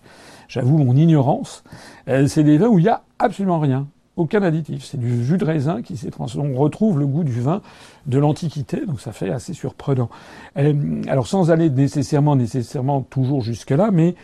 J'avoue 0.49 0.79
mon 0.79 0.97
ignorance. 0.97 1.65
Euh, 2.09 2.27
c'est 2.27 2.45
des 2.45 2.59
vins 2.59 2.69
où 2.69 2.79
il 2.79 2.85
y 2.85 2.89
a 2.89 3.03
absolument 3.19 3.59
rien, 3.59 3.87
aucun 4.16 4.43
additif. 4.43 4.85
C'est 4.85 5.01
du 5.01 5.24
jus 5.24 5.39
de 5.39 5.45
raisin 5.45 5.83
qui 5.83 5.97
s'est 5.97 6.11
transformé. 6.11 6.55
On 6.55 6.61
retrouve 6.61 6.99
le 6.99 7.07
goût 7.07 7.24
du 7.24 7.41
vin 7.41 7.61
de 8.07 8.19
l'Antiquité, 8.19 8.85
donc 8.87 9.01
ça 9.01 9.12
fait 9.12 9.31
assez 9.31 9.55
surprenant. 9.55 10.11
Euh, 10.59 11.03
alors, 11.09 11.27
sans 11.27 11.51
aller 11.51 11.70
nécessairement, 11.70 12.37
nécessairement 12.37 13.01
toujours 13.01 13.41
jusque 13.41 13.70
là, 13.70 13.91
mais 13.93 14.15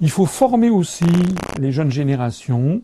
il 0.00 0.10
faut 0.10 0.26
former 0.26 0.70
aussi 0.70 1.06
les 1.58 1.72
jeunes 1.72 1.90
générations 1.90 2.82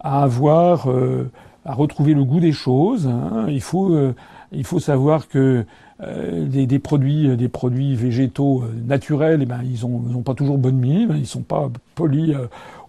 à 0.00 0.22
avoir 0.22 0.90
euh, 0.90 1.30
à 1.66 1.74
retrouver 1.74 2.14
le 2.14 2.24
goût 2.24 2.40
des 2.40 2.52
choses. 2.52 3.06
Hein. 3.06 3.46
Il 3.48 3.60
faut 3.60 3.92
euh, 3.92 4.14
il 4.52 4.64
faut 4.64 4.78
savoir 4.78 5.28
que 5.28 5.66
euh, 6.00 6.46
des, 6.46 6.66
des, 6.66 6.78
produits 6.78 7.36
des 7.36 7.48
produits 7.48 7.94
végétaux 7.96 8.62
euh, 8.62 8.72
naturels, 8.86 9.40
eh 9.42 9.46
ben 9.46 9.60
ils 9.64 9.84
ont, 9.84 10.04
ils 10.08 10.14
ont 10.14 10.22
pas 10.22 10.34
toujours 10.34 10.58
bonne 10.58 10.76
mine, 10.76 11.14
ils 11.16 11.26
sont 11.26 11.42
pas 11.42 11.68
polis 11.94 12.34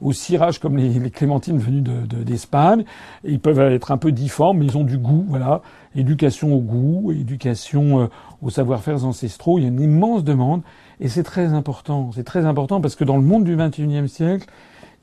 au 0.02 0.14
cirage 0.14 0.60
comme 0.60 0.78
les, 0.78 0.90
les 0.90 1.10
clémentines 1.10 1.58
venues 1.58 1.82
d'Espagne. 1.82 2.84
De, 3.24 3.30
ils 3.30 3.40
peuvent 3.40 3.60
être 3.60 3.92
un 3.92 3.98
peu 3.98 4.12
difformes, 4.12 4.60
mais 4.60 4.66
ils 4.66 4.78
ont 4.78 4.84
du 4.84 4.98
goût. 4.98 5.26
Voilà, 5.28 5.62
éducation 5.96 6.54
au 6.54 6.60
goût, 6.60 7.12
éducation 7.12 8.10
aux 8.42 8.50
savoir-faire 8.50 9.04
ancestraux. 9.06 9.58
Il 9.58 9.64
y 9.64 9.66
a 9.66 9.70
une 9.70 9.82
immense 9.82 10.24
demande 10.24 10.62
et 11.00 11.08
c'est 11.08 11.24
très 11.24 11.54
important. 11.54 12.12
C'est 12.14 12.26
très 12.26 12.46
important 12.46 12.80
parce 12.82 12.96
que 12.96 13.04
dans 13.04 13.18
le 13.18 13.24
monde 13.24 13.44
du 13.44 13.56
21e 13.56 14.08
siècle, 14.08 14.48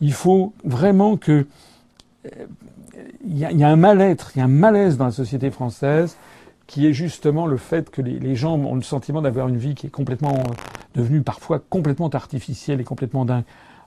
il 0.01 0.12
faut 0.12 0.52
vraiment 0.62 1.16
que 1.16 1.46
il 3.24 3.38
y, 3.38 3.44
a, 3.64 3.68
un 3.68 3.76
mal-être, 3.76 4.32
il 4.34 4.38
y 4.38 4.42
a 4.42 4.44
un 4.44 4.48
malaise 4.48 4.96
dans 4.96 5.06
la 5.06 5.10
société 5.10 5.50
française 5.50 6.16
qui 6.66 6.86
est 6.86 6.92
justement 6.92 7.46
le 7.46 7.56
fait 7.56 7.90
que 7.90 8.00
les, 8.00 8.36
gens 8.36 8.54
ont 8.54 8.74
le 8.74 8.82
sentiment 8.82 9.20
d'avoir 9.20 9.48
une 9.48 9.58
vie 9.58 9.74
qui 9.74 9.86
est 9.86 9.90
complètement 9.90 10.34
euh, 10.34 10.52
devenue 10.94 11.22
parfois 11.22 11.58
complètement 11.58 12.08
artificielle 12.08 12.80
et 12.80 12.84
complètement 12.84 13.24
dingue. 13.24 13.44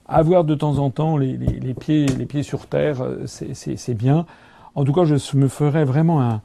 Avoir 0.07 0.43
de 0.43 0.55
temps 0.55 0.77
en 0.77 0.89
temps 0.89 1.17
les, 1.17 1.37
pieds, 1.73 2.43
sur 2.43 2.67
terre, 2.67 3.01
euh, 3.01 3.25
c'est 3.25 3.93
bien. 3.93 4.25
En 4.75 4.85
tout 4.85 4.93
cas, 4.93 5.05
je 5.05 5.37
me 5.37 5.47
ferais 5.47 5.85
vraiment 5.85 6.21
un, 6.21 6.41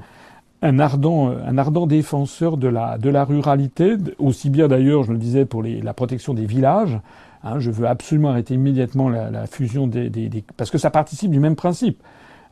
un 0.62 0.78
ardent, 0.78 1.86
défenseur 1.86 2.56
de 2.56 2.68
la, 2.68 3.24
ruralité, 3.24 3.96
aussi 4.18 4.48
bien 4.48 4.68
d'ailleurs, 4.68 5.02
je 5.02 5.12
le 5.12 5.18
disais, 5.18 5.44
pour 5.44 5.62
la 5.62 5.92
protection 5.92 6.34
des 6.34 6.46
villages. 6.46 6.98
Hein, 7.44 7.58
je 7.58 7.72
veux 7.72 7.88
absolument 7.88 8.28
arrêter 8.30 8.54
immédiatement 8.54 9.08
la, 9.08 9.46
fusion 9.46 9.88
des, 9.88 10.30
parce 10.56 10.70
que 10.70 10.78
ça 10.78 10.90
participe 10.90 11.30
du 11.30 11.40
même 11.40 11.56
principe, 11.56 12.00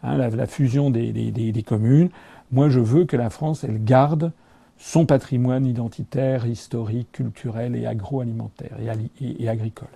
hein, 0.03 0.17
la, 0.17 0.31
la, 0.31 0.47
fusion 0.47 0.91
des, 0.91 1.13
des, 1.13 1.63
communes. 1.63 2.11
Moi, 2.53 2.69
je 2.69 2.81
veux 2.81 3.05
que 3.05 3.17
la 3.17 3.31
France, 3.31 3.65
elle 3.65 3.83
garde 3.83 4.33
son 4.77 5.07
patrimoine 5.07 5.67
identitaire, 5.67 6.47
historique, 6.47 7.13
culturel 7.13 7.77
et 7.77 7.87
agroalimentaire 7.87 8.77
et, 8.81 9.25
et, 9.25 9.45
et 9.45 9.49
agricole. 9.49 9.89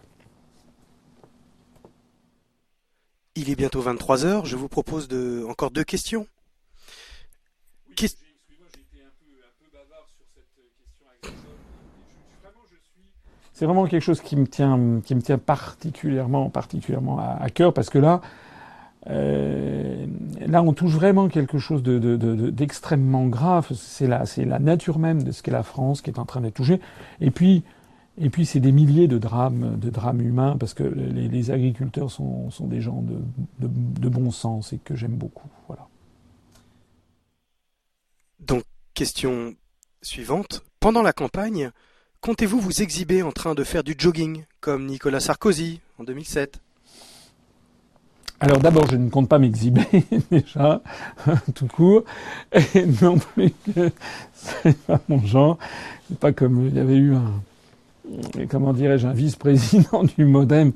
Il 3.37 3.51
est 3.51 3.57
bientôt 3.57 3.81
23 3.81 4.25
heures. 4.25 4.47
Je 4.47 4.57
vous 4.57 4.69
propose 4.69 5.09
de 5.09 5.45
encore 5.49 5.71
deux 5.71 5.85
questions. 5.85 6.27
C'est 13.55 13.67
vraiment 13.67 13.87
quelque 13.87 14.03
chose 14.03 14.21
qui 14.21 14.35
me 14.35 14.49
tient, 14.49 15.01
qui 15.05 15.15
me 15.15 15.23
tient 15.23 15.39
particulièrement, 15.39 16.51
particulièrement 16.51 17.21
à, 17.21 17.49
cœur 17.51 17.73
parce 17.73 17.89
que 17.89 17.99
là, 17.99 18.21
euh, 19.11 20.07
là, 20.47 20.63
on 20.63 20.73
touche 20.73 20.93
vraiment 20.93 21.29
quelque 21.29 21.59
chose 21.59 21.83
d'extrêmement 21.83 23.23
de, 23.23 23.27
de, 23.27 23.31
grave. 23.31 23.69
C'est 23.75 24.07
la, 24.07 24.59
nature 24.59 24.99
même 24.99 25.23
de 25.23 25.33
ce 25.33 25.43
qu'est 25.43 25.51
la 25.51 25.63
France 25.63 26.01
qui 26.03 26.11
est 26.11 26.19
en 26.19 26.25
train 26.25 26.41
d'être 26.41 26.55
touchée. 26.55 26.81
Et 27.21 27.31
puis, 27.31 27.63
c'est 28.45 28.61
des 28.61 28.73
milliers 28.73 29.09
de 29.09 29.19
drames, 29.19 29.79
de 29.79 29.91
drames 29.91 30.21
humains 30.21 30.57
parce 30.59 30.75
que 30.75 30.85
les, 30.85 31.51
agriculteurs 31.51 32.11
sont, 32.11 32.51
sont, 32.51 32.67
des 32.67 32.81
gens 32.81 33.05
de, 33.59 34.09
bon 34.09 34.31
sens 34.31 34.73
et 34.73 34.79
que 34.79 34.95
j'aime 34.95 35.17
beaucoup. 35.17 35.49
Voilà. 35.67 35.87
Donc, 38.41 38.65
question 38.95 39.55
suivante. 40.03 40.63
Pendant 40.81 41.03
la 41.03 41.13
campagne, 41.13 41.71
comptez-vous 42.21 42.61
vous 42.61 42.83
exhiber 42.83 43.23
en 43.23 43.33
train 43.33 43.55
de 43.55 43.65
faire 43.65 43.85
du 43.85 43.95
jogging, 43.97 44.45
comme 44.61 44.87
Nicolas 44.87 45.21
Sarkozy 45.21 45.81
en 45.99 46.05
2007 46.05 46.64
alors 48.41 48.59
d'abord, 48.59 48.87
je 48.91 48.97
ne 48.97 49.09
compte 49.09 49.29
pas 49.29 49.39
m'exhiber 49.39 49.87
déjà, 50.31 50.83
tout 51.55 51.67
court, 51.67 52.03
et 52.53 52.85
non 53.03 53.19
plus 53.19 53.53
que 53.75 53.91
c'est 54.35 54.79
pas 54.87 55.01
mon 55.09 55.25
genre. 55.25 55.59
C'est 56.09 56.19
pas 56.19 56.33
comme 56.33 56.67
il 56.67 56.75
y 56.75 56.81
avait 56.81 56.97
eu 56.97 57.15
un, 57.15 58.47
comment 58.49 58.73
dirais-je, 58.73 59.07
un 59.07 59.13
vice-président 59.13 60.05
du 60.19 60.25
MoDem 60.25 60.73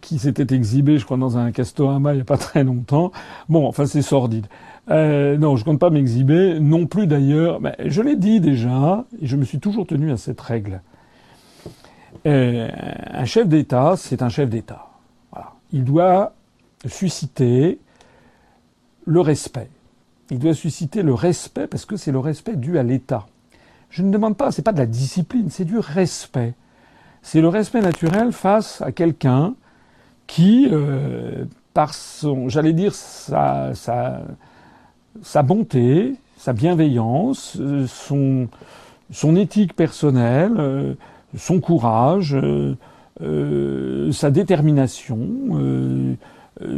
qui 0.00 0.18
s'était 0.18 0.54
exhibé, 0.54 0.98
je 0.98 1.04
crois, 1.04 1.16
dans 1.16 1.36
un 1.36 1.52
Castorama 1.52 2.12
il 2.12 2.16
n'y 2.16 2.22
a 2.22 2.24
pas 2.24 2.38
très 2.38 2.64
longtemps. 2.64 3.12
Bon, 3.48 3.66
enfin, 3.66 3.86
c'est 3.86 4.02
sordide. 4.02 4.46
Euh, 4.90 5.36
non, 5.36 5.56
je 5.56 5.64
compte 5.64 5.78
pas 5.78 5.90
m'exhiber, 5.90 6.58
non 6.60 6.86
plus 6.86 7.06
d'ailleurs. 7.06 7.60
Mais 7.60 7.76
je 7.84 8.02
l'ai 8.02 8.16
dit 8.16 8.40
déjà, 8.40 9.04
et 9.20 9.26
je 9.26 9.36
me 9.36 9.44
suis 9.44 9.58
toujours 9.58 9.86
tenu 9.86 10.10
à 10.10 10.16
cette 10.16 10.40
règle. 10.40 10.80
Euh, 12.26 12.68
un 13.12 13.24
chef 13.24 13.48
d'État, 13.48 13.94
c'est 13.96 14.22
un 14.22 14.28
chef 14.28 14.48
d'État. 14.48 14.86
Voilà. 15.32 15.52
Il 15.72 15.84
doit 15.84 16.34
susciter 16.86 17.78
le 19.06 19.20
respect. 19.20 19.68
Il 20.30 20.38
doit 20.38 20.54
susciter 20.54 21.02
le 21.02 21.14
respect 21.14 21.66
parce 21.66 21.84
que 21.84 21.96
c'est 21.96 22.12
le 22.12 22.18
respect 22.18 22.56
dû 22.56 22.78
à 22.78 22.82
l'État. 22.82 23.26
Je 23.90 24.02
ne 24.02 24.12
demande 24.12 24.36
pas, 24.36 24.52
c'est 24.52 24.62
pas 24.62 24.72
de 24.72 24.78
la 24.78 24.86
discipline, 24.86 25.50
c'est 25.50 25.64
du 25.64 25.78
respect. 25.78 26.54
C'est 27.22 27.40
le 27.40 27.48
respect 27.48 27.80
naturel 27.80 28.32
face 28.32 28.80
à 28.82 28.92
quelqu'un 28.92 29.54
qui, 30.26 30.68
euh, 30.70 31.44
par 31.74 31.92
son, 31.92 32.48
j'allais 32.48 32.72
dire, 32.72 32.94
sa, 32.94 33.72
bonté, 35.42 36.14
sa 36.36 36.52
bienveillance, 36.52 37.56
euh, 37.58 37.86
son, 37.88 38.48
son 39.10 39.34
éthique 39.34 39.74
personnelle, 39.74 40.54
euh, 40.58 40.94
son 41.36 41.60
courage, 41.60 42.36
sa 44.12 44.30
détermination, 44.30 45.18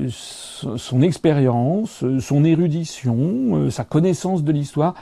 son 0.08 1.02
expérience, 1.02 2.04
son 2.20 2.44
érudition, 2.44 3.70
sa 3.70 3.84
connaissance 3.84 4.44
de 4.44 4.52
l'histoire, 4.52 4.94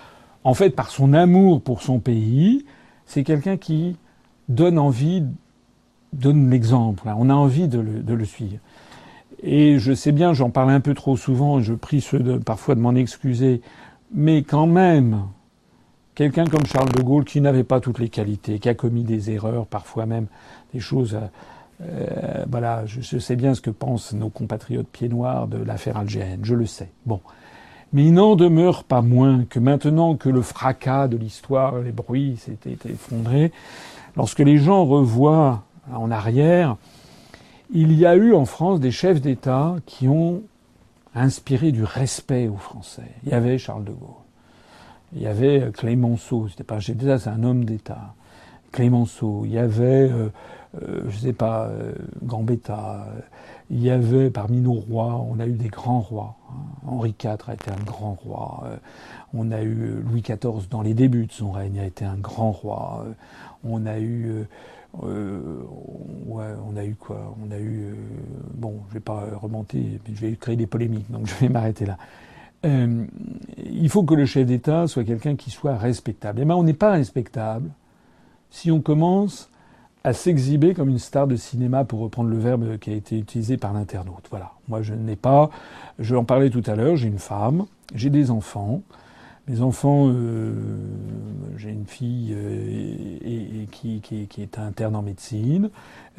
en 0.45 0.55
fait 0.55 0.71
par 0.71 0.91
son 0.91 1.13
amour 1.13 1.61
pour 1.61 1.83
son 1.83 1.99
pays, 1.99 2.65
c'est 3.07 3.25
quelqu'un 3.25 3.57
qui 3.57 3.97
donne 4.49 4.79
envie, 4.79 5.25
donne 6.13 6.51
l'exemple. 6.51 7.03
On 7.17 7.31
a 7.31 7.35
envie 7.35 7.69
de 7.69 7.81
le, 7.81 8.25
suivre. 8.25 8.59
Et 9.43 9.79
je 9.79 9.93
sais 9.93 10.13
bien, 10.13 10.33
j'en 10.33 10.51
parle 10.51 10.71
un 10.71 10.81
peu 10.81 10.95
trop 10.95 11.17
souvent, 11.17 11.61
je 11.61 11.75
prie 11.75 12.01
ceux 12.01 12.41
parfois 12.41 12.75
de 12.75 12.81
m'en 12.81 12.95
excuser, 12.95 13.63
mais 14.13 14.43
quand 14.43 14.67
même, 14.67 15.23
quelqu'un 16.15 16.45
comme 16.45 16.67
Charles 16.67 16.93
de 16.93 17.03
Gaulle 17.03 17.25
qui 17.25 17.41
n'avait 17.41 17.65
pas 17.65 17.81
toutes 17.81 17.99
les 17.99 18.09
qualités, 18.09 18.59
qui 18.59 18.69
a 18.69 18.75
commis 18.75 19.05
des 19.05 19.31
erreurs, 19.31 19.67
parfois 19.67 20.07
même 20.07 20.27
des 20.75 20.81
choses. 20.81 21.19
Euh, 21.83 22.45
voilà, 22.51 22.85
je, 22.87 23.19
sais 23.19 23.37
bien 23.37 23.55
ce 23.55 23.61
que 23.61 23.71
pensent 23.71 24.13
nos 24.13 24.29
compatriotes 24.29 24.89
pieds 24.89 25.09
noirs 25.09 25.49
de 25.49 25.59
l'affaire 25.59 25.97
algérienne, 25.97 26.41
je 26.43 26.55
le 26.55 26.67
sais. 26.67 26.91
Bon. 27.07 27.21
Mais 27.93 28.05
il 28.05 28.15
n'en 28.15 28.37
demeure 28.37 28.85
pas 28.85 29.03
moins 29.03 29.45
que 29.49 29.59
maintenant 29.59 30.15
que 30.15 30.29
le 30.29 30.43
fracas 30.43 31.09
de 31.09 31.17
l'histoire, 31.17 31.79
les 31.79 31.91
bruits 31.91 32.37
s'étaient 32.37 32.79
effondrés, 32.89 33.51
lorsque 34.17 34.39
les 34.39 34.59
gens 34.59 34.85
revoient 34.85 35.65
en 35.93 36.11
arrière, 36.11 36.77
il 37.73 37.93
y 37.93 38.07
a 38.07 38.15
eu 38.15 38.33
en 38.35 38.45
France 38.45 38.81
des 38.81 38.91
chefs 38.91 39.21
d'État 39.21 39.77
qui 39.87 40.07
ont 40.07 40.43
inspiré 41.15 41.73
du 41.73 41.83
respect 41.83 42.49
aux 42.49 42.57
Français. 42.57 43.11
Il 43.25 43.31
y 43.31 43.33
avait 43.33 43.59
Charles 43.59 43.85
de 43.85 43.93
Gaulle. 43.93 44.09
Il 45.15 45.23
y 45.23 45.27
avait 45.27 45.71
Clémenceau, 45.73 46.47
c'était 46.49 46.63
pas 46.63 46.77
un 46.77 46.95
d'État, 46.95 47.19
c'est 47.19 47.31
un 47.31 47.43
homme 47.43 47.65
d'État. 47.65 48.15
Clémenceau. 48.73 49.43
Il 49.45 49.53
y 49.53 49.59
avait, 49.59 50.11
euh, 50.11 50.29
euh, 50.83 51.03
je 51.09 51.19
sais 51.19 51.33
pas, 51.33 51.67
euh, 51.67 51.93
Gambetta. 52.23 53.07
Il 53.71 53.81
y 53.81 53.91
avait 53.91 54.31
parmi 54.31 54.61
nos 54.61 54.73
rois, 54.73 55.25
on 55.31 55.39
a 55.39 55.47
eu 55.47 55.53
des 55.53 55.69
grands 55.69 56.01
rois. 56.01 56.37
Hein. 56.49 56.55
Henri 56.87 57.15
IV 57.23 57.37
a 57.47 57.55
été 57.55 57.71
un 57.71 57.85
grand 57.85 58.15
roi. 58.15 58.65
On 59.33 59.53
a 59.53 59.63
eu 59.63 60.03
Louis 60.05 60.23
XIV 60.23 60.69
dans 60.69 60.83
les 60.83 60.95
débuts 60.95 61.27
de 61.27 61.33
son 61.33 61.53
règne 61.53 61.79
a 61.79 61.85
été 61.85 62.05
un 62.05 62.17
grand 62.17 62.51
roi. 62.51 63.05
on 63.63 63.87
a 63.87 64.01
eu 64.01 64.45
on 65.01 66.77
a 66.77 66.85
eu 66.85 66.97
quoi 66.97 67.37
On 67.47 67.53
a 67.53 67.59
eu. 67.59 67.95
Bon, 68.55 68.81
je 68.89 68.95
vais 68.95 69.01
pas 69.01 69.25
remonter, 69.41 70.01
mais 70.09 70.17
je 70.17 70.21
vais 70.21 70.35
créer 70.35 70.57
des 70.57 70.67
polémiques, 70.67 71.09
donc 71.11 71.27
je 71.29 71.35
vais 71.37 71.49
m'arrêter 71.49 71.87
là. 71.87 71.97
Il 72.65 73.89
faut 73.89 74.03
que 74.03 74.15
le 74.15 74.27
chef 74.27 74.47
d'État 74.47 74.89
soit 74.89 75.05
quelqu'un 75.05 75.37
qui 75.37 75.51
soit 75.51 75.77
respectable. 75.77 76.41
Et 76.41 76.45
ben, 76.45 76.57
on 76.57 76.65
n'est 76.65 76.73
pas 76.73 76.91
respectable 76.91 77.71
si 78.51 78.71
on 78.71 78.81
commence 78.81 79.51
à 80.05 80.13
s'exhiber 80.13 80.75
comme 80.75 80.89
une 80.89 80.99
star 80.99 81.27
de 81.27 81.37
cinéma, 81.37 81.85
pour 81.85 82.01
reprendre 82.01 82.31
le 82.31 82.39
verbe 82.39 82.79
qui 82.79 82.91
a 82.91 82.95
été 82.95 83.19
utilisé 83.19 83.57
par 83.57 83.73
l'internaute. 83.73 84.27
Voilà. 84.31 84.53
Moi, 84.69 84.83
je 84.83 84.95
n'ai 84.95 85.17
pas. 85.17 85.51
Je 85.99 86.17
en 86.17 86.25
parlais 86.25 86.51
tout 86.51 86.63
à 86.67 86.75
l'heure. 86.75 86.97
J'ai 86.97 87.09
une 87.09 87.19
femme, 87.19 87.67
j'ai 87.95 88.11
des 88.11 88.31
enfants. 88.31 88.83
Mes 89.49 89.63
enfants, 89.63 90.07
euh, 90.09 90.53
j'ai 91.57 91.71
une 91.71 91.87
fille 91.87 92.33
euh, 92.37 93.19
et, 93.25 93.67
qui, 93.73 94.01
qui, 94.01 94.27
qui, 94.27 94.43
est 94.43 94.59
interne 94.59 94.95
en 94.95 95.03
médecine, 95.03 95.71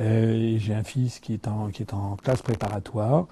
euh, 0.02 0.34
et 0.34 0.58
j'ai 0.58 0.74
un 0.74 0.84
fils 0.84 1.20
qui 1.20 1.34
est, 1.34 1.48
en, 1.48 1.70
qui 1.70 1.84
est 1.84 1.94
en 1.94 2.18
classe 2.18 2.42
préparatoire. 2.42 3.28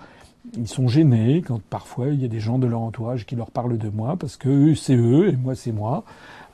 Ils 0.56 0.70
sont 0.70 0.88
gênés 0.88 1.42
quand 1.46 1.62
parfois 1.62 2.08
il 2.08 2.22
y 2.22 2.26
a 2.26 2.30
des 2.30 2.40
gens 2.40 2.60
de 2.60 2.68
leur 2.68 2.80
entourage 2.80 3.26
qui 3.26 3.36
leur 3.36 3.52
parlent 3.52 3.78
de 3.78 3.90
moi 3.90 4.16
parce 4.16 4.38
que 4.38 4.74
c'est 4.74 4.96
eux 4.96 5.28
et 5.30 5.36
moi 5.36 5.54
c'est 5.54 5.74
moi. 5.74 6.06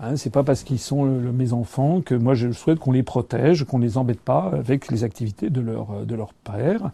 Hein, 0.01 0.17
c'est 0.17 0.29
pas 0.29 0.43
parce 0.43 0.63
qu'ils 0.63 0.79
sont 0.79 1.05
mes 1.05 1.53
enfants 1.53 2.01
que 2.01 2.15
moi 2.15 2.33
je 2.33 2.51
souhaite 2.51 2.79
qu'on 2.79 2.91
les 2.91 3.03
protège, 3.03 3.63
qu'on 3.63 3.79
les 3.79 3.97
embête 3.97 4.19
pas 4.19 4.51
avec 4.53 4.91
les 4.91 5.05
activités 5.05 5.49
de 5.49 5.61
leur 5.61 6.05
de 6.05 6.15
leur 6.15 6.33
père. 6.33 6.91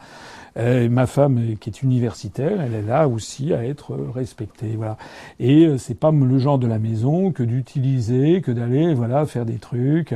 Euh, 0.57 0.89
ma 0.89 1.07
femme, 1.07 1.55
qui 1.59 1.69
est 1.69 1.81
universitaire, 1.81 2.61
elle 2.61 2.73
est 2.73 2.81
là 2.81 3.07
aussi 3.07 3.53
à 3.53 3.63
être 3.65 3.95
respectée. 4.13 4.75
Voilà. 4.75 4.97
Et 5.39 5.65
euh, 5.65 5.77
c'est 5.77 5.95
pas 5.95 6.11
le 6.11 6.37
genre 6.39 6.59
de 6.59 6.67
la 6.67 6.77
maison 6.77 7.31
que 7.31 7.41
d'utiliser, 7.43 8.41
que 8.41 8.51
d'aller 8.51 8.93
voilà 8.93 9.25
faire 9.25 9.45
des 9.45 9.57
trucs. 9.57 10.13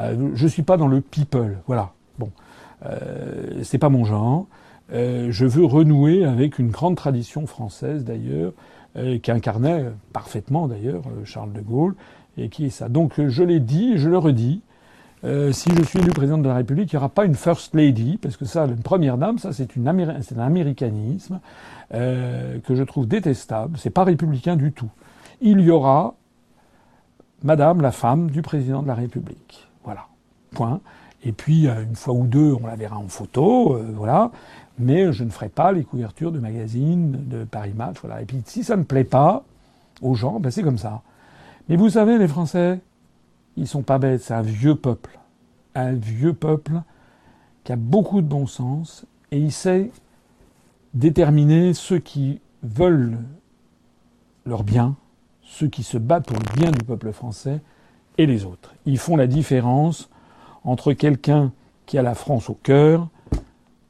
Euh, 0.00 0.30
je 0.34 0.46
suis 0.46 0.62
pas 0.62 0.76
dans 0.76 0.88
le 0.88 1.00
people. 1.00 1.58
Voilà. 1.66 1.92
Bon, 2.18 2.30
euh, 2.86 3.60
c'est 3.62 3.78
pas 3.78 3.88
mon 3.88 4.04
genre. 4.04 4.46
Euh, 4.92 5.28
je 5.30 5.46
veux 5.46 5.64
renouer 5.64 6.24
avec 6.24 6.58
une 6.58 6.70
grande 6.70 6.96
tradition 6.96 7.46
française 7.46 8.04
d'ailleurs, 8.04 8.52
qui 9.22 9.30
incarnait 9.30 9.84
parfaitement 10.12 10.66
d'ailleurs 10.66 11.02
Charles 11.24 11.52
de 11.52 11.60
Gaulle, 11.60 11.94
et 12.36 12.48
qui 12.48 12.66
est 12.66 12.70
ça. 12.70 12.88
Donc 12.88 13.20
je 13.26 13.42
l'ai 13.42 13.60
dit, 13.60 13.98
je 13.98 14.08
le 14.08 14.18
redis. 14.18 14.62
Euh, 15.22 15.52
si 15.52 15.70
je 15.76 15.82
suis 15.82 15.98
élu 15.98 16.10
président 16.10 16.38
de 16.38 16.48
la 16.48 16.54
République, 16.54 16.92
il 16.92 16.96
n'y 16.96 16.98
aura 16.98 17.10
pas 17.10 17.26
une 17.26 17.34
first 17.34 17.74
lady, 17.74 18.16
parce 18.16 18.38
que 18.38 18.46
ça, 18.46 18.64
une 18.64 18.82
première 18.82 19.18
dame, 19.18 19.38
ça 19.38 19.52
c'est 19.52 19.68
un 19.76 19.86
américanisme 19.86 21.40
euh, 21.92 22.58
que 22.60 22.74
je 22.74 22.82
trouve 22.82 23.06
détestable. 23.06 23.76
C'est 23.76 23.90
pas 23.90 24.04
républicain 24.04 24.56
du 24.56 24.72
tout. 24.72 24.88
Il 25.42 25.60
y 25.60 25.70
aura 25.70 26.14
Madame 27.42 27.80
la 27.80 27.92
femme 27.92 28.30
du 28.30 28.42
président 28.42 28.82
de 28.82 28.88
la 28.88 28.94
République. 28.94 29.68
Voilà. 29.84 30.06
Point. 30.52 30.80
Et 31.22 31.32
puis, 31.32 31.66
une 31.66 31.96
fois 31.96 32.14
ou 32.14 32.26
deux, 32.26 32.56
on 32.62 32.66
la 32.66 32.76
verra 32.76 32.96
en 32.96 33.08
photo, 33.08 33.78
voilà. 33.94 34.30
Mais 34.78 35.12
je 35.12 35.24
ne 35.24 35.30
ferai 35.30 35.50
pas 35.50 35.72
les 35.72 35.84
couvertures 35.84 36.32
de 36.32 36.38
magazines, 36.38 37.28
de 37.28 37.44
Paris 37.44 37.74
Match, 37.74 37.96
voilà. 38.02 38.22
Et 38.22 38.24
puis, 38.24 38.40
si 38.46 38.64
ça 38.64 38.76
ne 38.76 38.84
plaît 38.84 39.04
pas 39.04 39.44
aux 40.00 40.14
gens, 40.14 40.40
ben 40.40 40.50
c'est 40.50 40.62
comme 40.62 40.78
ça. 40.78 41.02
Mais 41.70 41.76
vous 41.76 41.90
savez, 41.90 42.18
les 42.18 42.26
Français, 42.26 42.80
ils 43.56 43.68
sont 43.68 43.82
pas 43.82 44.00
bêtes. 44.00 44.22
C'est 44.22 44.34
un 44.34 44.42
vieux 44.42 44.74
peuple, 44.74 45.20
un 45.76 45.92
vieux 45.92 46.32
peuple 46.32 46.82
qui 47.62 47.70
a 47.70 47.76
beaucoup 47.76 48.22
de 48.22 48.26
bon 48.26 48.48
sens 48.48 49.06
et 49.30 49.38
il 49.38 49.52
sait 49.52 49.92
déterminer 50.94 51.72
ceux 51.72 52.00
qui 52.00 52.40
veulent 52.64 53.18
leur 54.44 54.64
bien, 54.64 54.96
ceux 55.44 55.68
qui 55.68 55.84
se 55.84 55.96
battent 55.96 56.26
pour 56.26 56.38
le 56.38 56.60
bien 56.60 56.72
du 56.72 56.84
peuple 56.84 57.12
français 57.12 57.60
et 58.18 58.26
les 58.26 58.44
autres. 58.44 58.74
Ils 58.84 58.98
font 58.98 59.14
la 59.14 59.28
différence 59.28 60.10
entre 60.64 60.92
quelqu'un 60.92 61.52
qui 61.86 61.98
a 61.98 62.02
la 62.02 62.16
France 62.16 62.50
au 62.50 62.54
cœur 62.54 63.06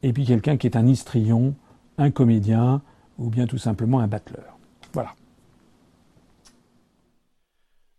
et 0.03 0.13
puis 0.13 0.25
quelqu'un 0.25 0.55
qui 0.55 0.67
est 0.67 0.77
un 0.77 0.85
histrion, 0.85 1.55
un 1.97 2.11
comédien 2.11 2.83
ou 3.17 3.31
bien 3.31 3.47
tout 3.47 3.57
simplement 3.57 4.01
un 4.01 4.07
battleur. 4.07 4.59
Voilà. 4.93 5.15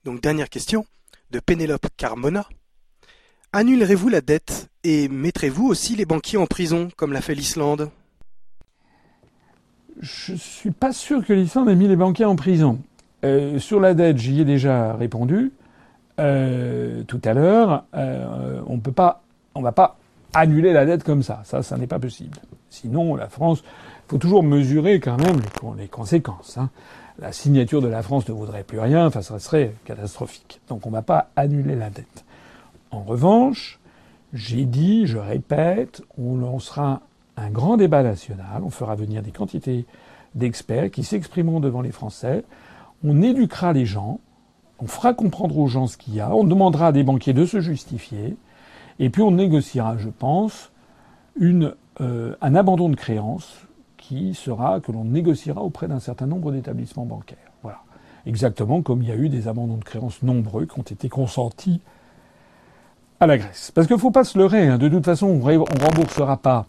Donc 0.05 0.21
dernière 0.21 0.49
question 0.49 0.85
de 1.31 1.39
Pénélope 1.39 1.87
Carmona. 1.97 2.45
Annulerez-vous 3.53 4.09
la 4.09 4.21
dette 4.21 4.69
et 4.83 5.09
mettrez-vous 5.09 5.67
aussi 5.67 5.95
les 5.95 6.07
banquiers 6.07 6.39
en 6.39 6.47
prison 6.47 6.89
comme 6.97 7.13
l'a 7.13 7.21
fait 7.21 7.37
l'Islande? 7.37 7.89
Je 10.01 10.35
suis 10.35 10.73
pas 10.73 10.93
sûr 10.93 11.25
que 11.25 11.33
l'Islande 11.33 11.69
ait 11.69 11.77
mis 11.77 11.87
les 11.87 11.95
banquiers 11.95 12.25
en 12.25 12.35
prison. 12.35 12.81
Euh, 13.25 13.61
sur 13.61 13.79
la 13.79 13.95
dette, 13.95 14.19
j'y 14.19 14.41
ai 14.41 14.45
déjà 14.45 14.95
répondu 14.95 15.53
euh, 16.19 17.05
tout 17.05 17.21
à 17.25 17.33
l'heure. 17.33 17.85
Euh, 17.95 18.61
on 18.67 18.81
peut 18.81 18.91
pas, 18.91 19.23
on 19.55 19.63
va 19.63 19.71
pas 19.71 19.99
annuler 20.35 20.73
la 20.73 20.85
dette 20.85 21.05
comme 21.05 21.23
ça. 21.23 21.43
Ça, 21.45 21.63
ça 21.63 21.77
n'est 21.77 21.87
pas 21.87 22.01
possible. 22.01 22.39
Sinon, 22.71 23.15
la 23.15 23.29
France, 23.29 23.63
faut 24.09 24.19
toujours 24.19 24.43
mesurer 24.43 24.99
quand 24.99 25.17
même 25.17 25.41
les, 25.79 25.87
conséquences. 25.87 26.59
Hein. 26.59 26.71
La 27.19 27.33
signature 27.33 27.83
de 27.83 27.89
la 27.89 28.03
France 28.03 28.29
ne 28.29 28.35
vaudrait 28.35 28.65
plus 28.65 28.81
rien. 28.81 29.07
Enfin, 29.07 29.23
ça 29.23 29.39
serait 29.39 29.75
catastrophique. 29.85 30.61
Donc, 30.69 30.87
on 30.87 30.91
ne 30.91 30.95
va 30.95 31.03
pas 31.03 31.31
annuler 31.37 31.75
la 31.77 31.91
dette. 31.91 32.25
En 32.91 33.03
revanche, 33.03 33.81
j'ai 34.33 34.65
dit, 34.65 35.07
je 35.07 35.19
répète, 35.19 36.03
on 36.19 36.37
lancera 36.37 37.01
un 37.37 37.51
grand 37.51 37.77
débat 37.77 38.03
national. 38.03 38.63
On 38.65 38.71
fera 38.71 38.95
venir 38.95 39.23
des 39.23 39.31
quantités 39.31 39.87
d'experts 40.35 40.91
qui 40.91 41.05
s'exprimeront 41.05 41.61
devant 41.61 41.83
les 41.83 41.93
Français. 41.93 42.45
On 43.05 43.21
éduquera 43.23 43.73
les 43.73 43.87
gens 43.87 44.21
on 44.83 44.89
fera 44.89 45.15
comprendre 45.15 45.57
aux 45.59 45.69
gens 45.69 45.87
ce 45.87 45.97
qu'il 45.97 46.15
y 46.15 46.21
a, 46.21 46.35
on 46.35 46.43
demandera 46.43 46.89
à 46.89 46.93
des 46.93 47.05
banquiers 47.05 47.33
de 47.33 47.47
se 47.47 47.61
justifier, 47.61 48.37
et 48.99 49.11
puis 49.11 49.23
on 49.23 49.31
négociera, 49.31 49.97
je 49.97 50.09
pense, 50.09 50.73
euh, 51.41 52.35
un 52.41 52.55
abandon 52.57 52.89
de 52.89 52.97
créances 52.97 53.57
qui 54.03 54.35
sera 54.35 54.81
que 54.81 54.91
l'on 54.91 55.05
négociera 55.05 55.63
auprès 55.63 55.87
d'un 55.87 56.01
certain 56.01 56.27
nombre 56.27 56.51
d'établissements 56.51 57.07
bancaires. 57.07 57.39
Voilà. 57.63 57.79
Exactement 58.27 58.83
comme 58.83 59.01
il 59.03 59.09
y 59.09 59.13
a 59.13 59.17
eu 59.17 59.29
des 59.29 59.47
abandons 59.47 59.77
de 59.77 59.85
créances 59.85 60.23
nombreux 60.23 60.67
qui 60.67 60.79
ont 60.79 60.83
été 60.83 61.09
consentis 61.09 61.81
à 63.21 63.29
la 63.29 63.39
Grèce. 63.39 63.71
Parce 63.73 63.87
qu'il 63.87 63.95
ne 63.95 64.01
faut 64.01 64.11
pas 64.11 64.25
se 64.25 64.37
leurrer, 64.37 64.67
hein. 64.67 64.79
de 64.79 64.89
toute 64.89 65.05
façon, 65.05 65.29
on 65.29 65.37
ne 65.37 65.85
remboursera 65.85 66.37
pas 66.37 66.67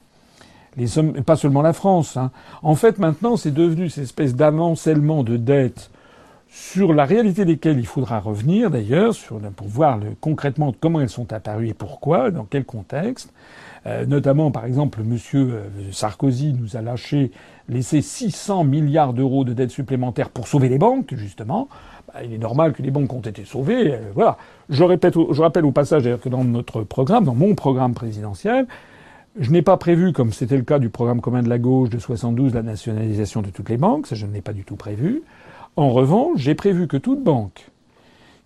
les 0.77 0.85
sommes, 0.85 1.13
pas 1.23 1.35
seulement 1.35 1.63
la 1.63 1.73
France. 1.73 2.17
Hein. 2.17 2.29
En 2.61 2.75
fait, 2.75 2.99
maintenant, 2.99 3.35
c'est 3.35 3.51
devenu 3.51 3.89
cette 3.89 4.03
espèce 4.03 4.35
d'amoncellement 4.35 5.23
de 5.23 5.35
dettes 5.35 5.89
sur 6.49 6.93
la 6.93 7.03
réalité 7.03 7.45
desquelles 7.45 7.79
il 7.79 7.87
faudra 7.87 8.19
revenir 8.19 8.69
d'ailleurs, 8.69 9.15
pour 9.55 9.67
voir 9.67 9.99
concrètement 10.21 10.71
comment 10.79 11.01
elles 11.01 11.09
sont 11.09 11.33
apparues 11.33 11.69
et 11.69 11.73
pourquoi, 11.73 12.29
dans 12.29 12.45
quel 12.45 12.63
contexte. 12.63 13.33
Euh, 13.85 14.05
notamment, 14.05 14.51
par 14.51 14.65
exemple, 14.65 15.01
M. 15.01 15.17
Euh, 15.33 15.61
Sarkozy 15.91 16.53
nous 16.53 16.77
a 16.77 16.81
lâché, 16.81 17.31
laissé 17.67 18.01
600 18.01 18.63
milliards 18.63 19.13
d'euros 19.13 19.43
de 19.43 19.53
dettes 19.53 19.71
supplémentaires 19.71 20.29
pour 20.29 20.47
sauver 20.47 20.69
les 20.69 20.77
banques, 20.77 21.13
justement. 21.15 21.67
Bah, 22.07 22.23
il 22.23 22.33
est 22.33 22.37
normal 22.37 22.73
que 22.73 22.81
les 22.81 22.91
banques 22.91 23.11
ont 23.13 23.21
été 23.21 23.43
sauvées. 23.43 23.93
Euh, 23.93 24.11
voilà. 24.13 24.37
Je, 24.69 24.83
répète, 24.83 25.15
je 25.15 25.41
rappelle 25.41 25.65
au 25.65 25.71
passage 25.71 26.03
d'ailleurs 26.03 26.21
que 26.21 26.29
dans 26.29 26.45
notre 26.45 26.83
programme, 26.83 27.25
dans 27.25 27.35
mon 27.35 27.55
programme 27.55 27.93
présidentiel, 27.93 28.67
je 29.37 29.51
n'ai 29.51 29.61
pas 29.61 29.77
prévu, 29.77 30.13
comme 30.13 30.31
c'était 30.31 30.57
le 30.57 30.63
cas 30.63 30.79
du 30.79 30.89
programme 30.89 31.19
commun 31.19 31.43
de 31.43 31.49
la 31.49 31.57
gauche 31.57 31.89
de 31.89 31.99
72, 31.99 32.53
la 32.53 32.61
nationalisation 32.61 33.41
de 33.41 33.49
toutes 33.49 33.69
les 33.69 33.77
banques. 33.77 34.07
Ça, 34.07 34.15
je 34.15 34.25
ne 34.25 34.31
l'ai 34.33 34.41
pas 34.41 34.53
du 34.53 34.63
tout 34.63 34.75
prévu. 34.75 35.23
En 35.75 35.89
revanche, 35.89 36.37
j'ai 36.37 36.55
prévu 36.55 36.87
que 36.87 36.97
toute 36.97 37.23
banque 37.23 37.71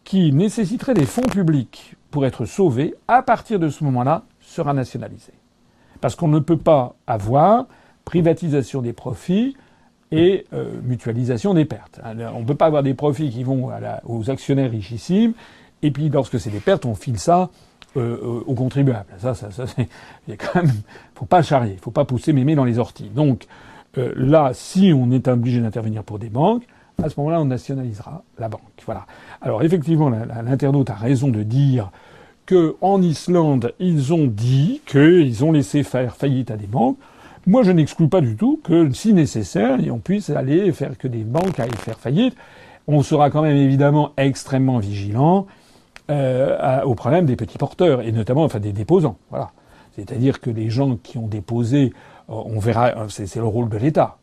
qui 0.03 0.31
nécessiterait 0.31 0.93
des 0.93 1.05
fonds 1.05 1.21
publics 1.21 1.95
pour 2.09 2.25
être 2.25 2.45
sauvée, 2.45 2.95
à 3.09 3.21
partir 3.21 3.59
de 3.59 3.67
ce 3.67 3.83
moment-là, 3.83 4.23
sera 4.57 4.73
nationalisée. 4.73 5.33
Parce 6.01 6.15
qu'on 6.15 6.27
ne 6.27 6.39
peut 6.39 6.57
pas 6.57 6.95
avoir 7.05 7.67
privatisation 8.05 8.81
des 8.81 8.93
profits 8.93 9.55
et 10.11 10.45
euh, 10.53 10.79
mutualisation 10.83 11.53
des 11.53 11.65
pertes. 11.65 11.99
On 12.03 12.39
ne 12.39 12.45
peut 12.45 12.55
pas 12.55 12.67
avoir 12.67 12.83
des 12.83 12.93
profits 12.93 13.29
qui 13.29 13.43
vont 13.43 13.69
aux 14.05 14.29
actionnaires 14.29 14.71
richissimes, 14.71 15.33
et 15.81 15.91
puis 15.91 16.09
lorsque 16.09 16.39
c'est 16.39 16.49
des 16.49 16.59
pertes, 16.59 16.85
on 16.85 16.95
file 16.95 17.19
ça 17.19 17.49
euh, 17.97 18.17
euh, 18.21 18.43
aux 18.47 18.53
contribuables. 18.53 19.13
Ça, 19.19 19.33
ça, 19.33 19.51
ça 19.51 19.65
il 20.27 20.37
même, 20.55 20.71
faut 21.15 21.25
pas 21.25 21.41
charrier, 21.41 21.77
faut 21.81 21.91
pas 21.91 22.05
pousser 22.05 22.33
mémé 22.33 22.55
dans 22.55 22.65
les 22.65 22.79
orties. 22.79 23.09
Donc 23.09 23.45
là, 23.95 24.51
si 24.53 24.93
on 24.95 25.09
est 25.09 25.27
obligé 25.27 25.59
d'intervenir 25.59 26.03
pour 26.03 26.19
des 26.19 26.29
banques, 26.29 26.63
à 27.01 27.09
ce 27.09 27.19
moment-là, 27.19 27.41
on 27.41 27.45
nationalisera 27.45 28.23
la 28.37 28.47
banque. 28.47 28.61
Voilà. 28.85 29.05
Alors 29.41 29.63
effectivement, 29.63 30.09
l'internaute 30.09 30.89
a 30.89 30.95
raison 30.95 31.29
de 31.29 31.43
dire 31.43 31.91
que 32.47 32.75
en 32.81 33.01
Islande, 33.01 33.73
ils 33.77 34.13
ont 34.13 34.25
dit 34.25 34.81
qu'ils 34.87 35.45
ont 35.45 35.51
laissé 35.51 35.83
faire 35.83 36.15
faillite 36.15 36.49
à 36.49 36.57
des 36.57 36.65
banques. 36.65 36.97
Moi, 37.45 37.61
je 37.61 37.71
n'exclus 37.71 38.07
pas 38.07 38.21
du 38.21 38.35
tout 38.35 38.59
que, 38.63 38.91
si 38.91 39.13
nécessaire, 39.13 39.77
on 39.91 39.99
puisse 39.99 40.31
aller 40.31 40.71
faire 40.71 40.97
que 40.97 41.07
des 41.07 41.23
banques 41.23 41.59
aillent 41.59 41.69
faire 41.77 41.99
faillite. 41.99 42.35
On 42.87 43.03
sera 43.03 43.29
quand 43.29 43.41
même 43.41 43.57
évidemment 43.57 44.13
extrêmement 44.17 44.79
vigilant 44.79 45.45
euh, 46.09 46.81
au 46.83 46.95
problème 46.95 47.25
des 47.25 47.35
petits 47.35 47.57
porteurs 47.57 48.01
et 48.01 48.11
notamment 48.11 48.43
enfin 48.43 48.59
des 48.59 48.71
déposants. 48.71 49.17
Voilà. 49.29 49.51
C'est-à-dire 49.95 50.39
que 50.39 50.49
les 50.49 50.69
gens 50.69 50.95
qui 50.95 51.17
ont 51.17 51.27
déposé, 51.27 51.93
euh, 52.29 52.33
on 52.33 52.59
verra, 52.59 52.93
c'est 53.09 53.35
le 53.35 53.45
rôle 53.45 53.67
de 53.69 53.77
l'État. 53.77 54.17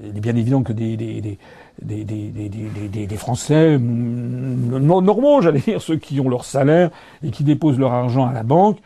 Il 0.00 0.16
est 0.16 0.20
bien 0.20 0.36
évident 0.36 0.62
que 0.62 0.72
des, 0.72 0.96
des, 0.96 1.20
des, 1.20 1.38
des, 1.82 2.04
des, 2.04 3.06
des 3.06 3.16
Français 3.16 3.78
normaux, 3.78 5.42
j'allais 5.42 5.60
dire, 5.60 5.82
ceux 5.82 5.96
qui 5.96 6.18
ont 6.20 6.28
leur 6.28 6.44
salaire 6.44 6.90
et 7.22 7.30
qui 7.30 7.44
déposent 7.44 7.78
leur 7.78 7.92
argent 7.92 8.26
à 8.26 8.32
la 8.32 8.42
banque, 8.42 8.78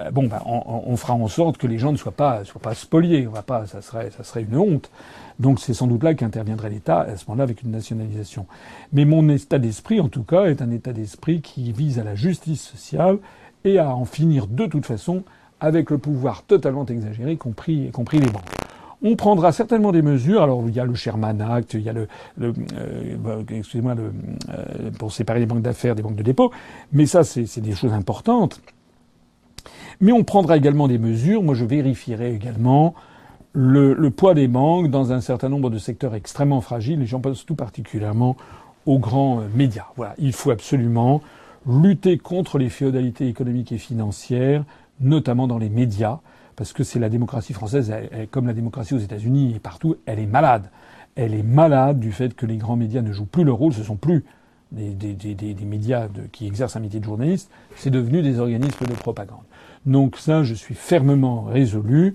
euh, 0.00 0.10
bon, 0.10 0.26
ben, 0.26 0.40
on, 0.46 0.82
on, 0.86 0.96
fera 0.96 1.14
en 1.14 1.28
sorte 1.28 1.56
que 1.56 1.66
les 1.66 1.78
gens 1.78 1.92
ne 1.92 1.96
soient 1.96 2.12
pas, 2.12 2.44
soient 2.44 2.60
pas 2.60 2.74
spoliés. 2.74 3.26
On 3.28 3.32
va 3.32 3.42
pas, 3.42 3.66
ça 3.66 3.80
serait, 3.80 4.10
ça 4.10 4.24
serait 4.24 4.42
une 4.42 4.56
honte. 4.56 4.90
Donc 5.38 5.60
c'est 5.60 5.74
sans 5.74 5.86
doute 5.86 6.02
là 6.02 6.14
qu'interviendrait 6.14 6.70
l'État 6.70 7.00
à 7.00 7.16
ce 7.16 7.24
moment-là 7.28 7.44
avec 7.44 7.62
une 7.62 7.70
nationalisation. 7.70 8.46
Mais 8.92 9.04
mon 9.04 9.28
état 9.28 9.58
d'esprit, 9.58 10.00
en 10.00 10.08
tout 10.08 10.22
cas, 10.22 10.44
est 10.46 10.62
un 10.62 10.70
état 10.70 10.92
d'esprit 10.92 11.40
qui 11.40 11.72
vise 11.72 11.98
à 11.98 12.04
la 12.04 12.14
justice 12.14 12.62
sociale 12.62 13.18
et 13.64 13.78
à 13.78 13.94
en 13.94 14.04
finir 14.04 14.46
de 14.46 14.66
toute 14.66 14.86
façon 14.86 15.22
avec 15.60 15.90
le 15.90 15.98
pouvoir 15.98 16.42
totalement 16.42 16.86
exagéré, 16.86 17.36
compris, 17.36 17.90
compris 17.90 18.18
les 18.18 18.30
banques. 18.30 18.42
On 19.06 19.16
prendra 19.16 19.52
certainement 19.52 19.92
des 19.92 20.00
mesures. 20.00 20.42
Alors 20.42 20.64
il 20.66 20.74
y 20.74 20.80
a 20.80 20.84
le 20.86 20.94
Sherman 20.94 21.40
Act, 21.42 21.74
il 21.74 21.82
y 21.82 21.90
a 21.90 21.92
le, 21.92 22.08
euh, 22.40 23.16
bah, 23.18 23.36
excusez-moi, 23.50 23.94
euh, 23.98 24.90
pour 24.98 25.12
séparer 25.12 25.40
les 25.40 25.46
banques 25.46 25.60
d'affaires 25.60 25.94
des 25.94 26.02
banques 26.02 26.16
de 26.16 26.22
dépôt. 26.22 26.50
Mais 26.92 27.04
ça, 27.04 27.22
c'est 27.22 27.60
des 27.60 27.74
choses 27.74 27.92
importantes. 27.92 28.62
Mais 30.00 30.10
on 30.10 30.24
prendra 30.24 30.56
également 30.56 30.88
des 30.88 30.98
mesures. 30.98 31.42
Moi, 31.42 31.54
je 31.54 31.66
vérifierai 31.66 32.34
également 32.34 32.94
le, 33.52 33.92
le, 33.92 34.10
poids 34.10 34.34
des 34.34 34.48
banques 34.48 34.90
dans 34.90 35.12
un 35.12 35.20
certain 35.20 35.50
nombre 35.50 35.68
de 35.68 35.78
secteurs 35.78 36.14
extrêmement 36.14 36.62
fragiles, 36.62 37.02
et 37.02 37.06
j'en 37.06 37.20
pense 37.20 37.46
tout 37.46 37.54
particulièrement 37.54 38.36
aux 38.86 38.98
grands 38.98 39.40
euh, 39.40 39.44
médias. 39.54 39.86
Voilà, 39.96 40.14
il 40.18 40.32
faut 40.32 40.50
absolument 40.50 41.20
lutter 41.66 42.18
contre 42.18 42.58
les 42.58 42.70
féodalités 42.70 43.28
économiques 43.28 43.70
et 43.72 43.78
financières, 43.78 44.64
notamment 45.00 45.46
dans 45.46 45.58
les 45.58 45.68
médias 45.68 46.20
parce 46.56 46.72
que 46.72 46.84
c'est 46.84 46.98
la 46.98 47.08
démocratie 47.08 47.52
française, 47.52 47.92
comme 48.30 48.46
la 48.46 48.52
démocratie 48.52 48.94
aux 48.94 48.98
États-Unis 48.98 49.54
et 49.54 49.58
partout, 49.58 49.96
elle 50.06 50.18
est 50.18 50.26
malade. 50.26 50.70
Elle 51.16 51.34
est 51.34 51.42
malade 51.42 52.00
du 52.00 52.12
fait 52.12 52.34
que 52.34 52.46
les 52.46 52.56
grands 52.56 52.76
médias 52.76 53.02
ne 53.02 53.12
jouent 53.12 53.26
plus 53.26 53.44
leur 53.44 53.56
rôle, 53.56 53.72
ce 53.72 53.82
sont 53.82 53.96
plus 53.96 54.24
des, 54.72 55.64
médias 55.64 56.08
qui 56.32 56.46
exercent 56.46 56.76
un 56.76 56.80
métier 56.80 57.00
de 57.00 57.04
journaliste, 57.04 57.50
c'est 57.76 57.90
devenu 57.90 58.22
des 58.22 58.38
organismes 58.38 58.86
de 58.86 58.94
propagande. 58.94 59.44
Donc 59.86 60.16
ça, 60.16 60.42
je 60.42 60.54
suis 60.54 60.74
fermement 60.74 61.42
résolu 61.42 62.14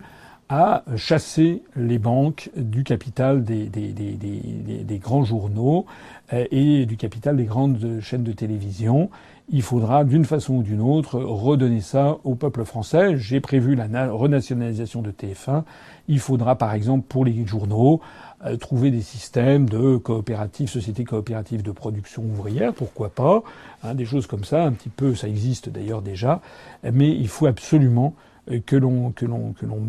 à 0.50 0.84
chasser 0.96 1.62
les 1.76 2.00
banques 2.00 2.50
du 2.56 2.84
capital 2.84 3.44
des 3.44 5.00
grands 5.02 5.24
journaux 5.24 5.86
euh, 6.34 6.46
et 6.50 6.88
du 6.88 6.98
capital 6.98 7.38
des 7.38 7.46
grandes 7.46 8.00
chaînes 8.02 8.24
de 8.24 8.32
télévision. 8.32 9.12
Il 9.52 9.64
faudra, 9.64 10.04
d'une 10.04 10.26
façon 10.26 10.56
ou 10.56 10.64
d'une 10.64 10.82
autre, 10.82 11.20
redonner 11.20 11.82
ça 11.82 12.18
au 12.24 12.36
peuple 12.36 12.66
français. 12.66 13.18
J'ai 13.18 13.40
prévu 13.40 13.76
la 13.76 14.12
renationalisation 14.12 15.02
de 15.02 15.10
TF1. 15.10 15.64
Il 16.08 16.20
faudra, 16.20 16.56
par 16.56 16.74
exemple, 16.74 17.06
pour 17.10 17.26
les 17.26 17.48
journaux, 17.48 18.00
euh, 18.46 18.58
trouver 18.58 18.92
des 18.92 19.02
systèmes 19.02 19.68
de 19.68 19.98
coopératives, 19.98 20.70
sociétés 20.70 21.04
coopératives 21.04 21.64
de 21.64 21.72
production 21.72 22.24
ouvrière, 22.24 22.74
pourquoi 22.74 23.10
pas, 23.10 23.42
hein, 23.84 23.96
des 23.96 24.06
choses 24.06 24.28
comme 24.28 24.44
ça, 24.44 24.64
un 24.64 24.72
petit 24.72 24.90
peu, 24.90 25.16
ça 25.16 25.28
existe 25.28 25.68
d'ailleurs 25.68 26.02
déjà, 26.02 26.42
mais 26.84 27.10
il 27.10 27.28
faut 27.28 27.48
absolument 27.48 28.14
euh, 28.50 28.60
que 28.66 28.76
l'on 28.76 29.12
que 29.12 29.26
l'on 29.26 29.54
que 29.54 29.66
l'on 29.66 29.82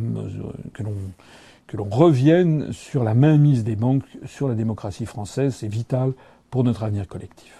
que 0.72 0.82
l'on 0.82 0.94
que 1.68 1.76
l'on 1.76 1.88
revienne 1.88 2.72
sur 2.72 3.04
la 3.04 3.14
mainmise 3.14 3.62
des 3.62 3.76
banques 3.76 4.04
sur 4.26 4.48
la 4.48 4.54
démocratie 4.54 5.06
française, 5.06 5.54
c'est 5.54 5.68
vital 5.68 6.12
pour 6.50 6.64
notre 6.64 6.82
avenir 6.82 7.06
collectif. 7.06 7.59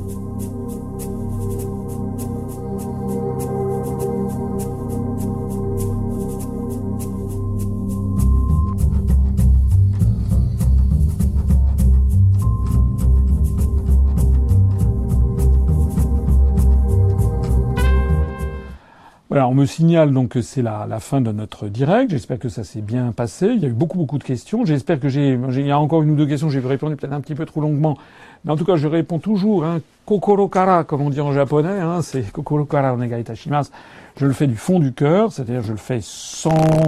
Voilà, 19.31 19.47
on 19.47 19.53
me 19.53 19.65
signale 19.65 20.11
donc 20.11 20.31
que 20.31 20.41
c'est 20.41 20.61
la, 20.61 20.85
la, 20.89 20.99
fin 20.99 21.21
de 21.21 21.31
notre 21.31 21.69
direct. 21.69 22.11
J'espère 22.11 22.37
que 22.37 22.49
ça 22.49 22.65
s'est 22.65 22.81
bien 22.81 23.13
passé. 23.13 23.45
Il 23.45 23.61
y 23.61 23.65
a 23.65 23.69
eu 23.69 23.71
beaucoup 23.71 23.97
beaucoup 23.97 24.17
de 24.17 24.25
questions. 24.25 24.65
J'espère 24.65 24.99
que 24.99 25.07
j'ai, 25.07 25.39
il 25.51 25.65
y 25.65 25.71
a 25.71 25.79
encore 25.79 26.03
une 26.03 26.09
ou 26.09 26.15
deux 26.17 26.25
questions. 26.25 26.49
J'ai 26.49 26.59
répondu 26.59 26.97
peut-être 26.97 27.13
un 27.13 27.21
petit 27.21 27.33
peu 27.33 27.45
trop 27.45 27.61
longuement, 27.61 27.97
mais 28.43 28.51
en 28.51 28.57
tout 28.57 28.65
cas 28.65 28.75
je 28.75 28.89
réponds 28.89 29.19
toujours. 29.19 29.63
Hein, 29.63 29.79
kokoro 30.05 30.49
kara, 30.49 30.83
comme 30.83 30.99
on 30.99 31.09
dit 31.09 31.21
en 31.21 31.31
japonais. 31.31 31.79
Hein, 31.79 32.01
c'est 32.01 32.29
kokoro 32.29 32.65
kara 32.65 32.93
onegai 32.93 33.21
itashimasu. 33.21 33.71
Je 34.17 34.25
le 34.25 34.33
fais 34.33 34.47
du 34.47 34.57
fond 34.57 34.81
du 34.81 34.91
cœur, 34.91 35.31
c'est-à-dire 35.31 35.61
je 35.61 35.71
le 35.71 35.77
fais 35.77 35.99
sans 36.01 36.83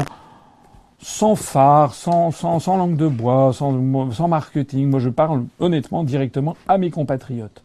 sans 0.99 1.35
phare, 1.35 1.93
sans, 1.93 2.31
sans, 2.31 2.59
sans 2.59 2.75
langue 2.75 2.97
de 2.97 3.07
bois, 3.07 3.53
sans, 3.53 4.11
sans 4.11 4.27
marketing. 4.27 4.89
Moi, 4.89 4.99
je 4.99 5.09
parle 5.09 5.45
honnêtement, 5.61 6.03
directement 6.03 6.57
à 6.67 6.77
mes 6.77 6.91
compatriotes, 6.91 7.63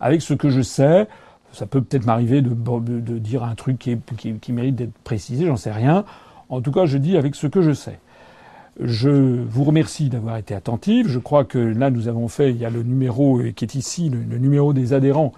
avec 0.00 0.20
ce 0.20 0.34
que 0.34 0.50
je 0.50 0.62
sais 0.62 1.06
ça 1.56 1.66
peut 1.66 1.80
peut-être 1.80 2.04
m'arriver 2.04 2.42
de, 2.42 3.18
dire 3.18 3.42
un 3.42 3.54
truc 3.54 3.78
qui, 3.78 4.52
mérite 4.52 4.76
d'être 4.76 4.92
précisé, 5.04 5.46
j'en 5.46 5.56
sais 5.56 5.72
rien. 5.72 6.04
En 6.48 6.60
tout 6.60 6.70
cas, 6.70 6.84
je 6.84 6.98
dis 6.98 7.16
avec 7.16 7.34
ce 7.34 7.46
que 7.46 7.62
je 7.62 7.72
sais. 7.72 7.98
Je 8.78 9.08
vous 9.42 9.64
remercie 9.64 10.10
d'avoir 10.10 10.36
été 10.36 10.54
attentif. 10.54 11.08
Je 11.08 11.18
crois 11.18 11.44
que 11.44 11.58
là, 11.58 11.90
nous 11.90 12.08
avons 12.08 12.28
fait, 12.28 12.50
il 12.50 12.58
y 12.58 12.66
a 12.66 12.70
le 12.70 12.82
numéro 12.82 13.40
qui 13.56 13.64
est 13.64 13.74
ici, 13.74 14.10
le, 14.10 14.36
numéro 14.36 14.74
des 14.74 14.92
adhérents 14.92 15.32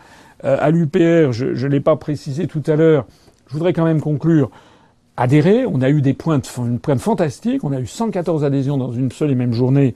euh, 0.44 0.56
à 0.60 0.70
l'UPR. 0.70 1.32
Je 1.32 1.46
ne 1.46 1.70
l'ai 1.70 1.80
pas 1.80 1.94
précisé 1.94 2.48
tout 2.48 2.62
à 2.66 2.74
l'heure. 2.74 3.06
Je 3.46 3.52
voudrais 3.52 3.72
quand 3.72 3.84
même 3.84 4.00
conclure. 4.00 4.50
Adhérer, 5.16 5.66
on 5.66 5.80
a 5.82 5.90
eu 5.90 6.02
des 6.02 6.14
pointes, 6.14 6.52
une 6.58 6.80
pointe 6.80 7.00
fantastique. 7.00 7.62
On 7.62 7.72
a 7.72 7.78
eu 7.78 7.86
114 7.86 8.44
adhésions 8.44 8.76
dans 8.76 8.92
une 8.92 9.12
seule 9.12 9.30
et 9.30 9.36
même 9.36 9.52
journée 9.52 9.94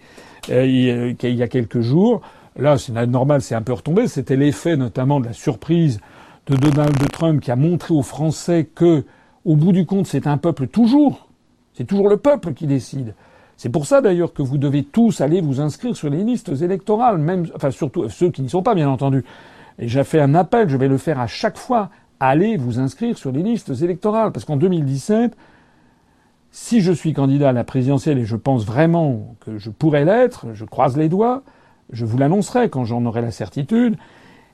euh, 0.50 0.64
il 0.64 1.34
y 1.34 1.42
a 1.42 1.48
quelques 1.48 1.80
jours. 1.80 2.22
Là, 2.56 2.76
c'est 2.76 2.92
normal, 3.06 3.40
c'est 3.40 3.54
un 3.54 3.62
peu 3.62 3.72
retombé. 3.72 4.06
C'était 4.08 4.36
l'effet 4.36 4.76
notamment 4.76 5.20
de 5.20 5.26
la 5.26 5.32
surprise 5.32 6.00
de 6.46 6.56
Donald 6.56 7.10
Trump 7.10 7.40
qui 7.40 7.50
a 7.50 7.56
montré 7.56 7.94
aux 7.94 8.02
Français 8.02 8.68
que, 8.74 9.04
au 9.44 9.56
bout 9.56 9.72
du 9.72 9.86
compte, 9.86 10.06
c'est 10.06 10.26
un 10.26 10.38
peuple 10.38 10.66
toujours. 10.66 11.28
C'est 11.74 11.84
toujours 11.84 12.08
le 12.08 12.16
peuple 12.16 12.52
qui 12.52 12.66
décide. 12.66 13.14
C'est 13.56 13.68
pour 13.68 13.86
ça 13.86 14.00
d'ailleurs 14.00 14.32
que 14.32 14.42
vous 14.42 14.58
devez 14.58 14.82
tous 14.82 15.20
aller 15.20 15.40
vous 15.40 15.60
inscrire 15.60 15.96
sur 15.96 16.10
les 16.10 16.24
listes 16.24 16.50
électorales, 16.62 17.18
même, 17.18 17.46
enfin 17.54 17.70
surtout 17.70 18.08
ceux 18.08 18.30
qui 18.30 18.42
n'y 18.42 18.48
sont 18.48 18.62
pas, 18.62 18.74
bien 18.74 18.88
entendu. 18.88 19.24
Et 19.78 19.88
j'ai 19.88 20.04
fait 20.04 20.20
un 20.20 20.34
appel, 20.34 20.68
je 20.68 20.76
vais 20.76 20.88
le 20.88 20.98
faire 20.98 21.20
à 21.20 21.26
chaque 21.26 21.56
fois. 21.56 21.90
Allez 22.18 22.56
vous 22.56 22.78
inscrire 22.78 23.16
sur 23.16 23.32
les 23.32 23.42
listes 23.42 23.72
électorales, 23.82 24.32
parce 24.32 24.44
qu'en 24.44 24.56
2017, 24.56 25.36
si 26.50 26.80
je 26.80 26.92
suis 26.92 27.12
candidat 27.14 27.50
à 27.50 27.52
la 27.52 27.64
présidentielle 27.64 28.18
et 28.18 28.24
je 28.24 28.36
pense 28.36 28.66
vraiment 28.66 29.36
que 29.40 29.58
je 29.58 29.70
pourrais 29.70 30.04
l'être, 30.04 30.46
je 30.52 30.64
croise 30.64 30.96
les 30.96 31.08
doigts, 31.08 31.42
je 31.90 32.04
vous 32.04 32.18
l'annoncerai 32.18 32.68
quand 32.68 32.84
j'en 32.84 33.04
aurai 33.06 33.22
la 33.22 33.30
certitude. 33.30 33.96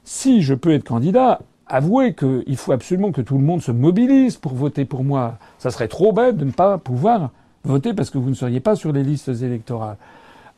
Si 0.05 0.43
je 0.43 0.55
peux 0.55 0.73
être 0.73 0.85
candidat, 0.85 1.41
avouez 1.69 2.15
qu'il 2.15 2.57
faut 2.57 2.73
absolument 2.73 3.13
que 3.13 3.21
tout 3.21 3.37
le 3.37 3.45
monde 3.45 3.63
se 3.63 3.73
mobilise 3.73 4.37
pour 4.37 4.55
voter 4.55 4.85
pour 4.85 5.05
moi. 5.05 5.39
Ça 5.59 5.71
serait 5.71 5.89
trop 5.89 6.13
bête 6.13 6.37
de 6.37 6.45
ne 6.45 6.51
pas 6.51 6.79
pouvoir 6.79 7.31
voter 7.65 7.95
parce 7.95 8.11
que 8.11 8.19
vous 8.19 8.31
ne 8.31 8.35
seriez 8.35 8.61
pas 8.61 8.77
sur 8.77 8.93
les 8.93 9.03
listes 9.03 9.29
électorales. 9.29 9.97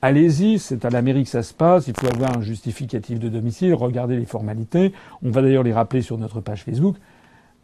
Allez-y, 0.03 0.59
c'est 0.59 0.85
à 0.87 0.91
la 0.91 1.03
mairie 1.03 1.25
que 1.25 1.29
ça 1.29 1.43
se 1.43 1.53
passe, 1.53 1.87
il 1.87 1.95
faut 1.95 2.07
avoir 2.07 2.39
un 2.39 2.41
justificatif 2.41 3.19
de 3.19 3.29
domicile, 3.29 3.75
regardez 3.75 4.17
les 4.17 4.25
formalités, 4.25 4.95
on 5.23 5.31
va 5.31 5.43
d'ailleurs 5.43 5.63
les 5.63 5.75
rappeler 5.75 6.01
sur 6.01 6.17
notre 6.17 6.41
page 6.41 6.65
Facebook. 6.65 6.97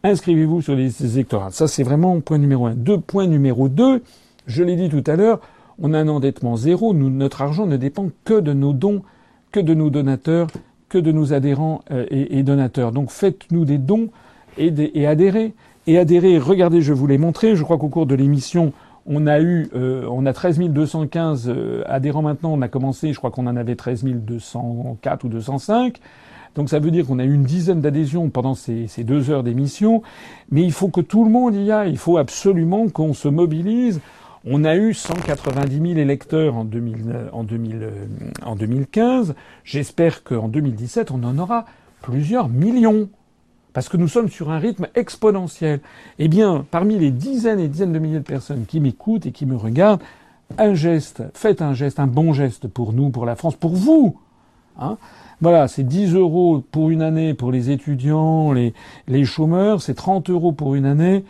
Inscrivez-vous 0.03 0.61
sur 0.61 0.75
les 0.75 0.83
listes 0.83 1.01
électorales. 1.01 1.51
Ça, 1.51 1.67
c'est 1.67 1.81
vraiment 1.81 2.19
point 2.21 2.37
numéro 2.37 2.67
un. 2.67 2.75
Deux, 2.75 2.99
point 2.99 3.25
numéro 3.25 3.69
deux, 3.69 4.03
je 4.45 4.63
l'ai 4.63 4.75
dit 4.75 4.89
tout 4.89 5.03
à 5.09 5.15
l'heure, 5.15 5.39
on 5.79 5.95
a 5.95 5.99
un 5.99 6.07
endettement 6.07 6.55
zéro, 6.57 6.93
notre 6.93 7.41
argent 7.41 7.65
ne 7.65 7.77
dépend 7.77 8.09
que 8.23 8.39
de 8.39 8.53
nos 8.53 8.73
dons, 8.73 9.01
que 9.51 9.59
de 9.59 9.73
nos 9.73 9.89
donateurs, 9.89 10.47
que 10.89 10.97
de 10.97 11.11
nos 11.11 11.33
adhérents 11.33 11.81
euh, 11.91 12.05
et, 12.09 12.43
donateurs. 12.43 12.91
Donc 12.91 13.11
faites-nous 13.11 13.65
des 13.65 13.77
dons 13.77 14.09
et, 14.57 15.07
adhérez. 15.07 15.53
Et 15.85 15.97
adhérez, 15.97 16.37
regardez, 16.37 16.81
je 16.81 16.93
vous 16.93 17.07
l'ai 17.07 17.17
montré, 17.17 17.55
je 17.55 17.63
crois 17.63 17.77
qu'au 17.77 17.87
cours 17.89 18.05
de 18.05 18.15
l'émission, 18.15 18.73
on 19.05 19.25
a 19.25 19.39
eu, 19.39 19.69
euh, 19.73 20.05
on 20.09 20.25
a 20.25 20.33
13 20.33 20.59
215 20.59 21.45
euh, 21.47 21.83
adhérents 21.85 22.21
maintenant. 22.21 22.53
On 22.53 22.61
a 22.61 22.67
commencé, 22.67 23.13
je 23.13 23.17
crois 23.17 23.31
qu'on 23.31 23.47
en 23.47 23.55
avait 23.55 23.75
13 23.75 24.03
204 24.03 25.23
ou 25.23 25.29
205. 25.29 25.97
Donc 26.55 26.69
ça 26.69 26.79
veut 26.79 26.91
dire 26.91 27.05
qu'on 27.05 27.19
a 27.19 27.23
eu 27.23 27.33
une 27.33 27.43
dizaine 27.43 27.79
d'adhésions 27.79 28.29
pendant 28.29 28.55
ces, 28.55 28.87
ces, 28.87 29.03
deux 29.03 29.29
heures 29.29 29.43
d'émission. 29.43 30.01
Mais 30.51 30.63
il 30.63 30.71
faut 30.71 30.89
que 30.89 31.01
tout 31.01 31.23
le 31.23 31.29
monde 31.29 31.55
y 31.55 31.71
aille. 31.71 31.91
Il 31.91 31.97
faut 31.97 32.17
absolument 32.17 32.89
qu'on 32.89 33.13
se 33.13 33.27
mobilise. 33.27 34.01
On 34.49 34.63
a 34.63 34.77
eu 34.77 34.93
190 34.93 35.75
000 35.75 35.87
électeurs 35.99 36.55
en, 36.55 36.63
2015. 36.63 39.35
J'espère 39.65 40.23
qu'en 40.23 40.47
2017, 40.47 41.11
on 41.11 41.21
en 41.25 41.37
aura 41.37 41.65
plusieurs 42.01 42.47
millions. 42.47 43.09
Parce 43.73 43.89
que 43.89 43.97
nous 43.97 44.07
sommes 44.07 44.29
sur 44.29 44.49
un 44.49 44.57
rythme 44.57 44.87
exponentiel. 44.95 45.81
Eh 46.17 46.29
bien, 46.29 46.65
parmi 46.71 46.97
les 46.97 47.11
dizaines 47.11 47.59
et 47.59 47.67
dizaines 47.67 47.91
de 47.91 47.99
milliers 47.99 48.19
de 48.19 48.23
personnes 48.23 48.63
qui 48.65 48.79
m'écoutent 48.79 49.25
et 49.25 49.33
qui 49.33 49.45
me 49.45 49.57
regardent, 49.57 50.01
un 50.57 50.73
geste, 50.73 51.23
faites 51.33 51.61
un 51.61 51.73
geste, 51.73 51.99
un 51.99 52.07
bon 52.07 52.31
geste 52.31 52.69
pour 52.69 52.93
nous, 52.93 53.09
pour 53.09 53.25
la 53.25 53.35
France, 53.35 53.57
pour 53.57 53.75
vous. 53.75 54.17
Hein 54.79 54.97
voilà, 55.41 55.67
c'est 55.67 55.83
10 55.83 56.15
euros 56.15 56.63
pour 56.71 56.89
une 56.89 57.01
année 57.01 57.33
pour 57.33 57.51
les 57.51 57.69
étudiants, 57.69 58.53
les, 58.53 58.73
chômeurs, 59.25 59.81
c'est 59.81 59.93
30 59.93 60.29
euros 60.29 60.53
pour 60.53 60.75
une 60.75 60.85
année 60.85 61.17
euh, 61.17 61.21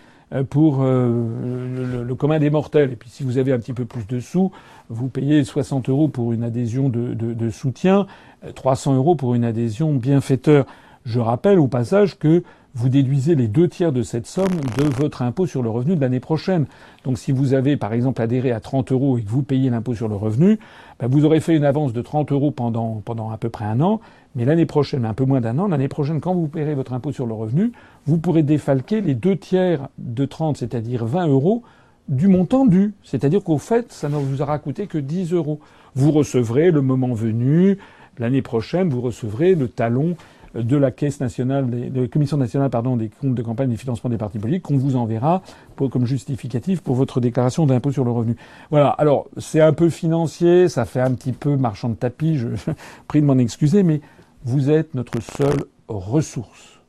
pour 0.50 0.80
euh, 0.82 2.04
le, 2.04 2.16
commun 2.16 2.40
des 2.40 2.50
mortels. 2.50 2.92
Et 2.92 2.96
puis 2.96 3.10
si 3.10 3.24
vous 3.24 3.38
avez 3.38 3.54
un 3.54 3.60
petit 3.60 3.74
peu 3.74 3.86
plus 3.86 4.06
de 4.08 4.20
sous, 4.20 4.52
vous 4.90 5.08
payez 5.08 5.44
60 5.44 5.90
euros 5.90 6.08
pour 6.08 6.34
une 6.34 6.44
adhésion 6.44 6.90
de, 6.90 7.14
de, 7.14 7.34
de 7.34 7.50
soutien, 7.50 8.08
300 8.56 8.96
euros 8.96 9.16
pour 9.16 9.36
une 9.36 9.44
adhésion 9.44 9.94
bienfaiteur. 9.94 10.66
Je 11.06 11.20
rappelle 11.20 11.60
au 11.60 11.68
passage 11.68 12.18
que 12.18 12.44
vous 12.78 12.90
déduisez 12.90 13.34
les 13.34 13.48
deux 13.48 13.68
tiers 13.68 13.92
de 13.92 14.04
cette 14.04 14.28
somme 14.28 14.62
de 14.78 14.84
votre 14.84 15.24
impôt 15.24 15.48
sur 15.48 15.64
le 15.64 15.70
revenu 15.70 15.96
de 15.96 16.02
l'année 16.02 16.20
prochaine. 16.20 16.68
Donc 17.06 17.18
si 17.18 17.32
vous 17.32 17.56
avez 17.56 17.76
par 17.76 17.92
exemple 17.92 18.22
adhéré 18.22 18.52
à 18.52 18.60
30 18.60 18.92
euros 18.92 19.18
et 19.18 19.24
que 19.24 19.30
vous 19.30 19.42
payez 19.42 19.72
l'impôt 19.72 19.96
sur 19.96 20.08
le 20.08 20.16
revenu, 20.16 20.60
ben, 21.00 21.08
vous 21.08 21.26
aurez 21.26 21.40
fait 21.40 21.56
une 21.56 21.66
avance 21.66 21.92
de 21.92 22.02
30 22.04 22.32
euros 22.32 22.52
pendant, 22.52 23.02
pendant 23.04 23.32
à 23.32 23.38
peu 23.38 23.50
près 23.50 23.66
un 23.66 23.82
an, 23.82 24.00
mais 24.38 24.46
l'année 24.46 24.68
prochaine, 24.68 25.04
un 25.04 25.16
peu 25.16 25.26
moins 25.26 25.42
d'un 25.42 25.58
an, 25.58 25.68
l'année 25.68 25.88
prochaine, 25.88 26.22
quand 26.22 26.36
vous 26.36 26.48
paierez 26.48 26.76
votre 26.76 26.94
impôt 26.94 27.12
sur 27.12 27.26
le 27.26 27.34
revenu, 27.34 27.72
vous 28.06 28.20
pourrez 28.20 28.44
défalquer 28.44 29.02
les 29.02 29.16
deux 29.16 29.36
tiers 29.36 29.90
de 29.98 30.26
30, 30.26 30.58
c'est-à-dire 30.58 31.06
20 31.06 31.28
euros, 31.28 31.64
du 32.08 32.28
montant 32.28 32.68
dû. 32.68 32.94
C'est-à-dire 33.04 33.44
qu'au 33.44 33.58
fait, 33.58 33.92
ça 33.92 34.10
ne 34.10 34.16
vous 34.16 34.44
aura 34.44 34.60
coûté 34.60 34.86
que 34.86 35.00
10 35.00 35.34
euros. 35.34 35.60
Vous 35.96 36.12
recevrez, 36.12 36.70
le 36.70 36.82
moment 36.82 37.14
venu, 37.14 37.80
l'année 38.20 38.44
prochaine, 38.44 38.90
vous 38.90 39.02
recevrez 39.02 39.56
le 39.56 39.70
talon 39.70 40.16
de 40.54 40.78
la 40.78 40.92
Caisse 40.92 41.20
nationale, 41.20 41.68
de 41.70 42.02
la 42.02 42.08
Commission 42.08 42.38
nationale 42.38 42.70
pardon, 42.70 42.96
des 42.96 43.10
comptes 43.10 43.36
de 43.36 43.42
campagne 43.42 43.70
et 43.70 43.74
des 43.74 43.78
financements 43.78 44.10
des 44.10 44.18
partis 44.18 44.40
politiques 44.40 44.64
qu'on 44.64 44.78
vous 44.78 44.96
enverra 44.96 45.42
comme 45.76 46.06
justificatif 46.06 46.82
pour 46.82 46.96
votre 46.96 47.20
déclaration 47.20 47.66
d'impôt 47.66 47.92
sur 47.92 48.04
le 48.04 48.12
revenu. 48.12 48.36
Voilà. 48.72 48.90
Alors 48.90 49.28
c'est 49.38 49.62
un 49.62 49.74
peu 49.74 49.90
financier, 49.90 50.70
ça 50.70 50.86
fait 50.86 51.02
un 51.02 51.14
petit 51.14 51.32
peu 51.32 51.58
marchand 51.58 51.90
de 51.90 51.96
tapis. 51.96 52.38
Je 52.38 52.48
prie 53.08 53.22
de 53.22 53.26
m'en 53.26 53.38
excuser, 53.38 53.84
mais 53.84 54.02
vous 54.44 54.70
êtes 54.70 54.94
notre 54.96 55.22
seule 55.22 55.66
ressource. 55.88 56.80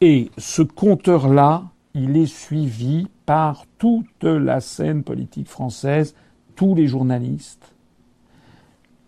Et 0.00 0.30
ce 0.38 0.62
compteur-là, 0.62 1.64
il 1.94 2.16
est 2.16 2.26
suivi 2.26 3.06
par 3.26 3.64
toute 3.78 4.24
la 4.24 4.60
scène 4.60 5.02
politique 5.02 5.48
française, 5.48 6.14
tous 6.56 6.74
les 6.74 6.86
journalistes, 6.86 7.72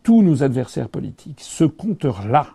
tous 0.03 0.23
nos 0.23 0.43
adversaires 0.43 0.89
politiques. 0.89 1.41
Ce 1.41 1.65
compteur-là, 1.65 2.47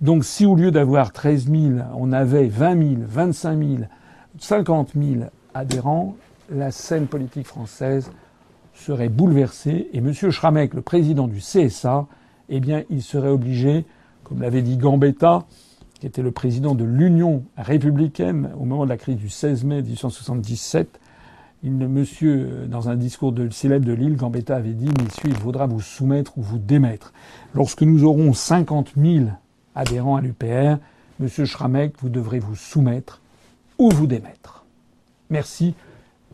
Donc 0.00 0.24
si 0.24 0.46
au 0.46 0.54
lieu 0.54 0.70
d'avoir 0.70 1.12
13 1.12 1.50
000, 1.50 1.60
on 1.96 2.12
avait 2.12 2.46
20 2.46 2.96
000, 2.96 3.02
25 3.04 3.58
000, 3.58 3.78
50 4.38 4.92
000 4.94 5.22
adhérents, 5.54 6.14
la 6.50 6.70
scène 6.70 7.08
politique 7.08 7.46
française 7.46 8.10
serait 8.74 9.08
bouleversée 9.08 9.88
et 9.92 9.98
M. 9.98 10.12
Schramek, 10.12 10.74
le 10.74 10.82
président 10.82 11.26
du 11.26 11.40
CSA, 11.40 12.06
eh 12.48 12.60
bien, 12.60 12.84
il 12.90 13.02
serait 13.02 13.28
obligé, 13.28 13.84
comme 14.24 14.42
l'avait 14.42 14.62
dit 14.62 14.76
Gambetta, 14.76 15.44
qui 16.00 16.06
était 16.06 16.22
le 16.22 16.30
président 16.30 16.74
de 16.74 16.84
l'Union 16.84 17.44
républicaine 17.56 18.50
au 18.58 18.64
moment 18.64 18.84
de 18.84 18.90
la 18.90 18.96
crise 18.96 19.16
du 19.16 19.28
16 19.28 19.64
mai 19.64 19.82
1877, 19.82 21.00
il, 21.64 21.72
monsieur, 21.72 22.66
dans 22.68 22.88
un 22.88 22.94
discours 22.94 23.34
célèbre 23.50 23.84
de 23.84 23.92
Lille, 23.92 24.16
Gambetta 24.16 24.54
avait 24.54 24.74
dit, 24.74 24.88
messieurs, 25.02 25.30
il 25.30 25.34
faudra 25.34 25.66
vous 25.66 25.80
soumettre 25.80 26.38
ou 26.38 26.42
vous 26.42 26.58
démettre. 26.58 27.12
Lorsque 27.52 27.82
nous 27.82 28.04
aurons 28.04 28.32
50 28.32 28.92
000 28.96 29.26
adhérents 29.74 30.16
à 30.16 30.20
l'UPR, 30.20 30.78
monsieur 31.18 31.44
Schramek, 31.44 31.94
vous 32.00 32.10
devrez 32.10 32.38
vous 32.38 32.54
soumettre 32.54 33.20
ou 33.78 33.90
vous 33.90 34.06
démettre. 34.06 34.64
Merci. 35.30 35.74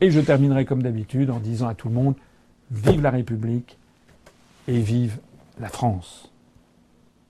Et 0.02 0.10
je 0.10 0.20
terminerai 0.20 0.66
comme 0.66 0.82
d'habitude 0.82 1.30
en 1.30 1.38
disant 1.38 1.68
à 1.68 1.74
tout 1.74 1.88
le 1.88 1.94
monde, 1.94 2.14
vive 2.70 3.00
la 3.00 3.10
République 3.10 3.78
et 4.68 4.78
vive 4.78 5.18
la 5.58 5.68
France. 5.68 6.32